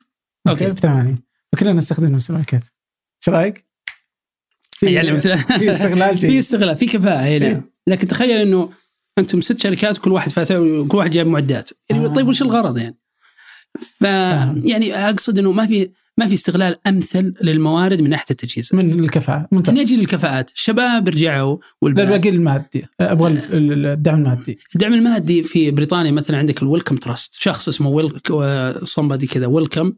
okay, 0.48 0.68
okay. 0.68 0.80
ثمانيه 0.80 1.22
وكلنا 1.52 1.72
نستخدم 1.72 2.12
نفس 2.12 2.30
المايكات. 2.30 2.62
إيش 2.62 3.28
رأيك؟ 3.28 3.66
في 4.70 4.86
يعني 4.86 5.12
مثلا 5.12 5.36
في 5.59 5.70
استغلال 5.70 6.18
في 6.28 6.39
استغلال 6.39 6.76
في 6.76 6.86
كفاءة 6.86 7.20
هنا 7.20 7.47
إيه؟ 7.47 7.70
لكن 7.86 8.09
تخيل 8.09 8.30
إنه 8.30 8.70
أنتم 9.18 9.40
ست 9.40 9.59
شركات 9.59 9.98
وكل 9.98 10.12
واحد 10.12 10.30
فاتح 10.30 10.56
وكل 10.56 10.98
واحد 10.98 11.10
جايب 11.10 11.26
معدات. 11.26 11.70
يعني 11.90 12.05
آه. 12.05 12.09
طيب 12.09 12.28
وش 12.28 12.43
الغرض 12.43 12.78
يعني؟ 12.78 12.98
ف 14.01 14.02
يعني 14.64 14.94
أقصد 14.94 15.39
إنه 15.39 15.52
ما 15.52 15.66
في 15.66 15.90
ما 16.19 16.27
في 16.27 16.35
استغلال 16.35 16.77
أمثل 16.86 17.35
للموارد 17.43 18.03
من 18.03 18.11
ناحية 18.11 18.27
التجهيز 18.31 18.70
من 18.74 19.05
الكفاءة. 19.05 19.49
ممتاز. 19.53 19.74
نجي 19.74 19.97
للكفاءات. 19.97 20.51
الشباب 20.51 21.09
رجعوا 21.09 21.57
والباقي 21.82 22.28
المادي. 22.28 22.86
أبغى 23.01 23.32
آه. 23.32 23.43
الدعم 23.53 24.19
المادي. 24.19 24.59
الدعم 24.74 24.95
المادي 24.95 25.43
في 25.43 25.70
بريطانيا 25.70 26.11
مثلا 26.11 26.39
عندك 26.39 26.62
الويلكم 26.62 26.97
تراست 26.97 27.35
شخص 27.35 27.69
اسمه 27.69 27.89
ويل 27.89 28.20
صمبدي 28.85 29.27
كذا 29.27 29.47
ويلكم 29.47 29.93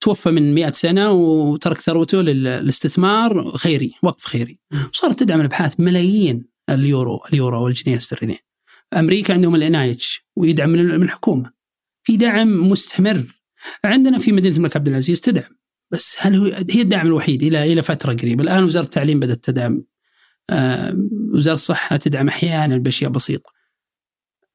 توفى 0.00 0.30
من 0.30 0.54
100 0.54 0.72
سنة 0.72 1.10
وترك 1.10 1.78
ثروته 1.78 2.20
للاستثمار 2.20 3.56
خيري 3.56 3.92
وقف 4.02 4.24
خيري. 4.24 4.58
وصارت 4.94 5.20
تدعم 5.20 5.40
الأبحاث 5.40 5.80
ملايين 5.80 6.44
اليورو 6.70 7.20
اليورو 7.32 7.64
والجنيه 7.64 7.94
الاسترليني 7.94 8.38
أمريكا 8.94 9.34
عندهم 9.34 9.54
الان 9.54 9.96
ويدعم 10.36 10.70
من 10.70 11.02
الحكومة. 11.02 11.50
في 12.02 12.16
دعم 12.16 12.68
مستمر. 12.70 13.41
عندنا 13.84 14.18
في 14.18 14.32
مدينة 14.32 14.56
الملك 14.56 14.76
عبد 14.76 14.88
العزيز 14.88 15.20
تدعم 15.20 15.56
بس 15.90 16.16
هل 16.18 16.36
هو 16.36 16.44
هي 16.70 16.82
الدعم 16.82 17.06
الوحيد 17.06 17.42
إلى 17.42 17.72
إلى 17.72 17.82
فترة 17.82 18.12
قريبة. 18.12 18.42
الآن 18.42 18.64
وزارة 18.64 18.84
التعليم 18.84 19.20
بدأت 19.20 19.44
تدعم 19.44 19.84
آه 20.50 20.96
وزارة 21.34 21.54
الصحة 21.54 21.96
تدعم 21.96 22.28
أحيانا 22.28 22.78
بأشياء 22.78 23.10
بسيطة. 23.10 23.50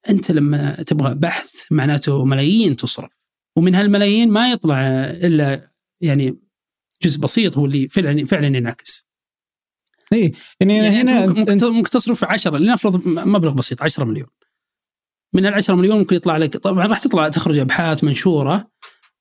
أنت 0.09 0.31
لما 0.31 0.83
تبغى 0.83 1.15
بحث 1.15 1.65
معناته 1.71 2.25
ملايين 2.25 2.75
تصرف 2.75 3.11
ومن 3.55 3.75
هالملايين 3.75 4.29
ما 4.29 4.51
يطلع 4.51 4.79
إلا 5.05 5.71
يعني 6.01 6.39
جزء 7.03 7.19
بسيط 7.19 7.57
هو 7.57 7.65
اللي 7.65 7.87
فعلا 7.87 8.25
فعلا 8.25 8.57
ينعكس. 8.57 9.07
اي 10.13 10.31
يعني, 10.59 10.77
يعني 10.77 10.89
هنا 10.89 11.25
ممكن 11.25 11.65
ممكن 11.65 11.89
تصرف 11.89 12.23
10 12.23 12.57
لنفرض 12.57 13.07
مبلغ 13.07 13.53
بسيط 13.53 13.83
10 13.83 14.05
مليون. 14.05 14.27
من 15.33 15.45
ال 15.45 15.53
10 15.53 15.75
مليون 15.75 15.97
ممكن 15.97 16.15
يطلع 16.15 16.37
لك 16.37 16.57
طبعا 16.57 16.87
راح 16.87 16.99
تطلع 16.99 17.29
تخرج 17.29 17.57
أبحاث 17.57 18.03
منشورة 18.03 18.67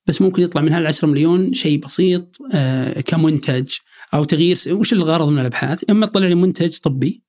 بس 0.07 0.21
ممكن 0.21 0.41
يطلع 0.43 0.61
من 0.61 0.73
هال 0.73 0.87
10 0.87 1.07
مليون 1.07 1.53
شيء 1.53 1.79
بسيط 1.79 2.37
آه 2.53 3.01
كمنتج 3.01 3.71
أو 4.13 4.23
تغيير 4.23 4.57
وش 4.71 4.93
الغرض 4.93 5.29
من 5.29 5.39
الأبحاث؟ 5.39 5.83
إما 5.89 6.05
تطلع 6.05 6.27
لي 6.27 6.35
منتج 6.35 6.77
طبي 6.77 7.23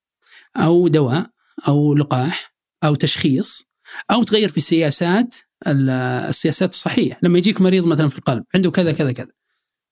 أو 0.57 0.89
دواء 0.89 1.27
أو 1.69 1.95
لقاح 1.95 2.55
أو 2.85 2.95
تشخيص 2.95 3.63
أو 4.11 4.23
تغير 4.23 4.49
في 4.49 4.57
السياسات 4.57 5.35
ال- 5.67 5.91
السياسات 6.29 6.73
الصحيه، 6.73 7.19
لما 7.23 7.39
يجيك 7.39 7.61
مريض 7.61 7.87
مثلا 7.87 8.09
في 8.09 8.19
القلب 8.19 8.45
عنده 8.55 8.71
كذا 8.71 8.93
كذا 8.93 9.13
كذا. 9.13 9.29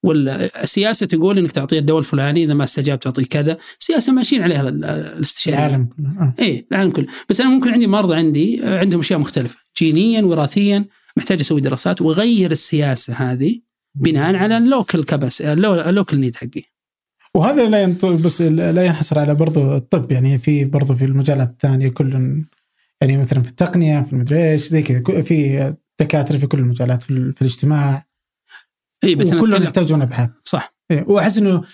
والسياسة 0.05 1.07
تقول 1.07 1.39
إنك 1.39 1.53
تعطيه 1.53 1.79
الدواء 1.79 1.99
الفلاني 1.99 2.45
إذا 2.45 2.55
ما 2.55 2.65
استجاب 2.65 3.01
تعطيه 3.01 3.25
كذا، 3.25 3.57
سياسة 3.79 4.13
ماشيين 4.13 4.43
عليها 4.43 4.69
ال- 4.69 4.85
الاستشاريين 4.85 5.65
العالم 5.65 5.85
كله 5.97 6.09
آه. 6.21 6.35
إيه 6.39 6.67
العالم 6.73 6.91
كله. 6.91 7.07
بس 7.29 7.41
أنا 7.41 7.51
ممكن 7.51 7.71
عندي 7.71 7.87
مرضى 7.87 8.17
عندي 8.17 8.61
عندهم 8.65 9.01
أشياء 9.01 9.19
مختلفة. 9.19 9.59
جينيا 9.79 10.23
وراثيا. 10.23 10.85
محتاج 11.17 11.41
أسوي 11.41 11.61
دراسات 11.61 12.03
واغير 12.03 12.51
السياسة 12.51 13.15
هذه 13.15 13.61
بناء 13.95 14.37
على 14.37 14.59
اللوكل 14.59 15.05
كبس 15.05 15.41
اللوكل 15.43 16.19
نيد 16.21 16.37
حقي. 16.37 16.63
وهذا 17.35 17.69
لا 17.69 17.83
ينط... 17.83 18.05
بس 18.07 18.43
لا 18.43 18.85
ينحصر 18.85 19.19
على 19.19 19.35
برضو 19.35 19.77
الطب. 19.77 20.13
يعني 20.13 20.39
في 20.39 20.65
برضو 20.65 20.95
في 20.95 21.05
المجالات 21.05 21.49
الثانية 21.51 21.89
كل 21.89 22.43
يعني 23.01 23.17
مثلا 23.17 23.43
في 23.43 23.49
التقنية 23.51 24.01
في 24.01 24.13
المدري 24.13 24.51
إيش 24.53 24.69
زي 24.69 24.83
كذا. 24.83 25.21
في 25.21 25.75
دكاترة 26.01 26.39
في 26.39 26.47
كل 26.47 26.59
المجالات 26.59 27.03
في, 27.03 27.11
ال- 27.11 27.33
في 27.33 27.43
الاجتماع. 27.43 28.07
إي 29.05 29.15
بس 29.15 29.31
أتكلم- 29.31 29.63
يحتاجون 29.63 30.03
أبحاث. 30.03 30.31
صح. 30.45 30.77
إيه، 30.91 31.05
وأحس 31.09 31.39
إنه 31.39 31.65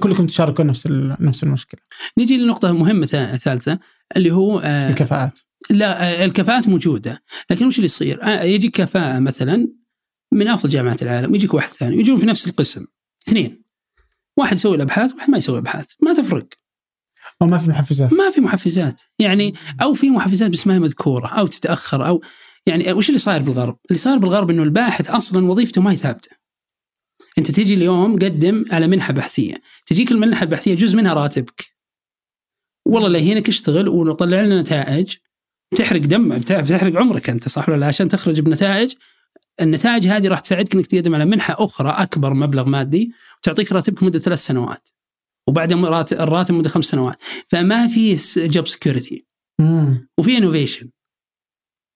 كلكم 0.00 0.26
تشاركون 0.26 0.66
نفس 0.66 0.86
نفس 1.20 1.44
المشكلة. 1.44 1.80
نجي 2.18 2.36
لنقطة 2.36 2.72
مهمة 2.72 3.06
ثا- 3.06 3.36
ثالثة. 3.36 3.78
اللي 4.16 4.30
هو 4.30 4.58
آه 4.58 4.90
الكفاءات 4.90 5.38
لا 5.70 6.22
آه، 6.22 6.24
الكفاءات 6.24 6.68
موجودة 6.68 7.22
لكن 7.50 7.66
وش 7.66 7.76
اللي 7.76 7.84
يصير؟ 7.84 8.22
آه، 8.22 8.42
يجيك 8.42 8.70
كفاءة 8.70 9.18
مثلا 9.18 9.68
من 10.32 10.48
أفضل 10.48 10.68
جامعات 10.68 11.02
العالم 11.02 11.32
ويجيك 11.32 11.54
واحد 11.54 11.68
ثاني 11.68 11.96
يجون 11.96 12.16
في 12.16 12.26
نفس 12.26 12.46
القسم 12.46 12.86
اثنين 13.28 13.64
واحد 14.36 14.56
يسوي 14.56 14.76
الأبحاث 14.76 15.14
واحد 15.14 15.30
ما 15.30 15.38
يسوي 15.38 15.58
أبحاث 15.58 15.92
ما 16.02 16.14
تفرق 16.14 16.48
أو 17.42 17.46
ما 17.46 17.58
في 17.58 17.70
محفزات 17.70 18.12
ما 18.12 18.30
في 18.30 18.40
محفزات 18.40 19.00
يعني 19.18 19.54
أو 19.82 19.94
في 19.94 20.10
محفزات 20.10 20.50
بس 20.50 20.66
ما 20.66 20.74
هي 20.74 20.78
مذكورة 20.78 21.26
أو 21.26 21.46
تتأخر 21.46 22.06
أو 22.06 22.22
يعني 22.66 22.92
وش 22.92 23.08
اللي 23.08 23.18
صاير 23.18 23.42
بالغرب؟ 23.42 23.78
اللي 23.90 23.98
صاير 23.98 24.18
بالغرب 24.18 24.50
إنه 24.50 24.62
الباحث 24.62 25.10
أصلا 25.10 25.46
وظيفته 25.46 25.80
ما 25.82 25.92
هي 25.92 25.96
ثابتة. 25.96 26.30
أنت 27.38 27.50
تجي 27.50 27.74
اليوم 27.74 28.18
قدم 28.18 28.64
على 28.72 28.86
منحة 28.86 29.12
بحثية، 29.12 29.54
تجيك 29.86 30.12
المنحة 30.12 30.42
البحثية 30.42 30.74
جزء 30.74 30.96
منها 30.96 31.14
راتبك. 31.14 31.73
والله 32.86 33.08
لا 33.08 33.18
يهينك 33.18 33.48
اشتغل 33.48 33.88
وطلع 33.88 34.40
لنا 34.40 34.60
نتائج. 34.60 35.16
بتحرق 35.72 36.00
دم 36.00 36.38
بتع- 36.38 36.60
بتحرق 36.60 36.96
عمرك 36.96 37.30
انت 37.30 37.48
صح 37.48 37.68
ولا 37.68 37.80
لا؟ 37.80 37.86
عشان 37.86 38.08
تخرج 38.08 38.40
بنتائج. 38.40 38.94
النتائج 39.60 40.08
هذه 40.08 40.28
راح 40.28 40.40
تساعدك 40.40 40.74
إنك 40.74 40.86
تقدم 40.86 41.14
على 41.14 41.24
منحة 41.24 41.64
أخرى 41.64 41.88
أكبر 41.88 42.34
مبلغ 42.34 42.68
مادي 42.68 43.12
وتعطيك 43.38 43.72
راتبك 43.72 44.02
مدة 44.02 44.18
ثلاث 44.18 44.38
سنوات. 44.38 44.88
رات- 45.84 46.12
الراتب 46.12 46.54
مدة 46.54 46.68
خمس 46.68 46.84
سنوات، 46.84 47.22
فما 47.48 47.86
في 47.86 48.14
job 48.36 48.66
security. 48.66 49.26
وفي 50.18 50.36
innovation 50.36 50.90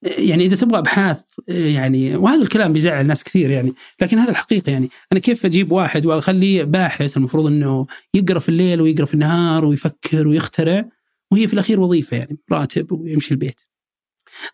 يعني 0.03 0.45
إذا 0.47 0.57
تبغى 0.57 0.79
أبحاث 0.79 1.20
يعني 1.49 2.16
وهذا 2.16 2.43
الكلام 2.43 2.73
بيزعل 2.73 3.07
ناس 3.07 3.25
كثير 3.25 3.51
يعني 3.51 3.73
لكن 4.03 4.19
هذا 4.19 4.31
الحقيقة 4.31 4.70
يعني. 4.73 4.91
أنا 5.12 5.20
كيف 5.20 5.47
أجيب 5.47 5.73
واحد 5.73 6.07
وأخليه 6.07 6.65
باحث 6.65 7.16
المفروض 7.16 7.47
إنه 7.47 7.87
يقرأ 8.15 8.39
في 8.39 8.49
الليل 8.49 8.81
ويقرأ 8.81 9.05
في 9.05 9.15
النهار 9.15 9.65
ويفكر 9.65 10.29
ويخترع 10.29 10.85
وهي 11.33 11.47
في 11.47 11.55
الأخير 11.55 11.81
وظيفة 11.81 12.16
يعني 12.16 12.39
راتب 12.53 12.93
ويمشي 12.93 13.31
البيت. 13.35 13.61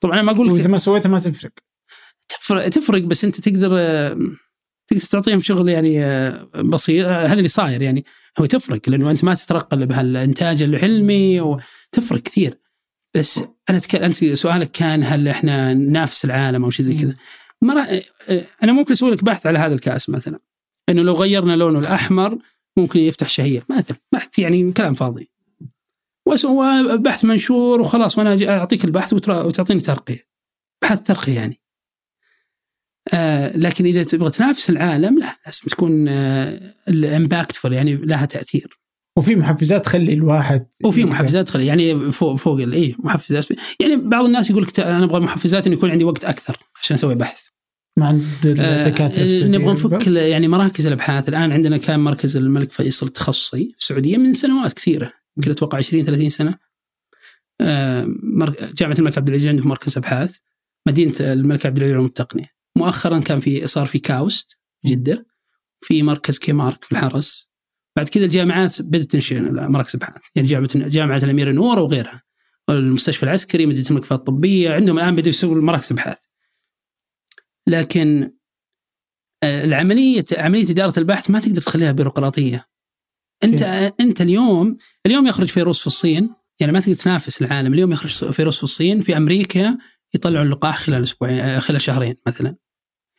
طبعا 0.00 0.14
أنا 0.14 0.22
ما 0.22 0.32
أقول 0.32 0.50
وإذا 0.50 0.62
في- 0.62 0.68
ما 0.68 0.78
سويتها 0.78 1.08
ما 1.08 1.18
تفرق. 1.18 1.52
تفرق 2.28 2.68
تفرق 2.68 3.02
بس 3.02 3.24
أنت 3.24 3.40
تقدر 3.40 3.68
تقدر 4.88 5.02
تعطيهم 5.10 5.40
شغل 5.40 5.68
يعني 5.68 5.98
بسيط 6.62 7.06
هذا 7.06 7.32
اللي 7.32 7.48
صاير 7.48 7.82
يعني. 7.82 8.04
هو 8.40 8.46
تفرق 8.46 8.88
لأنه 8.88 9.10
أنت 9.10 9.24
ما 9.24 9.34
تترقب 9.34 9.88
بهالإنتاج 9.88 10.62
العلمي 10.62 11.40
وتفرق 11.40 12.20
كثير. 12.20 12.58
بس 13.14 13.38
أنا 13.70 13.78
أتك... 13.78 13.94
أنت 13.94 14.24
سؤالك 14.24 14.70
كان 14.70 15.04
هل 15.04 15.28
إحنا 15.28 15.74
ننافس 15.74 16.24
العالم 16.24 16.64
أو 16.64 16.70
شيء 16.70 16.86
زي 16.86 16.94
كذا. 16.94 17.16
آه، 18.28 18.46
أنا 18.62 18.72
ممكن 18.72 18.92
أسوي 18.92 19.10
لك 19.10 19.24
بحث 19.24 19.46
على 19.46 19.58
هذا 19.58 19.74
الكاس 19.74 20.10
مثلا. 20.10 20.38
إنه 20.88 21.02
لو 21.02 21.14
غيرنا 21.14 21.56
لونه 21.56 21.78
الأحمر 21.78 22.38
ممكن 22.76 23.00
يفتح 23.00 23.28
شهية. 23.28 23.66
مثلا 23.70 23.96
بحث 24.12 24.38
يعني 24.38 24.72
كلام 24.72 24.94
فاضي. 24.94 25.30
بحث 26.96 27.24
منشور 27.24 27.80
وخلاص 27.80 28.18
وأنا 28.18 28.58
أعطيك 28.58 28.84
البحث. 28.84 29.12
وتعطيني 29.28 29.80
ترقية. 29.80 30.26
بحث 30.82 31.02
ترقية 31.02 31.34
يعني. 31.34 31.60
آه 33.14 33.56
لكن 33.56 33.84
إذا 33.84 34.02
تبغى 34.02 34.30
تنافس 34.30 34.70
العالم 34.70 35.18
لا 35.18 35.36
لازم 35.46 35.62
تكون 35.70 36.08
آه 36.08 36.74
يعني 37.64 37.96
لها 37.96 38.26
تأثير. 38.26 38.78
وفي 39.16 39.36
محفزات 39.36 39.84
تخلي 39.84 40.12
الواحد 40.12 40.66
وفي 40.84 41.04
محفزات 41.04 41.48
خلي 41.48 41.66
يعني 41.66 42.12
فوق 42.12 42.36
فوق 42.36 42.58
إيه 42.58 42.94
محفزات. 42.98 43.46
يعني 43.80 43.96
بعض 43.96 44.24
الناس 44.24 44.50
يقول 44.50 44.62
لك 44.62 44.80
أنا 44.80 45.04
أبغى 45.04 45.20
محفزات 45.20 45.66
إنه 45.66 45.76
يكون 45.76 45.90
عندي 45.90 46.04
وقت 46.04 46.24
أكثر 46.24 46.56
عشان 46.82 46.94
أسوي 46.94 47.14
بحث. 47.14 47.46
ما 47.98 48.06
عند 48.06 48.56
آه، 48.58 48.86
الدكاترة 48.86 49.22
السعودية. 49.22 49.58
نبغى 49.58 49.72
نفك 49.72 50.06
يعني 50.06 50.48
مراكز 50.48 50.86
الأبحاث. 50.86 51.28
الآن 51.28 51.52
عندنا 51.52 51.76
كان 51.76 52.00
مركز 52.00 52.36
الملك 52.36 52.72
فيصل 52.72 53.06
التخصصي 53.06 53.72
في 53.76 53.78
السعودية 53.78 54.16
من 54.16 54.34
سنوات 54.34 54.72
كثيرة. 54.72 55.12
يمكن 55.36 55.50
أتوقع 55.50 55.78
20 55.78 56.04
30 56.04 56.28
سنة. 56.28 56.58
آه، 57.60 58.14
جامعة 58.74 58.96
الملك 58.98 59.18
عبد 59.18 59.28
العزيز 59.28 59.48
عندهم 59.48 59.68
مركز 59.68 59.98
أبحاث. 59.98 60.36
مدينة 60.88 61.14
الملك 61.20 61.66
عبد 61.66 61.76
العزيز 61.76 61.90
للعلوم 61.90 62.06
التقنيه 62.06 62.54
مؤخرا 62.76 63.18
كان 63.18 63.40
في 63.40 63.66
صار 63.66 63.86
في 63.86 63.98
كاوست 63.98 64.58
جدة. 64.86 65.26
في 65.80 66.02
مركز 66.02 66.38
كيمارك 66.38 66.84
في 66.84 66.92
الحرس. 66.92 67.53
بعد 67.96 68.08
كذا 68.08 68.24
الجامعات 68.24 68.82
بدأت 68.82 69.10
تنشئ. 69.10 69.40
مراكز 69.50 69.96
ابحاث 69.96 70.22
يعني 70.34 70.48
جامعه 70.48 70.68
جامعة 70.74 71.18
الأمير 71.18 71.52
نور 71.52 71.78
وغيرها. 71.78 72.22
المستشفى 72.70 73.22
العسكري 73.22 73.66
مدينة 73.66 73.86
الملك 73.90 74.04
فهد 74.04 74.18
الطبية 74.18 74.74
عندهم 74.74 74.98
الآن 74.98 75.16
بدأوا 75.16 75.28
يسووا 75.28 75.54
مراكز 75.54 75.92
ابحاث 75.92 76.18
لكن 77.68 78.32
آه، 79.42 79.64
العملية 79.64 80.24
عملية 80.38 80.70
إدارة 80.70 80.98
البحث 80.98 81.30
ما 81.30 81.40
تقدر 81.40 81.60
تخليها 81.60 81.92
بيروقراطية. 81.92 82.68
انت 83.44 83.62
أنت 84.00 84.20
اليوم 84.20 84.76
اليوم 85.06 85.26
يخرج 85.26 85.48
فيروس 85.48 85.80
في 85.80 85.86
الصين. 85.86 86.30
يعني 86.60 86.72
ما 86.72 86.80
تقدر 86.80 86.94
تنافس 86.94 87.42
العالم. 87.42 87.74
اليوم 87.74 87.92
يخرج 87.92 88.32
فيروس 88.32 88.56
في 88.56 88.64
الصين 88.64 89.00
في 89.00 89.16
أمريكا 89.16 89.78
يطلعوا 90.14 90.44
اللقاح 90.44 90.78
خلال 90.78 91.02
أسبوعين 91.02 91.38
آه، 91.38 91.58
خلال 91.58 91.80
شهرين 91.80 92.16
مثلا. 92.26 92.56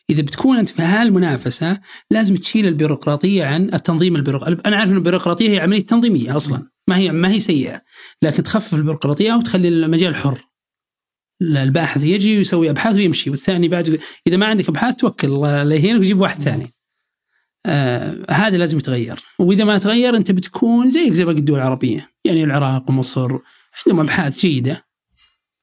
إذا 0.10 0.22
بتكون 0.22 0.58
أنت 0.58 0.70
في 0.70 0.82
هالمنافسة 0.82 1.80
لازم 2.12 2.36
تشيل 2.36 2.68
البيروقراطية 2.68 3.46
عن 3.46 3.74
التنظيم 3.74 4.16
البيروقراطي 4.16 4.62
أنا 4.66 4.78
عارف 4.78 4.92
إن 4.92 4.98
البيروقراطية 4.98 5.50
هي 5.50 5.60
عملية 5.60 5.86
تنظيمية 5.86 6.38
أصلا 6.38 6.70
ما 6.90 6.98
هي 6.98 7.12
ما 7.12 7.32
هي 7.32 7.40
سيئة 7.40 7.82
لكن 8.22 8.44
تخفف 8.44 8.74
البيروقراطية 8.74 9.34
وتخلي 9.34 9.68
المجال 9.68 10.16
حر. 10.16 10.42
الباحث 11.42 12.04
يجي 12.04 12.38
ويسوي 12.38 12.70
أبحاث 12.70 12.96
ويمشي 12.96 13.30
والثاني 13.30 13.68
بعد 13.68 14.00
إذا 14.28 14.38
ما 14.38 14.46
عندك 14.46 14.70
أبحاث 14.70 14.96
توكل 14.96 15.28
الله 15.28 15.64
لا 15.64 15.76
يهينك 15.76 16.00
وجيب 16.00 16.20
واحد 16.20 16.42
ثاني. 16.42 16.68
آه 17.66 18.26
هذا 18.30 18.58
لازم 18.58 18.78
يتغير. 18.78 19.24
وإذا 19.40 19.64
ما 19.64 19.78
تغير 19.78 20.18
أنت 20.18 20.32
بتكون 20.32 20.90
زيك 20.90 21.14
زي 21.14 21.26
باقي 21.26 21.40
الدول 21.40 21.60
العربية 21.60 22.10
يعني 22.26 22.44
العراق 22.44 22.90
ومصر 22.90 23.30
عندهم 23.88 24.00
أبحاث 24.00 24.40
جيدة 24.40 24.86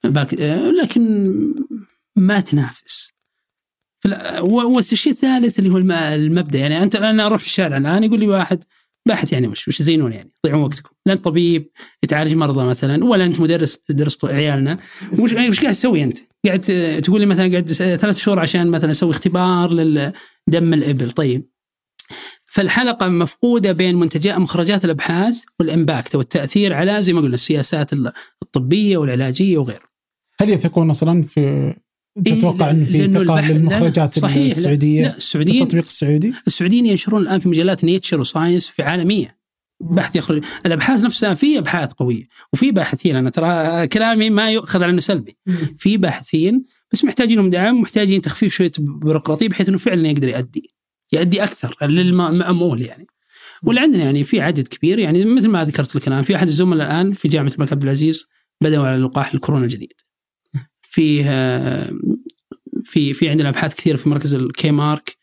آه، 0.04 0.70
لكن 0.82 1.32
ما 2.16 2.40
تنافس. 2.40 3.11
والشيء 4.42 5.12
الثالث 5.12 5.58
اللي 5.58 5.70
هو 5.70 5.76
الم- 5.76 5.92
المبدأ. 5.92 6.58
يعني 6.58 6.82
أنت 6.82 6.96
أنا 6.96 7.26
أروح 7.26 7.38
في 7.40 7.46
الشارع 7.46 7.76
الآن 7.76 8.02
يقول 8.04 8.20
لي 8.20 8.26
واحد 8.28 8.64
باحث 9.08 9.32
يعني 9.32 9.48
وش 9.48 9.68
وش 9.68 9.82
زينون 9.82 10.12
يعني؟ 10.12 10.32
تضيعون 10.42 10.62
وقتكم. 10.62 10.90
لا 11.06 11.12
انت 11.12 11.24
طبيب 11.24 11.70
تعالج 12.08 12.34
مرضى 12.34 12.64
مثلا 12.64 13.04
ولا 13.04 13.24
أنت 13.24 13.40
مدرس 13.40 13.78
تدرس 13.78 14.24
عيالنا. 14.24 14.76
وش 15.18 15.32
وش 15.32 15.60
قاعد 15.60 15.74
تسوي 15.74 16.04
أنت؟ 16.04 16.18
قاعد 16.46 16.60
تقول 17.04 17.20
لي 17.20 17.26
مثلا 17.26 17.50
قاعد 17.50 17.72
ثلاث 17.72 18.18
شهور 18.18 18.38
عشان 18.40 18.70
مثلا 18.70 18.90
أسوي 18.90 19.10
اختبار 19.10 19.72
لدم 19.72 20.74
الإبل. 20.74 21.10
طيب. 21.10 21.48
فالحلقة 22.46 23.08
مفقودة 23.08 23.72
بين 23.72 23.94
منتجات 23.96 24.38
مخرجات 24.38 24.84
الأبحاث 24.84 25.42
والإمباكت 25.60 26.14
والتأثير 26.14 26.72
على 26.74 27.02
زي 27.02 27.12
ما 27.12 27.20
قلنا 27.20 27.34
السياسات 27.34 27.90
الطبية 28.42 28.96
والعلاجية 28.96 29.58
وغيره. 29.58 29.92
هل 30.40 30.50
يثقون 30.50 30.90
أصلا 30.90 31.22
في 31.22 31.74
تتوقع 32.24 32.66
إيه، 32.66 32.72
إنه 32.72 32.84
في 32.84 33.08
ثقه 33.08 33.52
للمخرجات 33.52 34.18
صحيح، 34.18 34.46
السعودية 34.56 35.02
لا 35.02 35.10
في 35.10 35.16
السعوديين 35.16 35.62
التطبيق 35.62 35.84
السعودي؟ 35.84 36.34
السعوديين 36.46 36.86
ينشرون 36.86 37.22
الآن 37.22 37.38
في 37.38 37.48
مجلات 37.48 37.84
Nature 37.84 38.20
و 38.20 38.26
Science 38.26 38.68
في 38.68 38.82
عالميه 38.82 39.42
بحث 39.80 40.16
يخرج 40.16 40.44
الأبحاث 40.66 41.04
نفسها 41.04 41.34
في 41.34 41.58
أبحاث 41.58 41.92
قوية 41.92 42.24
وفي 42.52 42.70
باحثين. 42.70 43.16
أنا 43.16 43.30
ترى 43.30 43.86
كلامي 43.86 44.30
ما 44.30 44.50
يؤخذ 44.50 44.82
على 44.82 44.92
إنه 44.92 45.00
سلبي. 45.00 45.38
في 45.76 45.96
باحثين 45.96 46.64
بس 46.92 47.04
محتاجين 47.04 47.36
لهم 47.36 47.50
دعم 47.50 47.80
محتاجين 47.80 48.22
تخفيف 48.22 48.54
شوية 48.54 48.72
بيروقراطية 48.78 49.48
بحيث 49.48 49.68
إنه 49.68 49.78
فعلا 49.78 50.08
يقدر 50.08 50.28
يؤدي 50.28 50.74
يؤدي 51.12 51.44
أكثر 51.44 51.76
للمامول 51.82 52.82
يعني. 52.82 53.06
واللي 53.62 53.80
عندنا 53.80 54.04
يعني 54.04 54.24
في 54.24 54.40
عدد 54.40 54.68
كبير 54.68 54.98
يعني 54.98 55.24
مثل 55.24 55.48
ما 55.48 55.64
ذكرت 55.64 55.96
لك 55.96 56.08
الآن 56.08 56.22
في 56.22 56.36
أحد 56.36 56.48
الزملاء 56.48 56.86
الآن 56.86 57.12
في 57.12 57.28
جامعة 57.28 57.52
الملك 57.54 57.72
عبد 57.72 57.82
العزيز 57.82 58.26
بدأوا 58.60 58.86
على 58.86 59.02
لقاح 59.02 59.34
الكورونا 59.34 59.64
الجديد. 59.64 59.92
فيه 60.92 61.22
في 62.84 63.14
في 63.14 63.28
عندنا 63.28 63.48
أبحاث 63.48 63.74
كثيرة 63.74 63.96
في 63.96 64.08
مركز 64.08 64.34
الكي 64.34 64.70
مارك 64.70 65.16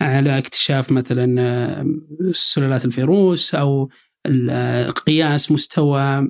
على 0.00 0.38
اكتشاف 0.38 0.92
مثلا 0.92 1.84
سلالات 2.32 2.84
الفيروس 2.84 3.54
أو 3.54 3.90
قياس 5.06 5.52
مستوى 5.52 6.28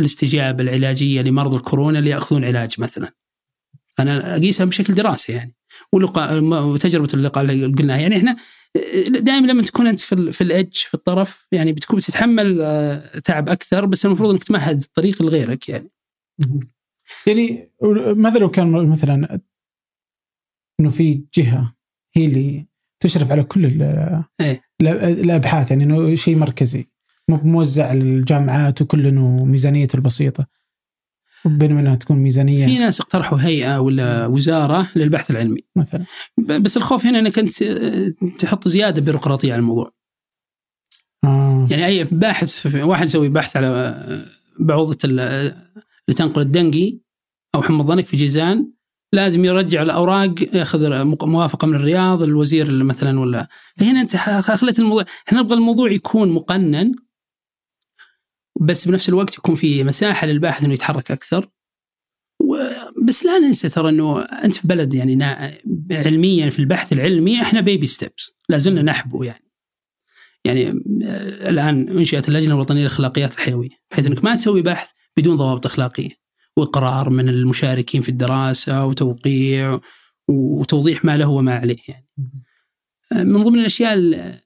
الاستجابة 0.00 0.62
العلاجية 0.62 1.22
لمرضى 1.22 1.56
الكورونا 1.56 1.98
اللي 1.98 2.10
يأخذون 2.10 2.44
علاج 2.44 2.80
مثلا. 2.80 3.12
أنا 3.98 4.36
أقيسها 4.36 4.66
بشكل 4.66 4.94
دراسي 4.94 5.32
يعني 5.32 5.56
ولقاء 5.92 6.42
وتجربة 6.44 7.08
اللقاء 7.14 7.44
اللي 7.44 7.66
قلناها 7.66 7.98
يعني 7.98 8.16
إحنا 8.16 8.36
دائما 9.08 9.46
لما 9.46 9.62
تكون 9.62 9.86
أنت 9.86 10.00
في 10.00 10.32
في 10.32 10.40
الإدج 10.40 10.76
في 10.76 10.94
الطرف 10.94 11.46
يعني 11.52 11.72
بتكون 11.72 11.98
بتتحمل 11.98 12.58
آه، 12.62 13.18
تعب 13.18 13.48
أكثر 13.48 13.84
بس 13.84 14.06
المفروض 14.06 14.30
إنك 14.30 14.44
تمهد 14.44 14.82
الطريق 14.82 15.22
لغيرك 15.22 15.68
يعني. 15.68 15.90
يعني 17.26 17.72
ماذا 18.16 18.38
لو 18.38 18.50
كان 18.50 18.88
مثلا 18.88 19.40
إنه 20.80 20.88
في 20.88 21.24
جهة 21.34 21.74
هي 22.16 22.26
اللي 22.26 22.66
تشرف 23.00 23.32
على 23.32 23.42
كل 23.44 23.82
إيه؟ 24.40 24.62
الأبحاث 25.00 25.70
يعني 25.70 25.84
إنه 25.84 26.14
شيء 26.14 26.36
مركزي 26.36 26.88
مو 27.28 27.36
موزع 27.36 27.92
الجامعات 27.92 28.82
وكل 28.82 29.06
انه 29.06 29.44
ميزانيته 29.44 29.96
البسيطة. 29.96 30.46
بينما 31.44 31.80
إنها 31.80 31.94
تكون 31.94 32.16
ميزانية. 32.16 32.66
في 32.66 32.78
ناس 32.78 33.00
اقترحوا 33.00 33.38
هيئة 33.38 33.80
ولا 33.80 34.26
وزارة 34.26 34.88
للبحث 34.96 35.30
العلمي. 35.30 35.60
مثلا. 35.76 36.04
بس 36.38 36.76
الخوف 36.76 37.06
هنا 37.06 37.18
إنك 37.18 37.38
أنت 37.38 37.62
تحط 38.38 38.68
زيادة 38.68 39.02
بيروقراطية 39.02 39.52
على 39.52 39.60
الموضوع. 39.60 39.92
آه. 41.24 41.68
يعني 41.70 41.86
أي 41.86 42.04
باحث 42.04 42.76
واحد 42.76 43.06
يسوي 43.06 43.28
بحث 43.28 43.56
على 43.56 44.04
بعوضة 44.60 44.98
اللي 46.08 46.16
تنقل 46.16 46.42
الدنقي 46.42 46.98
أو 47.54 47.62
حمى 47.62 47.80
الضنك 47.80 48.06
في 48.06 48.16
جيزان 48.16 48.72
لازم 49.12 49.44
يرجع 49.44 49.82
الأوراق 49.82 50.34
يأخذ 50.56 51.04
موافقة 51.04 51.66
من 51.66 51.74
الرياض 51.74 52.22
الوزير 52.22 52.84
مثلا 52.84 53.20
ولا. 53.20 53.48
فهنا 53.78 54.00
أنت 54.00 54.16
خليت 54.16 54.78
الموضوع 54.78 55.04
إحنا 55.28 55.40
نبغى 55.40 55.54
الموضوع 55.54 55.92
يكون 55.92 56.32
مقنن 56.32 56.94
بس 58.60 58.88
بنفس 58.88 59.08
الوقت 59.08 59.38
يكون 59.38 59.54
في 59.54 59.84
مساحة 59.84 60.26
للباحث 60.26 60.64
إنه 60.64 60.74
يتحرك 60.74 61.10
أكثر. 61.10 61.50
بس 63.06 63.24
لا 63.24 63.38
ننسى 63.38 63.68
ترى 63.68 63.88
إنه 63.88 64.20
أنت 64.20 64.54
في 64.54 64.68
بلد 64.68 64.94
يعني 64.94 65.24
علميا 65.90 66.50
في 66.50 66.58
البحث 66.58 66.92
العلمي 66.92 67.42
إحنا 67.42 67.60
بيبي 67.60 67.86
ستيبس 67.86 68.32
لا 68.48 68.58
زلنا 68.58 68.82
نحبو 68.82 69.22
يعني. 69.22 69.46
يعني 70.44 70.68
آه، 70.68 71.50
الآن 71.50 71.88
أنشئت 71.88 72.28
اللجنة 72.28 72.54
الوطنية 72.54 72.80
للإخلاقيات 72.80 73.34
الحيوية 73.34 73.70
بحيث 73.90 74.06
إنك 74.06 74.24
ما 74.24 74.34
تسوي 74.34 74.62
بحث 74.62 74.90
بدون 75.18 75.36
ضوابط 75.36 75.66
أخلاقية. 75.66 76.26
واقرار 76.56 77.10
من 77.10 77.28
المشاركين 77.28 78.02
في 78.02 78.08
الدراسة 78.08 78.84
وتوقيع 78.84 79.80
وتوضيح 80.28 81.04
ما 81.04 81.16
له 81.16 81.28
وما 81.28 81.54
عليه 81.54 81.76
يعني. 81.88 82.08
من 83.14 83.42
ضمن 83.44 83.58
الأشياء 83.58 83.94
اللي 83.94 84.40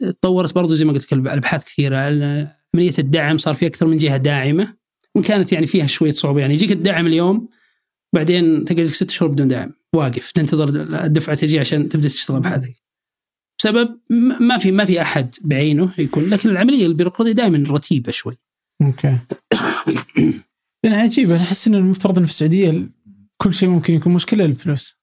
تطورت 0.00 0.54
برضو 0.54 0.74
زي 0.74 0.84
ما 0.84 0.92
قلت 0.92 1.04
لك 1.04 1.12
الأبحاث 1.12 1.64
كثيرة. 1.64 1.96
عملية 1.96 2.94
الدعم 2.98 3.38
صار 3.38 3.54
في 3.54 3.66
أكثر 3.66 3.86
من 3.86 3.98
جهة 3.98 4.16
داعمة. 4.16 4.76
وإن 5.14 5.24
كانت 5.24 5.52
يعني 5.52 5.66
فيها 5.66 5.86
شوية 5.86 6.10
صعوبة 6.10 6.40
يعني 6.40 6.54
يجيك 6.54 6.72
الدعم 6.72 7.06
اليوم 7.06 7.48
بعدين 8.14 8.64
تقعد 8.64 8.80
لك 8.80 8.94
ست 8.94 9.10
شهور 9.10 9.30
بدون 9.30 9.48
دعم. 9.48 9.72
واقف. 9.94 10.32
تنتظر 10.32 10.68
الدفعة 11.04 11.36
تجي 11.36 11.58
عشان 11.58 11.88
تبدأ 11.88 12.08
تشتغل 12.08 12.40
بحثك 12.40 12.82
بسبب 13.58 13.98
ما 14.40 14.58
في 14.58 14.70
ما 14.70 14.84
في 14.84 15.00
أحد 15.00 15.34
بعينه 15.44 15.92
يكون. 15.98 16.30
لكن 16.30 16.48
العملية 16.48 16.86
البيروقراطيه 16.86 17.32
دائما 17.32 17.64
رتيبة 17.68 18.12
شوي. 18.12 18.38
أوكي. 18.82 19.18
يعني 20.82 20.96
عجيب 20.96 21.30
أنا 21.30 21.42
أحس 21.42 21.68
انه 21.68 21.78
المفترض 21.78 22.18
إن 22.18 22.24
في 22.24 22.30
السعودية 22.30 22.88
كل 23.36 23.54
شيء 23.54 23.68
ممكن 23.68 23.94
يكون 23.94 24.14
مشكلة 24.14 24.44
الفلوس 24.44 24.98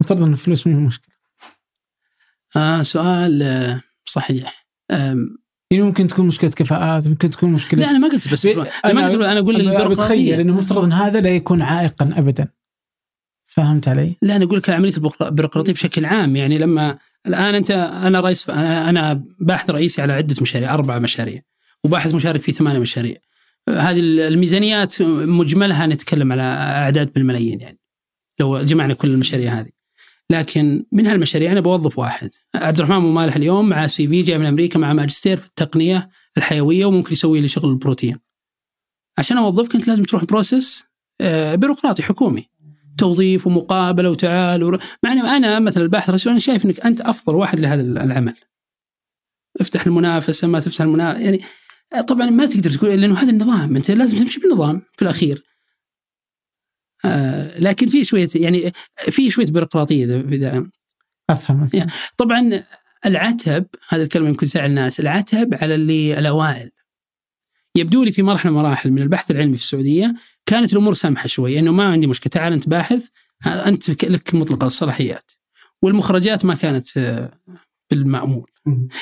المفترض 0.00 0.22
إن 0.26 0.32
الفلوس 0.32 0.66
مو 0.66 0.80
مشكلة. 0.80 1.14
آه 2.56 2.82
سؤال 2.82 3.42
آه، 3.42 3.80
صحيح. 4.04 4.68
يعني 5.70 5.82
ممكن 5.82 6.06
تكون 6.06 6.26
مشكلة 6.26 6.50
كفاءات 6.50 7.08
ممكن 7.08 7.30
تكون 7.30 7.52
مشكلة 7.52 7.80
لا 7.80 7.90
أنا 7.90 7.98
ما 7.98 8.08
قلت 8.08 8.32
بس 8.32 8.46
أنا, 8.46 8.66
أنا 8.84 8.92
ما 8.92 9.06
قلت 9.06 9.14
أنا 9.22 9.40
أقول 9.40 9.56
البيروقراطية. 9.56 9.94
بتخيل 9.94 10.40
إنه 10.40 10.52
المفترض 10.52 10.84
إن 10.84 10.92
هذا 10.92 11.20
لا 11.20 11.30
يكون 11.30 11.62
عائقا 11.62 12.14
ابدا. 12.16 12.48
فهمت 13.44 13.88
علي؟ 13.88 14.16
لا 14.22 14.36
أنا 14.36 14.44
أقول 14.44 14.58
لك 14.58 14.70
عمليه 14.70 14.92
البيروقراطية 15.20 15.72
بشكل 15.72 16.04
عام. 16.04 16.36
يعني 16.36 16.58
لما 16.58 16.98
الآن 17.26 17.54
انت 17.54 17.70
أنا 17.70 18.20
رئيس 18.20 18.50
أنا 18.50 18.88
أنا 18.88 19.24
باحث 19.40 19.70
رئيسي 19.70 20.02
على 20.02 20.12
عدة 20.12 20.36
مشاريع 20.42 20.74
أربع 20.74 20.98
مشاريع. 20.98 21.42
وباحث 21.84 22.14
مشارك 22.14 22.40
في 22.40 22.52
ثمانية 22.52 22.78
مشاريع. 22.78 23.16
هذه 23.68 24.00
الميزانيات 24.00 25.02
مجملها 25.02 25.86
نتكلم 25.86 26.32
على 26.32 26.42
أعداد 26.42 27.12
بالملايين 27.12 27.60
يعني 27.60 27.78
لو 28.40 28.62
جمعنا 28.62 28.94
كل 28.94 29.08
المشاريع 29.08 29.52
هذه. 29.52 29.70
لكن 30.30 30.84
من 30.92 31.06
هالمشاريع 31.06 31.52
أنا 31.52 31.60
بوظف 31.60 31.98
واحد. 31.98 32.30
عبد 32.54 32.78
الرحمن 32.78 32.96
ابو 32.96 33.12
مالح 33.12 33.36
اليوم 33.36 33.68
مع 33.68 33.86
سي 33.86 34.08
في 34.08 34.22
جاي 34.22 34.38
من 34.38 34.46
أمريكا 34.46 34.78
مع 34.78 34.92
ماجستير 34.92 35.36
في 35.36 35.46
التقنية 35.46 36.08
الحيوية 36.36 36.84
وممكن 36.86 37.12
يسوي 37.12 37.40
لي 37.40 37.48
شغل 37.48 37.70
البروتين 37.70 38.18
عشان 39.18 39.36
اوظفك 39.36 39.74
انت 39.74 39.88
لازم 39.88 40.02
تروح 40.02 40.24
بروسس 40.24 40.84
آه، 41.20 41.54
بيروقراطي 41.54 42.02
حكومي. 42.02 42.48
توظيف 42.98 43.46
ومقابلة 43.46 44.10
وتعال 44.10 44.62
ور... 44.62 44.78
مع 45.02 45.12
أنا 45.12 45.58
مثلا 45.58 45.82
الباحث 45.82 46.08
الرئيسي 46.08 46.30
أنا 46.30 46.38
شايف 46.38 46.64
إنك 46.66 46.80
أنت 46.80 47.00
أفضل 47.00 47.34
واحد 47.34 47.60
لهذا 47.60 47.82
العمل. 47.82 48.34
افتح 49.60 49.86
المنافسة 49.86 50.48
ما 50.48 50.60
تفتح 50.60 50.80
المنافسه 50.80 51.20
يعني 51.20 51.40
طبعا 52.08 52.30
ما 52.30 52.46
تقدر 52.46 52.70
تقول 52.70 53.00
لأنه 53.00 53.18
هذا 53.18 53.30
النظام 53.30 53.76
أنت 53.76 53.90
لازم 53.90 54.18
تمشي 54.18 54.40
بالنظام 54.40 54.82
في 54.96 55.02
الأخير. 55.02 55.42
آه 57.04 57.58
لكن 57.58 57.86
في 57.86 58.04
شوية 58.04 58.28
يعني 58.34 58.72
في 58.96 59.30
شوية 59.30 59.46
بيروقراطية 59.46 60.04
اذا 60.04 60.66
افهم, 61.30 61.62
أفهم. 61.62 61.68
يعني 61.72 61.90
طبعا 62.16 62.64
العتب 63.06 63.66
هذا 63.88 64.02
الكلمة 64.02 64.28
يمكن 64.28 64.46
تزعل 64.46 64.70
الناس 64.70 65.00
العتب 65.00 65.54
على 65.54 65.74
اللي 65.74 66.18
الأوائل. 66.18 66.70
يبدو 67.76 68.04
لي 68.04 68.12
في 68.12 68.22
مرحلة 68.22 68.52
مراحل 68.52 68.90
من 68.90 69.02
البحث 69.02 69.30
العلمي 69.30 69.56
في 69.56 69.62
السعودية 69.62 70.14
كانت 70.46 70.72
الأمور 70.72 70.94
سامحة 70.94 71.26
شوي 71.26 71.58
إنه 71.58 71.72
ما 71.72 71.84
عندي 71.84 72.06
مشكلة. 72.06 72.30
تعال 72.30 72.52
أنت 72.52 72.68
باحث 72.68 73.08
أنت 73.46 74.04
لك 74.04 74.34
مطلق 74.34 74.64
الصلاحيات. 74.64 75.32
والمخرجات 75.82 76.44
ما 76.44 76.54
كانت 76.54 76.96
آه، 76.96 77.30
بالمأمول. 77.90 78.50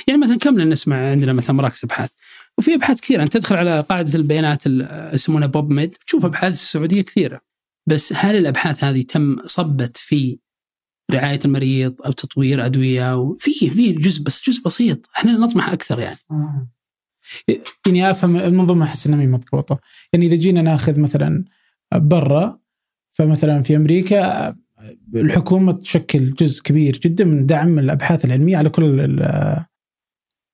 يعني 0.09 0.21
مثلا 0.21 0.39
كم 0.39 0.61
نسمع 0.61 1.11
عندنا 1.11 1.33
مثلا 1.33 1.57
مراكز 1.57 1.81
أبحاث؟ 1.85 2.11
وفي 2.59 2.75
أبحاث 2.75 3.01
كثيرة. 3.01 3.23
أنت 3.23 3.33
تدخل 3.33 3.57
على 3.57 3.81
قاعدة 3.81 4.15
البيانات 4.15 4.67
يسمونها 5.15 5.47
بوب 5.47 5.71
ميد 5.71 5.97
تشوف 6.07 6.25
أبحاث 6.25 6.53
السعودية 6.53 7.03
كثيرة. 7.03 7.41
بس 7.89 8.13
هل 8.17 8.37
الأبحاث 8.37 8.85
هذه 8.85 9.03
تم 9.03 9.37
صبت 9.47 9.97
في 9.97 10.39
رعاية 11.11 11.41
المريض 11.45 12.03
أو 12.03 12.13
تطوير 12.13 12.67
أدوية؟ 12.67 13.13
أو 13.13 13.37
في 13.41 13.71
في 13.71 13.93
جزء 13.93 14.23
بس 14.23 14.51
جزء 14.51 14.63
بسيط. 14.63 15.11
إحنا 15.17 15.33
نطمح 15.33 15.69
أكثر 15.69 15.99
يعني. 15.99 16.19
يعني 17.87 18.11
أفهم 18.11 18.37
المنظومة 18.37 18.85
أحس 18.85 19.07
إنها 19.07 19.27
مضبوطة. 19.27 19.81
يعني 20.13 20.27
إذا 20.27 20.35
جينا 20.35 20.63
ناخذ 20.63 21.01
مثلا 21.01 21.45
برا 21.95 22.59
فمثلا 23.11 23.61
في 23.61 23.77
أمريكا 23.77 24.57
الحكومة 25.15 25.73
تشكل 25.73 26.35
جزء 26.35 26.63
كبير 26.63 26.93
جدا 26.93 27.25
من 27.25 27.47
دعم 27.47 27.79
الأبحاث 27.79 28.25
العلمية 28.25 28.57
على 28.57 28.69
كل 28.69 29.17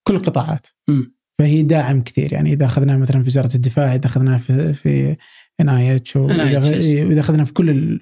كل 0.09 0.15
القطاعات. 0.15 0.67
م. 0.89 1.03
فهي 1.39 1.63
داعم 1.63 2.03
كثير. 2.03 2.33
يعني 2.33 2.53
إذا 2.53 2.65
اخذنا 2.65 2.97
مثلا 2.97 3.23
في 3.23 3.29
وزارة 3.29 3.55
الدفاع 3.55 3.95
إذا 3.95 4.07
اخذنا 4.07 4.37
في 4.37 4.73
في 4.73 5.17
ان 5.61 5.69
إي. 5.69 5.95
اتش 5.95 6.17
وإذا 6.17 7.21
اخذنا 7.21 7.45
في 7.45 7.53
كل 7.53 7.71
ال... 7.71 8.01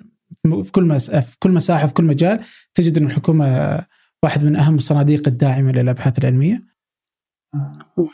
في 0.64 0.72
كل 0.72 0.84
مس... 0.84 1.10
في 1.10 1.36
كل 1.38 1.50
مساحة 1.50 1.86
في 1.86 1.94
كل 1.94 2.04
مجال 2.04 2.40
تجد 2.74 2.98
إن 2.98 3.06
الحكومة 3.06 3.78
واحد 4.22 4.44
من 4.44 4.56
أهم 4.56 4.74
الصناديق 4.74 5.28
الداعمة 5.28 5.72
للأبحاث 5.72 6.18
العلمية. 6.18 6.62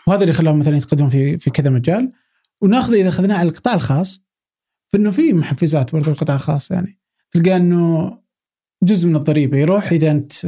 وهذا 0.07 0.23
اللي 0.23 0.33
خلاهم 0.33 0.59
مثلا 0.59 0.77
يتقدمون 0.77 1.11
في 1.11 1.39
في 1.39 1.51
كذا 1.51 1.71
مجال. 1.71 2.13
وناخذ 2.61 2.95
إذا 2.95 3.09
اخذناه 3.09 3.39
على 3.39 3.49
القطاع 3.49 3.75
الخاص 3.75 4.23
فانه 4.93 5.11
في 5.11 5.33
محفزات 5.33 5.93
برضو 5.93 6.11
القطاع 6.11 6.37
الخاص. 6.37 6.71
يعني 6.71 6.99
تلقى 7.31 7.57
إنه 7.57 8.19
جزء 8.83 9.09
من 9.09 9.17
الضريبة 9.17 9.59
يروح 9.59 9.93
إذا 9.93 10.11
أنت 10.11 10.47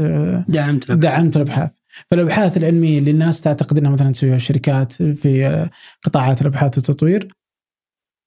دعمت 0.48 0.90
دعمت 0.90 1.36
الأبحاث. 1.36 1.78
فالأبحاث 2.06 2.56
العلمية 2.56 2.98
اللي 2.98 3.10
الناس 3.10 3.40
تعتقد 3.40 3.78
إنها 3.78 3.90
مثلا 3.90 4.12
تسويها 4.12 4.36
الشركات 4.36 4.92
في 4.92 5.68
قطاعات 6.02 6.40
الأبحاث 6.40 6.78
والتطوير 6.78 7.34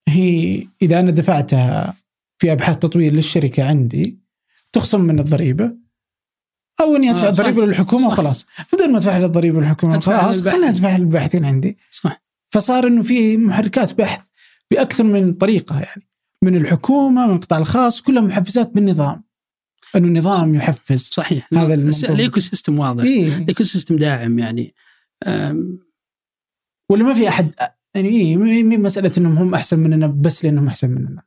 هي 0.07 0.63
إذا 0.81 0.99
أنا 0.99 1.11
دفعتها 1.11 1.93
في 2.41 2.51
أبحاث 2.51 2.77
تطوير 2.77 3.13
للشركة 3.13 3.65
عندي 3.65 4.19
تخصم 4.73 5.01
من 5.01 5.19
الضريبة 5.19 5.73
أو 6.81 6.95
إني 6.95 7.11
أدفع 7.11 7.47
آه 7.47 7.51
للحكومة. 7.51 8.07
وخلاص. 8.07 8.45
بدل 8.73 8.91
ما 8.91 8.97
أدفع 8.97 9.17
الضريبه 9.17 9.59
للحكومة 9.59 9.99
خلاص 9.99 10.47
خليني 10.47 10.69
أدفع 10.69 10.97
للباحثين 10.97 11.45
عندي. 11.45 11.77
صح. 11.89 12.23
فصار 12.47 12.87
إنه 12.87 13.03
في 13.03 13.37
محركات 13.37 13.93
بحث 13.93 14.25
بأكثر 14.71 15.03
من 15.03 15.33
طريقة 15.33 15.79
يعني 15.79 16.07
من 16.43 16.55
الحكومة 16.55 17.27
من 17.27 17.33
القطاع 17.33 17.59
الخاص 17.59 18.01
كلها 18.01 18.21
محفزات 18.21 18.69
بالنظام. 18.69 19.23
أنه 19.95 20.07
النظام 20.07 20.55
يحفز 20.55 21.09
صحيح. 21.13 21.47
هذا. 21.53 21.73
الايكو 21.73 22.39
سيستم 22.39 22.79
واضح. 22.79 23.03
إيه. 23.03 23.37
ال 23.37 23.63
ecosystem 23.63 23.95
داعم 23.95 24.39
يعني. 24.39 24.73
ولا 26.89 27.03
ما 27.03 27.13
في 27.13 27.27
أحد 27.27 27.55
يعني 27.95 28.09
إيه 28.09 28.37
مي 28.37 28.77
مسألة 28.77 29.11
إنهم 29.17 29.37
هم 29.37 29.53
أحسن 29.53 29.79
مننا 29.79 30.07
بس 30.07 30.45
لأنهم 30.45 30.67
أحسن 30.67 30.89
مننا. 30.89 31.23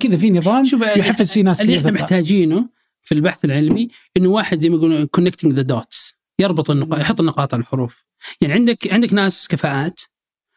كذا 0.00 0.16
في 0.16 0.30
نظام 0.30 0.64
شوف 0.64 0.80
يحفز 0.82 1.32
فيه 1.32 1.42
ناس 1.42 1.60
اللي 1.60 1.78
إحنا. 1.78 1.90
محتاجينه 1.90 2.68
في 3.02 3.14
البحث 3.14 3.44
العلمي 3.44 3.88
إنه 4.16 4.28
واحد 4.28 4.60
زي 4.60 4.68
ما 4.68 4.76
يقولون 4.76 5.06
connecting 5.06 5.52
the 5.52 5.62
dots 5.62 6.14
يربط 6.40 6.70
النقاط 6.70 7.00
يحط 7.00 7.20
النقاط 7.20 7.54
على 7.54 7.60
الحروف. 7.60 8.04
يعني 8.40 8.54
عندك 8.54 8.92
عندك 8.92 9.12
ناس 9.12 9.48
كفاءات 9.48 10.00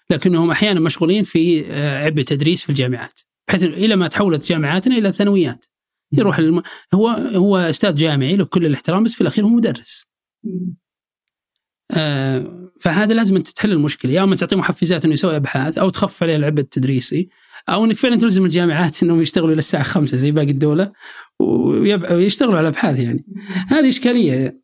لكنهم 0.10 0.52
أحيانا 0.52 0.80
مشغولين 0.80 1.24
في 1.24 1.66
آه، 1.66 2.06
عبء 2.06 2.22
تدريس 2.22 2.64
في 2.64 2.70
الجامعات 2.70 3.20
بحيث 3.48 3.64
إلى 3.64 3.96
ما 3.96 4.08
تحولت 4.08 4.48
جامعاتنا 4.48 4.98
إلى 4.98 5.12
ثانويات. 5.12 5.66
يروح 6.12 6.40
الم... 6.40 6.62
هو 6.94 7.10
هو 7.36 7.58
أستاذ 7.58 7.96
جامعي 7.96 8.36
له 8.36 8.46
كل 8.46 8.66
الاحترام 8.66 9.04
بس 9.04 9.14
في 9.16 9.22
الأخير 9.22 9.46
هو 9.46 9.50
مدرس. 9.50 10.06
آه، 11.92 12.70
فهذا 12.82 13.14
لازم 13.14 13.36
أنت 13.36 13.48
تحل 13.48 13.72
المشكلة. 13.72 14.12
يا 14.12 14.24
اما 14.24 14.36
تعطيه 14.36 14.56
محفزات 14.56 15.06
إنه 15.06 15.14
يسوي 15.14 15.36
أبحاث 15.36 15.78
أو 15.78 15.90
تخفف 15.90 16.24
عليه 16.24 16.36
العبء 16.36 16.60
التدريسي 16.60 17.30
أو 17.70 17.86
إنك 17.86 17.96
فعلا 17.96 18.16
تلزم 18.16 18.46
الجامعات 18.46 19.04
إنهم 19.04 19.22
يشتغلوا 19.22 19.50
إلى 19.52 19.60
الساعة 19.60 19.84
5 19.84 20.18
زي 20.18 20.32
باقي 20.32 20.50
الدولة 20.52 20.92
ويب- 21.40 22.12
ويشتغلوا 22.12 22.58
على 22.58 22.68
أبحاث 22.68 23.00
يعني. 23.00 23.26
هذه 23.68 23.90
إشكالية. 23.90 24.60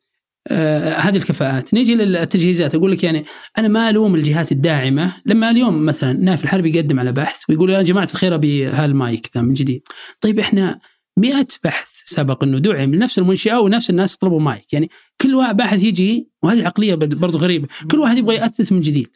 آه 0.48 0.90
هذه 0.94 1.18
الكفاءات. 1.18 1.74
نيجي 1.74 1.96
للتجهيزات. 1.96 2.76
أقول 2.76 2.92
لك 2.92 3.04
يعني 3.04 3.26
أنا 3.58 3.68
ما 3.68 3.90
ألوم 3.90 4.16
الجهات 4.16 4.52
الداعمة. 4.52 5.16
لما 5.26 5.50
اليوم 5.52 5.86
مثلا 5.86 6.14
نايف 6.14 6.44
الحربي 6.44 6.76
يقدم 6.78 7.00
على 7.00 7.12
بحث 7.12 7.42
ويقول 7.50 7.70
يا 7.70 7.82
جماعة 7.82 8.10
الخير 8.14 8.36
أبي 8.36 8.66
هالمايك 8.66 9.30
ذا 9.36 9.42
من 9.42 9.54
جديد. 9.54 9.82
طيب 10.22 10.40
إحنا 10.40 10.80
100 11.18 11.48
بحث 11.64 11.90
سبق 12.06 12.44
إنه 12.44 12.58
دعم 12.60 12.90
من 12.90 13.00
نفس 13.00 13.20
المنشاه 13.20 13.60
ونفس 13.62 13.90
الناس 13.90 14.14
يطلبوا 14.16 14.40
مايك. 14.42 14.74
يعني 14.74 14.90
كل 15.22 15.36
واحد 15.36 15.58
باحث 15.58 15.84
يجي 15.84 16.30
وهذه 16.44 16.66
عقلية 16.66 16.96
برضو 16.96 17.38
غريبة. 17.38 17.68
كل 17.92 18.00
واحد 18.00 18.18
يبغى 18.18 18.36
يأثث 18.36 18.72
من 18.72 18.82
جديد. 18.82 19.08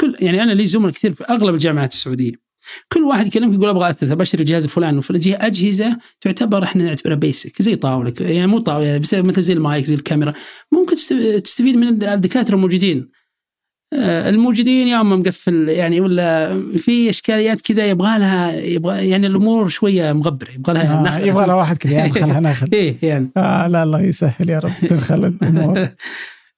كل 0.00 0.16
يعني 0.20 0.42
أنا 0.42 0.52
لي 0.52 0.66
زملاء 0.66 0.92
كثير 0.92 1.12
في 1.12 1.24
أغلب 1.24 1.54
الجامعات 1.54 1.92
السعودية. 1.92 2.32
كل 2.92 3.00
واحد 3.02 3.26
يكلمك 3.26 3.54
يقول 3.54 3.68
أبغى 3.68 3.90
اثث 3.90 4.12
بشتري 4.12 4.40
الجهاز 4.42 4.64
الفلاني 4.64 4.96
والفلاني 4.96 5.34
أجهزة 5.36 5.98
تعتبر 6.20 6.62
إحنا 6.64 6.84
نعتبرها 6.84 7.16
بيسك 7.16 7.62
زي 7.62 7.76
طاولة 7.76 8.14
يعني 8.20 8.46
مو 8.46 8.58
طاولة 8.58 8.86
يعني 8.86 8.98
بس 8.98 9.14
مثل 9.14 9.42
زي 9.42 9.52
المايك 9.52 9.84
زي 9.84 9.94
الكاميرا. 9.94 10.34
ممكن 10.72 10.96
تست- 10.96 11.40
تستفيد 11.44 11.76
من 11.76 12.02
الدكاترة 12.04 12.54
الموجودين. 12.54 13.08
الموجودين 14.04 14.88
يا 14.88 15.00
اما 15.00 15.16
مقفل 15.16 15.68
يعني 15.68 16.00
ولا 16.00 16.60
في 16.76 17.10
إشكاليات 17.10 17.60
كذا 17.60 17.86
يبغى 17.86 18.18
لها 18.18 18.54
يبغى 18.54 19.08
يعني 19.08 19.26
الأمور 19.26 19.68
شوية 19.68 20.12
مغبرة 20.12 20.50
يبغى 20.50 20.74
لها 20.74 21.16
آه 21.16 21.18
يبغى 21.18 21.46
له 21.46 21.56
واحد 21.56 21.76
كذا 21.76 21.92
يعني 21.92 22.12
خلها 22.12 22.40
ناخذ 22.40 22.68
إيه 22.72 22.96
يعني. 23.02 23.30
آه 23.36 23.66
لا 23.66 23.82
الله 23.82 24.00
يسهل 24.00 24.50
يا 24.50 24.58
رب 24.58 24.72
تدخل 24.88 25.24
الأمور. 25.24 25.88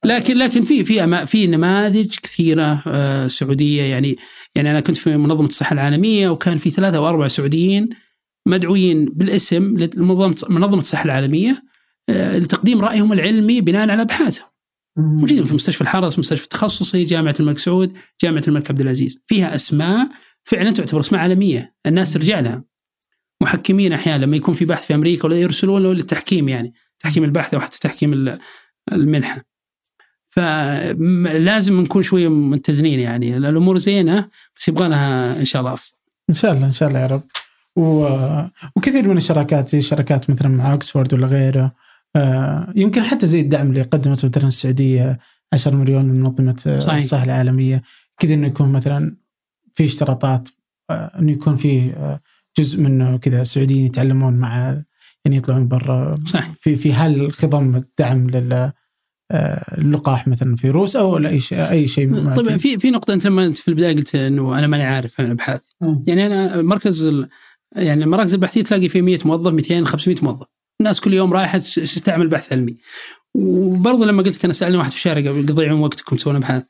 لكن 0.05 0.36
لكن 0.36 0.62
في 0.62 0.85
في 0.85 1.27
في 1.27 1.47
نماذج 1.47 2.16
كثيرة 2.23 2.82
آه، 2.86 3.27
سعودية 3.27 3.82
يعني 3.82 4.16
يعني 4.55 4.70
أنا 4.70 4.81
كنت 4.81 4.97
في 4.97 5.16
منظمة 5.16 5.47
الصحة 5.47 5.74
العالمية 5.74 6.28
وكان 6.28 6.59
في 6.59 6.70
ثلاثة 6.70 6.97
أو 6.97 7.09
أربعة 7.09 7.28
سعوديين 7.28 7.89
مدعوين 8.47 9.05
بالاسم 9.05 9.77
لمنظمه 9.78 10.35
منظمة 10.48 10.78
الصحة 10.78 11.05
العالمية 11.05 11.62
آه، 12.09 12.39
لتقديم 12.39 12.81
رأيهم 12.81 13.12
العلمي 13.12 13.60
بناء 13.60 13.90
على 13.90 14.02
أبحاثهم. 14.02 14.48
موجودين 14.99 15.45
في 15.45 15.55
مستشفى 15.55 15.81
الحرس 15.81 16.19
مستشفى 16.19 16.45
التخصصي 16.45 17.05
جامعة 17.05 17.35
الملك 17.41 17.59
سعود 17.59 17.93
جامعة 18.23 18.43
الملك 18.49 18.70
عبد 18.70 18.81
العزيز. 18.81 19.19
فيها 19.27 19.55
أسماء 19.55 20.09
فعلا 20.45 20.70
تعتبر 20.70 21.01
أسماء 21.01 21.20
عالمية 21.20 21.75
الناس 21.87 22.12
ترجع 22.12 22.41
لها. 22.41 22.65
محكمين 23.43 23.93
أحيانا 23.93 24.25
لما 24.25 24.37
يكون 24.37 24.55
في 24.55 24.65
بحث 24.65 24.87
في 24.87 24.95
أمريكا 24.95 25.25
ولا 25.25 25.37
يرسلون 25.37 25.83
له 25.83 25.93
للتحكيم 25.93 26.49
يعني 26.49 26.73
تحكيم 27.01 27.25
البحث 27.25 27.55
أو 27.55 27.61
حتى 27.61 27.79
تحكيم 27.81 28.12
ال- 28.12 28.39
المنحة. 28.93 29.45
فلازم 30.29 31.81
نكون 31.81 32.03
شوية 32.03 32.29
متزنين 32.29 33.01
يعني 33.01 33.37
الأمور 33.37 33.79
زينة 33.79 34.29
بس 34.57 34.69
يبغى 34.69 34.89
لها 34.89 35.41
إن 35.41 35.45
شاء 35.45 35.61
الله 35.62 35.73
أفضل. 35.73 35.97
إن 36.31 36.35
شاء 36.35 36.53
الله 36.53 36.66
إن 36.66 36.73
شاء 36.73 36.89
الله 36.89 37.01
يا 37.01 37.07
رب. 37.07 37.23
و... 37.77 38.09
وكثير 38.77 39.09
من 39.09 39.16
الشراكات 39.16 39.69
زي 39.69 39.81
شراكات 39.81 40.31
مثلا 40.31 40.49
مع 40.49 40.73
اوكسفورد 40.73 41.15
ولا 41.15 41.27
غيره. 41.27 41.73
يمكن 42.76 43.02
حتى 43.02 43.26
زي 43.26 43.40
الدعم 43.40 43.70
اللي 43.70 43.82
قدمته 43.82 44.28
مثلا 44.28 44.48
السعودية 44.48 45.18
10 45.52 45.76
مليون 45.76 46.05
من 46.05 46.20
منظمه 46.20 46.62
آه، 46.66 46.78
صحيح. 46.78 47.02
الصحه 47.02 47.24
العالمية 47.24 47.82
كذا 48.18 48.35
إنه 48.35 48.47
يكون 48.47 48.72
مثلا 48.72 49.16
في 49.74 49.85
اشتراطات 49.85 50.48
آه، 50.90 51.18
إنه 51.18 51.32
يكون 51.32 51.55
في 51.55 51.90
آه، 51.90 52.20
جزء 52.59 52.80
منه 52.80 53.16
كذا 53.16 53.40
السعوديين 53.40 53.86
يتعلمون 53.86 54.35
مع 54.35 54.82
يعني 55.24 55.36
يطلعون 55.36 55.68
برا 55.68 56.18
صح 56.26 56.52
في 56.52 56.76
في 56.76 56.93
هالخضم 56.93 57.76
الدعم 57.76 58.30
لل 58.30 58.72
آه، 59.32 59.78
اللقاح 59.78 60.28
مثلا 60.28 60.56
في 60.56 60.70
روس 60.70 60.97
أو 60.97 61.18
أي 61.18 61.40
شيء 61.40 61.70
أي 61.70 61.86
شيء 61.86 62.35
طبعا. 62.35 62.56
في 62.56 62.78
في 62.78 62.90
نقطة 62.90 63.14
أنت 63.14 63.26
لما 63.26 63.47
أنت 63.47 63.59
في 63.59 63.68
البداية 63.68 63.97
قلت 63.97 64.14
إنه 64.14 64.59
أنا 64.59 64.66
ماني 64.66 64.85
عارف 64.85 65.20
عن 65.20 65.26
الأبحاث. 65.26 65.62
يعني 66.06 66.26
أنا 66.26 66.62
مركز. 66.62 67.26
يعني 67.76 68.05
المراكز 68.05 68.35
البحثية 68.35 68.62
تلاقي 68.62 68.89
فيه 68.89 69.02
100 69.02 69.18
موظف 69.24 69.52
200 69.52 69.85
500 69.85 70.16
موظف 70.22 70.47
الناس 70.80 71.00
كل 71.00 71.14
يوم 71.14 71.32
رايحة 71.32 71.59
تعمل 72.05 72.28
بحث 72.28 72.52
علمي. 72.52 72.76
وبرضه 73.34 74.06
لما 74.06 74.22
قلت 74.22 74.36
لك 74.36 74.44
أنا 74.44 74.52
سألني 74.52 74.76
واحد 74.76 74.90
في 74.90 74.96
الشارع 74.96 75.30
قبل 75.30 75.46
تضيعون 75.46 75.80
وقتكم 75.80 76.16
تسوون 76.16 76.36
ابحاث 76.36 76.62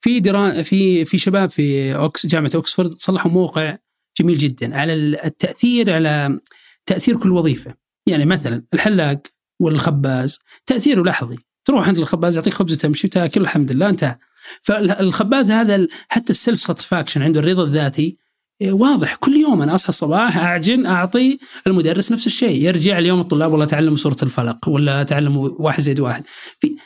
في 0.00 0.20
درا 0.20 0.62
في 0.62 1.04
في 1.04 1.18
شباب 1.18 1.50
في 1.50 1.94
أوكس 1.94 2.26
جامعة 2.26 2.50
أوكسفورد 2.54 2.92
صلحوا 2.92 3.30
موقع 3.30 3.76
جميل 4.20 4.38
جدا 4.38 4.76
على 4.76 4.92
التأثير 4.92 5.94
على 5.94 6.38
تأثير 6.86 7.16
كل 7.16 7.32
وظيفة. 7.32 7.74
يعني 8.06 8.24
مثلا 8.24 8.62
الحلاق 8.74 9.22
والخباز 9.60 10.38
تأثيره 10.66 11.02
لحظي 11.02 11.38
تروح 11.64 11.88
عند 11.88 11.98
الخباز 11.98 12.36
يعطيك 12.36 12.54
خبز 12.54 12.72
وتمشي 12.72 13.06
وتاكل 13.06 13.40
الحمد 13.40 13.72
لله 13.72 13.88
انتهى. 13.88 14.18
فالخباز 14.62 15.50
هذا 15.50 15.88
حتى 16.08 16.30
ال 16.30 16.36
self 16.36 16.60
satisfaction 16.60 17.22
عنده 17.22 17.40
الرضا 17.40 17.64
الذاتي 17.64 18.16
واضح. 18.62 19.16
كل 19.16 19.36
يوم 19.36 19.62
أنا 19.62 19.74
أصحى 19.74 19.88
الصباح 19.88 20.36
أعجن 20.36 20.86
أعطي 20.86 21.38
المدرس 21.66 22.12
نفس 22.12 22.26
الشيء. 22.26 22.62
يرجع 22.62 22.98
اليوم 22.98 23.20
الطلاب 23.20 23.50
والله 23.52 23.66
تعلموا 23.66 23.96
سورة 23.96 24.16
الفلق 24.22 24.68
ولا 24.68 25.02
تعلموا 25.02 25.50
واحد 25.58 25.80
زائد 25.80 26.00
واحد. 26.00 26.24
في 26.60 26.76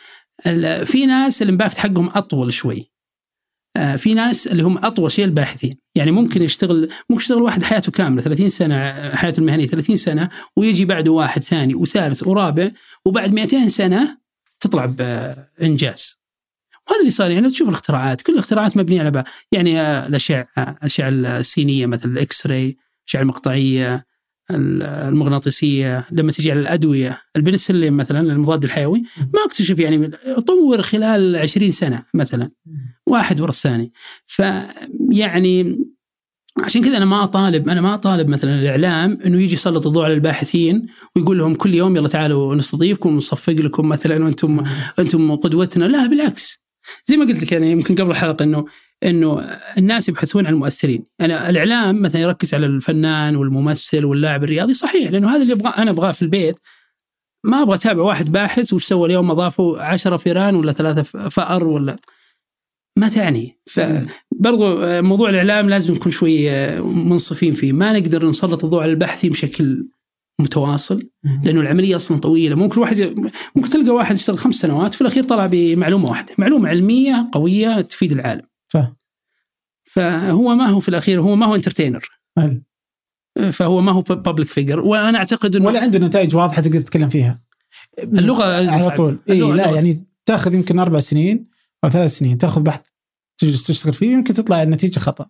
في 0.87 1.07
ناس 1.07 1.43
ال 1.43 1.48
impact 1.48 1.79
حقهم 1.79 2.11
أطول 2.15 2.53
شوي. 2.53 2.91
آه، 3.77 3.97
في 3.97 4.15
ناس 4.15 4.47
اللي 4.47 4.63
هم 4.63 4.79
أطول 4.79 5.13
شيء 5.13 5.25
الباحثين. 5.25 5.77
يعني 5.95 6.11
ممكن 6.11 6.43
يشتغل 6.43 6.89
ممكن 7.11 7.23
يشتغل 7.23 7.43
واحد 7.43 7.63
حياته 7.63 7.93
كاملة 7.93 8.23
30 8.23 8.49
سنة 8.49 8.75
آه، 8.77 9.17
حياته 9.17 9.41
المهنية 9.41 9.67
30 9.67 9.97
سنة 9.97 10.29
ويجي 10.57 10.85
بعده 10.85 11.11
واحد 11.11 11.43
ثاني 11.43 11.75
وثالث 11.75 12.27
ورابع 12.27 12.71
وبعد 13.05 13.35
200 13.35 13.69
سنة 13.69 14.19
تطلع 14.61 14.87
بانجاز 14.87 16.20
وهذا 16.91 17.01
اللي 17.01 17.11
صار 17.11 17.31
يعني 17.31 17.51
تشوف 17.51 17.69
الاختراعات 17.69 18.23
كل 18.23 18.33
الاختراعات 18.33 18.77
مبنية 18.77 19.01
على 19.01 19.11
بقى 19.11 19.25
يعني 19.53 19.81
آه، 19.81 20.07
الأشعة 20.07 20.49
الأشعة 20.59 21.09
السينيه 21.09 21.87
مثل 21.87 22.09
الاكس 22.09 22.47
راي 22.47 22.77
الأشعة 23.05 23.21
المقطعية 23.23 24.07
ال- 24.51 24.83
المغناطيسية 24.83 26.07
لما 26.13 26.33
تجي 26.33 26.51
على 26.51 26.61
الأدوية 26.61 27.21
البنسلين 27.37 27.93
مثلا 27.93 28.21
المضاد 28.21 28.65
الحيوي 28.65 29.03
ما 29.19 29.45
اكتشف 29.47 29.79
يعني 29.79 30.11
طور 30.47 30.83
خلال 30.83 31.37
20 31.37 31.71
سنة 31.71 32.05
مثلا 32.15 32.51
واحد 33.07 33.41
ورا 33.41 33.51
الثاني. 33.51 33.93
فيعني 34.27 35.79
عشان 36.65 36.83
كذا 36.83 36.97
أنا 36.97 37.05
ما 37.05 37.25
أطالب 37.25 37.69
أنا 37.69 37.81
ما 37.81 37.95
أطالب 37.95 38.29
مثلا 38.29 38.59
الإعلام 38.61 39.19
إنه 39.27 39.41
يجي 39.43 39.55
يسلط 39.55 39.87
الضوء 39.87 40.05
على 40.05 40.15
الباحثين 40.15 40.87
ويقول 41.17 41.39
لهم 41.39 41.55
كل 41.55 41.75
يوم 41.75 41.97
يلا 41.97 42.09
تعالوا 42.09 42.55
نستضيفكم 42.55 43.15
ونصفق 43.15 43.53
لكم 43.53 43.89
مثلا 43.89 44.25
وأنتم 44.25 44.65
أنتم 44.99 45.37
قدوتنا. 45.37 45.85
لا 45.85 46.07
بالعكس. 46.07 46.60
زي 47.07 47.17
ما 47.17 47.25
قلت 47.25 47.43
لك 47.43 47.53
يعني 47.53 47.71
يمكن 47.71 47.95
قبل 47.95 48.11
الحلقة 48.11 48.43
انه 48.43 48.65
إنه 49.05 49.41
الناس 49.79 50.09
يبحثون 50.09 50.47
عن 50.47 50.53
المؤثرين، 50.53 51.05
أنا 51.21 51.51
الإعلام 51.51 52.03
مثلا 52.03 52.21
يركز 52.21 52.55
على 52.55 52.67
الفنان 52.67 53.37
والممثل 53.37 54.05
واللاعب 54.05 54.45
الرياضي 54.45 54.75
صحيح 54.75 55.11
لأنه 55.11 55.31
هذا 55.37 55.43
اللي 55.43 55.53
أبغى 55.53 55.69
أنا 55.79 55.91
أبغاه 55.91 56.13
في 56.13 56.23
البيت. 56.23 56.59
ما 57.45 57.63
أبغى 57.63 57.75
أتابع 57.75 58.03
واحد 58.03 58.33
باحث 58.33 58.73
وش 58.73 58.85
سوى 58.85 59.07
اليوم 59.07 59.31
أضافوا 59.31 59.81
عشرة 59.83 60.17
فيران 60.17 60.55
ولا 60.55 60.73
ثلاثة 60.73 61.03
ف- 61.03 61.17
فأر 61.17 61.65
ولا 61.67 61.97
ما 62.99 63.09
تعني. 63.09 63.61
فبرضو 63.67 64.83
آه، 64.85 65.01
موضوع 65.01 65.31
الإعلام 65.31 65.71
لازم 65.71 65.95
نكون 65.95 66.13
شوي 66.13 66.51
آه، 66.51 66.81
منصفين 66.81 67.53
فيه. 67.53 67.73
ما 67.73 67.93
نقدر 67.93 68.29
نسلط 68.29 68.65
الضوء 68.65 68.83
على 68.83 68.91
البحثي 68.91 69.29
بشكل 69.29 69.89
متواصل 70.41 71.11
لأنه 71.45 71.61
العملية 71.61 71.97
أصلا 71.97 72.19
طويلة. 72.19 72.55
ممكن 72.57 72.81
واحد 72.81 72.99
ممكن 73.55 73.69
تلقى 73.71 73.91
واحد 73.91 74.15
يشتغل 74.15 74.39
خمس 74.39 74.55
سنوات 74.55 74.95
في 74.95 75.01
الأخير 75.01 75.23
طلع 75.25 75.47
بمعلومة 75.47 76.09
واحدة. 76.11 76.35
معلومة 76.39 76.69
علمية 76.69 77.29
قوية 77.33 77.81
تفيد 77.81 78.13
العالم. 78.13 78.43
صح. 78.73 78.93
فهو 79.85 80.55
ما 80.55 80.67
هو 80.67 80.81
في 80.81 80.89
الأخير 80.89 81.21
هو 81.21 81.37
ما 81.37 81.47
هو 81.47 81.55
انترتينر 81.55 82.09
هل. 82.39 82.63
فهو 83.53 83.81
ما 83.81 83.93
هو 83.93 84.01
بابليك 84.01 84.49
فيجر 84.49 84.81
وأنا 84.81 85.19
أعتقد 85.19 85.57
إنه 85.57 85.67
ولا 85.67 85.81
عنده 85.83 85.99
نتائج 85.99 86.37
واضحة 86.37 86.63
تقدر 86.63 86.79
تتكلم 86.79 87.09
فيها. 87.09 87.43
اللغة 87.99 88.71
على. 88.71 88.91
طول. 88.91 89.19
اي 89.31 89.41
لا 89.41 89.47
اللغة 89.47 89.75
يعني 89.75 90.07
تاخذ 90.27 90.55
يمكن 90.55 90.79
أربع 90.79 91.01
سنين 91.01 91.49
أو 91.85 91.91
ثلاث 91.91 92.11
سنين 92.19 92.39
تاخذ 92.39 92.63
بحث 92.63 92.83
تجلس 93.39 93.67
تشتغل 93.67 93.93
فيه 93.93 94.13
يمكن 94.13 94.35
تطلع 94.35 94.63
النتيجة 94.63 94.99
خطأ. 94.99 95.27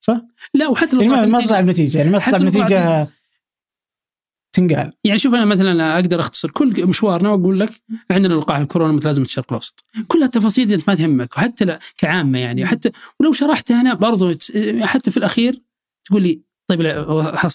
صح؟ 0.00 0.20
لا 0.54 0.68
وحتى 0.68 0.96
لو 0.96 1.02
يعني 1.02 1.14
ما 1.14 1.20
طلعت 1.20 1.28
ما 1.32 1.38
النتيجة- 1.40 1.44
تطلع 1.46 1.60
بنتيجه 1.60 1.98
يعني 1.98 2.10
ما 2.10 2.18
تطلع 2.18 2.38
بنتيجه 2.38 3.08
تنقال 4.52 4.92
يعني 5.04 5.18
شوف 5.18 5.34
أنا 5.34 5.44
مثلا 5.44 5.94
أقدر 5.94 6.20
أختصر 6.20 6.50
كل 6.50 6.86
مشوارنا 6.86 7.30
وأقول 7.30 7.60
لك 7.60 7.70
عندنا 8.10 8.34
لقاح 8.34 8.56
الكورونا 8.56 8.92
متلازمه 8.92 9.24
الشرق 9.24 9.46
الأوسط، 9.50 9.84
كل 10.08 10.22
التفاصيل 10.22 10.72
أنت 10.72 10.88
ما 10.88 10.94
تهمك 10.94 11.36
وحتى 11.36 11.64
لا- 11.64 11.78
كعامة 11.98 12.38
يعني 12.38 12.66
حتى 12.66 12.90
ولو 13.20 13.32
شرحتها 13.32 13.80
أنا 13.80 13.94
برضو 13.94 14.32
حتى 14.80 15.10
في 15.10 15.16
الأخير 15.16 15.62
تقول 16.04 16.22
لي 16.22 16.40
طيب 16.68 17.04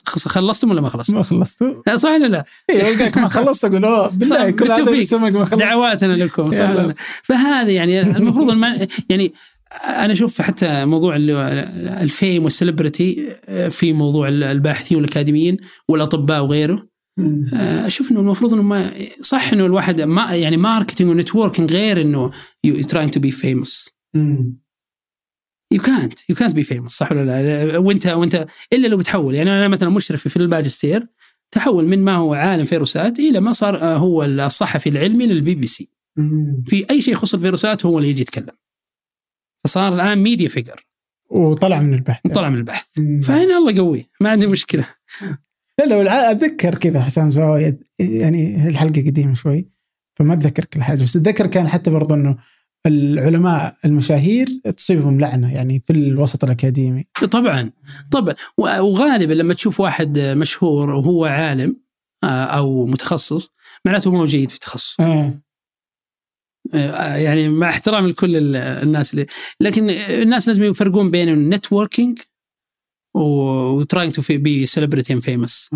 خلصتم 0.05 0.71
ولا 0.71 0.81
ما 0.81 0.89
خلصتم؟ 0.89 1.15
ما 1.15 1.23
خلصتوا 1.23 1.95
صح 1.95 2.09
ولا 2.09 2.27
لا؟ 2.27 2.45
اي 2.69 3.11
ما 3.15 3.27
خلصت 3.27 3.65
أقول 3.65 3.85
أوه 3.85 4.09
بالله 4.09 4.37
طيب، 4.37 4.59
كل 4.59 4.71
هذا 4.71 5.17
ما 5.17 5.45
خلصت 5.45 5.59
دعواتنا 5.59 6.13
لكم 6.13 6.51
صح. 6.51 6.69
ولا 6.69 6.87
لا؟ 6.87 6.95
فهذا 7.23 7.71
يعني 7.71 8.01
المفروض 8.01 8.49
الم... 8.49 8.87
يعني 9.09 9.33
أنا 9.73 10.13
أشوف 10.13 10.41
حتى 10.41 10.85
موضوع 10.85 11.15
ال 12.01 12.10
fame 12.10 12.43
وال 12.43 12.60
celebrity 12.60 13.35
في 13.69 13.93
موضوع 13.93 14.27
الباحثين 14.27 14.97
والأكاديميين 14.97 15.57
والأطباء 15.89 16.43
وغيره. 16.43 16.87
أشوف 17.53 18.11
إنه 18.11 18.19
المفروض 18.19 18.53
إنه 18.53 18.61
ما 18.61 18.93
صح 19.21 19.53
إنه 19.53 19.65
الواحد 19.65 20.01
ما 20.01 20.35
يعني 20.35 20.57
marketing 20.57 21.09
و 21.09 21.15
networking 21.15 21.73
غير 21.73 22.01
إنه 22.01 22.31
يو 22.63 22.81
تراينج 22.81 23.11
تو 23.11 23.19
بي 23.19 23.31
فيموس. 23.31 23.89
يو 25.73 25.81
كانت 25.81 26.29
يو 26.29 26.35
كانت 26.35 26.55
بي 26.55 26.63
فيموس 26.63 26.91
صح 26.91 27.11
ولا 27.11 27.25
لا؟ 27.25 27.77
وانت 27.77 28.07
وأنت 28.07 28.47
إلا 28.73 28.87
لو 28.87 28.97
بتحول. 28.97 29.35
يعني 29.35 29.49
أنا 29.49 29.67
مثلا 29.67 29.89
مشرف 29.89 30.27
في 30.27 30.37
الماجستير 30.37 31.07
تحول 31.51 31.85
من 31.85 32.03
ما 32.03 32.15
هو 32.15 32.33
عالم 32.33 32.63
فيروسات 32.63 33.19
إلى 33.19 33.39
ما 33.39 33.51
صار 33.51 33.77
آه، 33.77 33.97
هو 33.97 34.23
الصحفي 34.23 34.89
العلمي 34.89 35.27
للبي 35.27 35.55
بي 35.55 35.67
سي. 35.67 35.89
في 36.67 36.85
أي 36.89 37.01
شيء 37.01 37.13
يخص 37.13 37.33
الفيروسات 37.33 37.85
هو 37.85 37.97
اللي 37.97 38.09
يجي 38.09 38.21
يتكلم. 38.21 38.55
فصار 39.63 39.95
الآن 39.95 40.17
media 40.17 40.47
figure 40.47 40.87
وطلع 41.29 41.79
من 41.79 41.93
البحث. 41.93 42.27
طلع 42.33 42.49
من 42.49 42.57
البحث. 42.57 42.87
مم. 42.97 43.21
فهنا 43.21 43.57
الله 43.57 43.77
قوي 43.77 44.09
ما 44.21 44.29
عندي 44.29 44.47
مشكلة. 44.47 44.85
لا 45.79 46.03
لا 46.03 46.31
أتذكر 46.31 46.75
كذا 46.75 47.01
حسام 47.01 47.29
زوايا 47.29 47.77
يعني 47.99 48.67
الحلقة 48.67 49.01
قديمة 49.01 49.33
شوي 49.33 49.69
فما 50.15 50.33
أتذكر 50.33 50.65
كل 50.65 50.83
حاجة. 50.83 51.03
بس 51.03 51.15
أتذكر 51.15 51.47
كان 51.47 51.67
حتى 51.67 51.91
برضه 51.91 52.15
إنه 52.15 52.37
العلماء 52.85 53.77
المشاهير 53.85 54.47
تصيبهم 54.77 55.19
لعنة 55.19 55.53
يعني 55.53 55.79
في 55.79 55.93
الوسط 55.93 56.43
الأكاديمي. 56.43 57.03
طبعا 57.31 57.71
طبعا. 58.11 58.35
وغالبا 58.57 59.33
لما 59.33 59.53
تشوف 59.53 59.79
واحد 59.79 60.19
مشهور 60.19 60.89
وهو 60.89 61.25
عالم 61.25 61.75
آه، 62.23 62.43
أو 62.43 62.85
متخصص 62.85 63.53
معناته 63.85 64.09
هو 64.09 64.25
جيد 64.25 64.51
في 64.51 64.59
تخصصه 64.59 65.03
آه. 65.03 65.41
آه، 66.73 67.15
يعني 67.15 67.49
مع 67.49 67.69
احترامي 67.69 68.09
لكل 68.09 68.35
ال- 68.35 68.55
الناس 68.55 69.13
اللي 69.13 69.25
لكن 69.59 69.89
الناس 69.89 70.47
لازم 70.47 70.63
يفرقون 70.63 71.11
بين 71.11 71.29
ال 71.29 71.38
networking 71.38 72.19
و 73.15 73.29
trying 73.29 74.13
to 74.13 74.21
be 74.37 74.65
celebrity 74.65 75.13
and 75.13 75.23
famous 75.23 75.69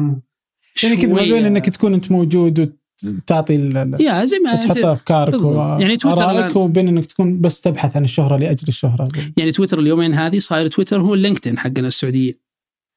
يعني 0.83 0.97
كذا 0.97 1.13
ما 1.13 1.21
بين 1.33 1.45
إنك 1.45 1.69
تكون 1.69 1.93
أنت 1.93 2.11
موجود 2.11 2.73
وتعطي 3.05 3.55
يا 3.99 4.25
زي 4.25 4.39
ما 4.39 4.51
تحط 4.55 4.77
أفكارك. 4.85 5.33
يعني 5.81 5.97
تويتر 5.97 6.23
وبين 6.57 6.87
إنك 6.87 7.05
تكون 7.05 7.41
بس 7.41 7.61
تبحث 7.61 7.95
عن 7.97 8.03
الشهرة 8.03 8.37
لأجل 8.37 8.67
الشهرة. 8.67 9.07
يعني 9.37 9.51
تويتر 9.51 9.79
اليومين 9.79 10.13
هذه 10.13 10.39
صاير 10.39 10.67
تويتر 10.67 11.01
هو 11.01 11.13
ال 11.13 11.18
LinkedIn 11.18 11.59
حقنا 11.59 11.87
السعودية. 11.87 12.50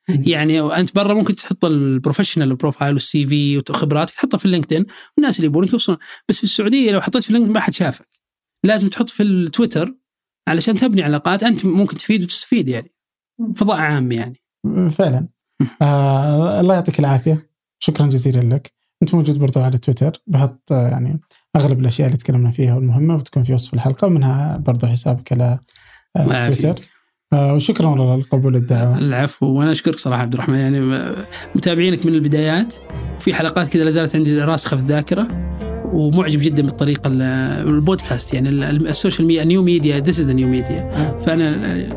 يعني 0.08 0.60
أنت 0.60 0.94
برا 0.94 1.14
ممكن 1.14 1.36
تحط 1.36 1.64
ال 1.64 1.71
professional 1.71 2.54
profile 2.56 2.92
وال 2.92 3.26
CV 3.26 3.58
وخبراتك 3.58 4.14
تحطها 4.14 4.38
في 4.38 4.44
ال 4.44 4.49
LinkedIn 4.49 4.86
والناس 5.16 5.36
اللي 5.36 5.46
يبونك 5.46 5.72
يوصلون 5.72 5.98
بس 6.28 6.36
في 6.36 6.44
السعودية 6.44 6.90
لو 6.90 7.00
حطيت 7.00 7.22
في 7.22 7.28
ال 7.30 7.33
LinkedIn 7.33 7.52
ما 7.52 7.60
حد 7.60 7.74
شافك. 7.74 8.08
لازم 8.64 8.88
تحط 8.88 9.08
في 9.08 9.22
التويتر 9.22 9.94
علشان 10.48 10.74
تبني 10.74 11.02
علاقات 11.02 11.42
أنت 11.42 11.66
ممكن 11.66 11.96
تفيد 11.96 12.22
وتستفيد 12.22 12.68
يعني. 12.68 12.94
فضاء 13.56 13.76
عام 13.76 14.12
يعني. 14.12 14.42
فعلا. 14.90 15.28
آه 15.82 16.60
الله 16.60 16.74
يعطيك 16.74 17.00
العافية. 17.00 17.50
شكرا 17.78 18.06
جزيلا 18.06 18.54
لك. 18.54 18.72
أنت 19.02 19.14
موجود 19.14 19.38
برضو 19.38 19.60
على 19.60 19.78
تويتر. 19.78 20.12
بحط 20.26 20.72
آه، 20.72 20.88
يعني 20.88 21.20
أغلب 21.56 21.80
الأشياء 21.80 22.06
اللي 22.06 22.18
تكلمنا 22.18 22.50
فيها 22.50 22.74
والمهمة 22.74 23.14
وتكون 23.14 23.42
في 23.42 23.54
وصف 23.54 23.74
الحلقة 23.74 24.06
ومنها 24.06 24.56
برضو 24.56 24.86
حسابك 24.86 25.32
على 25.32 25.58
آه. 26.16 26.48
تويتر. 26.48 26.93
وشكرا 27.34 27.86
والله 27.86 28.16
لقبول 28.16 28.56
الدعوة. 28.56 28.98
العفو 28.98 29.46
وأنا 29.46 29.72
أشكرك 29.72 29.98
صراحة 29.98 30.22
عبد 30.22 30.34
الرحمن. 30.34 30.54
يعني 30.58 31.00
متابعينك 31.54 32.06
من 32.06 32.14
البدايات. 32.14 32.74
في 33.18 33.34
حلقات 33.34 33.68
كذا 33.68 33.84
لا 33.84 33.90
زالت 33.90 34.16
عندي 34.16 34.38
راسخه 34.42 34.76
في 34.76 34.82
الذاكرة 34.82 35.28
ومعجب 35.92 36.40
جدا 36.40 36.62
بالطريقة 36.62 37.08
ال- 37.08 37.22
البودكاست. 37.68 38.34
يعني 38.34 38.48
ال- 38.48 38.64
ال- 38.64 38.88
ال 38.88 38.94
social 38.94 39.26
media 39.26 39.44
new 39.44 39.62
media 39.62 39.98
this 39.98 40.20
is 40.20 40.30
new 40.30 40.48
media 40.48 41.14
فأنا 41.26 41.48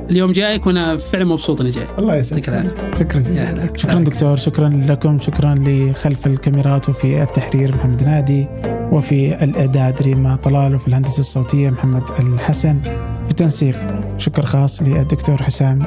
اليوم 0.09 0.31
جايك 0.31 0.67
وأنا 0.67 0.97
فعلا 0.97 1.25
مبسوط 1.25 1.61
إني 1.61 1.69
جاي. 1.71 1.87
الله 1.99 2.15
يسعدك. 2.15 2.73
شكرا 2.99 3.19
جزيلا. 3.19 3.67
شكرا 3.77 3.99
دكتور. 3.99 4.35
شكرا 4.35 4.69
لكم. 4.69 5.19
شكرا 5.19 5.55
لخلف 5.67 6.27
الكاميرات 6.27 6.89
وفي 6.89 7.23
التحرير 7.23 7.75
محمد 7.75 8.03
نادي 8.03 8.47
وفي 8.91 9.43
الإعداد 9.43 10.01
ريما 10.01 10.35
طلال 10.35 10.75
وفي 10.75 10.87
الهندسة 10.87 11.19
الصوتية 11.19 11.69
محمد 11.69 12.03
الحسن. 12.19 12.79
في 13.27 13.31
التنسيق. 13.31 13.75
شكر 14.17 14.45
خاص 14.45 14.81
للدكتور 14.83 15.43
حسام 15.43 15.79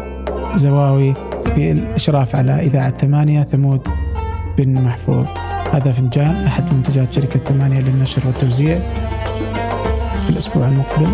زواوي 0.55 1.15
في 1.55 1.73
الاشراف 1.73 2.37
على 2.37 2.53
إذاعة 2.53 2.99
ثمانية 2.99 3.43
ثمود 3.43 3.89
بن 4.59 4.81
محفوظ. 4.83 5.27
هذا 5.73 5.93
فنجان 5.93 6.45
أحد 6.45 6.75
منتجات 6.75 7.13
شركة 7.13 7.41
ثمانية 7.45 7.81
للنشر 7.81 8.23
والتوزيع. 8.27 8.79
في 10.25 10.31
الأسبوع 10.31 10.69
المقبل 10.69 11.07